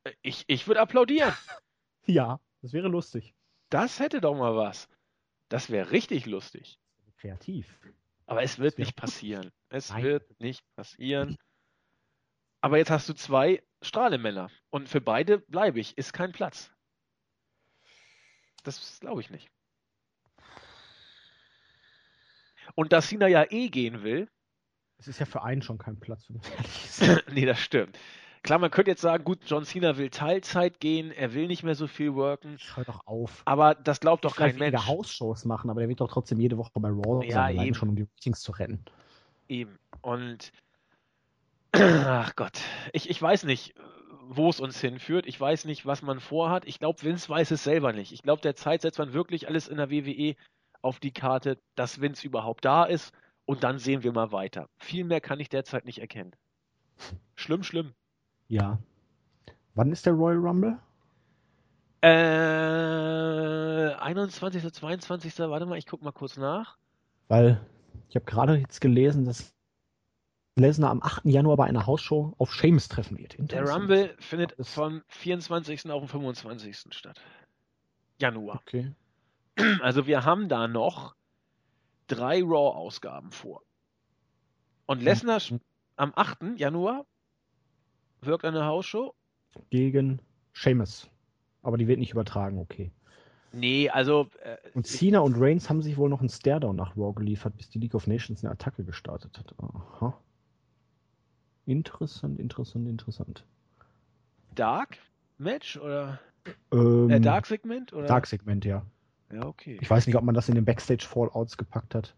Äh, 0.06 0.14
ich, 0.22 0.46
ich 0.48 0.68
würde 0.68 0.80
applaudieren. 0.80 1.34
ja, 2.06 2.40
das 2.62 2.74
wäre 2.74 2.88
lustig. 2.88 3.34
Das 3.70 4.00
hätte 4.00 4.22
doch 4.22 4.36
mal 4.36 4.56
was. 4.56 4.88
Das 5.50 5.70
wäre 5.70 5.92
richtig 5.92 6.26
lustig. 6.26 6.80
Kreativ. 7.18 7.78
Aber 8.32 8.44
es 8.44 8.60
wird 8.60 8.80
nicht 8.80 8.96
passieren. 8.96 9.52
Es 9.68 9.90
Nein. 9.90 10.04
wird 10.04 10.40
nicht 10.40 10.64
passieren. 10.78 11.38
Aber 12.62 12.78
jetzt 12.78 12.90
hast 12.90 13.10
du 13.10 13.14
zwei 13.14 13.62
Strahlemänner. 13.82 14.50
Und 14.70 14.88
für 14.88 15.02
beide 15.02 15.40
bleibe 15.40 15.82
ich. 15.82 15.98
Ist 15.98 16.14
kein 16.14 16.32
Platz. 16.32 16.72
Das 18.64 19.02
glaube 19.02 19.20
ich 19.20 19.32
nicht. 19.32 19.52
Und 22.76 22.94
da 22.94 23.02
Sina 23.02 23.28
ja 23.28 23.44
eh 23.52 23.68
gehen 23.68 24.02
will. 24.02 24.30
Es 24.98 25.10
ist 25.10 25.20
ja 25.20 25.26
für 25.26 25.44
einen 25.44 25.62
schon 25.62 25.78
kein 25.78 26.00
Platz, 26.00 26.30
wenn 26.30 27.22
nee, 27.34 27.46
das 27.46 27.60
stimmt. 27.60 28.00
Klar, 28.44 28.58
man 28.58 28.72
könnte 28.72 28.90
jetzt 28.90 29.02
sagen, 29.02 29.24
gut, 29.24 29.40
John 29.46 29.66
Cena 29.66 29.98
will 29.98 30.10
Teilzeit 30.10 30.80
gehen, 30.80 31.12
er 31.12 31.34
will 31.34 31.48
nicht 31.48 31.62
mehr 31.62 31.76
so 31.76 31.86
viel 31.86 32.16
worken. 32.16 32.58
Hör 32.74 32.86
doch 32.86 33.06
auf. 33.06 33.44
Aber 33.46 33.76
das 33.76 34.00
glaubt 34.00 34.26
doch 34.26 34.36
kein 34.36 34.58
Mensch. 34.58 34.74
Mensch. 34.74 34.88
Hausshows 34.88 35.46
machen, 35.46 35.70
aber 35.70 35.82
der 35.82 35.90
wird 35.90 36.02
doch 36.02 36.10
trotzdem 36.10 36.40
jede 36.40 36.58
Woche 36.58 36.72
bei 36.76 36.90
Raw 36.90 37.24
ja, 37.26 37.34
sein, 37.34 37.60
eben. 37.60 37.76
schon 37.76 37.90
um 37.90 37.96
die 37.96 38.04
Ratings 38.04 38.42
zu 38.42 38.52
retten. 38.54 38.84
Eben. 39.48 39.78
Und 40.02 40.52
ach 41.74 42.36
Gott, 42.36 42.60
ich, 42.94 43.12
ich 43.12 43.22
weiß 43.22 43.44
nicht, 43.44 43.76
wo 44.28 44.50
es 44.50 44.60
uns 44.60 44.80
hinführt. 44.82 45.28
Ich 45.28 45.40
weiß 45.40 45.66
nicht, 45.66 45.86
was 45.86 46.02
man 46.02 46.20
vorhat. 46.20 46.66
Ich 46.66 46.80
glaube, 46.80 47.04
Vince 47.04 47.30
weiß 47.30 47.52
es 47.52 47.64
selber 47.64 47.94
nicht. 47.94 48.12
Ich 48.12 48.24
glaube, 48.24 48.42
derzeit 48.42 48.82
setzt 48.82 48.98
man 48.98 49.14
wirklich 49.14 49.48
alles 49.48 49.68
in 49.68 49.78
der 49.78 49.92
WWE 49.92 50.36
auf 50.82 51.00
die 51.00 51.12
Karte, 51.12 51.60
dass 51.76 52.02
Vince 52.02 52.26
überhaupt 52.26 52.66
da 52.66 52.86
ist 52.86 53.14
und 53.46 53.64
dann 53.64 53.78
sehen 53.78 54.04
wir 54.04 54.14
mal 54.14 54.32
weiter. 54.32 54.68
Viel 54.78 55.04
mehr 55.04 55.22
kann 55.22 55.40
ich 55.40 55.50
derzeit 55.50 55.86
nicht 55.86 56.00
erkennen. 56.00 56.32
Schlimm, 57.36 57.64
schlimm. 57.64 57.94
Ja. 58.52 58.78
Wann 59.76 59.94
ist 59.94 60.06
der 60.06 60.12
Royal 60.12 60.40
Rumble? 60.40 60.78
Äh, 62.02 63.94
21. 63.96 64.74
22. 64.74 65.40
Warte 65.40 65.66
mal, 65.66 65.78
ich 65.78 65.86
guck 65.88 66.02
mal 66.02 66.12
kurz 66.12 66.36
nach. 66.36 66.78
Weil 67.30 67.66
ich 68.10 68.16
habe 68.16 68.26
gerade 68.26 68.58
jetzt 68.58 68.82
gelesen, 68.82 69.24
dass 69.24 69.54
Lesnar 70.58 70.90
am 70.92 71.02
8. 71.02 71.24
Januar 71.24 71.56
bei 71.56 71.66
einer 71.66 71.86
Hausshow 71.88 72.34
auf 72.40 72.54
Sheamus 72.54 72.90
treffen 72.90 73.18
wird. 73.18 73.38
Der 73.54 73.64
Rumble 73.64 74.14
findet 74.20 74.54
vom 74.60 75.02
24. 75.08 75.90
auf 75.90 76.02
den 76.02 76.10
25. 76.10 76.94
statt. 76.94 77.22
Januar. 78.20 78.58
Okay. 78.58 78.92
Also 79.82 80.08
wir 80.08 80.26
haben 80.26 80.50
da 80.50 80.68
noch 80.68 81.16
drei 82.08 82.42
Raw-Ausgaben 82.44 83.32
vor. 83.32 83.62
Und 84.88 85.02
Lesnar 85.02 85.40
Mhm. 85.50 85.62
am 85.96 86.12
8. 86.16 86.58
Januar 86.58 87.06
wirkt 88.22 88.46
eine 88.46 88.66
Hausshow. 88.66 89.14
Gegen 89.70 90.20
Sheamus. 90.54 91.10
Aber 91.64 91.78
die 91.78 91.88
wird 91.88 92.00
nicht 92.00 92.12
übertragen, 92.12 92.60
okay. 92.60 92.92
Nee, 93.52 93.90
also. 93.90 94.30
Äh, 94.44 94.58
Und 94.74 94.88
Cena 94.88 95.20
und 95.20 95.36
Reigns 95.38 95.70
haben 95.70 95.82
sich 95.82 95.98
wohl 95.98 96.10
noch 96.10 96.22
einen 96.22 96.30
Staredown 96.30 96.76
nach 96.76 96.96
Raw 96.96 97.14
geliefert, 97.14 97.58
bis 97.58 97.70
die 97.70 97.80
League 97.80 97.96
of 97.96 98.08
Nations 98.08 98.44
eine 98.44 98.52
Attacke 98.52 98.84
gestartet 98.84 99.38
hat. 99.38 99.54
Aha. 99.60 100.18
Interessant, 101.66 102.40
interessant, 102.40 102.88
interessant. 102.88 103.46
Dark 104.56 104.98
Match 105.38 105.78
oder 105.78 106.20
Ähm, 106.72 107.10
äh, 107.10 107.20
Dark 107.20 107.46
Segment 107.46 107.94
oder? 107.94 108.08
Dark 108.08 108.26
Segment, 108.28 108.66
ja. 108.66 108.86
Ja, 109.32 109.46
okay. 109.46 109.78
Ich 109.82 109.90
weiß 109.90 110.08
nicht, 110.08 110.16
ob 110.16 110.24
man 110.24 110.36
das 110.36 110.50
in 110.50 110.56
den 110.56 110.66
Backstage 110.66 111.06
Fallouts 111.08 111.58
gepackt 111.58 111.96
hat. 111.96 112.16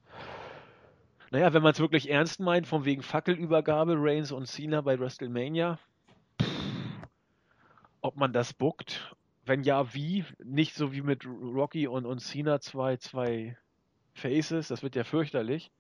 Naja, 1.31 1.53
wenn 1.53 1.63
man 1.63 1.73
es 1.73 1.80
wirklich 1.80 2.09
ernst 2.09 2.39
meint, 2.39 2.67
von 2.67 2.85
wegen 2.85 3.01
Fackelübergabe, 3.01 3.95
Reigns 3.97 4.31
und 4.31 4.47
Cena 4.47 4.81
bei 4.81 4.99
WrestleMania, 4.99 5.80
ob 8.03 8.15
man 8.17 8.34
das 8.34 8.53
bookt, 8.53 9.15
wenn 9.45 9.63
ja, 9.63 9.93
wie? 9.93 10.25
Nicht 10.43 10.75
so 10.75 10.93
wie 10.93 11.01
mit 11.01 11.25
Rocky 11.25 11.88
und, 11.88 12.05
und 12.05 12.19
Cena 12.19 12.59
zwei, 12.59 12.97
zwei 12.97 13.57
Faces, 14.13 14.67
das 14.67 14.84
wird 14.84 14.95
ja 14.95 15.03
fürchterlich. 15.03 15.71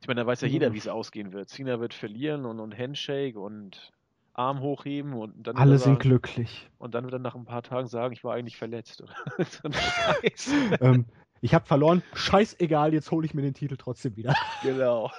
Ich 0.00 0.08
meine, 0.08 0.20
da 0.22 0.26
weiß 0.26 0.40
ja 0.42 0.48
jeder, 0.48 0.70
Mhm. 0.70 0.74
wie 0.74 0.78
es 0.78 0.88
ausgehen 0.88 1.32
wird. 1.32 1.48
Cena 1.48 1.80
wird 1.80 1.94
verlieren 1.94 2.44
und, 2.44 2.60
und 2.60 2.76
Handshake 2.76 3.38
und 3.38 3.92
Arm 4.34 4.60
hochheben 4.60 5.12
und 5.14 5.46
dann 5.46 5.56
Alle 5.56 5.78
sind 5.78 5.94
sagen, 5.94 5.98
glücklich. 5.98 6.68
und 6.78 6.94
dann 6.94 7.04
wird 7.04 7.12
er 7.14 7.18
nach 7.18 7.34
ein 7.34 7.44
paar 7.44 7.62
Tagen 7.62 7.86
sagen, 7.86 8.12
ich 8.12 8.24
war 8.24 8.34
eigentlich 8.34 8.56
verletzt. 8.56 9.02
Ähm, 10.80 11.06
ich 11.40 11.54
habe 11.54 11.66
verloren. 11.66 12.02
Scheißegal, 12.14 12.94
jetzt 12.94 13.10
hole 13.10 13.26
ich 13.26 13.34
mir 13.34 13.42
den 13.42 13.54
Titel 13.54 13.76
trotzdem 13.76 14.16
wieder. 14.16 14.34
genau. 14.62 15.10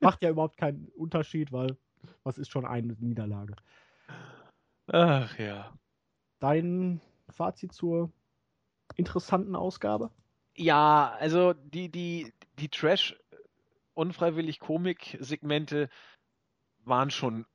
Macht 0.00 0.22
ja 0.22 0.30
überhaupt 0.30 0.56
keinen 0.56 0.88
Unterschied, 0.96 1.52
weil 1.52 1.76
was 2.24 2.36
ist 2.38 2.50
schon 2.50 2.66
eine 2.66 2.94
Niederlage? 2.94 3.54
Ach 4.92 5.38
ja. 5.38 5.72
Dein 6.40 7.00
Fazit 7.30 7.72
zur 7.72 8.10
interessanten 8.96 9.56
Ausgabe? 9.56 10.10
Ja, 10.54 11.14
also 11.18 11.52
die, 11.52 11.88
die, 11.90 12.32
die 12.58 12.68
Trash 12.68 13.16
unfreiwillig 13.94 14.60
Komik-Segmente 14.60 15.88
waren 16.84 17.10
schon, 17.10 17.46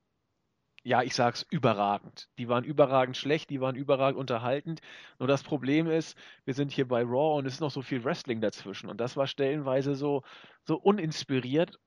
ja, 0.84 1.02
ich 1.02 1.16
sag's, 1.16 1.46
überragend. 1.50 2.30
Die 2.38 2.50
waren 2.50 2.64
überragend 2.64 3.16
schlecht, 3.18 3.50
die 3.50 3.62
waren 3.62 3.76
überragend 3.76 4.20
unterhaltend. 4.20 4.82
Nur 5.20 5.28
das 5.28 5.44
Problem 5.44 5.90
ist, 5.90 6.18
wir 6.46 6.54
sind 6.54 6.72
hier 6.72 6.88
bei 6.88 7.02
Raw 7.02 7.38
und 7.38 7.46
es 7.46 7.56
ist 7.56 7.60
noch 7.62 7.72
so 7.72 7.82
viel 7.82 8.04
Wrestling 8.04 8.42
dazwischen. 8.42 8.90
Und 8.90 9.00
das 9.00 9.16
war 9.16 9.28
stellenweise 9.28 9.96
so, 9.96 10.24
so 10.66 10.76
uninspiriert. 10.76 11.80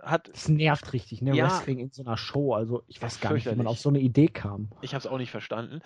Hat, 0.00 0.28
Das 0.32 0.48
nervt 0.48 0.92
richtig, 0.92 1.22
ne? 1.22 1.34
Ja. 1.34 1.46
Wrestling 1.46 1.78
in 1.78 1.90
so 1.90 2.02
einer 2.02 2.16
Show. 2.16 2.54
Also 2.54 2.82
ich 2.86 3.00
weiß 3.00 3.20
gar 3.20 3.32
nicht, 3.32 3.46
wie 3.46 3.54
man 3.54 3.66
auf 3.66 3.78
so 3.78 3.88
eine 3.88 4.00
Idee 4.00 4.28
kam. 4.28 4.70
ich 4.82 4.94
hab's 4.94 5.06
auch 5.06 5.18
nicht 5.18 5.30
verstanden. 5.30 5.80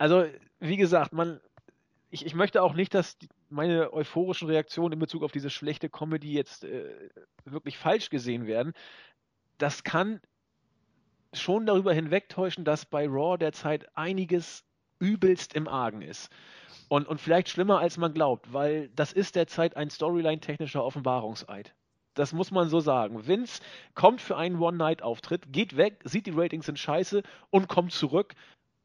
Also, 0.00 0.24
wie 0.60 0.78
gesagt, 0.78 1.12
man, 1.12 1.40
ich, 2.08 2.24
ich 2.24 2.34
möchte 2.34 2.62
auch 2.62 2.72
nicht, 2.72 2.94
dass 2.94 3.18
meine 3.50 3.92
euphorischen 3.92 4.48
Reaktionen 4.48 4.94
in 4.94 4.98
Bezug 4.98 5.22
auf 5.22 5.30
diese 5.30 5.50
schlechte 5.50 5.90
Comedy 5.90 6.32
jetzt 6.32 6.64
äh, 6.64 7.10
wirklich 7.44 7.76
falsch 7.76 8.08
gesehen 8.08 8.46
werden. 8.46 8.72
Das 9.58 9.84
kann 9.84 10.22
schon 11.34 11.66
darüber 11.66 11.92
hinwegtäuschen, 11.92 12.64
dass 12.64 12.86
bei 12.86 13.06
Raw 13.06 13.36
derzeit 13.36 13.94
einiges 13.94 14.64
übelst 15.00 15.54
im 15.54 15.68
Argen 15.68 16.00
ist. 16.00 16.30
Und, 16.88 17.06
und 17.06 17.20
vielleicht 17.20 17.50
schlimmer, 17.50 17.80
als 17.80 17.98
man 17.98 18.14
glaubt, 18.14 18.54
weil 18.54 18.88
das 18.96 19.12
ist 19.12 19.36
derzeit 19.36 19.76
ein 19.76 19.90
Storyline-technischer 19.90 20.82
Offenbarungseid. 20.82 21.74
Das 22.14 22.32
muss 22.32 22.50
man 22.50 22.70
so 22.70 22.80
sagen. 22.80 23.26
Vince 23.26 23.60
kommt 23.94 24.22
für 24.22 24.38
einen 24.38 24.58
One-Night-Auftritt, 24.58 25.52
geht 25.52 25.76
weg, 25.76 26.00
sieht 26.04 26.24
die 26.24 26.32
Ratings 26.34 26.64
sind 26.64 26.78
scheiße 26.78 27.22
und 27.50 27.68
kommt 27.68 27.92
zurück, 27.92 28.34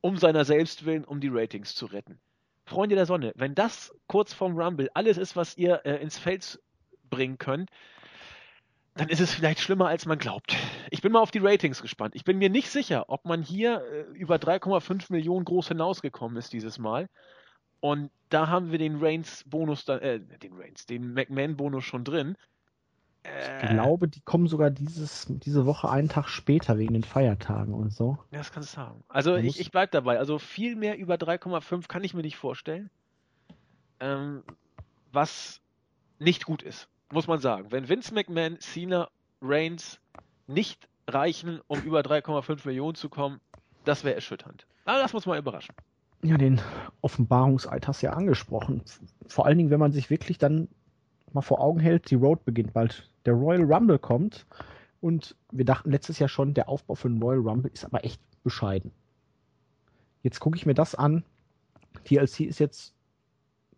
um 0.06 0.18
seiner 0.18 0.46
selbst 0.46 0.86
willen, 0.86 1.04
um 1.04 1.20
die 1.20 1.30
Ratings 1.30 1.74
zu 1.74 1.88
retten. 1.88 2.20
Freunde 2.68 2.96
der 2.96 3.08
Sonne, 3.08 3.34
wenn 3.36 3.56
das 3.56 3.92
kurz 4.06 4.36
vorm 4.36 4.56
Rumble 4.56 4.88
alles 4.94 5.18
ist, 5.18 5.36
was 5.36 5.58
ihr 5.58 5.82
äh, 5.84 5.96
ins 5.96 6.20
Feld 6.20 6.62
bringen 7.10 7.40
könnt, 7.40 7.72
dann 8.94 9.10
ist 9.10 9.20
es 9.20 9.34
vielleicht 9.34 9.60
schlimmer, 9.60 9.88
als 9.88 10.06
man 10.06 10.20
glaubt. 10.20 10.56
Ich 10.92 11.02
bin 11.02 11.12
mal 11.12 11.22
auf 11.22 11.32
die 11.32 11.40
Ratings 11.40 11.82
gespannt. 11.82 12.14
Ich 12.16 12.24
bin 12.24 12.38
mir 12.38 12.52
nicht 12.52 12.70
sicher, 12.70 13.06
ob 13.08 13.26
man 13.26 13.42
hier 13.42 13.82
äh, 13.82 14.02
über 14.16 14.36
3,5 14.36 15.12
Millionen 15.12 15.44
groß 15.44 15.70
hinausgekommen 15.70 16.38
ist 16.38 16.54
dieses 16.54 16.78
Mal. 16.78 17.10
Und 17.80 18.12
da 18.30 18.48
haben 18.48 18.70
wir 18.70 18.78
den 18.78 19.04
Reigns-Bonus, 19.04 19.90
äh, 19.90 20.20
den 20.20 20.54
Reigns, 20.54 20.86
den 20.86 21.16
McMahon-Bonus 21.16 21.84
schon 21.84 22.04
drin. 22.04 22.38
Ich 23.62 23.70
glaube, 23.70 24.08
die 24.08 24.22
kommen 24.22 24.48
sogar 24.48 24.70
dieses, 24.70 25.26
diese 25.30 25.66
Woche 25.66 25.90
einen 25.90 26.10
Tag 26.10 26.28
später 26.28 26.78
wegen 26.78 26.94
den 26.94 27.04
Feiertagen 27.04 27.74
und 27.74 27.92
so. 27.92 28.18
Ja, 28.32 28.38
das 28.40 28.52
kannst 28.52 28.76
du 28.76 28.82
haben. 28.82 29.04
Also 29.08 29.36
ich, 29.36 29.60
ich 29.60 29.72
bleib 29.72 29.92
dabei. 29.92 30.20
Also 30.20 30.40
viel 30.40 30.76
mehr 30.76 30.98
über 30.98 31.16
3,5 31.16 31.88
kann 31.88 32.04
ich 32.04 32.14
mir 32.14 32.22
nicht 32.22 32.38
vorstellen. 32.38 32.90
Ähm, 34.00 34.44
was 35.12 35.62
nicht 36.20 36.46
gut 36.46 36.62
ist, 36.62 36.88
muss 37.12 37.28
man 37.28 37.40
sagen. 37.40 37.72
Wenn 37.72 37.90
Vince 37.90 38.14
McMahon, 38.14 38.60
Cena, 38.60 39.10
Reigns 39.42 40.00
nicht 40.48 40.88
reichen, 41.08 41.62
um 41.68 41.82
über 41.82 42.02
3,5 42.02 42.68
Millionen 42.68 42.96
zu 42.96 43.10
kommen, 43.10 43.40
das 43.86 44.04
wäre 44.04 44.16
erschütternd. 44.16 44.66
Aber 44.86 45.00
das 45.00 45.14
muss 45.14 45.26
man 45.26 45.38
überraschen. 45.38 45.76
Ja, 46.22 46.38
den 46.38 46.62
Offenbarungseid 47.02 47.88
hast 47.88 48.02
du 48.02 48.08
ja 48.08 48.14
angesprochen. 48.14 48.82
Vor 49.28 49.46
allen 49.46 49.58
Dingen, 49.58 49.70
wenn 49.70 49.80
man 49.80 49.92
sich 49.92 50.10
wirklich 50.10 50.38
dann 50.38 50.68
mal 51.34 51.42
vor 51.42 51.60
Augen 51.62 51.80
hält, 51.80 52.10
die 52.12 52.16
Road 52.16 52.46
beginnt 52.46 52.74
bald. 52.74 53.10
Der 53.26 53.34
Royal 53.34 53.64
Rumble 53.64 54.00
kommt 54.00 54.46
und 55.02 55.36
wir 55.52 55.66
dachten 55.66 55.92
letztes 55.92 56.20
Jahr 56.20 56.30
schon, 56.30 56.54
der 56.54 56.70
Aufbau 56.70 56.96
für 56.96 57.10
den 57.10 57.22
Royal 57.22 57.42
Rumble 57.42 57.72
ist 57.72 57.86
aber 57.86 58.04
echt 58.06 58.22
bescheiden. 58.44 58.92
Jetzt 60.24 60.40
gucke 60.40 60.58
ich 60.58 60.66
mir 60.66 60.74
das 60.74 60.96
an. 60.96 61.24
TLC 62.04 62.42
ist 62.42 62.60
jetzt 62.60 62.94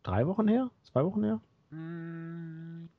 drei 0.03 0.27
Wochen 0.27 0.47
her? 0.47 0.69
Zwei 0.83 1.03
Wochen 1.05 1.23
her? 1.23 1.41
Hm, 1.71 2.89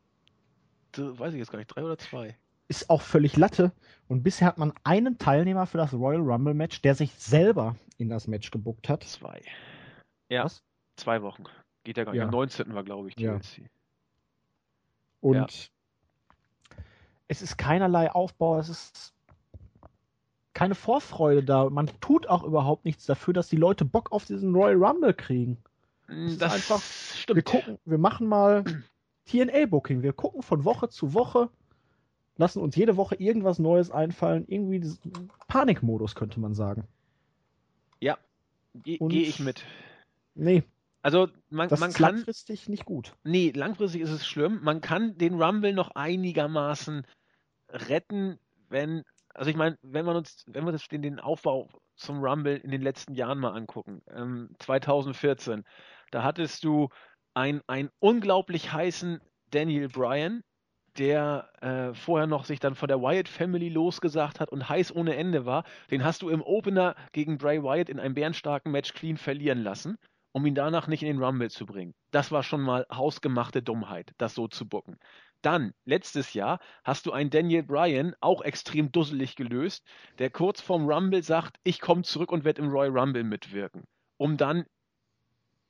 weiß 0.97 1.33
ich 1.35 1.39
jetzt 1.39 1.51
gar 1.51 1.59
nicht. 1.59 1.69
Drei 1.69 1.83
oder 1.85 1.99
zwei? 1.99 2.37
Ist 2.69 2.91
auch 2.91 3.01
völlig 3.01 3.37
Latte. 3.37 3.73
Und 4.09 4.23
bisher 4.23 4.47
hat 4.47 4.59
man 4.59 4.73
einen 4.85 5.17
Teilnehmer 5.19 5.67
für 5.67 5.79
das 5.79 5.95
Royal 5.95 6.21
Rumble 6.21 6.55
Match, 6.55 6.83
der 6.83 6.95
sich 6.95 7.15
selber 7.15 7.77
in 7.97 8.11
das 8.11 8.27
Match 8.27 8.51
gebuckt 8.51 8.89
hat. 8.89 9.05
Zwei. 9.05 9.41
Ja, 10.29 10.45
Was? 10.45 10.63
zwei 10.97 11.23
Wochen. 11.23 11.45
Geht 11.85 11.97
ja 11.97 12.05
gar 12.05 12.13
nicht. 12.13 12.19
Ja. 12.19 12.27
Am 12.27 12.31
19. 12.31 12.75
war, 12.75 12.85
glaube 12.85 13.09
ich, 13.09 13.19
Ja. 13.19 13.41
Und 15.21 15.35
Ja. 15.35 15.47
es 17.29 17.43
ist 17.43 17.57
keinerlei 17.59 18.11
Aufbau, 18.11 18.59
es 18.59 18.69
ist 18.69 19.15
keine 20.55 20.75
Vorfreude 20.75 21.43
da. 21.45 21.69
Man 21.71 21.89
tut 22.01 22.27
auch 22.29 22.43
überhaupt 22.45 22.85
nichts 22.85 23.07
dafür, 23.07 23.35
dass 23.35 23.49
die 23.49 23.57
Leute 23.57 23.85
Bock 23.85 24.11
auf 24.13 24.25
diesen 24.27 24.55
Royal 24.55 24.77
Rumble 24.83 25.15
kriegen. 25.15 25.59
ist 26.09 26.41
Das 26.41 26.55
einfach- 26.55 26.81
stimmt. 26.83 27.37
Wir 27.37 27.43
gucken, 27.43 27.79
wir 27.85 27.99
machen 27.99 28.27
mal 28.29 28.65
TNA-Booking. 29.27 30.03
Wir 30.03 30.15
gucken 30.15 30.43
von 30.43 30.65
Woche 30.65 30.89
zu 30.89 31.13
Woche, 31.13 31.51
lassen 32.37 32.63
uns 32.63 32.75
jede 32.77 32.97
Woche 32.97 33.15
irgendwas 33.17 33.59
Neues 33.59 33.91
einfallen. 33.91 34.45
Irgendwie 34.49 34.81
das- 34.81 34.99
Panikmodus, 35.49 36.15
könnte 36.15 36.41
man 36.41 36.55
sagen. 36.55 36.89
Ge 38.85 38.99
Und- 38.99 39.11
Gehe 39.11 39.23
ich 39.23 39.41
mit. 39.41 39.65
Nee, 40.35 40.63
Also 41.03 41.29
man, 41.49 41.69
das 41.69 41.81
man 41.81 41.91
ist 41.91 41.97
kann, 41.97 42.17
langfristig 42.17 42.69
nicht 42.69 42.85
gut. 42.85 43.15
nee, 43.23 43.53
langfristig 43.55 44.01
ist 44.01 44.11
es 44.11 44.27
schlimm. 44.27 44.61
Man 44.63 44.81
kann 44.81 45.17
den 45.17 45.41
Rumble 45.41 45.73
noch 45.73 45.91
einigermaßen 45.95 47.07
retten, 47.71 48.39
wenn, 48.69 49.05
also 49.35 49.51
ich 49.51 49.57
meine, 49.57 49.79
wenn 49.83 50.05
man 50.05 50.17
uns, 50.17 50.45
wenn 50.47 50.65
wir 50.65 50.73
das 50.73 50.89
den, 50.89 51.03
den 51.03 51.21
Aufbau 51.21 51.69
zum 51.97 52.21
Rumble 52.23 52.57
in 52.57 52.71
den 52.71 52.83
letzten 52.83 53.15
Jahren 53.15 53.39
mal 53.39 53.53
angucken. 53.53 54.03
Ähm, 54.11 54.51
2014, 54.59 55.65
da 56.11 56.23
hattest 56.23 56.65
du 56.65 56.89
einen 57.35 57.91
unglaublich 58.01 58.73
heißen 58.73 59.21
Daniel 59.51 59.89
Bryan, 59.89 60.43
der 60.99 61.49
äh, 61.61 61.95
vorher 61.95 62.27
noch 62.27 62.45
sich 62.45 62.59
dann 62.59 62.75
von 62.75 62.89
der 62.89 63.01
Wyatt 63.01 63.29
Family 63.29 63.69
losgesagt 63.69 64.41
hat 64.41 64.51
und 64.51 64.69
heiß 64.69 64.95
ohne 64.95 65.15
Ende 65.15 65.47
war. 65.47 65.65
Den 65.91 66.05
hast 66.05 66.23
du 66.23 66.29
im 66.29 66.43
Opener 66.43 66.97
gegen 67.13 67.39
Bray 67.39 67.63
Wyatt 67.63 67.89
in 67.89 68.01
einem 68.01 68.15
bärenstarken 68.15 68.73
Match 68.73 68.95
clean 68.95 69.17
verlieren 69.17 69.63
lassen, 69.63 69.99
um 70.33 70.45
ihn 70.47 70.55
danach 70.55 70.87
nicht 70.87 71.03
in 71.03 71.09
den 71.09 71.23
Rumble 71.23 71.51
zu 71.51 71.67
bringen. 71.67 71.95
Das 72.11 72.31
war 72.31 72.43
schon 72.43 72.61
mal 72.61 72.87
hausgemachte 72.93 73.63
Dummheit, 73.63 74.13
das 74.19 74.35
so 74.35 74.49
zu 74.49 74.69
bucken. 74.69 74.99
Dann, 75.43 75.73
letztes 75.85 76.35
Jahr, 76.35 76.59
hast 76.85 77.07
du 77.07 77.13
einen 77.13 77.31
Daniel 77.31 77.63
Bryan, 77.63 78.15
auch 78.21 78.43
extrem 78.43 78.91
dusselig 78.91 79.37
gelöst, 79.37 79.87
der 80.19 80.31
kurz 80.31 80.61
vorm 80.61 80.87
Rumble 80.87 81.23
sagt, 81.23 81.59
ich 81.63 81.81
komme 81.81 82.03
zurück 82.03 82.33
und 82.33 82.45
werde 82.45 82.63
im 82.63 82.71
Royal 82.71 82.99
Rumble 82.99 83.25
mitwirken, 83.25 83.85
um 84.17 84.37
dann 84.37 84.65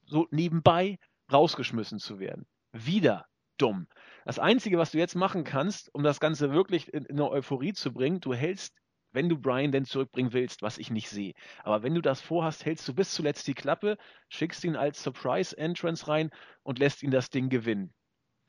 so 0.07 0.27
nebenbei 0.31 0.99
rausgeschmissen 1.31 1.99
zu 1.99 2.19
werden. 2.19 2.47
Wieder 2.73 3.27
dumm. 3.59 3.89
Das 4.25 4.39
Einzige, 4.39 4.79
was 4.79 4.93
du 4.93 4.99
jetzt 4.99 5.15
machen 5.15 5.45
kannst, 5.45 5.95
um 5.95 6.03
das 6.03 6.21
Ganze 6.21 6.53
wirklich 6.53 6.93
in, 6.93 7.05
in 7.05 7.17
eine 7.17 7.31
Euphorie 7.31 7.75
zu 7.75 7.93
bringen, 7.93 8.21
du 8.21 8.33
hältst, 8.33 8.75
wenn 9.19 9.29
du 9.29 9.37
Brian 9.37 9.73
denn 9.73 9.85
zurückbringen 9.85 10.33
willst, 10.33 10.63
was 10.63 10.79
ich 10.79 10.93
nicht 10.93 11.09
sehe. 11.09 11.35
Aber 11.65 11.83
wenn 11.83 11.93
du 11.93 12.01
das 12.01 12.21
vorhast, 12.21 12.65
hältst 12.65 12.87
du 12.87 12.95
bis 12.95 13.11
zuletzt 13.11 13.49
die 13.49 13.55
Klappe, 13.55 13.99
schickst 14.29 14.63
ihn 14.63 14.77
als 14.77 15.03
Surprise 15.03 15.59
Entrance 15.59 16.07
rein 16.07 16.31
und 16.63 16.79
lässt 16.79 17.03
ihn 17.03 17.11
das 17.11 17.29
Ding 17.29 17.49
gewinnen. 17.49 17.93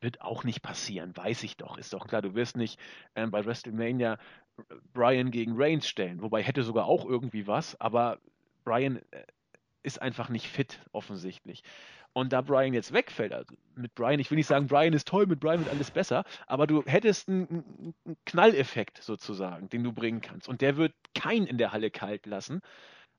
Wird 0.00 0.20
auch 0.20 0.44
nicht 0.44 0.62
passieren, 0.62 1.16
weiß 1.16 1.42
ich 1.42 1.56
doch. 1.56 1.76
Ist 1.76 1.92
doch 1.92 2.06
klar, 2.06 2.22
du 2.22 2.36
wirst 2.36 2.56
nicht 2.56 2.78
ähm, 3.16 3.32
bei 3.32 3.44
WrestleMania 3.44 4.16
Brian 4.92 5.32
gegen 5.32 5.54
Reigns 5.56 5.88
stellen. 5.88 6.22
Wobei 6.22 6.40
hätte 6.40 6.62
sogar 6.62 6.84
auch 6.84 7.04
irgendwie 7.04 7.48
was, 7.48 7.78
aber 7.80 8.20
Brian 8.62 9.00
äh, 9.10 9.24
ist 9.82 10.00
einfach 10.00 10.28
nicht 10.28 10.46
fit, 10.46 10.80
offensichtlich. 10.92 11.62
Und 12.12 12.32
da 12.32 12.40
Brian 12.40 12.74
jetzt 12.74 12.92
wegfällt, 12.92 13.32
also 13.32 13.54
mit 13.76 13.94
Brian, 13.94 14.18
ich 14.18 14.30
will 14.30 14.36
nicht 14.36 14.48
sagen, 14.48 14.66
Brian 14.66 14.92
ist 14.92 15.06
toll, 15.06 15.26
mit 15.26 15.38
Brian 15.38 15.60
wird 15.60 15.70
alles 15.70 15.90
besser, 15.90 16.24
aber 16.46 16.66
du 16.66 16.82
hättest 16.84 17.28
einen, 17.28 17.94
einen 18.04 18.16
Knalleffekt 18.26 19.02
sozusagen, 19.02 19.68
den 19.68 19.84
du 19.84 19.92
bringen 19.92 20.20
kannst. 20.20 20.48
Und 20.48 20.60
der 20.60 20.76
wird 20.76 20.92
keinen 21.14 21.46
in 21.46 21.56
der 21.56 21.72
Halle 21.72 21.90
kalt 21.90 22.26
lassen. 22.26 22.62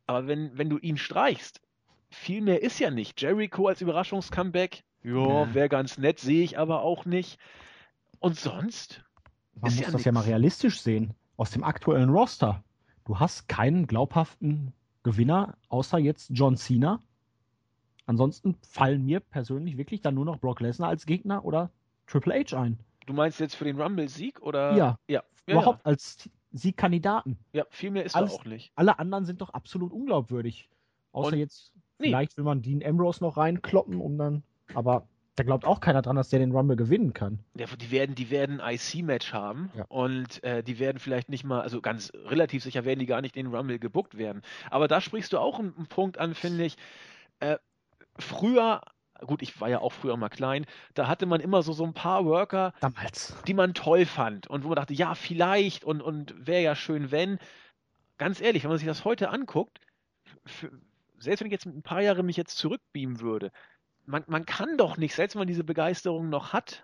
Aber 0.08 0.28
wenn, 0.28 0.58
wenn 0.58 0.70
du 0.70 0.78
ihn 0.78 0.98
streichst, 0.98 1.62
viel 2.10 2.42
mehr 2.42 2.62
ist 2.62 2.80
ja 2.80 2.92
nicht. 2.92 3.22
Jericho 3.22 3.68
als 3.68 3.82
Überraschungscomeback, 3.82 4.84
ja, 5.04 5.54
wäre 5.54 5.70
ganz 5.70 5.98
nett, 5.98 6.20
sehe 6.20 6.44
ich 6.44 6.60
aber 6.60 6.82
auch 6.82 7.06
nicht. 7.06 7.40
Und 8.20 8.38
sonst? 8.38 9.04
Man 9.56 9.72
muss 9.72 9.80
ja 9.80 9.86
das 9.86 9.94
nix. 9.94 10.06
ja 10.06 10.12
mal 10.12 10.22
realistisch 10.22 10.82
sehen. 10.82 11.14
Aus 11.38 11.52
dem 11.52 11.64
aktuellen 11.64 12.10
Roster. 12.10 12.64
Du 13.06 13.20
hast 13.20 13.48
keinen 13.48 13.88
glaubhaften 13.88 14.74
Gewinner, 15.04 15.58
außer 15.70 15.98
jetzt 15.98 16.32
John 16.34 16.58
Cena. 16.58 17.00
Ansonsten 18.06 18.56
fallen 18.62 19.06
mir 19.06 19.20
persönlich 19.20 19.78
wirklich 19.78 20.02
dann 20.02 20.16
nur 20.16 20.26
noch 20.26 20.38
Brock 20.40 20.60
Lesnar 20.60 20.90
als 20.90 21.06
Gegner 21.06 21.46
oder 21.46 21.72
Triple 22.08 22.34
H 22.34 22.60
ein. 22.60 22.80
Du 23.06 23.14
meinst 23.14 23.40
jetzt 23.40 23.56
für 23.56 23.66
den 23.66 23.80
Rumble-Sieg 23.80 24.42
oder? 24.42 24.76
Ja. 24.76 25.00
ja. 25.08 25.24
Überhaupt 25.46 25.80
ja. 25.80 25.86
als 25.86 26.30
Siegkandidaten. 26.52 27.38
Ja, 27.54 27.66
viel 27.70 27.92
mehr 27.92 28.04
ist 28.04 28.16
Alles, 28.16 28.34
auch 28.34 28.46
nicht. 28.46 28.72
Alle 28.76 29.00
anderen 29.00 29.26
sind 29.26 29.42
doch 29.42 29.50
absolut 29.52 29.92
unglaubwürdig. 29.92 30.70
Außer 31.12 31.34
Und, 31.34 31.40
jetzt, 31.40 31.72
nee. 32.00 32.08
vielleicht 32.08 32.38
will 32.38 32.44
man 32.44 32.62
Dean 32.62 32.84
Ambrose 32.84 33.24
noch 33.24 33.38
reinkloppen, 33.38 34.00
um 34.00 34.18
dann. 34.18 34.44
Aber 34.74 35.08
da 35.42 35.46
glaubt 35.46 35.66
auch 35.66 35.80
keiner 35.80 36.02
dran, 36.02 36.16
dass 36.16 36.30
der 36.30 36.40
den 36.40 36.52
Rumble 36.52 36.76
gewinnen 36.76 37.14
kann. 37.14 37.40
Ja, 37.58 37.66
die 37.66 37.92
werden, 37.92 38.16
die 38.16 38.30
werden 38.30 38.62
ein 38.62 38.76
IC-Match 38.76 39.34
haben 39.34 39.72
ja. 39.76 39.86
und 39.90 40.44
äh, 40.44 40.64
die 40.64 40.78
werden 40.78 41.00
vielleicht 41.00 41.30
nicht 41.30 41.44
mal, 41.44 41.62
also 41.62 41.82
ganz 41.82 42.12
relativ 42.14 42.64
sicher 42.64 42.86
werden 42.86 43.00
die 43.00 43.08
gar 43.08 43.22
nicht 43.22 43.36
in 43.36 43.48
den 43.48 43.56
Rumble 43.56 43.80
gebuckt 43.80 44.18
werden. 44.18 44.42
Aber 44.70 44.88
da 44.88 45.02
sprichst 45.02 45.34
du 45.34 45.40
auch 45.40 45.60
einen, 45.60 45.76
einen 45.76 45.88
Punkt 45.88 46.20
an, 46.20 46.36
finde 46.36 46.66
ich. 46.66 46.78
Äh, 47.40 47.58
früher 48.20 48.82
gut, 49.26 49.42
ich 49.42 49.62
war 49.62 49.70
ja 49.70 49.80
auch 49.80 49.94
früher 49.94 50.18
mal 50.18 50.30
klein, 50.30 50.66
da 50.96 51.08
hatte 51.08 51.28
man 51.28 51.42
immer 51.42 51.62
so, 51.62 51.74
so 51.74 51.84
ein 51.84 51.94
paar 51.94 52.26
Worker, 52.26 52.74
Damals. 52.82 53.36
die 53.46 53.54
man 53.54 53.76
toll 53.76 54.08
fand 54.08 54.48
und 54.48 54.64
wo 54.64 54.70
man 54.70 54.78
dachte, 54.78 54.96
ja, 54.96 55.14
vielleicht 55.14 55.84
und, 55.84 56.02
und 56.02 56.34
wäre 56.48 56.64
ja 56.64 56.76
schön, 56.76 57.12
wenn. 57.12 57.38
Ganz 58.18 58.42
ehrlich, 58.42 58.64
wenn 58.64 58.70
man 58.70 58.78
sich 58.78 58.88
das 58.88 59.06
heute 59.06 59.30
anguckt, 59.30 59.80
für, 60.46 60.72
selbst 61.18 61.42
wenn 61.42 61.48
ich 61.48 61.54
jetzt 61.54 61.66
ein 61.66 61.84
paar 61.84 62.02
Jahre 62.02 62.24
mich 62.24 62.38
jetzt 62.38 62.58
zurückbeamen 62.58 63.20
würde, 63.20 63.52
man, 64.12 64.24
man 64.28 64.46
kann 64.46 64.78
doch 64.78 64.98
nicht, 64.98 65.16
selbst 65.16 65.36
wenn 65.36 65.42
man 65.42 65.48
diese 65.48 65.64
Begeisterung 65.64 66.30
noch 66.30 66.54
hat, 66.54 66.84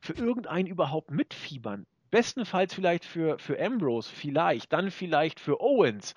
für 0.00 0.14
irgendeinen 0.14 0.66
überhaupt 0.66 1.10
mitfiebern. 1.10 1.86
Bestenfalls 2.10 2.72
vielleicht 2.72 3.04
für, 3.04 3.38
für 3.38 3.60
Ambrose, 3.60 4.10
vielleicht, 4.10 4.72
dann 4.72 4.90
vielleicht 4.90 5.40
für 5.40 5.60
Owens. 5.60 6.14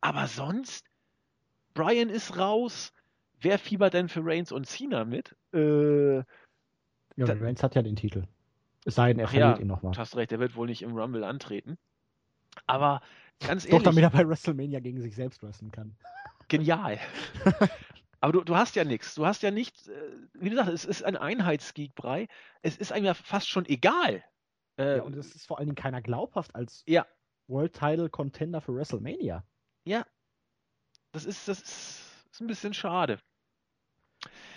Aber 0.00 0.26
sonst, 0.26 0.84
Brian 1.74 2.08
ist 2.08 2.36
raus. 2.36 2.92
Wer 3.40 3.58
fiebert 3.58 3.94
denn 3.94 4.08
für 4.08 4.24
Reigns 4.24 4.50
und 4.50 4.66
Cena 4.66 5.04
mit? 5.04 5.36
Äh, 5.54 6.16
ja, 6.16 6.24
Reigns 7.16 7.62
hat 7.62 7.76
ja 7.76 7.82
den 7.82 7.94
Titel. 7.94 8.24
Es 8.84 8.96
sei 8.96 9.12
denn, 9.12 9.20
er 9.20 9.28
verliert 9.28 9.58
ja, 9.58 9.62
ihn 9.62 9.68
nochmal. 9.68 9.92
Du 9.92 9.98
hast 9.98 10.16
recht, 10.16 10.32
er 10.32 10.40
wird 10.40 10.56
wohl 10.56 10.66
nicht 10.66 10.82
im 10.82 10.96
Rumble 10.96 11.22
antreten. 11.22 11.78
Aber 12.66 13.00
ganz 13.38 13.64
ehrlich. 13.64 13.78
Doch, 13.78 13.84
damit 13.84 14.02
er 14.02 14.10
bei 14.10 14.26
WrestleMania 14.26 14.80
gegen 14.80 15.00
sich 15.00 15.14
selbst 15.14 15.42
wresteln 15.42 15.70
kann. 15.70 15.96
Genial. 16.48 16.98
Aber 18.20 18.32
du, 18.32 18.42
du 18.42 18.56
hast 18.56 18.74
ja 18.74 18.84
nichts. 18.84 19.14
Du 19.14 19.26
hast 19.26 19.42
ja 19.42 19.50
nicht, 19.50 19.88
äh, 19.88 20.12
wie 20.34 20.50
gesagt, 20.50 20.68
es 20.68 20.84
ist 20.84 21.04
ein 21.04 21.16
Einheitsgeek-Brei. 21.16 22.28
Es 22.62 22.76
ist 22.76 22.92
einem 22.92 23.06
ja 23.06 23.14
fast 23.14 23.48
schon 23.48 23.64
egal. 23.66 24.24
Äh, 24.76 24.98
ja, 24.98 25.02
und 25.02 25.16
es 25.16 25.34
ist 25.34 25.46
vor 25.46 25.58
allen 25.58 25.68
Dingen 25.68 25.76
keiner 25.76 26.02
glaubhaft 26.02 26.54
als 26.54 26.82
ja. 26.86 27.06
World 27.46 27.72
Title 27.72 28.08
Contender 28.08 28.60
für 28.60 28.74
WrestleMania. 28.74 29.44
Ja. 29.84 30.04
Das 31.12 31.24
ist, 31.24 31.48
das 31.48 31.60
ist, 31.60 32.02
ist 32.32 32.40
ein 32.40 32.46
bisschen 32.46 32.74
schade. 32.74 33.18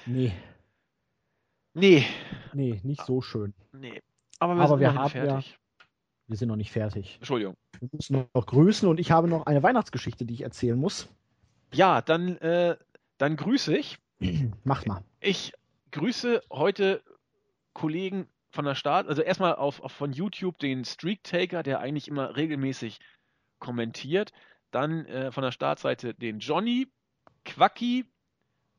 Nee. 0.05 0.33
Nee. 1.73 2.05
Nee, 2.53 2.81
nicht 2.83 3.05
so 3.05 3.21
schön. 3.21 3.53
Nee. 3.71 4.01
Aber 4.39 4.55
wir, 4.55 4.63
Aber 4.63 4.79
wir 4.79 4.93
haben 4.93 5.09
fertig. 5.09 5.51
Ja, 5.51 5.85
wir 6.27 6.37
sind 6.37 6.49
noch 6.49 6.55
nicht 6.55 6.71
fertig. 6.71 7.15
Entschuldigung. 7.17 7.55
Wir 7.79 7.89
müssen 7.91 8.27
noch 8.33 8.45
grüßen 8.45 8.87
und 8.87 8.99
ich 8.99 9.11
habe 9.11 9.27
noch 9.27 9.45
eine 9.45 9.63
Weihnachtsgeschichte, 9.63 10.25
die 10.25 10.33
ich 10.33 10.41
erzählen 10.41 10.77
muss. 10.77 11.07
Ja, 11.73 12.01
dann 12.01 12.37
äh, 12.37 12.75
dann 13.21 13.35
grüße 13.35 13.77
ich. 13.77 13.99
Mach 14.63 14.85
mal. 14.87 15.03
Ich 15.19 15.53
grüße 15.91 16.41
heute 16.51 17.03
Kollegen 17.73 18.27
von 18.49 18.65
der 18.65 18.73
Start, 18.73 19.07
also 19.07 19.21
erstmal 19.21 19.55
auf, 19.55 19.79
auf 19.81 19.91
von 19.91 20.11
YouTube 20.11 20.57
den 20.57 20.83
Streak 20.85 21.23
Taker, 21.23 21.61
der 21.61 21.79
eigentlich 21.79 22.07
immer 22.07 22.35
regelmäßig 22.35 22.99
kommentiert. 23.59 24.31
Dann 24.71 25.05
äh, 25.05 25.31
von 25.31 25.43
der 25.43 25.51
Startseite 25.51 26.15
den 26.15 26.39
Johnny, 26.39 26.87
Quacki, 27.45 28.05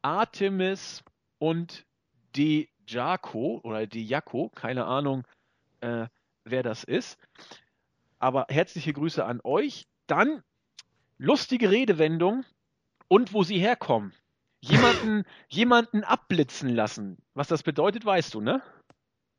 Artemis 0.02 1.04
und 1.38 1.86
De 2.34 2.68
Jaco 2.88 3.60
oder 3.62 3.86
De 3.86 4.02
Jaco, 4.02 4.50
keine 4.54 4.86
Ahnung, 4.86 5.24
äh, 5.80 6.08
wer 6.44 6.64
das 6.64 6.82
ist. 6.82 7.16
Aber 8.18 8.46
herzliche 8.48 8.92
Grüße 8.92 9.24
an 9.24 9.40
euch. 9.44 9.86
Dann 10.08 10.42
lustige 11.16 11.70
Redewendung 11.70 12.44
und 13.06 13.32
wo 13.32 13.44
sie 13.44 13.58
herkommen 13.58 14.12
jemanden, 14.62 15.24
jemanden 15.48 16.04
abblitzen 16.04 16.70
lassen. 16.70 17.18
Was 17.34 17.48
das 17.48 17.62
bedeutet, 17.62 18.04
weißt 18.06 18.32
du, 18.34 18.40
ne? 18.40 18.62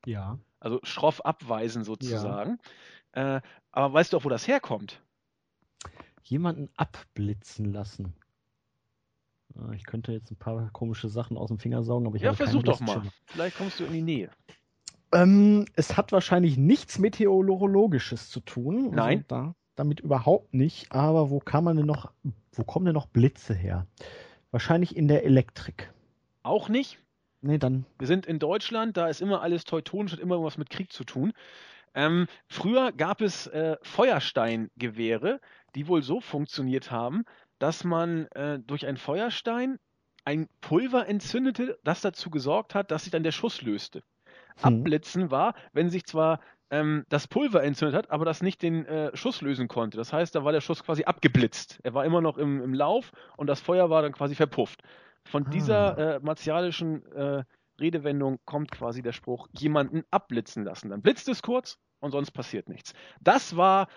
Ja. 0.06 0.38
Also 0.60 0.80
schroff 0.82 1.24
abweisen 1.24 1.82
sozusagen. 1.84 2.58
Ja. 3.16 3.36
Äh, 3.36 3.40
aber 3.72 3.94
weißt 3.94 4.12
du 4.12 4.18
auch, 4.18 4.24
wo 4.24 4.28
das 4.28 4.46
herkommt? 4.46 5.02
Jemanden 6.22 6.68
abblitzen 6.76 7.72
lassen. 7.72 8.14
Ah, 9.56 9.72
ich 9.72 9.84
könnte 9.84 10.12
jetzt 10.12 10.30
ein 10.30 10.36
paar 10.36 10.70
komische 10.72 11.08
Sachen 11.08 11.36
aus 11.36 11.48
dem 11.48 11.58
Finger 11.58 11.82
saugen, 11.82 12.06
aber 12.06 12.16
ich 12.16 12.22
ja, 12.22 12.28
habe 12.28 12.36
versuch 12.36 12.62
doch 12.62 12.80
mal. 12.80 13.02
Vielleicht 13.26 13.56
kommst 13.56 13.80
du 13.80 13.84
in 13.84 13.92
die 13.92 14.02
Nähe. 14.02 14.30
Ähm, 15.12 15.66
es 15.74 15.96
hat 15.96 16.12
wahrscheinlich 16.12 16.56
nichts 16.56 16.98
Meteorologisches 16.98 18.30
zu 18.30 18.40
tun. 18.40 18.76
Also 18.76 18.96
Nein. 18.96 19.18
Also 19.18 19.26
da, 19.28 19.54
damit 19.76 20.00
überhaupt 20.00 20.54
nicht. 20.54 20.90
Aber 20.92 21.30
wo 21.30 21.38
kann 21.38 21.64
man 21.64 21.76
denn 21.76 21.86
noch, 21.86 22.12
wo 22.52 22.64
kommen 22.64 22.86
denn 22.86 22.94
noch 22.94 23.06
Blitze 23.06 23.54
her? 23.54 23.86
Wahrscheinlich 24.54 24.94
in 24.94 25.08
der 25.08 25.24
Elektrik. 25.24 25.90
Auch 26.44 26.68
nicht? 26.68 27.00
Nee, 27.40 27.58
dann. 27.58 27.86
Wir 27.98 28.06
sind 28.06 28.24
in 28.24 28.38
Deutschland, 28.38 28.96
da 28.96 29.08
ist 29.08 29.20
immer 29.20 29.42
alles 29.42 29.64
teutonisch, 29.64 30.12
hat 30.12 30.20
immer 30.20 30.40
was 30.44 30.58
mit 30.58 30.70
Krieg 30.70 30.92
zu 30.92 31.02
tun. 31.02 31.32
Ähm, 31.92 32.28
früher 32.46 32.92
gab 32.92 33.20
es 33.20 33.48
äh, 33.48 33.76
Feuersteingewehre, 33.82 35.40
die 35.74 35.88
wohl 35.88 36.04
so 36.04 36.20
funktioniert 36.20 36.92
haben, 36.92 37.24
dass 37.58 37.82
man 37.82 38.26
äh, 38.26 38.60
durch 38.60 38.86
einen 38.86 38.96
Feuerstein 38.96 39.80
ein 40.24 40.48
Pulver 40.60 41.08
entzündete, 41.08 41.76
das 41.82 42.02
dazu 42.02 42.30
gesorgt 42.30 42.76
hat, 42.76 42.92
dass 42.92 43.02
sich 43.02 43.10
dann 43.10 43.24
der 43.24 43.32
Schuss 43.32 43.60
löste. 43.60 44.04
Hm. 44.58 44.82
Abblitzen 44.82 45.32
war, 45.32 45.54
wenn 45.72 45.90
sich 45.90 46.04
zwar 46.04 46.38
ähm, 46.70 47.04
das 47.08 47.28
Pulver 47.28 47.62
entzündet 47.62 47.96
hat, 47.96 48.10
aber 48.10 48.24
das 48.24 48.42
nicht 48.42 48.62
den 48.62 48.84
äh, 48.86 49.16
Schuss 49.16 49.40
lösen 49.40 49.68
konnte. 49.68 49.96
Das 49.96 50.12
heißt, 50.12 50.34
da 50.34 50.44
war 50.44 50.52
der 50.52 50.60
Schuss 50.60 50.82
quasi 50.82 51.04
abgeblitzt. 51.04 51.80
Er 51.82 51.94
war 51.94 52.04
immer 52.04 52.20
noch 52.20 52.38
im, 52.38 52.62
im 52.62 52.74
Lauf 52.74 53.12
und 53.36 53.46
das 53.46 53.60
Feuer 53.60 53.90
war 53.90 54.02
dann 54.02 54.12
quasi 54.12 54.34
verpufft. 54.34 54.82
Von 55.24 55.46
ah. 55.46 55.50
dieser 55.50 55.98
äh, 56.16 56.20
martialischen 56.20 57.04
äh, 57.12 57.44
Redewendung 57.80 58.38
kommt 58.44 58.70
quasi 58.70 59.02
der 59.02 59.12
Spruch, 59.12 59.48
jemanden 59.52 60.04
abblitzen 60.10 60.64
lassen. 60.64 60.90
Dann 60.90 61.02
blitzt 61.02 61.28
es 61.28 61.42
kurz 61.42 61.78
und 62.00 62.12
sonst 62.12 62.30
passiert 62.30 62.68
nichts. 62.68 62.92
Das 63.20 63.56
war 63.56 63.88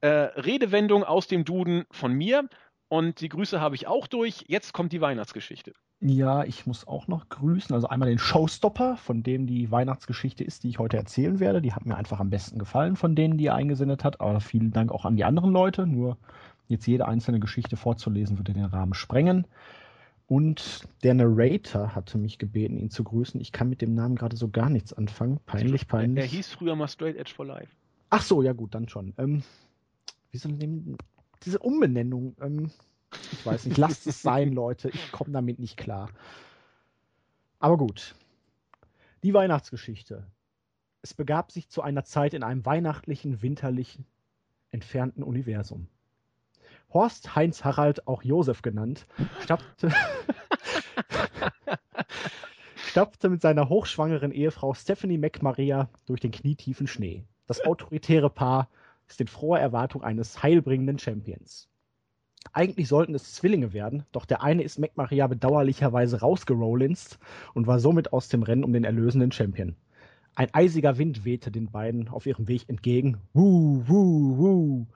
äh, 0.00 0.08
Redewendung 0.08 1.04
aus 1.04 1.26
dem 1.26 1.44
Duden 1.44 1.84
von 1.90 2.12
mir 2.12 2.48
Und 2.88 3.20
die 3.20 3.28
Grüße 3.28 3.60
habe 3.60 3.74
ich 3.74 3.86
auch 3.86 4.06
durch. 4.06 4.44
Jetzt 4.46 4.72
kommt 4.72 4.92
die 4.92 5.00
Weihnachtsgeschichte. 5.00 5.72
Ja, 6.00 6.44
ich 6.44 6.66
muss 6.66 6.86
auch 6.86 7.08
noch 7.08 7.28
grüßen. 7.28 7.74
Also 7.74 7.88
einmal 7.88 8.08
den 8.08 8.18
Showstopper, 8.18 8.96
von 8.96 9.22
dem 9.22 9.46
die 9.46 9.70
Weihnachtsgeschichte 9.70 10.44
ist, 10.44 10.62
die 10.62 10.68
ich 10.68 10.78
heute 10.78 10.96
erzählen 10.96 11.40
werde. 11.40 11.62
Die 11.62 11.72
hat 11.72 11.86
mir 11.86 11.96
einfach 11.96 12.20
am 12.20 12.30
besten 12.30 12.58
gefallen 12.58 12.96
von 12.96 13.14
denen, 13.14 13.38
die 13.38 13.46
er 13.46 13.54
eingesendet 13.54 14.04
hat. 14.04 14.20
Aber 14.20 14.40
vielen 14.40 14.72
Dank 14.72 14.92
auch 14.92 15.04
an 15.04 15.16
die 15.16 15.24
anderen 15.24 15.52
Leute. 15.52 15.86
Nur 15.86 16.18
jetzt 16.68 16.86
jede 16.86 17.08
einzelne 17.08 17.40
Geschichte 17.40 17.76
vorzulesen, 17.76 18.38
würde 18.38 18.52
den 18.52 18.64
Rahmen 18.64 18.94
sprengen. 18.94 19.46
Und 20.28 20.86
der 21.02 21.14
Narrator 21.14 21.94
hatte 21.94 22.18
mich 22.18 22.38
gebeten, 22.38 22.76
ihn 22.76 22.90
zu 22.90 23.04
grüßen. 23.04 23.40
Ich 23.40 23.52
kann 23.52 23.68
mit 23.68 23.80
dem 23.80 23.94
Namen 23.94 24.16
gerade 24.16 24.36
so 24.36 24.48
gar 24.48 24.68
nichts 24.68 24.92
anfangen. 24.92 25.38
Peinlich, 25.46 25.86
peinlich. 25.86 26.24
Er 26.24 26.28
hieß 26.28 26.48
früher 26.48 26.74
mal 26.74 26.88
Straight 26.88 27.16
Edge 27.16 27.32
for 27.34 27.46
Life. 27.46 27.72
Ach 28.10 28.22
so, 28.22 28.42
ja 28.42 28.52
gut, 28.52 28.74
dann 28.74 28.88
schon. 28.88 29.14
Ähm, 29.18 29.42
wie 30.30 30.38
soll 30.38 30.52
denn 30.52 30.96
diese 31.46 31.60
Umbenennung? 31.60 32.36
Ähm, 32.40 32.70
ich 33.32 33.46
weiß 33.46 33.66
nicht, 33.66 33.78
lasst 33.78 34.06
es 34.06 34.20
sein, 34.20 34.52
Leute. 34.52 34.90
Ich 34.90 35.12
komme 35.12 35.32
damit 35.32 35.58
nicht 35.58 35.76
klar. 35.76 36.10
Aber 37.58 37.78
gut. 37.78 38.14
Die 39.22 39.32
Weihnachtsgeschichte. 39.32 40.26
Es 41.02 41.14
begab 41.14 41.52
sich 41.52 41.68
zu 41.68 41.82
einer 41.82 42.04
Zeit 42.04 42.34
in 42.34 42.42
einem 42.42 42.66
weihnachtlichen, 42.66 43.40
winterlichen, 43.40 44.04
entfernten 44.72 45.22
Universum. 45.22 45.88
Horst 46.92 47.34
Heinz 47.34 47.64
Harald, 47.64 48.06
auch 48.06 48.22
Josef 48.22 48.62
genannt, 48.62 49.06
stapfte, 49.40 49.90
stapfte 52.76 53.28
mit 53.28 53.40
seiner 53.40 53.68
hochschwangeren 53.68 54.32
Ehefrau 54.32 54.74
Stephanie 54.74 55.18
McMaria 55.18 55.88
durch 56.06 56.20
den 56.20 56.32
knietiefen 56.32 56.86
Schnee. 56.86 57.24
Das 57.46 57.64
autoritäre 57.64 58.30
Paar 58.30 58.68
ist 59.08 59.20
in 59.20 59.26
froher 59.26 59.60
Erwartung 59.60 60.02
eines 60.02 60.42
heilbringenden 60.42 60.98
Champions. 60.98 61.68
Eigentlich 62.52 62.88
sollten 62.88 63.14
es 63.14 63.34
Zwillinge 63.34 63.72
werden, 63.72 64.04
doch 64.12 64.24
der 64.24 64.42
eine 64.42 64.62
ist 64.62 64.78
McMaria 64.78 65.26
bedauerlicherweise 65.26 66.20
rausgerollinst 66.20 67.18
und 67.54 67.66
war 67.66 67.80
somit 67.80 68.12
aus 68.12 68.28
dem 68.28 68.42
Rennen 68.42 68.64
um 68.64 68.72
den 68.72 68.84
erlösenden 68.84 69.32
Champion. 69.32 69.76
Ein 70.34 70.52
eisiger 70.52 70.98
Wind 70.98 71.24
wehte 71.24 71.50
den 71.50 71.70
beiden 71.70 72.08
auf 72.08 72.26
ihrem 72.26 72.46
Weg 72.46 72.68
entgegen. 72.68 73.18
Wuh, 73.32 73.82
wuh, 73.86 74.38
wuh. 74.38 74.86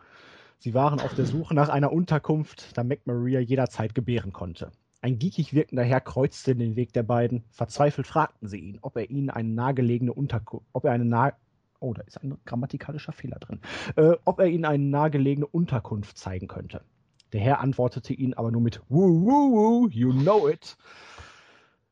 Sie 0.59 0.75
waren 0.75 1.01
auf 1.01 1.15
der 1.15 1.25
Suche 1.25 1.55
nach 1.55 1.71
einer 1.71 1.93
Unterkunft, 1.93 2.77
da 2.77 2.85
McMaria 2.85 3.41
jederzeit 3.41 3.95
gebären 3.95 4.33
konnte. 4.33 4.71
Ein 5.01 5.19
geekig 5.19 5.55
wirkender 5.55 5.83
Herr 5.83 6.03
kreuzte 6.03 6.55
den 6.55 6.77
Weg 6.77 6.93
der 6.93 7.05
beiden. 7.05 7.45
Verzweifelt 7.49 8.07
fragten 8.07 8.49
sie 8.49 8.59
ihn, 8.59 8.79
ob 8.83 8.97
er 8.99 9.09
ihnen 9.09 9.31
eine 9.31 9.49
nahegelegene 9.49 10.13
Unterkunft, 10.13 10.67
ob 10.75 10.85
er 10.85 10.93
eine 10.93 11.07
nah 11.07 11.33
oh, 11.81 11.95
da 11.95 12.03
ist 12.03 12.23
ein 12.23 12.39
grammatikalischer 12.45 13.13
Fehler 13.13 13.39
drin, 13.39 13.61
äh, 13.97 14.17
ob 14.25 14.39
er 14.39 14.47
ihnen 14.47 14.65
eine 14.65 14.85
nahegelegene 14.85 15.47
Unterkunft 15.47 16.17
zeigen 16.17 16.47
könnte. 16.47 16.83
Der 17.33 17.41
Herr 17.41 17.61
antwortete 17.61 18.13
ihnen 18.13 18.35
aber 18.35 18.51
nur 18.51 18.61
mit 18.61 18.81
Woo, 18.89 19.23
woo, 19.23 19.53
woo, 19.53 19.89
you 19.89 20.13
know 20.13 20.49
it. 20.49 20.77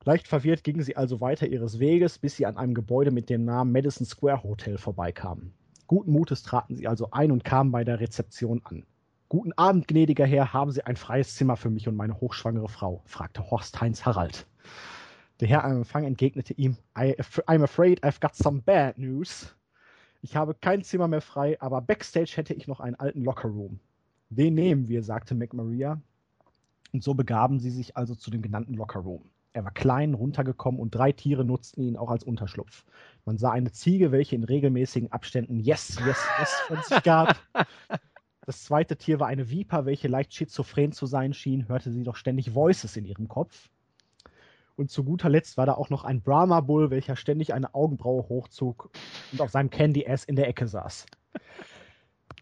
Leicht 0.04 0.26
verwirrt 0.26 0.64
gingen 0.64 0.82
sie 0.82 0.96
also 0.96 1.20
weiter 1.20 1.46
ihres 1.46 1.78
Weges, 1.78 2.18
bis 2.18 2.36
sie 2.36 2.46
an 2.46 2.56
einem 2.56 2.74
Gebäude 2.74 3.10
mit 3.10 3.28
dem 3.28 3.44
Namen 3.44 3.72
Madison 3.72 4.06
Square 4.06 4.42
Hotel 4.42 4.78
vorbeikamen. 4.78 5.52
Guten 5.86 6.12
Mutes 6.12 6.42
traten 6.42 6.76
sie 6.76 6.86
also 6.86 7.10
ein 7.10 7.30
und 7.30 7.44
kamen 7.44 7.72
bei 7.72 7.84
der 7.84 8.00
Rezeption 8.00 8.60
an. 8.64 8.84
Guten 9.28 9.52
Abend, 9.54 9.86
gnädiger 9.86 10.24
Herr, 10.24 10.54
haben 10.54 10.70
Sie 10.70 10.84
ein 10.84 10.96
freies 10.96 11.34
Zimmer 11.34 11.56
für 11.56 11.68
mich 11.68 11.86
und 11.86 11.96
meine 11.96 12.18
hochschwangere 12.18 12.68
Frau? 12.68 13.02
fragte 13.04 13.50
Horst 13.50 13.78
Heinz 13.80 14.06
Harald. 14.06 14.46
Der 15.40 15.48
Herr 15.48 15.64
am 15.64 15.76
Empfang 15.76 16.04
entgegnete 16.04 16.54
ihm, 16.54 16.78
I'm 16.94 17.62
afraid 17.62 18.02
I've 18.02 18.20
got 18.20 18.34
some 18.34 18.62
bad 18.62 18.96
news. 18.98 19.54
Ich 20.20 20.36
habe 20.36 20.54
kein 20.54 20.82
Zimmer 20.82 21.08
mehr 21.08 21.20
frei, 21.20 21.60
aber 21.60 21.80
backstage 21.80 22.32
hätte 22.34 22.54
ich 22.54 22.66
noch 22.66 22.80
einen 22.80 22.96
alten 22.96 23.22
Lockerroom. 23.22 23.78
Den 24.30 24.54
nehmen 24.54 24.88
wir, 24.88 25.02
sagte 25.02 25.34
McMaria. 25.34 26.00
Und 26.92 27.04
so 27.04 27.14
begaben 27.14 27.60
sie 27.60 27.70
sich 27.70 27.96
also 27.96 28.14
zu 28.14 28.30
dem 28.30 28.42
genannten 28.42 28.74
Lockerroom. 28.74 29.22
Er 29.52 29.64
war 29.64 29.70
klein, 29.72 30.14
runtergekommen 30.14 30.80
und 30.80 30.94
drei 30.94 31.12
Tiere 31.12 31.44
nutzten 31.44 31.82
ihn 31.82 31.96
auch 31.96 32.10
als 32.10 32.24
Unterschlupf. 32.24 32.84
Man 33.24 33.38
sah 33.38 33.50
eine 33.50 33.72
Ziege, 33.72 34.12
welche 34.12 34.36
in 34.36 34.44
regelmäßigen 34.44 35.10
Abständen 35.10 35.58
Yes, 35.58 35.98
Yes, 36.04 36.24
Yes 36.38 36.52
von 36.66 36.78
sich 36.82 37.02
gab. 37.02 37.36
Das 38.46 38.64
zweite 38.64 38.96
Tier 38.96 39.20
war 39.20 39.26
eine 39.26 39.50
Viper, 39.50 39.84
welche 39.84 40.08
leicht 40.08 40.32
schizophren 40.32 40.92
zu 40.92 41.06
sein 41.06 41.34
schien, 41.34 41.68
hörte 41.68 41.90
sie 41.90 42.02
doch 42.02 42.16
ständig 42.16 42.54
Voices 42.54 42.96
in 42.96 43.04
ihrem 43.04 43.28
Kopf. 43.28 43.68
Und 44.78 44.92
zu 44.92 45.02
guter 45.02 45.28
Letzt 45.28 45.56
war 45.56 45.66
da 45.66 45.74
auch 45.74 45.90
noch 45.90 46.04
ein 46.04 46.22
Brahma 46.22 46.60
Bull, 46.60 46.90
welcher 46.90 47.16
ständig 47.16 47.52
eine 47.52 47.74
Augenbraue 47.74 48.28
hochzog 48.28 48.90
und 49.32 49.40
auf 49.40 49.50
seinem 49.50 49.70
Candy 49.70 50.06
Ass 50.06 50.22
in 50.22 50.36
der 50.36 50.46
Ecke 50.46 50.68
saß. 50.68 51.06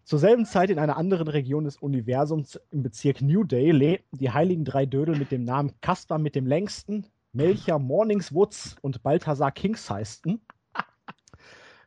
Zur 0.04 0.18
selben 0.18 0.44
Zeit 0.44 0.68
in 0.68 0.78
einer 0.78 0.98
anderen 0.98 1.28
Region 1.28 1.64
des 1.64 1.78
Universums 1.78 2.60
im 2.70 2.82
Bezirk 2.82 3.22
New 3.22 3.42
Day 3.42 3.70
lebten 3.70 4.18
die 4.18 4.30
heiligen 4.30 4.66
drei 4.66 4.84
Dödel 4.84 5.16
mit 5.16 5.32
dem 5.32 5.44
Namen 5.44 5.72
Kaspar 5.80 6.18
mit 6.18 6.34
dem 6.34 6.46
längsten, 6.46 7.06
Melcher 7.32 7.78
Morningswoods 7.78 8.76
und 8.82 9.02
Balthasar 9.02 9.50
Kingsheisten. 9.50 10.42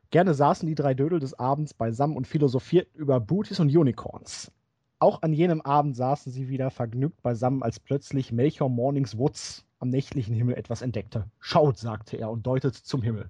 Gerne 0.10 0.34
saßen 0.34 0.68
die 0.68 0.74
drei 0.74 0.96
Dödel 0.96 1.20
des 1.20 1.38
Abends 1.38 1.76
beisammen 1.76 2.18
und 2.18 2.26
philosophierten 2.26 3.00
über 3.00 3.20
Booties 3.20 3.60
und 3.60 3.70
Unicorns. 3.70 4.52
Auch 4.98 5.22
an 5.22 5.32
jenem 5.32 5.62
Abend 5.62 5.96
saßen 5.96 6.32
sie 6.32 6.50
wieder 6.50 6.72
vergnügt 6.72 7.22
beisammen, 7.22 7.62
als 7.62 7.80
plötzlich 7.80 8.32
Melchior 8.32 8.70
Morningswoods 8.70 9.69
am 9.80 9.90
nächtlichen 9.90 10.36
Himmel 10.36 10.56
etwas 10.56 10.82
entdeckte. 10.82 11.26
Schaut, 11.40 11.78
sagte 11.78 12.18
er 12.18 12.30
und 12.30 12.46
deutete 12.46 12.84
zum 12.84 13.02
Himmel. 13.02 13.30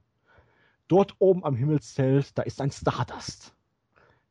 Dort 0.88 1.16
oben 1.20 1.46
am 1.46 1.56
Himmelszelt, 1.56 2.38
da 2.38 2.42
ist 2.42 2.62
ein 2.62 2.72
Stardust. 2.72 3.54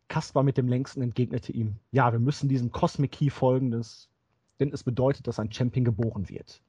Kaspar 0.08 0.42
mit 0.42 0.56
dem 0.56 0.68
längsten 0.68 1.02
entgegnete 1.02 1.52
ihm, 1.52 1.76
ja, 1.92 2.10
wir 2.12 2.18
müssen 2.18 2.48
diesem 2.48 2.72
Cosmic 2.72 3.12
Key 3.12 3.30
folgen, 3.30 3.70
denn 4.58 4.72
es 4.72 4.82
bedeutet, 4.82 5.26
dass 5.26 5.38
ein 5.38 5.52
Champion 5.52 5.84
geboren 5.84 6.28
wird. 6.28 6.62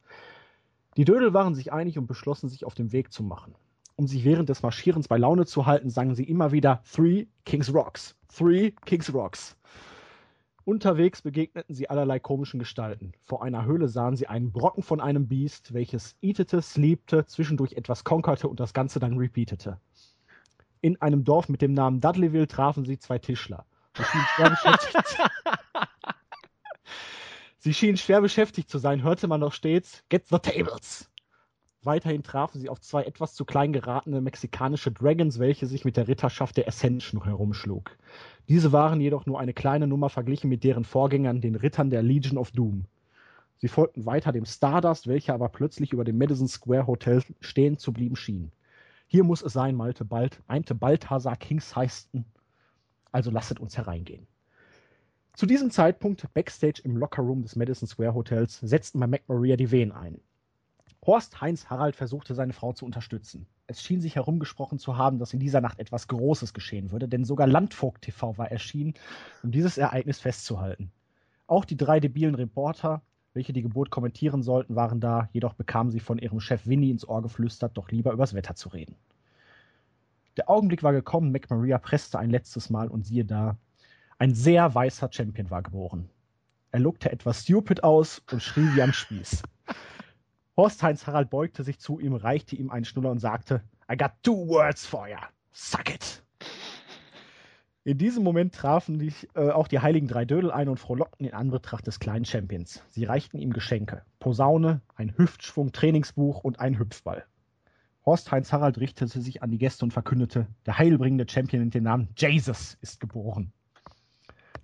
Die 0.97 1.05
Dödel 1.05 1.33
waren 1.33 1.55
sich 1.55 1.71
einig 1.71 1.97
und 1.97 2.07
beschlossen, 2.07 2.49
sich 2.49 2.65
auf 2.65 2.75
den 2.75 2.91
Weg 2.91 3.11
zu 3.11 3.23
machen. 3.23 3.55
Um 3.95 4.07
sich 4.07 4.23
während 4.25 4.49
des 4.49 4.61
Marschierens 4.61 5.07
bei 5.07 5.17
Laune 5.17 5.45
zu 5.45 5.65
halten, 5.65 5.89
sangen 5.89 6.15
sie 6.15 6.23
immer 6.23 6.51
wieder 6.51 6.83
Three 6.83 7.25
Kings 7.45 7.73
Rocks, 7.73 8.15
Three 8.33 8.71
Kings 8.85 9.13
Rocks. 9.13 9.57
Unterwegs 10.69 11.23
begegneten 11.23 11.73
sie 11.73 11.89
allerlei 11.89 12.19
komischen 12.19 12.59
Gestalten. 12.59 13.13
Vor 13.23 13.41
einer 13.41 13.65
Höhle 13.65 13.87
sahen 13.87 14.15
sie 14.15 14.27
einen 14.27 14.51
Brocken 14.51 14.83
von 14.83 15.01
einem 15.01 15.27
Biest, 15.27 15.73
welches 15.73 16.15
eatete, 16.21 16.61
sleepte, 16.61 17.25
zwischendurch 17.25 17.73
etwas 17.73 18.03
konkerte 18.03 18.47
und 18.47 18.59
das 18.59 18.71
Ganze 18.71 18.99
dann 18.99 19.17
repeatete. 19.17 19.79
In 20.81 21.01
einem 21.01 21.23
Dorf 21.23 21.49
mit 21.49 21.63
dem 21.63 21.73
Namen 21.73 22.01
Dudleyville 22.01 22.47
trafen 22.47 22.85
sie 22.85 22.99
zwei 22.99 23.17
Tischler. 23.17 23.65
Sie 23.97 24.03
schienen 24.03 24.27
schwer 24.27 24.49
beschäftigt, 24.51 25.17
sie 27.57 27.73
schienen 27.73 27.97
schwer 27.97 28.21
beschäftigt 28.21 28.69
zu 28.69 28.77
sein, 28.77 29.01
hörte 29.01 29.27
man 29.27 29.41
doch 29.41 29.53
stets 29.53 30.03
Get 30.09 30.27
the 30.27 30.37
tables! 30.37 31.08
Weiterhin 31.83 32.23
trafen 32.23 32.59
sie 32.59 32.67
auf 32.67 32.81
zwei 32.81 33.03
etwas 33.03 33.35
zu 33.35 33.45
klein 33.45 33.71
geratene 33.71 34.19
mexikanische 34.19 34.91
Dragons, 34.91 35.39
welche 35.39 35.65
sich 35.65 35.85
mit 35.85 35.95
der 35.95 36.09
Ritterschaft 36.09 36.57
der 36.57 36.67
Ascension 36.67 37.23
herumschlug. 37.23 37.97
Diese 38.49 38.73
waren 38.73 38.99
jedoch 38.99 39.25
nur 39.25 39.39
eine 39.39 39.53
kleine 39.53 39.87
Nummer 39.87 40.09
verglichen 40.09 40.49
mit 40.49 40.65
deren 40.65 40.83
Vorgängern, 40.83 41.39
den 41.39 41.55
Rittern 41.55 41.89
der 41.89 42.03
Legion 42.03 42.37
of 42.37 42.51
Doom. 42.51 42.85
Sie 43.59 43.69
folgten 43.69 44.05
weiter 44.05 44.33
dem 44.33 44.45
Stardust, 44.45 45.07
welcher 45.07 45.33
aber 45.33 45.47
plötzlich 45.47 45.93
über 45.93 46.03
dem 46.03 46.17
Madison 46.17 46.49
Square 46.49 46.87
Hotel 46.87 47.23
stehen 47.39 47.77
zu 47.77 47.93
blieben 47.93 48.17
schien. 48.17 48.51
Hier 49.07 49.23
muss 49.23 49.41
es 49.41 49.53
sein, 49.53 49.75
malte 49.75 50.03
bald, 50.03 50.41
meinte 50.47 50.75
Balthasar 50.75 51.37
Kingsheisten. 51.37 52.25
Also 53.11 53.31
lasset 53.31 53.59
uns 53.59 53.77
hereingehen. 53.77 54.27
Zu 55.33 55.45
diesem 55.45 55.71
Zeitpunkt, 55.71 56.33
backstage 56.33 56.81
im 56.83 56.97
Lockerroom 56.97 57.43
des 57.43 57.55
Madison 57.55 57.87
Square 57.87 58.13
Hotels, 58.13 58.59
setzten 58.59 58.99
bei 58.99 59.07
McMaria 59.07 59.55
die 59.55 59.71
Wehen 59.71 59.93
ein. 59.93 60.19
Horst 61.05 61.39
Heinz 61.39 61.69
Harald 61.69 61.95
versuchte 61.95 62.35
seine 62.35 62.53
Frau 62.53 62.73
zu 62.73 62.85
unterstützen. 62.85 63.47
Es 63.67 63.81
schien 63.81 64.01
sich 64.01 64.15
herumgesprochen 64.15 64.79
zu 64.79 64.97
haben, 64.97 65.17
dass 65.17 65.33
in 65.33 65.39
dieser 65.39 65.61
Nacht 65.61 65.79
etwas 65.79 66.07
Großes 66.07 66.53
geschehen 66.53 66.91
würde, 66.91 67.07
denn 67.07 67.23
sogar 67.23 67.47
Landvogt 67.47 68.03
TV 68.03 68.37
war 68.37 68.51
erschienen, 68.51 68.93
um 69.41 69.51
dieses 69.51 69.77
Ereignis 69.77 70.19
festzuhalten. 70.19 70.91
Auch 71.47 71.65
die 71.65 71.77
drei 71.77 71.99
debilen 71.99 72.35
Reporter, 72.35 73.01
welche 73.33 73.53
die 73.53 73.61
Geburt 73.61 73.91
kommentieren 73.91 74.43
sollten, 74.43 74.75
waren 74.75 74.99
da, 74.99 75.29
jedoch 75.31 75.53
bekamen 75.53 75.91
sie 75.91 75.99
von 75.99 76.19
ihrem 76.19 76.39
Chef 76.39 76.67
Winnie 76.67 76.91
ins 76.91 77.07
Ohr 77.07 77.21
geflüstert, 77.21 77.77
doch 77.77 77.89
lieber 77.89 78.11
übers 78.11 78.33
Wetter 78.33 78.55
zu 78.55 78.69
reden. 78.69 78.95
Der 80.35 80.49
Augenblick 80.49 80.83
war 80.83 80.93
gekommen, 80.93 81.31
McMaria 81.31 81.77
presste 81.77 82.19
ein 82.19 82.29
letztes 82.29 82.69
Mal 82.69 82.87
und 82.87 83.05
siehe 83.05 83.25
da, 83.25 83.57
ein 84.17 84.33
sehr 84.33 84.75
weißer 84.75 85.09
Champion 85.11 85.49
war 85.49 85.61
geboren. 85.61 86.09
Er 86.71 86.81
lookte 86.81 87.11
etwas 87.11 87.43
stupid 87.43 87.83
aus 87.83 88.21
und 88.31 88.43
schrie 88.43 88.75
wie 88.75 88.81
am 88.81 88.93
Spieß. 88.93 89.43
Horst 90.59 90.83
Heinz 90.83 91.07
Harald 91.07 91.29
beugte 91.29 91.63
sich 91.63 91.79
zu 91.79 92.01
ihm, 92.01 92.13
reichte 92.15 92.57
ihm 92.57 92.69
einen 92.69 92.83
Schnuller 92.83 93.11
und 93.11 93.19
sagte, 93.19 93.63
I 93.89 93.95
got 93.95 94.11
two 94.23 94.45
words 94.45 94.85
for 94.85 95.07
you. 95.07 95.15
Suck 95.53 95.89
it. 95.89 96.21
In 97.85 97.97
diesem 97.97 98.25
Moment 98.25 98.55
trafen 98.55 98.99
die, 98.99 99.13
äh, 99.35 99.51
auch 99.51 99.69
die 99.69 99.79
heiligen 99.79 100.09
drei 100.09 100.25
Dödel 100.25 100.51
ein 100.51 100.67
und 100.67 100.77
frohlockten 100.77 101.25
in 101.25 101.33
Anbetracht 101.33 101.87
des 101.87 102.01
kleinen 102.01 102.25
Champions. 102.25 102.83
Sie 102.89 103.05
reichten 103.05 103.39
ihm 103.39 103.53
Geschenke. 103.53 104.01
Posaune, 104.19 104.81
ein 104.97 105.17
Hüftschwung-Trainingsbuch 105.17 106.43
und 106.43 106.59
einen 106.59 106.77
Hüpfball. 106.77 107.23
Horst 108.05 108.29
Heinz 108.29 108.51
Harald 108.51 108.79
richtete 108.79 109.21
sich 109.21 109.41
an 109.41 109.51
die 109.51 109.59
Gäste 109.59 109.85
und 109.85 109.93
verkündete, 109.93 110.45
der 110.65 110.77
heilbringende 110.77 111.25
Champion 111.25 111.63
mit 111.63 111.73
dem 111.73 111.85
Namen 111.85 112.09
Jesus 112.17 112.77
ist 112.81 112.99
geboren. 112.99 113.53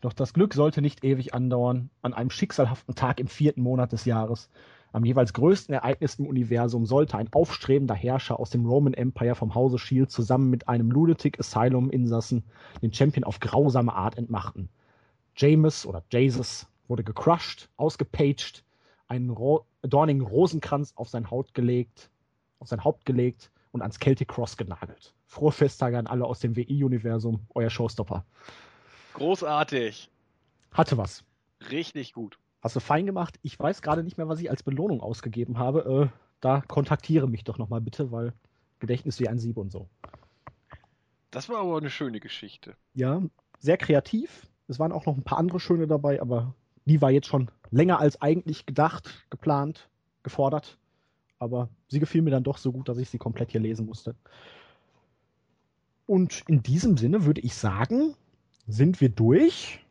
Doch 0.02 0.12
das 0.12 0.34
Glück 0.34 0.56
sollte 0.56 0.82
nicht 0.82 1.06
ewig 1.06 1.34
andauern. 1.34 1.90
An 2.02 2.14
einem 2.14 2.32
schicksalhaften 2.32 2.96
Tag 2.96 3.22
im 3.22 3.28
vierten 3.28 3.62
Monat 3.62 3.94
des 3.94 4.04
Jahres, 4.04 4.50
am 4.96 5.04
jeweils 5.04 5.34
größten 5.34 5.76
Ereignis 5.76 6.16
im 6.16 6.26
Universum, 6.26 6.86
sollte 6.86 7.18
ein 7.18 7.28
aufstrebender 7.34 7.94
Herrscher 7.94 8.40
aus 8.40 8.50
dem 8.50 8.66
Roman 8.66 8.94
Empire 8.94 9.36
vom 9.36 9.54
Hause 9.54 9.78
Shield 9.78 10.10
zusammen 10.10 10.50
mit 10.50 10.70
einem 10.70 10.90
Lunatic 10.90 11.38
Asylum 11.38 11.90
Insassen 11.90 12.46
den 12.82 12.94
Champion 12.94 13.26
auf 13.26 13.42
grausame 13.42 13.94
Art 13.94 14.18
entmachten. 14.18 14.70
James 15.36 15.86
oder 15.86 16.02
Jesus 16.10 16.68
wurde 16.88 17.04
gecrushed, 17.04 17.70
ausgepaged, 17.76 18.64
einen 19.10 19.32
Ro 19.32 19.66
dornigen 19.82 20.22
Rosenkranz 20.22 20.94
auf 20.96 21.10
sein 21.10 21.30
Haut 21.30 21.54
gelegt, 21.54 22.10
auf 22.60 22.70
sein 22.70 22.86
Haupt 22.86 23.06
gelegt 23.06 23.52
und 23.74 23.82
ans 23.82 24.00
Celtic 24.00 24.30
Cross 24.30 24.56
genagelt. 24.56 25.14
Frohe 25.26 25.52
Festtage 25.52 25.98
an 25.98 26.08
alle 26.08 26.24
aus 26.24 26.40
dem 26.40 26.56
WI-Universum, 26.56 27.42
euer 27.54 27.70
Showstopper. 27.70 28.24
Großartig. 29.14 30.10
Hatte 30.72 30.98
was. 30.98 31.26
Richtig 31.70 32.14
gut. 32.14 32.40
Hast 32.66 32.76
du 32.76 32.80
fein 32.80 33.06
gemacht. 33.06 33.38
Ich 33.44 33.60
weiß 33.60 33.84
gerade 33.84 34.02
nicht 34.02 34.18
mehr, 34.18 34.28
was 34.28 34.40
ich 34.40 34.50
als 34.50 34.64
Belohnung 34.64 35.00
ausgegeben 35.00 35.60
habe. 35.60 36.10
Äh, 36.12 36.18
da 36.42 36.62
kontaktiere 36.62 37.28
mich 37.28 37.44
doch 37.44 37.60
nochmal 37.60 37.80
bitte, 37.80 38.12
weil 38.12 38.34
Gedächtnis 38.80 39.20
wie 39.20 39.28
ein 39.28 39.38
Sieb 39.38 39.58
und 39.58 39.72
so. 39.72 39.88
Das 41.30 41.48
war 41.48 41.60
aber 41.60 41.78
eine 41.78 41.92
schöne 41.92 42.20
Geschichte. 42.20 42.76
Ja, 42.96 43.22
sehr 43.60 43.78
kreativ. 43.78 44.48
Es 44.68 44.80
waren 44.80 44.94
auch 44.94 45.06
noch 45.06 45.16
ein 45.16 45.22
paar 45.22 45.38
andere 45.38 45.60
schöne 45.60 45.86
dabei, 45.86 46.20
aber 46.20 46.56
die 46.86 47.04
war 47.04 47.12
jetzt 47.12 47.28
schon 47.28 47.52
länger 47.70 48.00
als 48.00 48.20
eigentlich 48.24 48.66
gedacht, 48.66 49.28
geplant, 49.30 49.88
gefordert. 50.24 50.80
Aber 51.38 51.70
sie 51.88 52.00
gefiel 52.00 52.24
mir 52.24 52.32
dann 52.32 52.44
doch 52.44 52.58
so 52.58 52.72
gut, 52.72 52.90
dass 52.90 52.98
ich 52.98 53.12
sie 53.12 53.20
komplett 53.20 53.52
hier 53.52 53.62
lesen 53.62 53.86
musste. 53.86 54.16
Und 56.08 56.42
in 56.48 56.64
diesem 56.64 56.98
Sinne 56.98 57.26
würde 57.26 57.42
ich 57.42 57.54
sagen, 57.54 58.16
sind 58.66 59.02
wir 59.02 59.10
durch. 59.10 59.85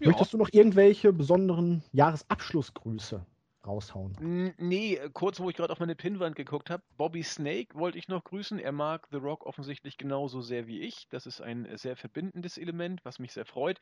Ja. 0.00 0.08
Möchtest 0.08 0.32
du 0.32 0.38
noch 0.38 0.48
irgendwelche 0.52 1.12
besonderen 1.12 1.82
Jahresabschlussgrüße 1.92 3.24
raushauen? 3.66 4.54
Nee, 4.58 5.00
kurz, 5.12 5.40
wo 5.40 5.48
ich 5.48 5.56
gerade 5.56 5.72
auf 5.72 5.80
meine 5.80 5.94
Pinnwand 5.94 6.36
geguckt 6.36 6.68
habe, 6.70 6.82
Bobby 6.96 7.22
Snake 7.22 7.74
wollte 7.74 7.98
ich 7.98 8.08
noch 8.08 8.24
grüßen. 8.24 8.58
Er 8.58 8.72
mag 8.72 9.06
The 9.10 9.18
Rock 9.18 9.46
offensichtlich 9.46 9.96
genauso 9.96 10.40
sehr 10.40 10.66
wie 10.66 10.80
ich. 10.80 11.06
Das 11.10 11.26
ist 11.26 11.40
ein 11.40 11.68
sehr 11.76 11.96
verbindendes 11.96 12.58
Element, 12.58 13.04
was 13.04 13.18
mich 13.18 13.32
sehr 13.32 13.46
freut. 13.46 13.78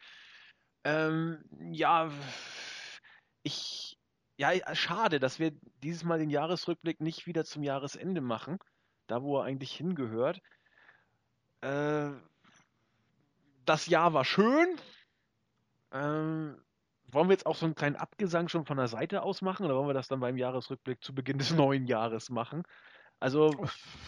Ähm, 0.85 1.45
ja, 1.71 2.11
ich, 3.43 3.99
ja, 4.37 4.53
schade, 4.75 5.19
dass 5.19 5.39
wir 5.39 5.53
dieses 5.83 6.05
Mal 6.05 6.19
den 6.19 6.31
Jahresrückblick 6.31 7.01
nicht 7.01 7.27
wieder 7.27 7.45
zum 7.45 7.63
Jahresende 7.63 8.21
machen, 8.21 8.59
da 9.07 9.23
wo 9.23 9.39
er 9.39 9.45
eigentlich 9.45 9.73
hingehört. 9.73 10.41
Äh, 11.61 12.11
das 13.65 13.87
Jahr 13.87 14.13
war 14.13 14.25
schön. 14.25 14.77
Ähm, 15.93 16.57
wollen 17.09 17.29
wir 17.29 17.35
jetzt 17.35 17.47
auch 17.47 17.57
so 17.57 17.67
einen 17.67 17.75
kleinen 17.75 17.97
Abgesang 17.97 18.49
schon 18.49 18.65
von 18.65 18.79
der 18.79 18.89
Seite 18.89 19.23
aus 19.23 19.43
machen 19.43 19.67
oder 19.67 19.77
wollen 19.77 19.89
wir 19.89 19.95
das 19.95 20.09
dann 20.09 20.21
beim 20.21 20.37
Jahresrückblick 20.37 21.03
zu 21.03 21.15
Beginn 21.15 21.39
des 21.39 21.51
neuen 21.55 21.87
Jahres 21.87 22.31
machen? 22.31 22.63
Also. 23.21 23.53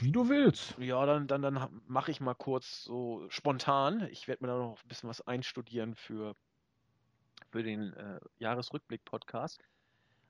Wie 0.00 0.10
du 0.10 0.28
willst. 0.28 0.76
Ja, 0.78 1.06
dann, 1.06 1.26
dann, 1.26 1.42
dann 1.42 1.82
mache 1.86 2.10
ich 2.10 2.20
mal 2.20 2.34
kurz 2.34 2.82
so 2.82 3.26
spontan. 3.28 4.08
Ich 4.10 4.26
werde 4.26 4.44
mir 4.44 4.48
da 4.48 4.58
noch 4.58 4.82
ein 4.82 4.88
bisschen 4.88 5.08
was 5.08 5.20
einstudieren 5.26 5.94
für, 5.94 6.34
für 7.50 7.62
den 7.62 7.92
äh, 7.92 8.18
Jahresrückblick-Podcast. 8.38 9.62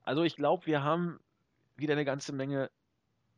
Also 0.03 0.23
ich 0.23 0.37
glaube, 0.37 0.67
wir 0.67 0.83
haben 0.83 1.19
wieder 1.77 1.95
eine 1.95 2.05
ganze 2.05 2.33
Menge 2.35 2.71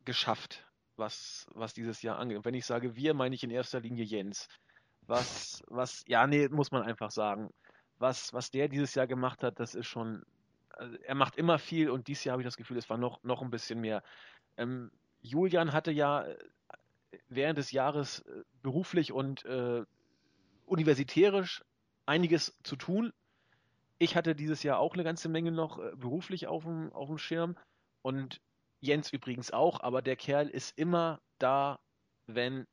geschafft, 0.04 0.66
was, 0.96 1.46
was 1.54 1.74
dieses 1.74 2.02
Jahr 2.02 2.18
angeht. 2.18 2.38
Und 2.38 2.44
wenn 2.44 2.54
ich 2.54 2.66
sage 2.66 2.96
wir, 2.96 3.14
meine 3.14 3.34
ich 3.34 3.44
in 3.44 3.50
erster 3.50 3.80
Linie 3.80 4.04
Jens 4.04 4.48
was, 5.06 5.62
was, 5.68 6.04
ja, 6.06 6.26
nee, 6.26 6.48
muss 6.48 6.70
man 6.70 6.82
einfach 6.82 7.10
sagen. 7.10 7.50
Was, 7.98 8.32
was 8.32 8.50
der 8.50 8.68
dieses 8.68 8.94
Jahr 8.94 9.06
gemacht 9.06 9.42
hat, 9.42 9.58
das 9.58 9.74
ist 9.74 9.86
schon, 9.86 10.24
also 10.70 10.96
er 10.98 11.14
macht 11.14 11.36
immer 11.36 11.58
viel 11.58 11.90
und 11.90 12.08
dieses 12.08 12.24
Jahr 12.24 12.32
habe 12.32 12.42
ich 12.42 12.46
das 12.46 12.56
Gefühl, 12.56 12.76
es 12.76 12.90
war 12.90 12.98
noch, 12.98 13.22
noch 13.22 13.42
ein 13.42 13.50
bisschen 13.50 13.80
mehr. 13.80 14.02
Ähm, 14.56 14.90
Julian 15.22 15.72
hatte 15.72 15.90
ja 15.90 16.24
äh, 16.24 16.36
während 17.28 17.58
des 17.58 17.72
Jahres 17.72 18.20
äh, 18.20 18.42
beruflich 18.62 19.12
und 19.12 19.44
äh, 19.44 19.84
universitärisch 20.66 21.64
einiges 22.04 22.56
zu 22.62 22.76
tun. 22.76 23.12
Ich 23.98 24.14
hatte 24.14 24.34
dieses 24.34 24.62
Jahr 24.62 24.78
auch 24.78 24.94
eine 24.94 25.04
ganze 25.04 25.28
Menge 25.28 25.52
noch 25.52 25.78
äh, 25.78 25.92
beruflich 25.96 26.46
auf 26.46 26.64
dem, 26.64 26.92
auf 26.92 27.08
dem 27.08 27.18
Schirm 27.18 27.56
und 28.02 28.40
Jens 28.80 29.12
übrigens 29.12 29.50
auch, 29.52 29.80
aber 29.80 30.02
der 30.02 30.16
Kerl 30.16 30.48
ist 30.48 30.78
immer 30.78 31.20
da, 31.38 31.80
wenn 32.26 32.66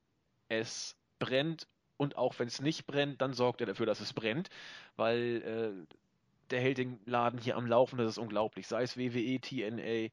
es 0.49 0.97
brennt 1.19 1.67
und 1.97 2.17
auch 2.17 2.37
wenn 2.39 2.47
es 2.47 2.61
nicht 2.61 2.85
brennt, 2.85 3.21
dann 3.21 3.33
sorgt 3.33 3.61
er 3.61 3.67
dafür, 3.67 3.85
dass 3.85 3.99
es 3.99 4.13
brennt, 4.13 4.49
weil 4.95 5.85
äh, 5.89 5.95
der 6.49 6.61
hält 6.61 6.77
den 6.77 6.99
Laden 7.05 7.39
hier 7.39 7.55
am 7.55 7.65
Laufen, 7.65 7.97
das 7.97 8.11
ist 8.11 8.17
unglaublich. 8.17 8.67
Sei 8.67 8.83
es 8.83 8.97
WWE, 8.97 9.39
TNA, 9.39 10.09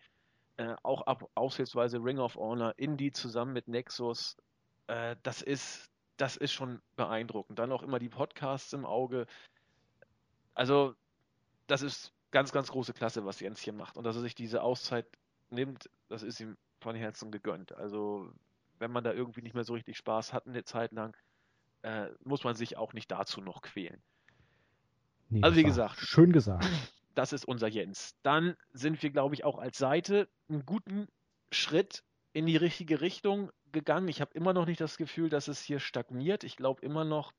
äh, 0.57 0.77
auch 0.83 1.03
ab, 1.03 1.29
aushilfsweise 1.35 1.99
Ring 1.99 2.19
of 2.19 2.37
Honor, 2.37 2.75
Indie 2.77 3.13
zusammen 3.13 3.53
mit 3.53 3.69
Nexus, 3.69 4.37
äh, 4.87 5.17
das 5.23 5.43
ist, 5.43 5.91
das 6.17 6.37
ist 6.37 6.53
schon 6.53 6.81
beeindruckend. 6.97 7.59
Dann 7.59 7.73
auch 7.73 7.83
immer 7.83 7.99
die 7.99 8.09
Podcasts 8.09 8.73
im 8.73 8.85
Auge. 8.85 9.27
Also, 10.55 10.95
das 11.67 11.83
ist 11.83 12.13
ganz, 12.31 12.53
ganz 12.53 12.71
große 12.71 12.93
Klasse, 12.93 13.25
was 13.25 13.41
Jens 13.41 13.61
hier 13.61 13.73
macht. 13.73 13.97
Und 13.97 14.05
dass 14.05 14.17
er 14.17 14.23
sich 14.23 14.35
diese 14.35 14.63
Auszeit 14.63 15.07
nimmt, 15.51 15.89
das 16.09 16.23
ist 16.23 16.41
ihm 16.41 16.57
von 16.81 16.97
Herzen 16.97 17.31
gegönnt. 17.31 17.73
Also, 17.73 18.33
wenn 18.79 18.91
man 18.91 19.05
da 19.05 19.13
irgendwie 19.13 19.43
nicht 19.43 19.55
mehr 19.55 19.65
so 19.65 19.75
richtig 19.75 19.97
Spaß 19.97 20.33
hat 20.33 20.47
eine 20.47 20.65
Zeit 20.65 20.93
lang, 20.93 21.17
äh, 21.83 22.09
muss 22.25 22.45
man 22.45 22.55
sich 22.55 22.77
auch 22.77 22.93
nicht 22.93 23.11
dazu 23.11 23.41
noch 23.41 23.63
quälen. 23.63 24.01
Nee, 25.29 25.43
also 25.43 25.57
wie 25.57 25.63
gesagt. 25.63 25.99
Schön 25.99 26.33
gesagt. 26.33 26.67
Das 27.17 27.33
ist 27.33 27.45
unser 27.45 27.67
Jens. 27.67 28.15
Dann 28.23 28.57
sind 28.73 29.03
wir, 29.03 29.11
glaube 29.11 29.35
ich, 29.35 29.45
auch 29.45 29.59
als 29.59 29.77
Seite 29.77 30.29
einen 30.49 30.65
guten 30.65 31.09
Schritt 31.51 32.05
in 32.33 32.47
die 32.47 32.57
richtige 32.57 33.01
Richtung 33.01 33.51
gegangen. 33.73 34.07
Ich 34.07 34.21
habe 34.21 34.33
immer 34.35 34.53
noch 34.53 34.65
nicht 34.65 34.81
das 34.81 34.97
Gefühl, 34.97 35.29
dass 35.29 35.49
es 35.49 35.61
hier 35.61 35.81
stagniert. 35.81 36.45
Ich 36.45 36.57
glaube 36.57 36.81
immer 36.83 37.05
noch, 37.05 37.33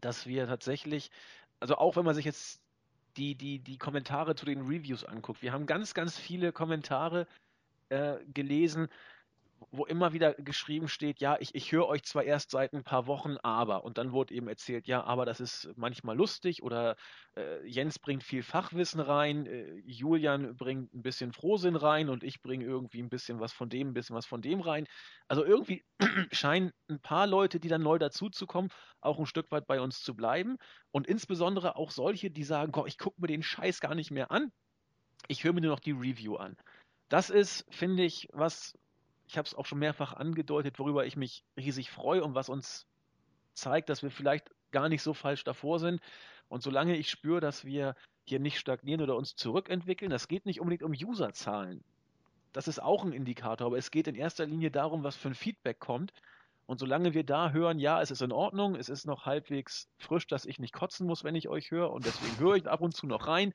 dass 0.00 0.26
wir 0.26 0.46
tatsächlich, 0.46 1.12
also 1.60 1.76
auch 1.76 1.96
wenn 1.96 2.04
man 2.04 2.16
sich 2.16 2.24
jetzt 2.24 2.60
die, 3.16 3.36
die, 3.36 3.60
die 3.60 3.78
Kommentare 3.78 4.34
zu 4.34 4.44
den 4.44 4.62
Reviews 4.62 5.04
anguckt, 5.04 5.40
wir 5.40 5.52
haben 5.52 5.66
ganz, 5.66 5.94
ganz 5.94 6.18
viele 6.18 6.52
Kommentare 6.52 7.28
äh, 7.88 8.16
gelesen, 8.34 8.88
wo 9.70 9.84
immer 9.84 10.12
wieder 10.12 10.34
geschrieben 10.34 10.88
steht, 10.88 11.20
ja, 11.20 11.36
ich, 11.40 11.54
ich 11.54 11.72
höre 11.72 11.86
euch 11.86 12.04
zwar 12.04 12.24
erst 12.24 12.50
seit 12.50 12.72
ein 12.72 12.84
paar 12.84 13.06
Wochen, 13.06 13.36
aber, 13.42 13.84
und 13.84 13.98
dann 13.98 14.12
wurde 14.12 14.34
eben 14.34 14.48
erzählt, 14.48 14.86
ja, 14.86 15.02
aber 15.04 15.24
das 15.24 15.40
ist 15.40 15.70
manchmal 15.76 16.16
lustig 16.16 16.62
oder 16.62 16.96
äh, 17.36 17.66
Jens 17.66 17.98
bringt 17.98 18.22
viel 18.22 18.42
Fachwissen 18.42 19.00
rein, 19.00 19.46
äh, 19.46 19.74
Julian 19.84 20.56
bringt 20.56 20.92
ein 20.94 21.02
bisschen 21.02 21.32
Frohsinn 21.32 21.76
rein 21.76 22.08
und 22.08 22.24
ich 22.24 22.42
bringe 22.42 22.64
irgendwie 22.64 23.02
ein 23.02 23.08
bisschen 23.08 23.40
was 23.40 23.52
von 23.52 23.68
dem, 23.68 23.88
ein 23.88 23.94
bisschen 23.94 24.16
was 24.16 24.26
von 24.26 24.42
dem 24.42 24.60
rein. 24.60 24.86
Also 25.28 25.44
irgendwie 25.44 25.84
scheinen 26.32 26.72
ein 26.88 27.00
paar 27.00 27.26
Leute, 27.26 27.60
die 27.60 27.68
dann 27.68 27.82
neu 27.82 27.98
dazuzukommen, 27.98 28.70
auch 29.00 29.18
ein 29.18 29.26
Stück 29.26 29.50
weit 29.50 29.66
bei 29.66 29.80
uns 29.80 30.00
zu 30.00 30.14
bleiben 30.14 30.56
und 30.90 31.06
insbesondere 31.06 31.76
auch 31.76 31.90
solche, 31.90 32.30
die 32.30 32.44
sagen, 32.44 32.72
komm, 32.72 32.86
ich 32.86 32.98
gucke 32.98 33.20
mir 33.20 33.28
den 33.28 33.42
Scheiß 33.42 33.80
gar 33.80 33.94
nicht 33.94 34.10
mehr 34.10 34.30
an, 34.30 34.52
ich 35.28 35.44
höre 35.44 35.52
mir 35.52 35.60
nur 35.60 35.72
noch 35.72 35.80
die 35.80 35.92
Review 35.92 36.36
an. 36.36 36.56
Das 37.08 37.30
ist, 37.30 37.64
finde 37.70 38.04
ich, 38.04 38.28
was, 38.32 38.74
ich 39.26 39.36
habe 39.36 39.46
es 39.46 39.54
auch 39.54 39.66
schon 39.66 39.78
mehrfach 39.78 40.14
angedeutet, 40.14 40.78
worüber 40.78 41.06
ich 41.06 41.16
mich 41.16 41.44
riesig 41.56 41.90
freue 41.90 42.24
und 42.24 42.34
was 42.34 42.48
uns 42.48 42.86
zeigt, 43.54 43.88
dass 43.88 44.02
wir 44.02 44.10
vielleicht 44.10 44.50
gar 44.70 44.88
nicht 44.88 45.02
so 45.02 45.14
falsch 45.14 45.44
davor 45.44 45.78
sind. 45.78 46.00
Und 46.48 46.62
solange 46.62 46.96
ich 46.96 47.10
spüre, 47.10 47.40
dass 47.40 47.64
wir 47.64 47.96
hier 48.24 48.38
nicht 48.40 48.58
stagnieren 48.58 49.00
oder 49.00 49.16
uns 49.16 49.34
zurückentwickeln, 49.34 50.10
das 50.10 50.28
geht 50.28 50.46
nicht 50.46 50.60
unbedingt 50.60 50.82
um 50.82 50.92
Userzahlen. 50.92 51.82
Das 52.52 52.68
ist 52.68 52.80
auch 52.80 53.04
ein 53.04 53.12
Indikator, 53.12 53.66
aber 53.66 53.78
es 53.78 53.90
geht 53.90 54.06
in 54.06 54.14
erster 54.14 54.46
Linie 54.46 54.70
darum, 54.70 55.04
was 55.04 55.16
für 55.16 55.28
ein 55.28 55.34
Feedback 55.34 55.78
kommt. 55.78 56.12
Und 56.66 56.78
solange 56.78 57.14
wir 57.14 57.22
da 57.22 57.50
hören, 57.50 57.78
ja, 57.78 58.00
es 58.00 58.10
ist 58.10 58.22
in 58.22 58.32
Ordnung, 58.32 58.74
es 58.74 58.88
ist 58.88 59.06
noch 59.06 59.24
halbwegs 59.24 59.88
frisch, 59.98 60.26
dass 60.26 60.44
ich 60.46 60.58
nicht 60.58 60.72
kotzen 60.72 61.06
muss, 61.06 61.22
wenn 61.22 61.36
ich 61.36 61.48
euch 61.48 61.70
höre 61.70 61.92
und 61.92 62.06
deswegen 62.06 62.38
höre 62.38 62.56
ich 62.56 62.66
ab 62.66 62.80
und 62.80 62.94
zu 62.94 63.06
noch 63.06 63.28
rein, 63.28 63.52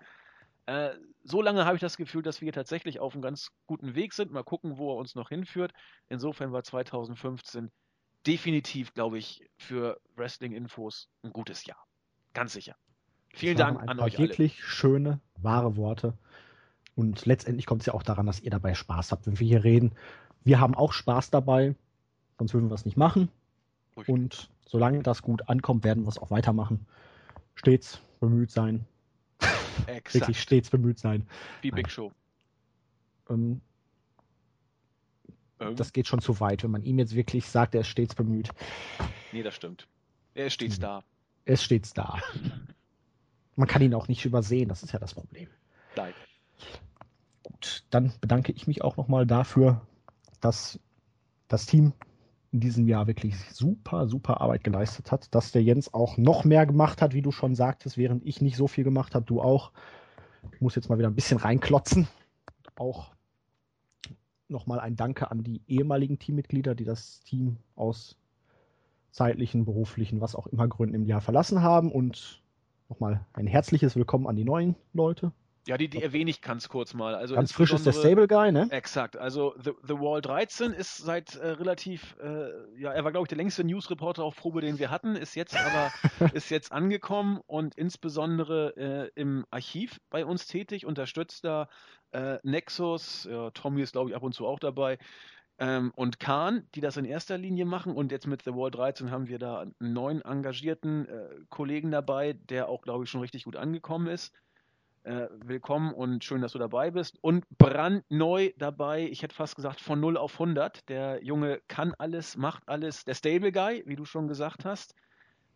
äh, 0.66 0.92
so 1.24 1.42
lange 1.42 1.66
habe 1.66 1.76
ich 1.76 1.82
das 1.82 1.98
Gefühl, 1.98 2.22
dass 2.22 2.42
wir 2.42 2.52
tatsächlich 2.54 3.00
auf 3.00 3.14
einem 3.14 3.22
ganz 3.22 3.52
guten 3.68 3.96
Weg 3.96 4.14
sind. 4.14 4.32
Mal 4.32 4.44
gucken, 4.44 4.78
wo 4.78 4.94
er 4.94 4.98
uns 4.98 5.16
noch 5.16 5.30
hinführt. 5.30 5.72
Insofern 6.10 6.52
war 6.52 6.64
2015 6.64 7.72
definitiv, 8.26 8.94
glaube 8.94 9.18
ich, 9.18 9.50
für 9.58 10.00
Wrestling-Infos 10.16 11.10
ein 11.24 11.32
gutes 11.32 11.66
Jahr. 11.66 11.84
Ganz 12.34 12.54
sicher. 12.54 12.76
Vielen 13.34 13.58
Dank 13.58 13.82
an 13.88 14.00
euch 14.00 14.20
wirklich 14.20 14.60
alle. 14.60 14.68
schöne, 14.68 15.20
wahre 15.38 15.78
Worte. 15.78 16.18
Und 16.96 17.26
letztendlich 17.26 17.66
kommt 17.66 17.82
es 17.82 17.86
ja 17.88 17.94
auch 17.94 18.04
daran, 18.04 18.26
dass 18.26 18.42
ihr 18.42 18.52
dabei 18.52 18.74
Spaß 18.74 19.12
habt, 19.12 19.26
wenn 19.26 19.40
wir 19.40 19.48
hier 19.48 19.64
reden. 19.64 19.94
Wir 20.44 20.60
haben 20.60 20.76
auch 20.76 20.92
Spaß 20.92 21.30
dabei, 21.30 21.76
sonst 22.38 22.54
würden 22.54 22.70
wir 22.70 22.76
es 22.76 22.86
nicht 22.86 22.98
machen. 22.98 23.30
Richtig. 23.96 24.14
Und 24.14 24.50
solange 24.66 25.02
das 25.02 25.22
gut 25.22 25.48
ankommt, 25.50 25.84
werden 25.84 26.04
wir 26.04 26.10
es 26.10 26.18
auch 26.18 26.32
weitermachen. 26.32 26.86
Stets 27.56 28.02
bemüht 28.20 28.52
sein, 28.52 28.86
Exakt. 29.88 30.14
wirklich 30.16 30.42
stets 30.42 30.70
bemüht 30.70 31.00
sein. 31.00 31.28
Wie 31.62 31.72
Big 31.72 31.90
Show. 31.90 32.12
Ähm, 33.30 33.62
ähm. 35.60 35.76
Das 35.76 35.94
geht 35.94 36.08
schon 36.08 36.20
zu 36.20 36.40
weit, 36.40 36.64
wenn 36.64 36.72
man 36.72 36.84
ihm 36.84 37.00
jetzt 37.00 37.16
wirklich 37.16 37.48
sagt, 37.48 37.76
er 37.76 37.82
ist 37.82 37.88
stets 37.88 38.16
bemüht. 38.16 38.50
Nee, 39.32 39.44
das 39.44 39.56
stimmt. 39.56 39.88
Er 40.34 40.48
ist 40.48 40.54
stets 40.54 40.76
hm. 40.76 40.82
da. 40.82 41.04
Es 41.46 41.64
steht's 41.64 41.94
da. 41.94 42.20
Man 43.56 43.68
kann 43.68 43.82
ihn 43.82 43.94
auch 43.94 44.08
nicht 44.08 44.26
übersehen, 44.26 44.70
das 44.70 44.84
ist 44.84 44.94
ja 44.94 45.00
das 45.00 45.14
Problem. 45.14 45.50
Nein. 45.96 46.14
Gut, 47.44 47.84
dann 47.90 48.14
bedanke 48.22 48.52
ich 48.52 48.68
mich 48.68 48.84
auch 48.84 48.98
nochmal 48.98 49.26
dafür, 49.26 49.86
dass 50.40 50.80
das 51.48 51.66
Team 51.66 51.94
in 52.52 52.60
diesem 52.60 52.88
Jahr 52.88 53.08
wirklich 53.08 53.38
super, 53.54 54.08
super 54.08 54.42
Arbeit 54.42 54.64
geleistet 54.64 55.12
hat, 55.12 55.34
dass 55.34 55.52
der 55.52 55.64
Jens 55.64 55.94
auch 55.94 56.18
noch 56.18 56.44
mehr 56.44 56.66
gemacht 56.66 57.02
hat, 57.02 57.14
wie 57.14 57.22
du 57.22 57.32
schon 57.32 57.56
sagtest, 57.56 57.98
während 57.98 58.26
ich 58.26 58.42
nicht 58.42 58.58
so 58.58 58.68
viel 58.68 58.84
gemacht 58.84 59.16
habe, 59.16 59.26
du 59.26 59.42
auch. 59.42 59.72
Ich 60.54 60.60
muss 60.62 60.76
jetzt 60.76 60.90
mal 60.90 60.98
wieder 60.98 61.08
ein 61.08 61.16
bisschen 61.16 61.38
reinklotzen. 61.38 62.08
Auch 62.76 63.12
nochmal 64.50 64.80
ein 64.80 64.98
Danke 64.98 65.32
an 65.32 65.44
die 65.44 65.62
ehemaligen 65.68 66.20
Teammitglieder, 66.20 66.76
die 66.76 66.84
das 66.84 67.22
Team 67.22 67.58
aus 67.76 68.18
zeitlichen, 69.12 69.66
beruflichen, 69.66 70.20
was 70.20 70.36
auch 70.36 70.48
immer 70.48 70.68
Gründen 70.68 70.96
im 70.96 71.06
Jahr 71.06 71.22
verlassen 71.22 71.62
haben. 71.62 71.92
Und 71.92 72.42
nochmal 72.90 73.26
ein 73.34 73.48
herzliches 73.48 73.96
Willkommen 73.96 74.28
an 74.28 74.36
die 74.36 74.44
neuen 74.46 74.76
Leute. 74.94 75.32
Ja, 75.68 75.78
die, 75.78 75.90
die 75.90 76.02
erwähne 76.02 76.32
ich 76.32 76.42
ganz 76.42 76.70
kurz 76.70 76.94
mal. 76.94 77.14
Also 77.14 77.36
Ganz 77.36 77.52
frisch 77.52 77.72
ist 77.72 77.86
der 77.86 77.94
Stable 77.94 78.28
Guy, 78.28 78.52
ne? 78.52 78.68
Exakt. 78.72 79.16
Also 79.16 79.54
The, 79.64 79.72
The 79.84 79.94
Wall 79.94 80.22
13 80.22 80.74
ist 80.74 80.98
seit 80.98 81.36
äh, 81.36 81.50
relativ, 81.50 82.16
äh, 82.22 82.80
ja, 82.80 82.92
er 82.92 83.04
war 83.04 83.12
glaube 83.12 83.26
ich 83.26 83.30
der 83.30 83.38
längste 83.38 83.64
News-Reporter 83.64 84.24
auf 84.24 84.36
Probe, 84.36 84.62
den 84.62 84.80
wir 84.80 84.90
hatten, 84.90 85.16
ist 85.16 85.36
jetzt 85.36 85.56
aber 85.56 85.92
ist 86.34 86.50
jetzt 86.50 86.72
angekommen 86.72 87.40
und 87.46 87.76
insbesondere 87.76 88.76
äh, 88.76 89.20
im 89.20 89.46
Archiv 89.52 90.00
bei 90.10 90.26
uns 90.26 90.48
tätig, 90.48 90.86
unterstützt 90.86 91.44
da 91.44 91.70
äh, 92.12 92.40
Nexus, 92.42 93.28
ja, 93.30 93.52
Tommy 93.52 93.84
ist 93.84 93.92
glaube 93.92 94.10
ich 94.10 94.16
ab 94.16 94.24
und 94.24 94.34
zu 94.34 94.48
auch 94.48 94.60
dabei. 94.60 94.98
Ähm, 95.60 95.92
und 95.96 96.20
Khan, 96.20 96.68
die 96.74 96.82
das 96.82 96.98
in 96.98 97.06
erster 97.06 97.38
Linie 97.38 97.66
machen. 97.66 97.94
Und 97.94 98.12
jetzt 98.12 98.26
mit 98.26 98.42
The 98.42 98.56
Wall 98.56 98.72
13 98.72 99.12
haben 99.12 99.28
wir 99.28 99.38
da 99.38 99.60
einen 99.60 99.76
neuen 99.94 100.22
engagierten 100.22 101.08
äh, 101.08 101.30
Kollegen 101.50 101.92
dabei, 101.92 102.34
der 102.34 102.68
auch, 102.68 102.82
glaube 102.82 103.04
ich, 103.04 103.12
schon 103.12 103.22
richtig 103.22 103.44
gut 103.44 103.56
angekommen 103.56 104.08
ist. 104.08 104.34
Äh, 105.04 105.30
willkommen 105.32 105.94
und 105.96 106.24
schön, 106.24 106.42
dass 106.42 106.52
du 106.52 106.60
dabei 106.60 106.92
bist. 106.92 107.18
Und 107.24 107.44
brandneu 107.58 108.52
dabei, 108.58 109.08
ich 109.08 109.24
hätte 109.24 109.34
fast 109.34 109.56
gesagt 109.56 109.82
von 109.82 110.00
0 110.00 110.16
auf 110.16 110.34
100. 110.34 110.88
Der 110.90 111.24
Junge 111.24 111.60
kann 111.68 111.96
alles, 111.98 112.38
macht 112.38 112.62
alles. 112.68 113.04
Der 113.04 113.16
Stable 113.16 113.52
Guy, 113.52 113.82
wie 113.88 113.96
du 113.96 114.06
schon 114.06 114.28
gesagt 114.28 114.64
hast. 114.64 114.94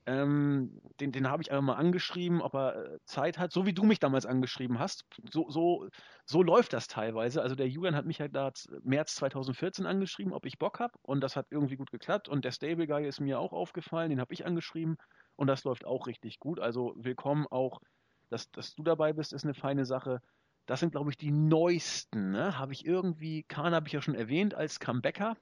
Ähm, 0.07 0.81
den 0.99 1.11
den 1.11 1.29
habe 1.29 1.43
ich 1.43 1.51
einfach 1.51 1.63
mal 1.63 1.75
angeschrieben, 1.75 2.41
ob 2.41 2.55
er 2.55 2.75
äh, 2.75 2.97
Zeit 3.05 3.37
hat, 3.37 3.51
so 3.51 3.67
wie 3.67 3.73
du 3.73 3.83
mich 3.83 3.99
damals 3.99 4.25
angeschrieben 4.25 4.79
hast. 4.79 5.05
So, 5.31 5.47
so, 5.49 5.89
so 6.25 6.41
läuft 6.41 6.73
das 6.73 6.87
teilweise. 6.87 7.43
Also 7.43 7.53
der 7.55 7.69
Julian 7.69 7.95
hat 7.95 8.05
mich 8.05 8.19
halt 8.21 8.35
da 8.35 8.51
März 8.83 9.13
2014 9.15 9.85
angeschrieben, 9.85 10.33
ob 10.33 10.47
ich 10.47 10.57
Bock 10.57 10.79
habe. 10.79 10.93
Und 11.03 11.21
das 11.21 11.35
hat 11.35 11.45
irgendwie 11.51 11.75
gut 11.75 11.91
geklappt. 11.91 12.29
Und 12.29 12.45
der 12.45 12.51
Stable 12.51 12.87
Guy 12.87 13.07
ist 13.07 13.19
mir 13.19 13.39
auch 13.39 13.53
aufgefallen, 13.53 14.09
den 14.09 14.21
habe 14.21 14.33
ich 14.33 14.43
angeschrieben. 14.43 14.97
Und 15.35 15.47
das 15.47 15.63
läuft 15.65 15.85
auch 15.85 16.07
richtig 16.07 16.39
gut. 16.39 16.59
Also 16.59 16.93
willkommen 16.97 17.45
auch 17.51 17.79
dass, 18.29 18.51
dass 18.51 18.75
du 18.75 18.83
dabei 18.83 19.13
bist, 19.13 19.33
ist 19.33 19.43
eine 19.43 19.53
feine 19.53 19.85
Sache. 19.85 20.21
Das 20.65 20.79
sind, 20.79 20.91
glaube 20.91 21.11
ich, 21.11 21.17
die 21.17 21.31
neuesten. 21.31 22.31
Ne? 22.31 22.57
Habe 22.57 22.73
ich 22.73 22.85
irgendwie, 22.85 23.43
Kahn 23.43 23.73
habe 23.73 23.87
ich 23.87 23.93
ja 23.93 24.01
schon 24.01 24.15
erwähnt 24.15 24.53
als 24.53 24.79
Comebacker. 24.79 25.37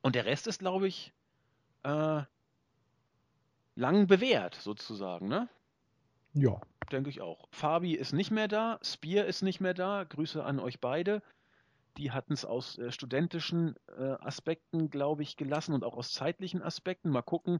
Und 0.00 0.14
der 0.14 0.24
Rest 0.24 0.46
ist, 0.46 0.58
glaube 0.58 0.88
ich, 0.88 1.12
äh, 1.82 2.22
lang 3.74 4.06
bewährt, 4.06 4.54
sozusagen. 4.54 5.28
Ne? 5.28 5.48
Ja. 6.34 6.60
Denke 6.90 7.10
ich 7.10 7.20
auch. 7.20 7.48
Fabi 7.50 7.94
ist 7.94 8.12
nicht 8.12 8.30
mehr 8.30 8.48
da, 8.48 8.78
Spear 8.82 9.26
ist 9.26 9.42
nicht 9.42 9.60
mehr 9.60 9.74
da. 9.74 10.04
Grüße 10.04 10.42
an 10.44 10.58
euch 10.58 10.80
beide. 10.80 11.22
Die 11.98 12.10
hatten 12.10 12.32
es 12.32 12.44
aus 12.44 12.78
äh, 12.78 12.90
studentischen 12.90 13.76
äh, 13.98 14.14
Aspekten, 14.20 14.88
glaube 14.88 15.22
ich, 15.22 15.36
gelassen 15.36 15.74
und 15.74 15.84
auch 15.84 15.96
aus 15.96 16.12
zeitlichen 16.12 16.62
Aspekten. 16.62 17.10
Mal 17.10 17.22
gucken, 17.22 17.58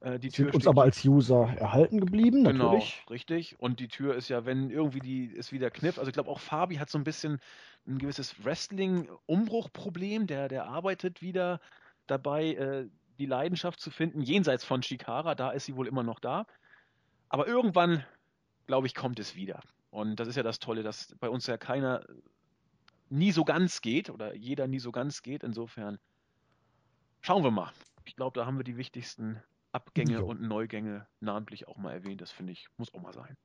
äh, 0.00 0.18
die 0.18 0.30
Tür 0.30 0.46
Sind 0.46 0.54
uns 0.54 0.66
aber 0.66 0.82
als 0.82 1.04
User 1.04 1.54
erhalten 1.58 2.00
geblieben, 2.00 2.44
genau, 2.44 2.72
natürlich. 2.72 2.96
Genau, 3.00 3.12
richtig. 3.12 3.60
Und 3.60 3.80
die 3.80 3.88
Tür 3.88 4.14
ist 4.14 4.28
ja, 4.28 4.46
wenn 4.46 4.70
irgendwie 4.70 5.00
die 5.00 5.26
ist 5.26 5.52
wieder 5.52 5.70
kniff. 5.70 5.98
Also 5.98 6.08
ich 6.08 6.14
glaube 6.14 6.30
auch 6.30 6.40
Fabi 6.40 6.76
hat 6.76 6.88
so 6.88 6.98
ein 6.98 7.04
bisschen 7.04 7.38
ein 7.86 7.98
gewisses 7.98 8.44
Wrestling-Umbruchproblem. 8.44 10.26
Der, 10.26 10.48
der 10.48 10.66
arbeitet 10.66 11.20
wieder 11.20 11.60
dabei, 12.06 12.54
äh, 12.54 12.88
die 13.18 13.26
Leidenschaft 13.26 13.80
zu 13.80 13.90
finden, 13.90 14.22
jenseits 14.22 14.64
von 14.64 14.82
Shikara. 14.82 15.34
Da 15.34 15.50
ist 15.50 15.66
sie 15.66 15.76
wohl 15.76 15.86
immer 15.86 16.02
noch 16.02 16.18
da. 16.18 16.46
Aber 17.28 17.46
irgendwann, 17.46 18.04
glaube 18.66 18.86
ich, 18.86 18.94
kommt 18.94 19.18
es 19.18 19.36
wieder. 19.36 19.60
Und 19.90 20.16
das 20.16 20.28
ist 20.28 20.36
ja 20.36 20.42
das 20.42 20.60
Tolle, 20.60 20.82
dass 20.82 21.14
bei 21.20 21.28
uns 21.28 21.46
ja 21.46 21.58
keiner 21.58 22.06
nie 23.10 23.32
so 23.32 23.44
ganz 23.44 23.82
geht 23.82 24.08
oder 24.08 24.34
jeder 24.34 24.66
nie 24.66 24.78
so 24.78 24.92
ganz 24.92 25.20
geht. 25.20 25.42
Insofern 25.42 25.98
schauen 27.20 27.44
wir 27.44 27.50
mal. 27.50 27.70
Ich 28.06 28.16
glaube, 28.16 28.38
da 28.38 28.46
haben 28.46 28.56
wir 28.56 28.64
die 28.64 28.78
wichtigsten 28.78 29.42
Abgänge 29.72 30.18
jo. 30.18 30.26
und 30.26 30.42
Neugänge 30.42 31.06
namentlich 31.20 31.68
auch 31.68 31.76
mal 31.76 31.92
erwähnt. 31.92 32.20
Das 32.20 32.30
finde 32.30 32.52
ich, 32.52 32.68
muss 32.76 32.92
auch 32.94 33.00
mal 33.00 33.12
sein. 33.12 33.36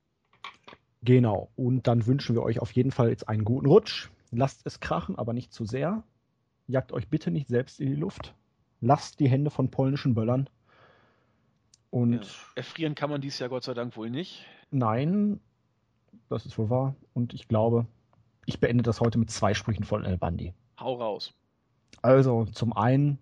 Genau. 1.02 1.50
Und 1.56 1.86
dann 1.86 2.06
wünschen 2.06 2.34
wir 2.34 2.42
euch 2.42 2.60
auf 2.60 2.72
jeden 2.72 2.90
Fall 2.90 3.10
jetzt 3.10 3.28
einen 3.28 3.44
guten 3.44 3.66
Rutsch. 3.66 4.10
Lasst 4.30 4.62
es 4.64 4.80
krachen, 4.80 5.16
aber 5.16 5.32
nicht 5.32 5.52
zu 5.52 5.64
sehr. 5.64 6.02
Jagt 6.66 6.92
euch 6.92 7.08
bitte 7.08 7.30
nicht 7.30 7.48
selbst 7.48 7.80
in 7.80 7.88
die 7.88 7.96
Luft. 7.96 8.34
Lasst 8.80 9.20
die 9.20 9.28
Hände 9.28 9.50
von 9.50 9.70
polnischen 9.70 10.14
Böllern. 10.14 10.50
Und 11.90 12.24
ja. 12.24 12.30
erfrieren 12.56 12.94
kann 12.94 13.08
man 13.08 13.20
dies 13.20 13.38
Jahr 13.38 13.48
Gott 13.48 13.62
sei 13.62 13.74
Dank 13.74 13.96
wohl 13.96 14.10
nicht. 14.10 14.44
Nein, 14.70 15.40
das 16.28 16.44
ist 16.44 16.58
wohl 16.58 16.68
wahr. 16.70 16.96
Und 17.14 17.34
ich 17.34 17.48
glaube, 17.48 17.86
ich 18.44 18.60
beende 18.60 18.82
das 18.82 19.00
heute 19.00 19.18
mit 19.18 19.30
zwei 19.30 19.54
Sprüchen 19.54 19.84
von 19.84 20.04
El 20.04 20.18
Bandi. 20.18 20.52
Hau 20.78 20.94
raus. 20.94 21.32
Also, 22.02 22.44
zum 22.46 22.72
einen, 22.72 23.18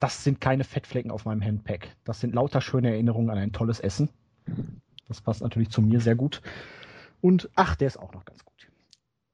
das 0.00 0.24
sind 0.24 0.40
keine 0.40 0.64
Fettflecken 0.64 1.10
auf 1.10 1.24
meinem 1.24 1.42
Handpack. 1.42 1.96
Das 2.04 2.20
sind 2.20 2.34
lauter 2.34 2.60
schöne 2.60 2.90
Erinnerungen 2.90 3.30
an 3.30 3.38
ein 3.38 3.52
tolles 3.52 3.80
Essen. 3.80 4.08
Das 5.08 5.20
passt 5.20 5.42
natürlich 5.42 5.70
zu 5.70 5.82
mir 5.82 6.00
sehr 6.00 6.14
gut. 6.14 6.42
Und 7.20 7.48
ach, 7.54 7.76
der 7.76 7.88
ist 7.88 7.98
auch 7.98 8.12
noch 8.12 8.24
ganz 8.24 8.44
gut. 8.44 8.68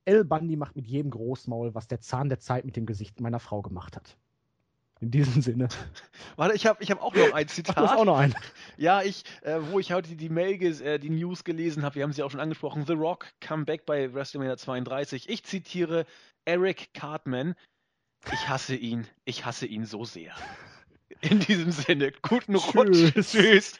El 0.04 0.24
Bandi 0.24 0.56
macht 0.56 0.76
mit 0.76 0.86
jedem 0.86 1.10
Großmaul, 1.10 1.74
was 1.74 1.88
der 1.88 2.00
Zahn 2.00 2.28
der 2.28 2.38
Zeit 2.38 2.64
mit 2.64 2.76
dem 2.76 2.86
Gesicht 2.86 3.20
meiner 3.20 3.40
Frau 3.40 3.62
gemacht 3.62 3.96
hat. 3.96 4.16
In 5.00 5.10
diesem 5.10 5.40
Sinne. 5.40 5.68
Warte, 6.36 6.54
ich 6.54 6.66
habe 6.66 6.82
ich 6.82 6.90
hab 6.90 7.00
auch 7.00 7.14
noch 7.14 7.32
ein 7.32 7.48
Zitat. 7.48 7.76
Ach, 7.78 7.82
du 7.82 7.88
hast 7.88 7.98
auch 7.98 8.04
noch 8.04 8.18
ein. 8.18 8.34
Ja, 8.76 9.02
ich, 9.02 9.24
äh, 9.42 9.58
wo 9.70 9.78
ich 9.78 9.92
heute 9.92 10.14
die 10.14 10.28
Mail, 10.28 10.62
äh, 10.62 10.98
die 10.98 11.08
News 11.08 11.42
gelesen 11.42 11.84
habe, 11.84 11.94
wir 11.94 12.02
haben 12.02 12.12
sie 12.12 12.22
auch 12.22 12.30
schon 12.30 12.40
angesprochen, 12.40 12.84
The 12.86 12.92
Rock, 12.92 13.28
Comeback 13.40 13.86
bei 13.86 14.12
WrestleMania 14.12 14.58
32. 14.58 15.28
Ich 15.28 15.44
zitiere 15.44 16.04
Eric 16.44 16.92
Cartman, 16.92 17.54
ich 18.32 18.48
hasse 18.48 18.74
ihn. 18.74 19.06
Ich 19.24 19.44
hasse 19.44 19.66
ihn 19.66 19.86
so 19.86 20.04
sehr. 20.04 20.34
In 21.20 21.40
diesem 21.40 21.72
Sinne, 21.72 22.12
guten 22.22 22.54
Rutsch. 22.54 23.12
Tschüss. 23.12 23.32
Tschüss. 23.32 23.76